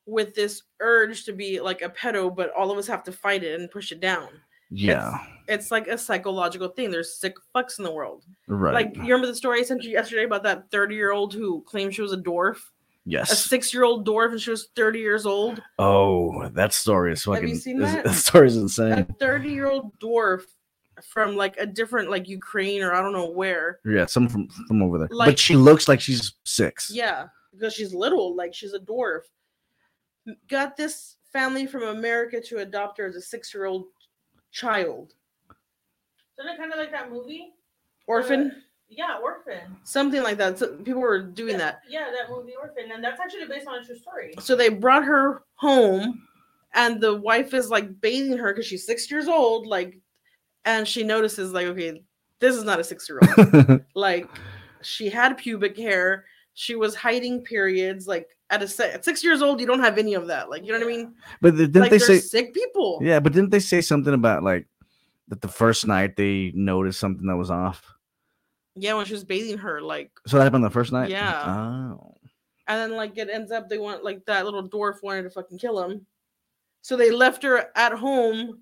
with 0.07 0.35
this 0.35 0.63
urge 0.79 1.25
to 1.25 1.33
be 1.33 1.59
like 1.59 1.81
a 1.81 1.89
pedo, 1.89 2.35
but 2.35 2.51
all 2.53 2.71
of 2.71 2.77
us 2.77 2.87
have 2.87 3.03
to 3.03 3.11
fight 3.11 3.43
it 3.43 3.59
and 3.59 3.69
push 3.69 3.91
it 3.91 3.99
down. 3.99 4.29
Yeah 4.71 5.17
It's 5.47 5.69
like 5.71 5.87
a 5.87 5.97
psychological 5.97 6.69
thing. 6.69 6.89
There's 6.91 7.13
sick 7.15 7.35
fucks 7.55 7.77
in 7.77 7.83
the 7.85 7.91
world. 7.91 8.23
right 8.47 8.73
Like 8.73 8.95
you 8.95 9.03
remember 9.03 9.27
the 9.27 9.35
story 9.35 9.59
I 9.59 9.63
sent 9.63 9.83
you 9.83 9.91
yesterday 9.91 10.23
about 10.25 10.43
that 10.43 10.71
30 10.71 10.95
year 10.95 11.11
old 11.11 11.33
who 11.33 11.61
claimed 11.63 11.93
she 11.93 12.01
was 12.01 12.13
a 12.13 12.17
dwarf, 12.17 12.57
Yes. 13.05 13.31
a 13.31 13.35
six 13.35 13.71
year 13.73 13.83
old 13.83 14.07
dwarf, 14.07 14.31
and 14.31 14.41
she 14.41 14.49
was 14.49 14.69
30 14.75 14.99
years 14.99 15.25
old. 15.27 15.61
oh 15.77 16.49
that 16.49 16.73
story 16.73 17.13
is 17.13 17.23
fucking. 17.23 17.41
Have 17.41 17.49
you 17.49 17.55
seen 17.55 17.79
that? 17.79 18.03
that 18.05 18.13
story 18.15 18.47
is 18.47 18.57
insane. 18.57 18.93
A 19.09 19.13
30 19.19 19.49
year 19.49 19.69
old 19.69 19.97
dwarf 19.99 20.41
from 21.03 21.35
like 21.35 21.55
a 21.57 21.65
different 21.67 22.09
like 22.09 22.27
Ukraine 22.27 22.81
or 22.81 22.93
I 22.93 23.01
don't 23.01 23.13
know 23.13 23.29
where. 23.29 23.79
yeah 23.85 24.05
some 24.07 24.27
from 24.27 24.47
from 24.67 24.81
over 24.81 24.97
there 24.97 25.09
Like- 25.11 25.29
but 25.29 25.39
she 25.39 25.55
looks 25.55 25.87
like 25.87 26.01
she's 26.01 26.33
six 26.43 26.89
Yeah, 26.91 27.27
because 27.51 27.73
she's 27.73 27.93
little, 27.93 28.35
like 28.35 28.53
she's 28.55 28.73
a 28.73 28.79
dwarf. 28.79 29.21
Got 30.47 30.75
this 30.75 31.17
family 31.31 31.67
from 31.67 31.83
America 31.83 32.41
to 32.41 32.57
adopt 32.59 32.97
her 32.97 33.05
as 33.05 33.15
a 33.15 33.21
six 33.21 33.53
year 33.53 33.65
old 33.65 33.85
child. 34.55 35.13
Isn't 36.39 36.51
it 36.53 36.57
kind 36.57 36.71
of 36.71 36.79
like 36.79 36.91
that 36.91 37.11
movie? 37.11 37.53
Orphan, 38.07 38.63
Yeah, 38.87 39.17
Orphan. 39.21 39.75
something 39.83 40.23
like 40.23 40.37
that. 40.37 40.57
So 40.57 40.77
people 40.77 41.01
were 41.01 41.21
doing 41.21 41.53
yeah, 41.53 41.57
that. 41.57 41.81
Yeah, 41.89 42.11
that 42.11 42.33
movie 42.33 42.53
Orphan, 42.59 42.91
and 42.93 43.03
that's 43.03 43.19
actually 43.19 43.47
based 43.47 43.67
on 43.67 43.81
a 43.81 43.85
true 43.85 43.97
story. 43.97 44.33
So 44.39 44.55
they 44.55 44.69
brought 44.69 45.03
her 45.03 45.43
home, 45.55 46.21
and 46.73 47.01
the 47.01 47.15
wife 47.15 47.53
is 47.53 47.69
like 47.69 47.99
bathing 47.99 48.37
her 48.37 48.53
because 48.53 48.65
she's 48.65 48.85
six 48.85 49.09
years 49.11 49.27
old, 49.27 49.67
like, 49.67 49.99
and 50.63 50.87
she 50.87 51.03
notices 51.03 51.51
like, 51.51 51.67
okay, 51.67 52.03
this 52.39 52.55
is 52.55 52.63
not 52.63 52.79
a 52.79 52.83
six 52.83 53.09
year 53.09 53.19
old. 53.37 53.81
like, 53.95 54.29
she 54.81 55.09
had 55.09 55.37
pubic 55.37 55.75
hair. 55.77 56.25
She 56.55 56.75
was 56.75 56.95
hiding 56.95 57.41
periods. 57.41 58.07
Like 58.07 58.29
at 58.49 58.61
a 58.61 58.93
at 58.93 59.05
six 59.05 59.23
years 59.23 59.41
old, 59.41 59.59
you 59.59 59.67
don't 59.67 59.81
have 59.81 59.97
any 59.97 60.13
of 60.13 60.27
that. 60.27 60.49
Like, 60.49 60.65
you 60.65 60.71
know 60.71 60.79
what 60.79 60.87
I 60.87 60.97
mean? 60.97 61.13
but 61.41 61.55
didn't 61.55 61.75
like 61.75 61.91
they 61.91 61.99
say 61.99 62.19
sick 62.19 62.53
people. 62.53 62.99
Yeah, 63.01 63.19
but 63.19 63.33
didn't 63.33 63.51
they 63.51 63.59
say 63.59 63.81
something 63.81 64.13
about 64.13 64.43
like 64.43 64.67
that 65.27 65.41
the 65.41 65.47
first 65.47 65.85
night 65.85 66.15
they 66.15 66.51
noticed 66.55 66.99
something 66.99 67.27
that 67.27 67.35
was 67.35 67.51
off? 67.51 67.85
Yeah, 68.75 68.93
when 68.95 69.05
she 69.05 69.13
was 69.13 69.23
bathing 69.23 69.57
her, 69.59 69.81
like, 69.81 70.11
So 70.27 70.37
that 70.37 70.43
happened 70.43 70.63
the 70.65 70.69
first 70.69 70.91
night? 70.91 71.09
Yeah. 71.09 71.43
Oh. 71.45 72.15
and 72.67 72.79
then 72.79 72.97
like 72.97 73.17
it 73.17 73.29
ends 73.29 73.51
up 73.51 73.69
they 73.69 73.77
want 73.77 74.03
like 74.03 74.25
that 74.25 74.43
little 74.43 74.67
dwarf 74.67 75.01
wanted 75.01 75.23
to 75.23 75.29
fucking 75.29 75.59
kill 75.59 75.81
him, 75.83 76.05
so 76.81 76.97
they 76.97 77.11
left 77.11 77.43
her 77.43 77.69
at 77.75 77.93
home, 77.93 78.59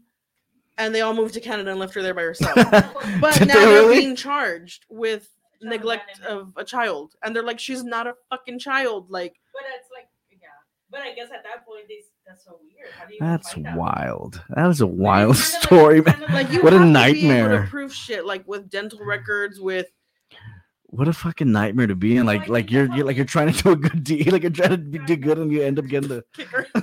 and 0.78 0.94
they 0.94 1.02
all 1.02 1.14
moved 1.14 1.34
to 1.34 1.40
Canada 1.40 1.72
and 1.72 1.80
left 1.80 1.94
her 1.94 2.02
there 2.02 2.14
by 2.14 2.24
herself. 2.24 2.56
But 3.20 3.40
now 3.42 3.46
they 3.46 3.46
they're 3.46 3.68
really? 3.84 4.00
being 4.00 4.16
charged 4.16 4.86
with 4.90 5.30
neglect 5.64 6.22
of 6.22 6.54
a 6.58 6.64
child, 6.64 7.16
and 7.24 7.36
they're 7.36 7.44
like, 7.44 7.60
she's 7.60 7.84
not 7.84 8.08
a 8.08 8.14
fucking 8.30 8.60
child. 8.60 9.10
Like, 9.10 9.36
But 9.54 9.64
it's 9.80 9.90
like, 9.96 10.08
yeah. 10.32 10.48
But 10.92 11.02
I 11.02 11.14
guess 11.14 11.30
at 11.34 11.44
that 11.44 11.66
point, 11.66 11.86
they, 11.88 12.02
that's 12.28 12.46
so 12.46 12.60
weird. 12.62 12.92
How 12.98 13.06
do 13.06 13.14
you 13.14 13.20
That's 13.20 13.54
fight 13.54 13.64
that? 13.64 13.78
wild. 13.78 14.42
That 14.56 14.68
was 14.68 14.82
a 14.82 14.88
wild 14.88 15.36
kinda 15.36 15.52
like- 15.54 15.62
story, 15.64 16.02
man. 16.02 16.22
like 16.34 16.52
you 16.52 16.62
What 16.62 16.74
a 16.74 16.78
have 16.80 16.88
to 16.88 16.94
be 16.94 17.28
able 17.28 17.30
nightmare. 17.30 17.62
to 17.64 17.68
prove 17.70 17.94
shit 17.94 18.26
like 18.26 18.48
with 18.48 18.70
dental 18.70 19.00
mm. 19.00 19.06
records, 19.08 19.60
with 19.60 19.88
What 20.86 21.08
a 21.08 21.14
fucking 21.14 21.52
nightmare 21.52 21.88
to 21.88 21.96
be 21.96 22.16
in. 22.18 22.26
Like, 22.26 22.42
Like, 22.42 22.50
like 22.50 22.72
you're, 22.72 22.94
you're 22.96 23.06
like 23.06 23.18
you're 23.18 23.26
trying 23.26 23.52
to 23.52 23.64
do 23.64 23.72
a 23.72 23.76
good 23.76 24.04
deed, 24.04 24.32
like 24.32 24.44
you're 24.44 24.52
trying 24.52 24.70
to 24.72 24.78
be, 24.78 25.00
do 25.00 25.16
good, 25.18 25.38
and 25.40 25.52
you 25.52 25.62
end 25.64 25.80
up 25.80 25.88
getting 25.88 26.10
the. 26.10 26.24
kicker. 26.34 26.68
How 26.74 26.80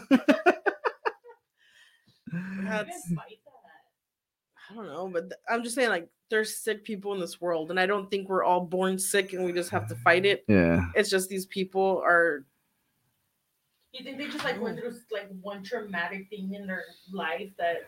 do 2.31 2.37
you 2.37 2.63
That's 2.65 3.07
even 3.07 3.17
fight 3.17 3.39
that? 3.40 3.40
I 4.71 4.75
don't 4.75 4.87
know, 4.87 5.09
but 5.13 5.23
th- 5.23 5.41
I'm 5.49 5.63
just 5.63 5.75
saying 5.75 5.89
like 5.91 6.09
there's 6.29 6.57
sick 6.57 6.85
people 6.85 7.13
in 7.13 7.21
this 7.21 7.41
world, 7.41 7.71
and 7.71 7.81
I 7.81 7.87
don't 7.87 8.11
think 8.11 8.29
we're 8.29 8.45
all 8.45 8.61
born 8.61 8.99
sick 8.99 9.33
and 9.33 9.45
we 9.45 9.53
just 9.53 9.71
have 9.71 9.89
to 9.89 9.97
fight 9.97 10.25
it. 10.25 10.45
Yeah. 10.49 10.87
It's 10.95 11.11
just 11.11 11.29
these 11.29 11.47
people 11.47 12.01
are 12.05 12.45
You 13.93 14.05
think 14.05 14.19
they 14.19 14.27
just 14.29 14.45
like 14.45 14.61
went 14.61 14.79
through 14.79 14.95
like 15.13 15.29
one 15.43 15.65
traumatic 15.65 16.29
thing 16.31 16.55
in 16.55 16.67
their 16.67 16.85
life 17.13 17.51
that 17.59 17.79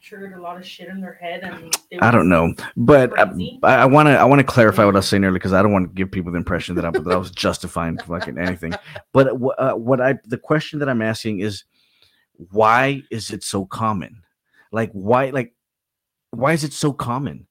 triggered 0.00 0.32
a 0.32 0.40
lot 0.40 0.56
of 0.56 0.64
shit 0.66 0.88
in 0.88 1.00
their 1.00 1.14
head 1.14 1.42
and 1.42 1.76
I 2.00 2.10
don't 2.12 2.28
know, 2.28 2.54
but 2.76 3.16
I- 3.18 3.26
Crazy. 3.26 3.58
I 3.62 3.84
want 3.86 4.06
to 4.08 4.16
I 4.18 4.24
want 4.24 4.38
to 4.40 4.44
clarify 4.44 4.84
what 4.84 4.94
I 4.94 4.98
was 4.98 5.08
saying 5.08 5.24
earlier 5.24 5.34
because 5.38 5.52
I 5.52 5.60
don't 5.62 5.72
want 5.72 5.88
to 5.90 5.94
give 5.94 6.10
people 6.10 6.30
the 6.32 6.38
impression 6.38 6.74
that 6.76 6.84
I, 6.84 6.90
that 6.90 7.12
I 7.12 7.16
was 7.16 7.30
justifying 7.32 7.98
fucking 7.98 8.38
anything. 8.38 8.74
But 9.12 9.28
wh- 9.40 9.60
uh, 9.60 9.74
what 9.74 10.00
I 10.00 10.14
the 10.24 10.38
question 10.38 10.78
that 10.80 10.88
I'm 10.88 11.02
asking 11.02 11.40
is 11.40 11.64
why 12.52 13.02
is 13.10 13.30
it 13.32 13.42
so 13.42 13.64
common? 13.64 14.22
Like 14.70 14.90
why 14.92 15.30
like 15.30 15.52
why 16.30 16.52
is 16.52 16.64
it 16.64 16.72
so 16.72 16.92
common? 16.92 17.46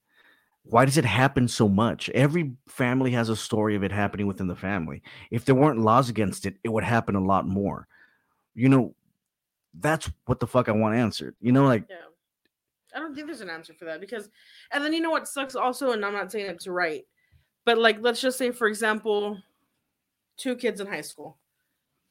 Why 0.63 0.85
does 0.85 0.97
it 0.97 1.05
happen 1.05 1.47
so 1.47 1.69
much? 1.69 2.09
Every 2.09 2.51
family 2.67 3.11
has 3.11 3.29
a 3.29 3.35
story 3.35 3.75
of 3.75 3.83
it 3.83 3.91
happening 3.91 4.27
within 4.27 4.47
the 4.47 4.55
family. 4.55 5.01
If 5.31 5.45
there 5.45 5.55
weren't 5.55 5.79
laws 5.79 6.09
against 6.09 6.45
it, 6.45 6.57
it 6.63 6.69
would 6.69 6.83
happen 6.83 7.15
a 7.15 7.23
lot 7.23 7.47
more. 7.47 7.87
You 8.53 8.69
know, 8.69 8.95
that's 9.79 10.09
what 10.25 10.39
the 10.39 10.47
fuck 10.47 10.67
I 10.67 10.73
want 10.73 10.95
answered. 10.95 11.35
You 11.39 11.53
know, 11.53 11.65
like 11.65 11.85
yeah. 11.89 11.95
I 12.95 12.99
don't 12.99 13.13
think 13.13 13.27
there's 13.27 13.41
an 13.41 13.49
answer 13.49 13.73
for 13.73 13.85
that 13.85 14.01
because, 14.01 14.29
and 14.71 14.83
then 14.83 14.91
you 14.91 14.99
know 14.99 15.11
what 15.11 15.27
sucks 15.27 15.55
also, 15.55 15.91
and 15.91 16.03
I'm 16.03 16.13
not 16.13 16.31
saying 16.31 16.47
it's 16.47 16.67
right, 16.67 17.05
But 17.63 17.77
like, 17.77 17.97
let's 18.01 18.19
just 18.19 18.37
say, 18.37 18.51
for 18.51 18.67
example, 18.67 19.37
two 20.37 20.55
kids 20.55 20.81
in 20.81 20.87
high 20.87 21.01
school. 21.01 21.37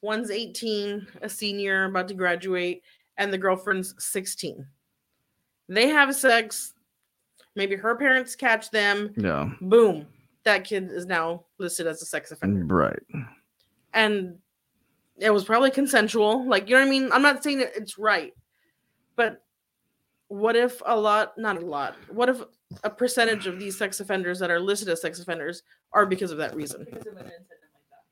One's 0.02 0.30
18, 0.30 1.06
a 1.22 1.28
senior, 1.28 1.86
about 1.86 2.08
to 2.08 2.14
graduate, 2.14 2.82
and 3.16 3.32
the 3.32 3.38
girlfriend's 3.38 3.94
16. 3.98 4.66
They 5.68 5.88
have 5.88 6.14
sex. 6.14 6.74
Maybe 7.54 7.76
her 7.76 7.96
parents 7.96 8.34
catch 8.34 8.70
them. 8.70 9.12
Yeah. 9.16 9.50
Boom. 9.60 10.06
That 10.44 10.64
kid 10.64 10.90
is 10.90 11.06
now 11.06 11.44
listed 11.58 11.86
as 11.86 12.02
a 12.02 12.06
sex 12.06 12.30
offender. 12.30 12.64
Right. 12.64 13.02
And 13.94 14.38
it 15.18 15.30
was 15.30 15.44
probably 15.44 15.70
consensual. 15.70 16.46
Like, 16.46 16.68
you 16.68 16.74
know 16.74 16.82
what 16.82 16.88
I 16.88 16.90
mean? 16.90 17.10
I'm 17.12 17.22
not 17.22 17.42
saying 17.42 17.58
that 17.58 17.76
it's 17.76 17.98
right. 17.98 18.32
But 19.16 19.42
what 20.28 20.54
if 20.54 20.82
a 20.84 20.94
lot, 20.96 21.38
not 21.38 21.56
a 21.56 21.64
lot, 21.64 21.96
what 22.10 22.28
if 22.28 22.42
a 22.84 22.90
percentage 22.90 23.46
of 23.46 23.58
these 23.58 23.78
sex 23.78 24.00
offenders 24.00 24.38
that 24.40 24.50
are 24.50 24.60
listed 24.60 24.88
as 24.88 25.00
sex 25.00 25.18
offenders 25.20 25.62
are 25.92 26.04
because 26.04 26.30
of 26.30 26.38
that 26.38 26.54
reason? 26.54 26.84
Because 26.84 27.06
of 27.06 27.14
an 27.14 27.24
incident 27.26 27.48
like 27.74 27.84
that. 27.90 28.04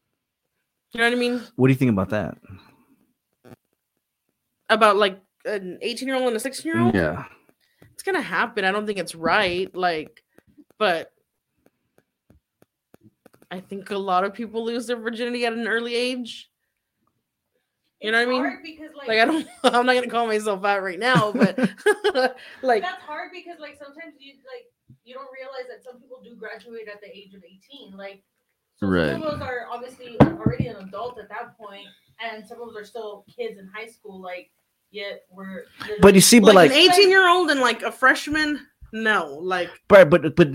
You 0.92 1.00
know 1.00 1.07
what 1.07 1.16
I 1.16 1.20
mean? 1.20 1.42
What 1.57 1.66
do 1.66 1.72
you 1.72 1.78
think 1.78 1.90
about 1.90 2.11
that? 2.11 2.38
About 4.70 4.96
like 4.96 5.20
an 5.44 5.78
18 5.82 6.09
year 6.09 6.16
old 6.16 6.28
and 6.28 6.36
a 6.36 6.40
16 6.40 6.72
year 6.72 6.82
old? 6.82 6.94
Yeah. 6.94 7.24
It's 7.95 8.03
gonna 8.03 8.20
happen. 8.20 8.64
I 8.64 8.72
don't 8.72 8.86
think 8.86 8.99
it's 8.99 9.14
right. 9.14 9.74
Like, 9.74 10.22
but 10.78 11.12
I 13.51 13.61
think 13.61 13.90
a 13.90 13.99
lot 13.99 14.24
of 14.24 14.34
people 14.34 14.64
lose 14.64 14.86
their 14.88 14.97
virginity 14.97 15.47
at 15.47 15.53
an 15.53 15.68
early 15.68 15.95
age. 15.95 16.51
You 18.01 18.11
know 18.11 18.18
what 18.18 18.28
I 18.28 18.30
mean? 18.30 18.59
Because 18.62 18.90
like, 18.97 19.09
Like 19.09 19.18
I 19.20 19.24
don't 19.24 19.47
I'm 19.64 19.86
not 19.86 19.95
gonna 19.95 20.09
call 20.09 20.26
myself 20.26 20.64
out 20.64 20.82
right 20.82 20.99
now, 20.99 21.32
but 21.32 21.57
like 22.62 22.82
that's 22.82 23.03
hard 23.03 23.30
because 23.32 23.61
like 23.61 23.78
sometimes 23.78 24.16
you 24.18 24.34
like 24.45 24.66
you 25.05 25.14
don't 25.14 25.28
realize 25.32 25.68
that 25.70 25.84
some 25.84 26.01
people 26.01 26.20
do 26.22 26.34
graduate 26.34 26.88
at 26.92 27.01
the 27.01 27.09
age 27.09 27.32
of 27.34 27.42
18 27.45 27.97
like 27.97 28.22
so 28.76 28.88
Right. 28.88 29.12
some 29.12 29.22
of 29.22 29.32
those 29.38 29.40
are 29.40 29.66
obviously 29.70 30.20
already 30.20 30.66
an 30.66 30.76
adult 30.76 31.18
at 31.18 31.28
that 31.28 31.57
point 31.57 31.86
and 32.20 32.45
some 32.47 32.61
of 32.61 32.68
those 32.68 32.76
are 32.76 32.84
still 32.84 33.24
kids 33.34 33.59
in 33.59 33.68
high 33.72 33.86
school 33.86 34.20
like 34.20 34.51
yet 34.95 35.22
we're 35.30 35.64
But 36.01 36.14
you 36.14 36.20
see, 36.20 36.38
but 36.38 36.55
like, 36.55 36.70
like, 36.70 36.78
an 36.80 36.92
18 36.92 37.11
year 37.11 37.28
old 37.28 37.51
and 37.51 37.61
like 37.61 37.82
a 37.82 37.92
freshman, 37.92 38.66
no. 38.92 39.38
Like 39.42 39.70
but 39.88 40.09
but 40.09 40.36
but 40.36 40.49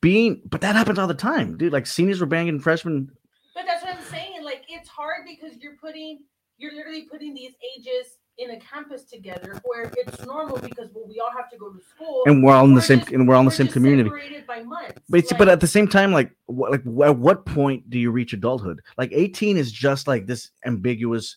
being, 0.00 0.42
but 0.50 0.60
that 0.60 0.74
happens 0.76 0.98
all 0.98 1.06
the 1.06 1.14
time, 1.14 1.56
dude. 1.56 1.72
Like 1.72 1.86
seniors 1.86 2.20
were 2.20 2.26
banging 2.26 2.60
freshmen. 2.60 3.08
but 3.54 3.64
that's 3.66 3.82
what 3.84 3.94
i'm 3.96 4.04
saying 4.10 4.42
like 4.42 4.64
it's 4.68 4.88
hard 4.88 5.24
because 5.26 5.56
you're 5.62 5.76
putting 5.80 6.18
you're 6.58 6.74
literally 6.74 7.02
putting 7.10 7.32
these 7.34 7.52
ages 7.76 8.18
in 8.36 8.50
a 8.50 8.58
campus 8.58 9.04
together 9.04 9.60
where 9.64 9.92
it's 9.96 10.24
normal 10.26 10.58
because 10.58 10.88
well, 10.92 11.06
we 11.08 11.20
all 11.20 11.30
have 11.36 11.48
to 11.50 11.56
go 11.56 11.72
to 11.72 11.78
school 11.94 12.22
And 12.26 12.42
we're 12.42 12.52
all 12.52 12.64
in 12.64 12.74
the 12.74 12.82
same, 12.82 12.98
just- 12.98 13.12
and 13.12 13.28
we're 13.28 13.34
all 13.36 13.40
in 13.42 13.46
the 13.46 13.52
same 13.52 13.68
community. 13.68 14.08
separated 14.10 14.44
by 14.44 14.60
months. 14.62 14.98
But 15.08 15.20
it's, 15.20 15.30
Like, 15.30 15.38
but 15.38 15.48
at 15.48 15.60
the 15.60 15.68
same 15.68 15.86
time, 15.86 16.10
like 16.12 16.32
what 16.46 16.72
like 16.72 16.80
at 17.08 17.16
what 17.16 17.46
point 17.46 17.88
do 17.90 17.96
you 17.98 18.10
reach 18.10 18.32
adulthood? 18.32 18.80
Like 18.98 19.10
18 19.12 19.56
is 19.56 19.70
just 19.70 20.08
like 20.08 20.26
this 20.26 20.50
ambiguous 20.66 21.36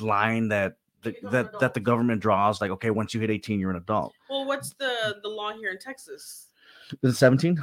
line 0.00 0.48
that 0.48 0.76
the, 1.22 1.28
that 1.30 1.58
that 1.60 1.74
the 1.74 1.80
government 1.80 2.20
draws. 2.20 2.60
Like 2.60 2.70
okay, 2.72 2.90
once 2.90 3.14
you 3.14 3.20
hit 3.20 3.30
18, 3.30 3.58
you're 3.60 3.70
an 3.70 3.76
adult. 3.76 4.12
well, 4.28 4.46
what's 4.46 4.74
the 4.74 5.16
the 5.22 5.28
law 5.28 5.52
here 5.52 5.70
in 5.70 5.78
Texas? 5.78 6.48
Is 7.02 7.14
it 7.14 7.16
17? 7.16 7.62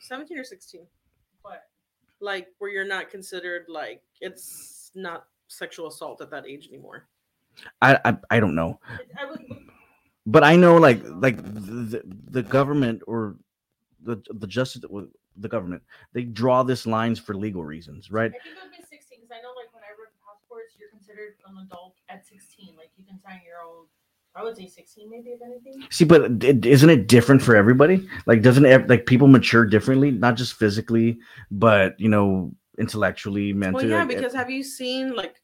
17 0.00 0.38
or 0.38 0.44
16? 0.44 0.86
but 1.42 1.68
Like 2.20 2.48
where 2.58 2.70
you're 2.70 2.86
not 2.86 3.10
considered 3.10 3.66
like 3.68 4.02
it's 4.20 4.90
not 4.94 5.26
sexual 5.48 5.88
assault 5.88 6.20
at 6.20 6.30
that 6.30 6.46
age 6.46 6.68
anymore. 6.68 7.06
I, 7.80 7.98
I 8.04 8.16
I 8.30 8.40
don't 8.40 8.54
know, 8.54 8.80
I 9.16 9.30
would 9.30 9.40
but 10.26 10.42
I 10.42 10.56
know 10.56 10.76
like 10.76 11.00
like 11.04 11.36
the, 11.36 12.02
the 12.30 12.42
government 12.42 13.02
or 13.06 13.36
the 14.02 14.16
the 14.30 14.46
justice 14.46 14.82
the 15.36 15.48
government 15.48 15.82
they 16.12 16.22
draw 16.22 16.62
this 16.62 16.86
lines 16.86 17.18
for 17.18 17.34
legal 17.34 17.64
reasons, 17.64 18.10
right? 18.10 18.30
I 18.30 18.38
think 18.42 18.56
it 18.56 18.62
would 18.62 18.70
be 18.70 18.82
16 18.82 19.18
because 19.20 19.30
I 19.36 19.42
know, 19.42 19.52
like, 19.56 19.72
when 19.74 19.82
I 19.82 19.92
read 19.98 20.10
passports, 20.22 20.74
you're 20.78 20.93
considered 21.04 21.34
an 21.46 21.66
adult 21.66 21.96
at 22.08 22.26
16. 22.26 22.76
Like, 22.76 22.90
you 22.96 23.04
can 23.04 23.20
sign 23.20 23.40
your 23.46 23.58
own. 23.58 23.86
I 24.36 24.42
would 24.42 24.56
say 24.56 24.66
16, 24.66 25.08
maybe, 25.08 25.30
if 25.30 25.40
anything. 25.42 25.86
See, 25.90 26.04
but 26.04 26.42
isn't 26.42 26.90
it 26.90 27.06
different 27.06 27.40
for 27.40 27.54
everybody? 27.54 28.08
Like, 28.26 28.42
doesn't 28.42 28.66
it 28.66 28.88
like 28.88 29.06
people 29.06 29.28
mature 29.28 29.64
differently, 29.64 30.10
not 30.10 30.36
just 30.36 30.54
physically, 30.54 31.18
but 31.52 31.98
you 32.00 32.08
know, 32.08 32.52
intellectually, 32.78 33.52
mentally? 33.52 33.88
Well, 33.88 34.00
yeah, 34.00 34.04
because 34.04 34.34
have 34.34 34.50
you 34.50 34.64
seen 34.64 35.14
like, 35.14 35.36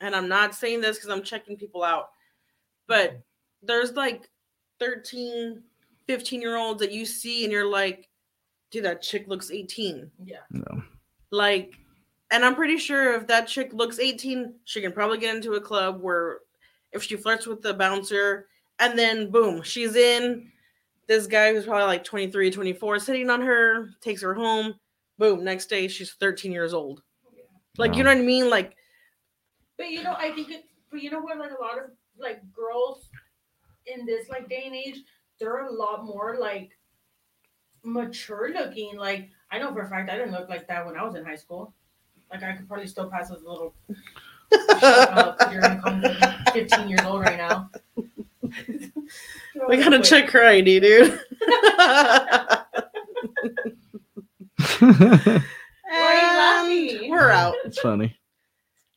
and 0.00 0.16
I'm 0.16 0.28
not 0.28 0.54
saying 0.54 0.80
this 0.80 0.96
because 0.96 1.10
I'm 1.10 1.22
checking 1.22 1.58
people 1.58 1.84
out, 1.84 2.08
but 2.88 3.20
there's 3.62 3.92
like 3.92 4.30
13, 4.78 5.62
15 6.06 6.40
year 6.40 6.56
olds 6.56 6.80
that 6.80 6.92
you 6.92 7.04
see 7.04 7.44
and 7.44 7.52
you're 7.52 7.68
like, 7.68 8.08
dude, 8.70 8.86
that 8.86 9.02
chick 9.02 9.28
looks 9.28 9.50
18. 9.50 10.10
Yeah. 10.24 10.36
no. 10.50 10.82
Like, 11.30 11.74
and 12.30 12.44
I'm 12.44 12.54
pretty 12.54 12.78
sure 12.78 13.14
if 13.14 13.26
that 13.26 13.48
chick 13.48 13.72
looks 13.72 13.98
18, 13.98 14.54
she 14.64 14.80
can 14.80 14.92
probably 14.92 15.18
get 15.18 15.34
into 15.34 15.54
a 15.54 15.60
club 15.60 16.00
where 16.00 16.38
if 16.92 17.02
she 17.02 17.16
flirts 17.16 17.46
with 17.46 17.62
the 17.62 17.74
bouncer 17.74 18.46
and 18.78 18.98
then 18.98 19.30
boom, 19.30 19.62
she's 19.62 19.96
in. 19.96 20.50
This 21.06 21.26
guy 21.26 21.52
who's 21.52 21.64
probably 21.64 21.86
like 21.86 22.04
23, 22.04 22.50
24 22.50 22.98
sitting 23.00 23.30
on 23.30 23.40
her, 23.40 23.90
takes 24.00 24.22
her 24.22 24.34
home. 24.34 24.74
Boom, 25.18 25.42
next 25.42 25.66
day 25.66 25.88
she's 25.88 26.12
13 26.12 26.52
years 26.52 26.72
old. 26.72 27.02
Like, 27.78 27.96
you 27.96 28.04
know 28.04 28.10
what 28.10 28.18
I 28.18 28.22
mean? 28.22 28.48
Like, 28.48 28.76
But, 29.76 29.90
you 29.90 30.02
know, 30.02 30.14
I 30.16 30.32
think 30.32 30.50
it, 30.50 30.64
but 30.90 31.02
you 31.02 31.10
know 31.10 31.20
what? 31.20 31.38
Like, 31.38 31.50
a 31.50 31.60
lot 31.60 31.78
of, 31.78 31.90
like, 32.18 32.40
girls 32.52 33.08
in 33.86 34.06
this, 34.06 34.28
like, 34.28 34.48
day 34.48 34.64
and 34.66 34.74
age, 34.74 35.02
they're 35.38 35.66
a 35.66 35.72
lot 35.72 36.04
more, 36.04 36.36
like, 36.38 36.70
mature 37.82 38.52
looking. 38.52 38.96
Like, 38.96 39.30
I 39.50 39.58
know 39.58 39.72
for 39.72 39.82
a 39.82 39.88
fact 39.88 40.10
I 40.10 40.16
didn't 40.16 40.32
look 40.32 40.48
like 40.48 40.68
that 40.68 40.84
when 40.84 40.96
I 40.96 41.04
was 41.04 41.14
in 41.14 41.24
high 41.24 41.36
school. 41.36 41.74
Like, 42.30 42.42
I 42.42 42.52
could 42.52 42.68
probably 42.68 42.86
still 42.86 43.10
pass 43.10 43.30
as 43.30 43.42
a 43.42 43.48
little. 43.48 43.74
Shut 44.52 44.82
up, 44.82 45.52
you're 45.52 45.62
15 46.52 46.88
years 46.88 47.00
old 47.02 47.20
right 47.22 47.36
now. 47.36 47.70
we 49.68 49.76
gotta 49.76 50.00
check 50.00 50.30
her 50.30 50.44
ID, 50.44 50.80
dude. 50.80 51.20
Why 54.80 55.42
are 55.90 56.14
you 56.14 56.88
laughing? 56.88 57.10
We're 57.10 57.30
out. 57.30 57.54
it's 57.64 57.78
funny. 57.78 58.16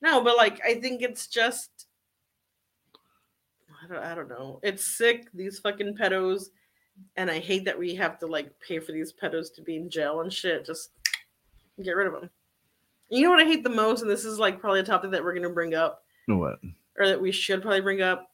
No, 0.01 0.21
but 0.21 0.37
like 0.37 0.59
I 0.65 0.75
think 0.75 1.01
it's 1.01 1.27
just 1.27 1.87
I 3.83 3.87
don't, 3.87 4.03
I 4.03 4.15
don't 4.15 4.29
know. 4.29 4.59
It's 4.63 4.83
sick, 4.85 5.27
these 5.33 5.59
fucking 5.59 5.95
pedos. 5.95 6.45
And 7.15 7.29
I 7.29 7.39
hate 7.39 7.65
that 7.65 7.77
we 7.77 7.95
have 7.95 8.19
to 8.19 8.27
like 8.27 8.51
pay 8.59 8.79
for 8.79 8.91
these 8.91 9.13
pedos 9.13 9.53
to 9.55 9.61
be 9.61 9.75
in 9.75 9.89
jail 9.89 10.21
and 10.21 10.31
shit. 10.31 10.65
Just 10.65 10.91
get 11.81 11.95
rid 11.95 12.07
of 12.07 12.13
them. 12.13 12.29
You 13.13 13.21
know 13.25 13.29
what 13.29 13.41
I 13.41 13.45
hate 13.45 13.63
the 13.63 13.69
most? 13.69 14.01
And 14.01 14.09
this 14.09 14.25
is 14.25 14.39
like 14.39 14.59
probably 14.59 14.79
a 14.79 14.83
topic 14.83 15.11
that 15.11 15.23
we're 15.23 15.35
gonna 15.35 15.49
bring 15.51 15.75
up, 15.75 16.03
What? 16.27 16.57
or 16.97 17.07
that 17.07 17.21
we 17.21 17.31
should 17.31 17.61
probably 17.61 17.81
bring 17.81 18.01
up. 18.01 18.27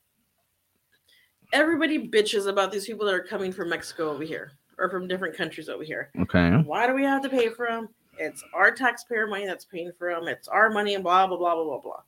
Everybody 1.51 2.07
bitches 2.07 2.47
about 2.47 2.71
these 2.71 2.86
people 2.86 3.05
that 3.05 3.13
are 3.13 3.23
coming 3.23 3.51
from 3.51 3.69
Mexico 3.69 4.09
over 4.11 4.23
here 4.23 4.53
or 4.77 4.89
from 4.89 5.05
different 5.07 5.36
countries 5.36 5.67
over 5.67 5.84
here. 5.84 6.11
Okay. 6.21 6.51
Why 6.63 6.88
do 6.88 6.93
we 6.93 7.03
have 7.03 7.21
to 7.23 7.30
pay 7.30 7.49
for 7.49 7.67
them? 7.67 7.89
It's 8.17 8.41
our 8.53 8.71
taxpayer 8.71 9.27
money 9.27 9.45
that's 9.45 9.65
paying 9.65 9.91
for 9.97 10.13
them. 10.13 10.30
It's 10.30 10.47
our 10.47 10.69
money 10.69 10.93
and 10.95 11.03
blah, 11.03 11.27
blah, 11.27 11.38
blah, 11.38 11.55
blah, 11.55 11.63
blah, 11.65 11.80
blah. 11.82 12.01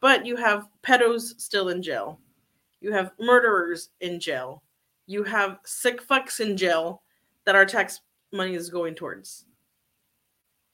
But 0.00 0.26
you 0.26 0.36
have 0.36 0.68
pedos 0.82 1.40
still 1.40 1.70
in 1.70 1.82
jail. 1.82 2.18
You 2.82 2.92
have 2.92 3.12
murderers 3.18 3.90
in 4.00 4.20
jail. 4.20 4.62
You 5.06 5.22
have 5.24 5.58
sick 5.64 6.06
fucks 6.06 6.40
in 6.40 6.56
jail 6.56 7.02
that 7.46 7.54
our 7.54 7.64
tax 7.64 8.00
money 8.32 8.54
is 8.54 8.68
going 8.68 8.94
towards. 8.94 9.46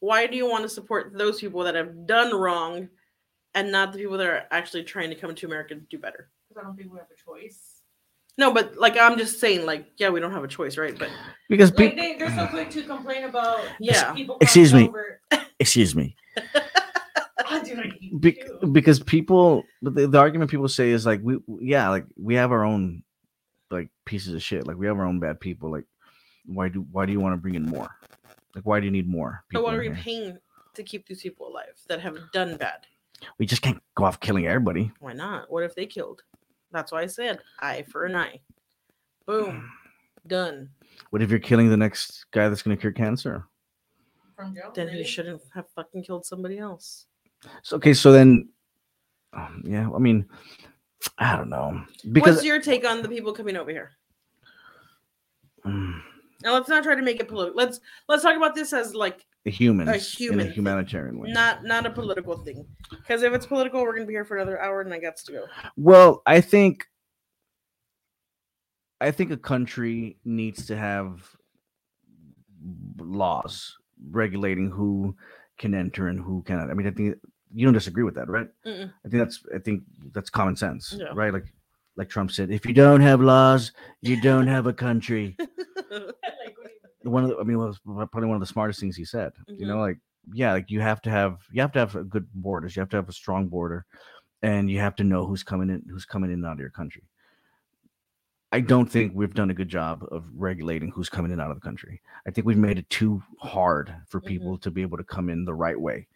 Why 0.07 0.29
do 0.29 0.37
you 0.37 0.49
want 0.49 0.63
to 0.63 0.69
support 0.69 1.19
those 1.19 1.41
people 1.41 1.65
that 1.65 1.75
have 1.75 2.07
done 2.07 2.33
wrong 2.33 2.89
and 3.55 3.73
not 3.73 3.93
the 3.93 3.99
people 3.99 4.17
that 4.19 4.27
are 4.29 4.45
actually 4.53 4.85
trying 4.85 5.11
to 5.11 5.17
come 5.17 5.35
to 5.35 5.47
America 5.47 5.75
to 5.75 5.81
do 5.81 5.99
better? 5.99 6.29
Because 6.49 6.63
I 6.63 6.65
don't 6.65 6.77
think 6.77 6.93
we 6.93 6.99
have 6.99 7.09
a 7.11 7.21
choice. 7.41 7.81
No, 8.39 8.53
but 8.53 8.77
like 8.77 8.97
I'm 8.97 9.19
just 9.19 9.41
saying, 9.41 9.67
like, 9.67 9.89
yeah, 9.97 10.11
we 10.11 10.21
don't 10.21 10.31
have 10.31 10.45
a 10.45 10.49
choice, 10.49 10.77
right? 10.77 10.97
But 10.97 11.09
Because 11.49 11.71
Like 11.75 11.91
pe- 11.91 11.97
they, 11.97 12.15
they're 12.19 12.37
so 12.37 12.47
quick 12.47 12.71
to 12.71 12.85
complain 12.85 13.25
about 13.25 13.67
Yeah. 13.81 14.13
people. 14.13 14.37
Excuse 14.41 14.73
me. 14.73 14.87
Over. 14.87 15.21
excuse 15.59 15.97
me. 15.97 16.15
I 17.49 17.63
do 17.65 17.75
like 17.75 17.95
you 17.99 18.19
Be- 18.21 18.43
because 18.71 19.01
people 19.01 19.65
the, 19.83 20.07
the 20.07 20.19
argument 20.19 20.53
people 20.53 20.69
say 20.69 20.91
is 20.91 21.05
like 21.05 21.21
we 21.23 21.39
yeah 21.61 21.89
like 21.89 22.07
we 22.17 22.35
have 22.37 22.53
our 22.53 22.65
own 22.65 23.03
like 23.73 23.89
pieces 24.05 24.35
of 24.35 24.43
shit 24.43 24.67
like 24.69 24.77
we 24.77 24.87
have 24.87 24.99
our 24.99 25.05
own 25.05 25.19
bad 25.19 25.41
people 25.41 25.71
like 25.71 25.85
why 26.45 26.69
do 26.69 26.87
why 26.93 27.07
do 27.07 27.13
you 27.13 27.21
want 27.21 27.33
to 27.33 27.37
bring 27.37 27.55
in 27.57 27.65
more 27.65 27.89
like 28.57 28.65
why 28.67 28.81
do 28.81 28.87
you 28.87 28.91
need 28.91 29.09
more 29.09 29.45
but 29.53 29.63
what 29.63 29.75
are 29.75 29.79
we 29.79 29.87
here? 29.87 29.99
paying 30.03 30.39
to 30.75 30.83
keep 30.83 31.07
these 31.07 31.23
people 31.23 31.47
alive 31.49 31.79
that 31.89 32.01
have 32.01 32.17
done 32.33 32.57
bad? 32.57 32.87
we 33.39 33.47
just 33.47 33.63
can't 33.63 33.81
go 33.95 34.05
off 34.05 34.19
killing 34.19 34.47
everybody 34.47 34.91
Why 34.99 35.13
not? 35.13 35.51
What 35.51 35.63
if 35.63 35.75
they 35.75 35.87
killed? 35.87 36.23
That's 36.73 36.91
why 36.91 37.03
I 37.03 37.07
said 37.07 37.39
eye 37.61 37.85
for 37.89 38.05
an 38.05 38.17
eye. 38.17 38.41
Boom. 39.27 39.71
Done. 40.27 40.69
what 41.11 41.23
if 41.23 41.31
you're 41.31 41.39
killing 41.39 41.71
the 41.71 41.77
next 41.77 42.27
guy 42.33 42.49
that's 42.49 42.63
going 42.63 42.77
to 42.77 42.81
cure 42.81 42.93
cancer 42.93 43.45
From 44.35 44.55
jail. 44.55 44.73
Then 44.75 44.89
he 44.89 45.05
shouldn't 45.05 45.41
have 45.55 45.69
fucking 45.71 46.03
killed 46.03 46.27
somebody 46.27 46.59
else. 46.59 47.07
so 47.63 47.77
okay 47.77 47.95
so 47.95 48.11
then 48.11 48.49
um, 49.35 49.63
yeah 49.65 49.89
i 49.95 49.99
mean 49.99 50.27
i 51.19 51.37
don't 51.37 51.49
know 51.51 51.81
because 52.13 52.37
What's 52.37 52.47
your 52.47 52.61
take 52.61 52.85
on 52.87 53.03
the 53.03 53.09
people 53.09 53.33
coming 53.33 53.57
over 53.57 53.71
here? 53.71 53.93
Mm, 55.65 56.01
Now 56.43 56.53
let's 56.55 56.69
not 56.69 56.83
try 56.83 56.95
to 56.95 57.03
make 57.03 57.21
it 57.21 57.29
political. 57.29 57.57
Let's 57.57 57.81
let's 58.09 58.23
talk 58.23 58.37
about 58.37 58.55
this 58.55 58.73
as 58.73 58.95
like 58.95 59.25
in 59.45 59.53
human 59.53 59.89
a 59.89 59.99
thing. 59.99 60.51
humanitarian 60.53 61.19
way. 61.19 61.31
Not 61.33 61.65
not 61.65 61.87
a 61.87 61.91
political 61.91 62.37
thing. 62.39 62.67
Because 62.91 63.23
if 63.23 63.33
it's 63.33 63.47
political, 63.47 63.83
we're 63.83 63.95
gonna 63.95 64.07
be 64.07 64.13
here 64.13 64.25
for 64.25 64.37
another 64.37 64.61
hour, 64.61 64.81
and 64.81 64.93
I 64.93 64.99
got 64.99 65.17
to 65.17 65.33
go. 65.33 65.45
Well, 65.77 66.23
I 66.27 66.41
think 66.41 66.87
I 69.01 69.11
think 69.11 69.31
a 69.31 69.37
country 69.37 70.19
needs 70.25 70.67
to 70.67 70.77
have 70.77 71.23
laws 72.99 73.77
regulating 74.11 74.71
who 74.71 75.17
can 75.59 75.75
enter 75.75 76.09
and 76.09 76.21
who 76.21 76.43
cannot. 76.43 76.71
I 76.71 76.75
mean, 76.75 76.87
I 76.87 76.91
think 76.91 77.17
you 77.55 77.65
don't 77.67 77.75
disagree 77.75 78.03
with 78.05 78.15
that, 78.17 78.29
right? 78.29 78.49
Mm-mm. 78.67 78.93
I 79.05 79.09
think 79.09 79.23
that's 79.23 79.43
I 79.55 79.59
think 79.59 79.85
that's 80.13 80.31
common 80.31 80.57
sense, 80.57 80.95
Yeah. 80.99 81.07
right? 81.15 81.33
Like 81.33 81.47
like 81.97 82.09
Trump 82.09 82.31
said, 82.31 82.51
if 82.51 82.67
you 82.67 82.75
don't 82.75 83.01
have 83.01 83.21
laws, 83.21 83.73
you 84.03 84.21
don't 84.21 84.47
have 84.47 84.67
a 84.67 84.73
country. 84.73 85.37
One 87.03 87.23
of 87.23 87.31
the, 87.31 87.37
I 87.39 87.45
mean, 87.45 87.55
it 87.55 87.59
was 87.59 87.79
probably 87.85 88.27
one 88.27 88.35
of 88.35 88.41
the 88.41 88.47
smartest 88.47 88.81
things 88.81 88.97
he 88.97 89.05
said. 89.05 89.33
You 89.47 89.67
know, 89.67 89.79
like 89.79 89.99
yeah, 90.33 90.53
like 90.53 90.71
you 90.73 90.81
have 90.81 91.01
to 91.03 91.11
have 91.11 91.39
you 91.53 91.61
have 91.61 91.71
to 91.73 91.79
have 91.79 91.95
a 91.95 92.03
good 92.03 92.27
borders. 92.35 92.75
You 92.75 92.81
have 92.81 92.89
to 92.91 92.97
have 92.97 93.09
a 93.09 93.13
strong 93.13 93.47
border, 93.47 93.87
and 94.43 94.69
you 94.69 94.81
have 94.81 94.97
to 94.97 95.05
know 95.05 95.25
who's 95.25 95.45
coming 95.45 95.71
in, 95.71 95.85
who's 95.89 96.05
coming 96.05 96.31
in 96.31 96.39
and 96.39 96.47
out 96.47 96.55
of 96.55 96.59
your 96.59 96.71
country. 96.71 97.05
I 98.51 98.61
don't 98.61 98.87
think 98.91 99.13
we've 99.15 99.35
done 99.35 99.51
a 99.51 99.55
good 99.55 99.69
job 99.69 100.05
of 100.11 100.25
regulating 100.35 100.91
who's 100.91 101.09
coming 101.09 101.31
in 101.31 101.39
and 101.39 101.43
out 101.43 101.51
of 101.51 101.61
the 101.61 101.65
country. 101.65 102.01
I 102.27 102.31
think 102.33 102.45
we've 102.47 102.57
made 102.57 102.79
it 102.79 102.89
too 102.91 103.23
hard 103.39 103.95
for 104.09 104.21
Mhm. 104.21 104.27
people 104.27 104.59
to 104.59 104.71
be 104.71 104.83
able 104.83 104.97
to 104.97 105.05
come 105.05 105.29
in 105.29 105.45
the 105.45 105.55
right 105.55 105.81
way. 105.81 106.09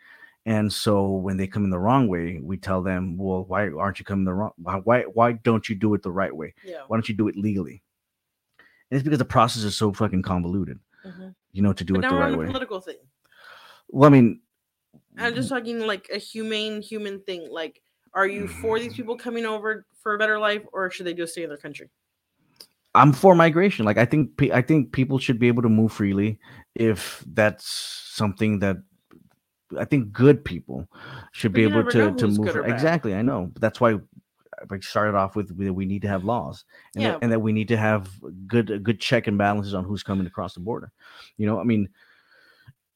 And 0.47 0.73
so 0.73 1.11
when 1.11 1.37
they 1.37 1.47
come 1.47 1.65
in 1.65 1.71
the 1.71 1.79
wrong 1.79 2.09
way, 2.09 2.41
we 2.43 2.57
tell 2.57 2.83
them, 2.83 3.17
"Well, 3.19 3.45
why 3.45 3.69
aren't 3.69 3.99
you 3.99 4.05
coming 4.05 4.25
the 4.25 4.33
wrong? 4.35 4.53
Why 4.57 4.77
why, 4.79 5.03
why 5.03 5.33
don't 5.33 5.69
you 5.69 5.75
do 5.75 5.93
it 5.95 6.03
the 6.03 6.11
right 6.13 6.35
way? 6.35 6.55
yeah. 6.65 6.83
Why 6.89 6.97
don't 6.97 7.09
you 7.09 7.15
do 7.15 7.29
it 7.29 7.37
legally?" 7.37 7.83
And 8.91 8.97
it's 8.97 9.05
because 9.05 9.19
the 9.19 9.25
process 9.25 9.63
is 9.63 9.77
so 9.77 9.93
fucking 9.93 10.23
convoluted, 10.23 10.81
Mhm. 11.05 11.35
you 11.53 11.63
know, 11.63 11.73
to 11.73 11.85
do 11.85 11.95
But 11.95 12.05
it 12.07 12.09
the 12.09 12.17
right 12.17 12.37
way. 12.37 12.47
political 12.47 12.81
thing. 12.81 12.97
Well, 13.89 14.09
I 14.09 14.13
mean, 14.13 14.41
I'm 15.19 15.35
just 15.35 15.49
talking 15.49 15.81
like 15.81 16.09
a 16.13 16.19
humane 16.19 16.81
human 16.83 17.21
thing. 17.21 17.49
Like, 17.51 17.83
are 18.15 18.27
you 18.27 18.49
for 18.49 18.79
these 18.79 18.95
people 18.95 19.17
coming 19.17 19.45
over 19.47 19.87
for 20.03 20.15
a 20.15 20.19
better 20.19 20.39
life, 20.39 20.63
or 20.73 20.91
should 20.91 21.07
they 21.07 21.15
just 21.15 21.33
stay 21.33 21.43
in 21.43 21.49
their 21.49 21.59
country? 21.59 21.91
I'm 22.95 23.13
for 23.13 23.35
migration. 23.35 23.85
Like 23.85 23.99
I 23.99 24.05
think 24.05 24.43
I 24.53 24.63
think 24.63 24.93
people 24.93 25.19
should 25.19 25.39
be 25.39 25.49
able 25.49 25.63
to 25.63 25.69
move 25.69 25.93
freely 25.93 26.39
if 26.75 27.25
that's 27.29 27.67
something 27.67 28.59
that 28.61 28.79
I 29.79 29.85
think 29.85 30.13
good 30.13 30.45
people 30.45 30.89
should 31.33 31.53
But 31.53 31.57
be 31.57 31.63
able 31.65 31.85
to 31.91 32.13
to 32.15 32.27
move. 32.27 32.37
good 32.39 32.49
or 32.57 32.63
fre- 32.63 32.69
bad. 32.69 32.71
Exactly, 32.75 33.15
I 33.15 33.23
know. 33.23 33.51
But 33.53 33.63
that's 33.63 33.81
why 33.81 33.93
I 34.71 34.79
started 34.81 35.17
off 35.17 35.37
with 35.37 35.53
we, 35.53 35.71
we 35.71 35.87
need 35.87 36.03
to 36.03 36.09
have 36.09 36.25
laws 36.25 36.65
and, 36.95 37.03
Yeah. 37.03 37.11
that, 37.13 37.19
and 37.23 37.33
that 37.33 37.41
we 37.41 37.53
need 37.53 37.69
to 37.69 37.77
have 37.77 38.11
good 38.47 38.83
good 38.83 39.01
check 39.01 39.27
and 39.27 39.39
balances 39.39 39.75
on 39.75 39.85
who's 39.85 40.03
coming 40.03 40.27
across 40.27 40.55
the 40.55 40.61
border. 40.61 40.91
You 41.39 41.47
know, 41.47 41.59
I 41.61 41.65
mean, 41.65 41.89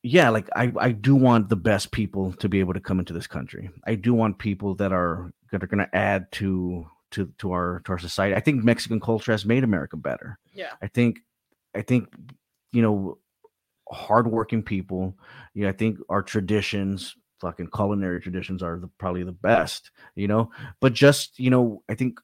yeah, 0.03 0.29
like 0.31 0.49
I 0.55 0.73
I 0.79 0.93
do 0.93 1.15
want 1.17 1.49
the 1.49 1.57
best 1.57 1.91
people 1.93 2.33
to 2.35 2.49
be 2.49 2.61
able 2.61 2.75
to 2.75 2.81
come 2.81 2.99
into 2.99 3.13
this 3.15 3.27
country. 3.27 3.71
I 3.87 3.95
do 3.95 4.13
want 4.13 4.39
people 4.39 4.75
that 4.77 4.93
are 4.93 5.33
that 5.53 5.63
are 5.63 5.67
going 5.67 5.85
to 5.87 5.97
add 5.97 6.31
to 6.33 6.87
to 7.13 7.33
to 7.39 7.53
our 7.53 7.81
to 7.85 7.93
our 7.93 7.99
society. 7.99 8.35
I 8.35 8.41
think 8.41 8.65
Mexican 8.65 9.01
culture 9.01 9.33
has 9.33 9.47
made 9.47 9.65
America 9.65 9.97
better. 9.97 10.39
Yeah. 10.53 10.73
I 10.83 10.89
think 10.89 11.21
I 11.75 11.81
think 11.83 12.09
you 12.73 12.83
know 12.83 13.17
hardworking 13.91 14.63
people. 14.63 15.17
Yeah, 15.55 15.69
I 15.69 15.73
think 15.73 15.99
our 16.09 16.23
traditions, 16.23 17.15
fucking 17.41 17.69
culinary 17.75 18.21
traditions, 18.21 18.63
are 18.63 18.79
the, 18.79 18.89
probably 18.99 19.23
the 19.23 19.33
best. 19.33 19.91
You 20.15 20.29
know, 20.29 20.51
but 20.81 20.93
just 20.93 21.39
you 21.39 21.51
know, 21.51 21.83
I 21.89 21.95
think 21.95 22.21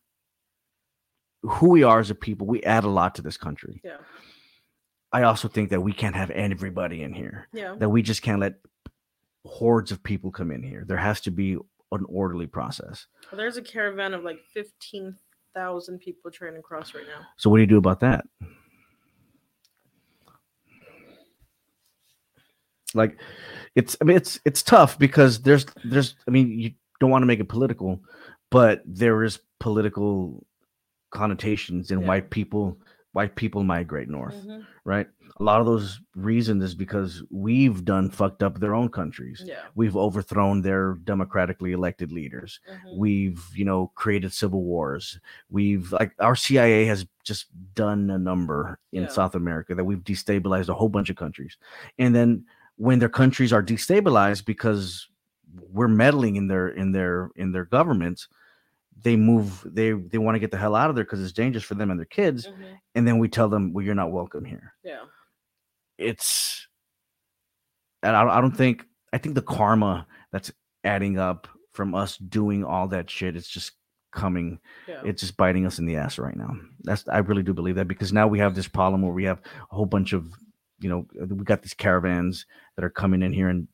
who 1.42 1.70
we 1.70 1.82
are 1.82 2.00
as 2.00 2.11
a 2.11 2.14
people, 2.14 2.46
we 2.46 2.62
add 2.62 2.84
a 2.84 2.88
lot 2.88 3.14
to 3.16 3.22
this 3.22 3.36
country. 3.36 3.80
Yeah. 3.84 3.98
I 5.12 5.22
also 5.22 5.48
think 5.48 5.70
that 5.70 5.80
we 5.80 5.92
can't 5.92 6.14
have 6.14 6.30
everybody 6.30 7.02
in 7.02 7.12
here. 7.12 7.48
Yeah. 7.52 7.74
That 7.78 7.88
we 7.88 8.02
just 8.02 8.22
can't 8.22 8.40
let 8.40 8.54
hordes 9.44 9.90
of 9.90 10.02
people 10.02 10.30
come 10.30 10.50
in 10.50 10.62
here. 10.62 10.84
There 10.86 10.96
has 10.96 11.20
to 11.22 11.30
be 11.30 11.56
an 11.92 12.04
orderly 12.08 12.46
process. 12.46 13.06
Well, 13.30 13.38
there's 13.38 13.56
a 13.56 13.62
caravan 13.62 14.14
of 14.14 14.22
like 14.22 14.38
15,000 14.54 15.98
people 15.98 16.30
trying 16.30 16.54
to 16.54 16.62
cross 16.62 16.94
right 16.94 17.06
now. 17.06 17.26
So 17.36 17.50
what 17.50 17.56
do 17.56 17.62
you 17.62 17.66
do 17.66 17.78
about 17.78 18.00
that? 18.00 18.24
Like 22.95 23.18
it's 23.74 23.97
I 24.01 24.05
mean 24.05 24.16
it's 24.16 24.41
it's 24.45 24.62
tough 24.62 24.99
because 24.99 25.41
there's 25.43 25.66
there's 25.84 26.14
I 26.26 26.30
mean 26.30 26.59
you 26.59 26.72
don't 27.01 27.11
want 27.11 27.22
to 27.22 27.26
make 27.26 27.41
it 27.41 27.49
political, 27.49 28.01
but 28.51 28.82
there 28.84 29.22
is 29.24 29.38
political 29.61 30.45
connotations 31.11 31.91
in 31.91 32.01
Yeah. 32.01 32.07
why 32.09 32.20
people 32.20 32.78
why 33.12 33.26
people 33.26 33.64
migrate 33.64 34.09
north, 34.09 34.36
Mhm. 34.47 34.64
right? 34.84 35.09
A 35.41 35.43
lot 35.43 35.59
of 35.59 35.66
those 35.66 36.01
reasons 36.14 36.62
is 36.62 36.76
because 36.76 37.24
we've 37.28 37.84
done 37.84 38.09
fucked 38.09 38.41
up 38.45 38.61
their 38.61 38.72
own 38.72 38.88
countries. 38.88 39.43
Yeah. 39.45 39.57
We've 39.74 39.97
overthrown 39.97 40.62
their 40.62 40.95
democratically 41.03 41.72
elected 41.72 42.12
leaders 42.12 42.61
Mhm. 42.70 42.99
we've 42.99 43.45
you 43.53 43.64
know 43.64 43.88
created 43.97 44.32
civil 44.32 44.62
wars 44.62 45.18
we've 45.49 45.91
like 45.93 46.12
our 46.20 46.36
cia 46.36 46.84
has 46.84 47.05
just 47.24 47.47
done 47.74 48.11
a 48.11 48.18
number 48.18 48.78
in 48.93 49.03
Yeah. 49.03 49.09
south 49.09 49.34
america 49.34 49.74
that 49.74 49.84
we've 49.84 50.05
destabilized 50.05 50.68
a 50.68 50.74
whole 50.74 50.88
bunch 50.88 51.11
of 51.11 51.16
countries 51.16 51.57
and 51.99 52.14
then 52.14 52.45
when 52.87 52.99
their 52.99 53.11
countries 53.20 53.53
are 53.53 53.62
destabilized 53.62 54.45
because 54.47 55.07
we're 55.76 55.89
meddling 56.03 56.37
in 56.37 56.47
their 56.49 56.68
in 56.68 56.93
their 56.93 57.31
in 57.37 57.53
their 57.53 57.66
governments 57.66 58.26
they 59.03 59.16
move 59.16 59.62
they 59.78 59.93
they 59.93 60.16
want 60.18 60.35
to 60.35 60.39
get 60.39 60.51
the 60.51 60.57
hell 60.64 60.74
out 60.74 60.89
of 60.89 60.95
there 60.97 61.05
because 61.05 61.22
it's 61.22 61.33
dangerous 61.43 61.64
for 61.64 61.74
them 61.74 61.91
and 61.91 61.99
their 62.01 62.07
kids 62.20 62.47
Mhm. 62.47 62.78
and 62.95 63.07
then 63.07 63.18
we 63.18 63.28
tell 63.28 63.49
them 63.49 63.72
well 63.72 63.85
you're 63.85 63.95
not 64.03 64.12
welcome 64.12 64.45
here 64.45 64.72
Yeah. 64.83 65.05
it's 65.99 66.66
and 68.03 68.16
I, 68.16 68.22
don't- 68.22 68.31
I 68.37 68.41
don't 68.41 68.57
think 68.57 68.87
i 69.12 69.18
think 69.18 69.35
the 69.35 69.43
karma 69.43 70.07
that's 70.33 70.51
adding 70.85 71.18
up 71.18 71.49
from 71.72 71.95
us 71.95 72.16
doing 72.16 72.64
all 72.64 72.89
that 72.89 73.11
shit 73.11 73.37
it's 73.37 73.49
just 73.49 73.72
coming 74.12 74.59
Yeah. 74.89 75.03
it's 75.05 75.20
just 75.20 75.37
biting 75.37 75.66
us 75.66 75.78
in 75.78 75.87
the 75.87 75.97
ass 75.97 76.18
right 76.18 76.37
now 76.37 76.51
that's 76.83 77.07
i 77.09 77.18
really 77.18 77.43
do 77.43 77.53
believe 77.55 77.76
that 77.76 77.89
because 77.89 78.12
now 78.12 78.26
we 78.26 78.39
have 78.39 78.55
this 78.55 78.68
problem 78.68 79.03
where 79.03 79.12
we 79.14 79.24
have 79.24 79.41
a 79.70 79.74
whole 79.74 79.87
bunch 79.87 80.12
of 80.12 80.33
you 80.81 80.89
know 80.89 81.07
we 81.28 81.45
got 81.45 81.62
these 81.62 81.74
caravans 81.74 82.47
that 82.76 82.85
are 82.85 82.91
coming 82.91 83.22
in 83.22 83.33
here 83.33 83.49
and 83.49 83.68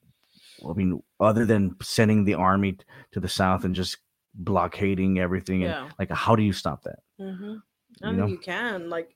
i 0.69 0.73
mean 0.73 1.03
other 1.21 1.45
than 1.45 1.75
sending 1.83 2.25
the 2.25 2.35
army 2.35 2.77
to 3.13 3.21
the 3.21 3.29
south 3.29 3.65
and 3.65 3.75
just 3.75 3.99
blockading 4.35 5.19
everything 5.19 5.65
and 5.65 5.93
like 5.99 6.11
how 6.11 6.37
do 6.37 6.43
you 6.43 6.53
stop 6.53 6.83
that 6.83 6.99
Mm-hmm. 7.21 7.55
I 8.03 8.11
You 8.11 8.17
know? 8.17 8.27
think 8.27 8.31
you 8.31 8.39
can. 8.39 8.91
Like, 8.91 9.15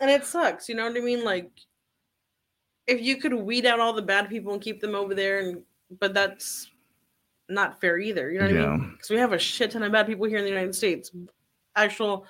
and 0.00 0.10
it 0.10 0.24
sucks. 0.24 0.68
You 0.68 0.74
know 0.74 0.86
what 0.88 0.96
I 0.96 1.00
mean? 1.00 1.24
Like, 1.24 1.50
if 2.86 3.00
you 3.00 3.16
could 3.16 3.34
weed 3.34 3.66
out 3.66 3.80
all 3.80 3.92
the 3.92 4.02
bad 4.02 4.28
people 4.28 4.52
and 4.52 4.62
keep 4.62 4.80
them 4.80 4.94
over 4.94 5.14
there, 5.14 5.40
and 5.40 5.62
but 5.98 6.14
that's 6.14 6.70
not 7.48 7.80
fair 7.80 7.98
either. 7.98 8.30
You 8.30 8.38
know 8.38 8.46
what 8.46 8.54
I 8.56 8.76
mean? 8.76 8.90
Because 8.92 9.10
we 9.10 9.16
have 9.16 9.32
a 9.32 9.38
shit 9.38 9.72
ton 9.72 9.82
of 9.82 9.92
bad 9.92 10.06
people 10.06 10.26
here 10.26 10.38
in 10.38 10.44
the 10.44 10.50
United 10.50 10.74
States. 10.74 11.10
Actual 11.74 12.26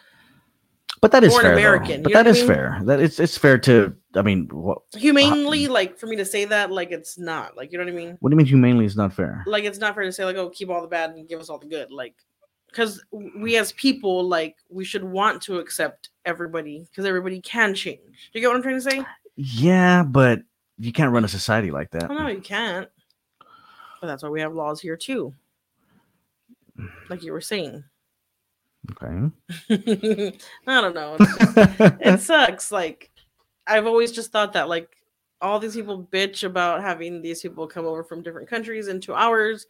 but 1.02 1.12
that 1.12 1.22
is 1.22 1.36
fair. 1.38 1.52
American, 1.52 2.02
but 2.02 2.12
that 2.14 2.26
I 2.26 2.32
mean? 2.32 2.46
fair 2.46 2.80
that 2.84 3.00
it's 3.00 3.20
it's 3.20 3.36
fair 3.36 3.58
to 3.58 3.94
i 4.16 4.22
mean 4.22 4.48
what 4.52 4.78
uh, 4.94 4.98
humanely, 4.98 5.66
mm. 5.66 5.68
like 5.68 5.98
for 5.98 6.06
me 6.06 6.16
to 6.16 6.24
say 6.24 6.44
that, 6.44 6.70
like 6.70 6.90
it's 6.90 7.18
not. 7.18 7.56
Like 7.56 7.72
you 7.72 7.78
know 7.78 7.84
what 7.84 7.92
I 7.92 7.96
mean? 7.96 8.16
what 8.20 8.30
do 8.30 8.34
you 8.34 8.38
mean 8.38 8.46
humanely 8.46 8.84
is 8.84 8.96
not 8.96 9.12
fair 9.12 9.44
Like 9.46 9.64
it's 9.64 9.78
not 9.78 9.94
fair 9.94 10.04
to 10.04 10.12
say 10.12 10.24
like, 10.24 10.36
oh, 10.36 10.50
keep 10.50 10.70
all 10.70 10.82
the 10.82 10.88
bad 10.88 11.10
and 11.10 11.28
give 11.28 11.40
us 11.40 11.48
all 11.48 11.58
the 11.58 11.66
good. 11.66 11.90
Like, 11.90 12.14
because 12.68 13.02
we 13.12 13.56
as 13.56 13.72
people, 13.72 14.26
like, 14.26 14.56
we 14.68 14.84
should 14.84 15.04
want 15.04 15.42
to 15.42 15.58
accept 15.58 16.10
everybody 16.24 16.86
because 16.90 17.04
everybody 17.04 17.40
can 17.40 17.74
change. 17.74 18.30
Do 18.32 18.38
you 18.38 18.40
get 18.40 18.48
what 18.48 18.56
I'm 18.56 18.62
trying 18.62 18.80
to 18.80 18.90
say? 18.90 19.04
yeah 19.36 20.02
but 20.02 20.40
you 20.78 20.92
can't 20.92 21.12
run 21.12 21.24
a 21.24 21.28
society 21.28 21.70
like 21.70 21.90
that 21.90 22.10
Oh 22.10 22.14
no, 22.14 22.28
you 22.28 22.40
can't. 22.40 22.88
But 24.00 24.06
that's 24.08 24.22
why 24.22 24.28
we 24.28 24.40
have 24.40 24.54
laws 24.54 24.80
here 24.80 24.96
too. 24.96 25.34
Like 27.08 27.22
you 27.22 27.32
were 27.32 27.40
saying. 27.40 27.84
okay 28.92 29.30
I 30.66 30.80
don't 30.80 30.94
know. 30.94 31.16
Just- 31.18 31.80
it 32.00 32.20
sucks. 32.20 32.72
Like 32.72 33.10
I've 33.66 33.86
always 33.86 34.12
just 34.12 34.32
thought 34.32 34.52
that 34.52 34.68
like 34.68 34.96
all 35.40 35.58
these 35.58 35.74
people 35.74 36.08
bitch 36.10 36.44
about 36.44 36.80
having 36.80 37.22
these 37.22 37.42
people 37.42 37.66
come 37.66 37.84
over 37.84 38.02
from 38.02 38.22
different 38.22 38.48
countries 38.48 38.88
into 38.88 39.14
ours, 39.14 39.66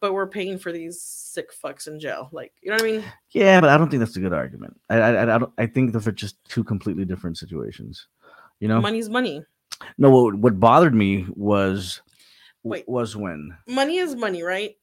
but 0.00 0.12
we're 0.12 0.26
paying 0.26 0.58
for 0.58 0.72
these 0.72 1.00
sick 1.00 1.50
fucks 1.52 1.86
in 1.86 2.00
jail. 2.00 2.28
Like 2.32 2.52
you 2.62 2.70
know 2.70 2.76
what 2.76 2.84
I 2.84 2.92
mean? 2.92 3.04
Yeah, 3.30 3.60
but 3.60 3.70
I 3.70 3.76
don't 3.76 3.90
think 3.90 4.00
that's 4.00 4.16
a 4.16 4.20
good 4.20 4.32
argument. 4.32 4.78
I 4.90 4.96
I, 4.96 5.22
I, 5.22 5.38
don't, 5.38 5.52
I 5.58 5.66
think 5.66 5.92
those 5.92 6.06
are 6.08 6.12
just 6.12 6.42
two 6.44 6.64
completely 6.64 7.04
different 7.04 7.38
situations. 7.38 8.06
You 8.60 8.68
know, 8.68 8.80
Money's 8.80 9.08
money. 9.08 9.44
no. 9.98 10.10
What, 10.10 10.34
what 10.34 10.60
bothered 10.60 10.94
me 10.94 11.26
was 11.30 12.02
Wait. 12.64 12.88
was 12.88 13.16
when 13.16 13.56
Money 13.66 13.98
is 13.98 14.16
money, 14.16 14.42
right? 14.42 14.76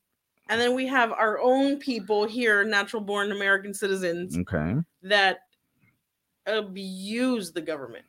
And 0.47 0.61
then 0.61 0.75
we 0.75 0.85
have 0.85 1.11
our 1.11 1.39
own 1.39 1.77
people 1.77 2.25
here, 2.25 2.63
natural 2.63 3.01
born 3.01 3.31
American 3.31 3.73
citizens, 3.73 4.37
okay, 4.37 4.75
that 5.01 5.39
abuse 6.45 7.51
the 7.51 7.61
government 7.61 8.05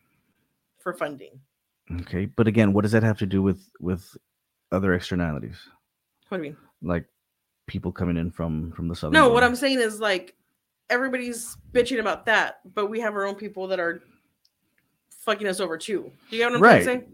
for 0.87 0.93
funding. 0.93 1.41
okay, 2.03 2.27
but 2.27 2.47
again, 2.47 2.73
what 2.73 2.83
does 2.83 2.93
that 2.93 3.03
have 3.03 3.19
to 3.19 3.27
do 3.27 3.43
with 3.43 3.69
with 3.81 4.17
other 4.71 4.95
externalities 4.95 5.59
What 6.29 6.39
do 6.39 6.45
you 6.45 6.51
mean? 6.51 6.57
like 6.81 7.07
people 7.67 7.91
coming 7.91 8.17
in 8.17 8.31
from 8.31 8.71
from 8.71 8.87
the 8.87 8.95
southern? 8.95 9.15
No, 9.15 9.29
what? 9.31 9.43
I'm 9.43 9.57
saying 9.57 9.81
is 9.81 9.99
like 9.99 10.37
everybody's 10.89 11.57
bitching 11.75 11.99
about 11.99 12.27
that, 12.27 12.61
but 12.77 12.87
we 12.87 13.01
have 13.01 13.15
our 13.15 13.25
own 13.27 13.35
people 13.35 13.67
that 13.67 13.81
are 13.81 14.01
fucking 15.11 15.49
us 15.49 15.59
over 15.59 15.77
too. 15.77 16.13
Do 16.31 16.37
you 16.37 16.43
get 16.43 16.51
what 16.53 16.57
I'm 16.59 16.63
Right. 16.63 16.85
trying 16.85 17.01
to 17.01 17.07
say? 17.07 17.13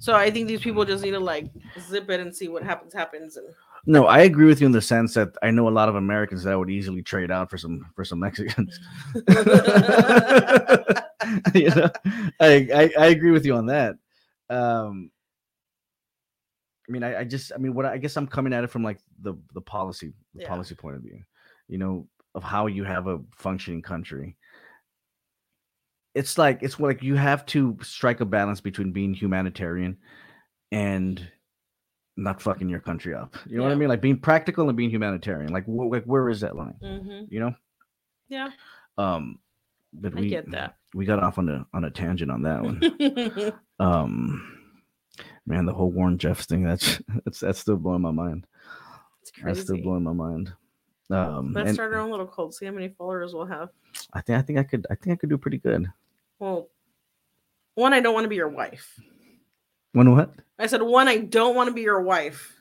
So 0.00 0.14
I 0.16 0.28
think 0.32 0.48
these 0.48 0.60
people 0.60 0.84
just 0.84 1.04
need 1.04 1.12
to 1.12 1.20
like 1.20 1.52
zip 1.78 2.10
it 2.10 2.18
and 2.18 2.34
see 2.34 2.48
what 2.48 2.64
happens 2.64 2.92
happens 2.92 3.36
and 3.36 3.46
No, 3.86 4.06
I 4.06 4.20
agree 4.20 4.46
with 4.46 4.60
you 4.60 4.66
in 4.66 4.72
the 4.72 4.80
sense 4.80 5.14
that 5.14 5.36
I 5.42 5.50
know 5.50 5.68
a 5.68 5.70
lot 5.70 5.88
of 5.88 5.94
Americans 5.94 6.42
that 6.44 6.58
would 6.58 6.70
easily 6.70 7.02
trade 7.02 7.30
out 7.30 7.50
for 7.50 7.58
some 7.58 7.84
for 7.94 8.04
some 8.04 8.18
Mexicans. 8.18 8.80
you 11.54 11.68
know, 11.70 11.90
I, 12.40 12.68
I 12.74 12.90
I 12.98 13.06
agree 13.06 13.30
with 13.30 13.44
you 13.44 13.54
on 13.56 13.66
that. 13.66 13.96
Um, 14.50 15.10
I 16.88 16.92
mean, 16.92 17.02
I, 17.02 17.20
I 17.20 17.24
just, 17.24 17.52
I 17.54 17.58
mean, 17.58 17.74
what 17.74 17.86
I 17.86 17.98
guess 17.98 18.16
I'm 18.16 18.26
coming 18.26 18.52
at 18.52 18.64
it 18.64 18.70
from 18.70 18.82
like 18.82 19.00
the 19.20 19.34
the 19.52 19.60
policy 19.60 20.12
the 20.34 20.42
Yeah. 20.42 20.48
policy 20.48 20.74
point 20.74 20.96
of 20.96 21.02
view, 21.02 21.20
you 21.68 21.78
know, 21.78 22.08
of 22.34 22.42
how 22.42 22.66
you 22.66 22.84
have 22.84 23.06
a 23.06 23.20
functioning 23.36 23.82
country. 23.82 24.36
It's 26.14 26.38
like 26.38 26.62
it's 26.62 26.78
like 26.78 27.02
you 27.02 27.16
have 27.16 27.44
to 27.46 27.76
strike 27.82 28.20
a 28.20 28.24
balance 28.24 28.60
between 28.60 28.92
being 28.92 29.14
humanitarian 29.14 29.98
and 30.70 31.26
not 32.16 32.40
fucking 32.40 32.68
your 32.68 32.80
country 32.80 33.14
up. 33.14 33.34
You 33.46 33.56
know 33.58 33.64
what 33.64 33.72
I 33.72 33.74
mean? 33.76 33.88
Like 33.88 34.00
being 34.00 34.18
practical 34.18 34.68
and 34.68 34.76
being 34.76 34.90
humanitarian. 34.90 35.52
Like, 35.52 35.64
wh- 35.66 35.90
like 35.90 36.04
where 36.04 36.28
is 36.28 36.40
that 36.40 36.56
line? 36.56 36.76
Mhm. 36.82 37.26
You 37.30 37.40
know? 37.40 37.54
yeah, 38.28 38.50
Um, 38.98 39.38
but 39.92 40.16
I 40.16 40.20
we 40.20 40.28
get 40.28 40.50
that. 40.52 40.76
we 40.94 41.04
got 41.06 41.22
off 41.22 41.38
on 41.38 41.48
a 41.48 41.66
on 41.74 41.84
a 41.84 41.90
tangent 41.90 42.30
on 42.30 42.42
that 42.42 42.62
one. 42.62 43.52
um, 43.80 44.58
man, 45.46 45.66
the 45.66 45.72
whole 45.74 45.90
Warren 45.90 46.18
Jeffs 46.18 46.46
thing 46.46 46.62
that's 46.64 47.00
that's 47.24 47.40
that's 47.40 47.58
still 47.60 47.76
blowing 47.76 48.02
my 48.02 48.10
mind. 48.10 48.46
it's 49.22 49.32
That's 49.42 49.60
still 49.62 49.78
blowing 49.78 50.02
my 50.04 50.12
mind. 50.12 50.52
Um, 51.10 51.52
Let's 51.52 51.68
and 51.68 51.74
start 51.74 51.92
our 51.92 52.00
own 52.00 52.10
little 52.10 52.26
cult. 52.26 52.54
See 52.54 52.64
how 52.66 52.72
many 52.72 52.88
followers 52.88 53.34
we'll 53.34 53.44
have. 53.46 53.68
I 54.14 54.20
think 54.22 54.38
I 54.38 54.42
think 54.42 54.58
I 54.58 54.62
could 54.62 54.86
I 54.90 54.94
think 54.94 55.12
I 55.12 55.16
could 55.16 55.28
do 55.30 55.36
pretty 55.38 55.58
good. 55.58 55.86
Well, 56.38 56.68
one, 57.74 57.92
I 57.92 58.00
don't 58.00 58.14
want 58.14 58.24
to 58.24 58.28
be 58.28 58.36
your 58.36 58.48
wife. 58.48 58.98
One 59.92 60.10
what? 60.12 60.32
I 60.58 60.66
said 60.66 60.82
one, 60.82 61.08
I 61.08 61.18
don't 61.18 61.56
want 61.56 61.68
to 61.68 61.74
be 61.74 61.82
your 61.82 62.02
wife. 62.02 62.52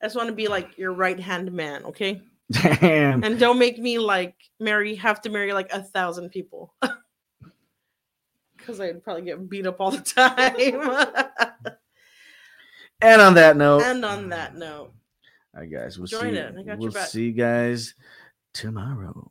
I 0.00 0.06
just 0.06 0.16
want 0.16 0.28
to 0.28 0.34
be 0.34 0.48
like 0.48 0.78
your 0.78 0.92
right 0.92 1.18
hand 1.18 1.52
man, 1.52 1.84
okay? 1.86 2.22
Damn. 2.50 3.24
And 3.24 3.38
don't 3.38 3.58
make 3.58 3.78
me 3.78 3.98
like 3.98 4.34
marry, 4.60 4.94
have 4.96 5.20
to 5.22 5.30
marry 5.30 5.52
like 5.52 5.72
a 5.72 5.82
thousand 5.82 6.30
people. 6.30 6.74
Because 8.56 8.80
I'd 8.80 9.02
probably 9.02 9.22
get 9.22 9.48
beat 9.48 9.66
up 9.66 9.80
all 9.80 9.90
the 9.90 9.98
time. 10.00 11.74
And 13.02 13.20
on 13.20 13.34
that 13.34 13.56
note, 13.56 13.82
and 13.82 14.04
on 14.04 14.28
that 14.28 14.54
note, 14.54 14.92
all 15.52 15.60
right, 15.60 15.68
guys, 15.68 15.98
we'll 15.98 16.06
Join 16.06 16.34
see. 16.34 16.38
it. 16.38 16.54
I 16.56 16.62
got 16.62 16.64
your 16.66 16.76
we'll 16.76 16.90
back. 16.92 17.08
see 17.08 17.24
you 17.24 17.32
guys 17.32 17.94
tomorrow. 18.54 19.28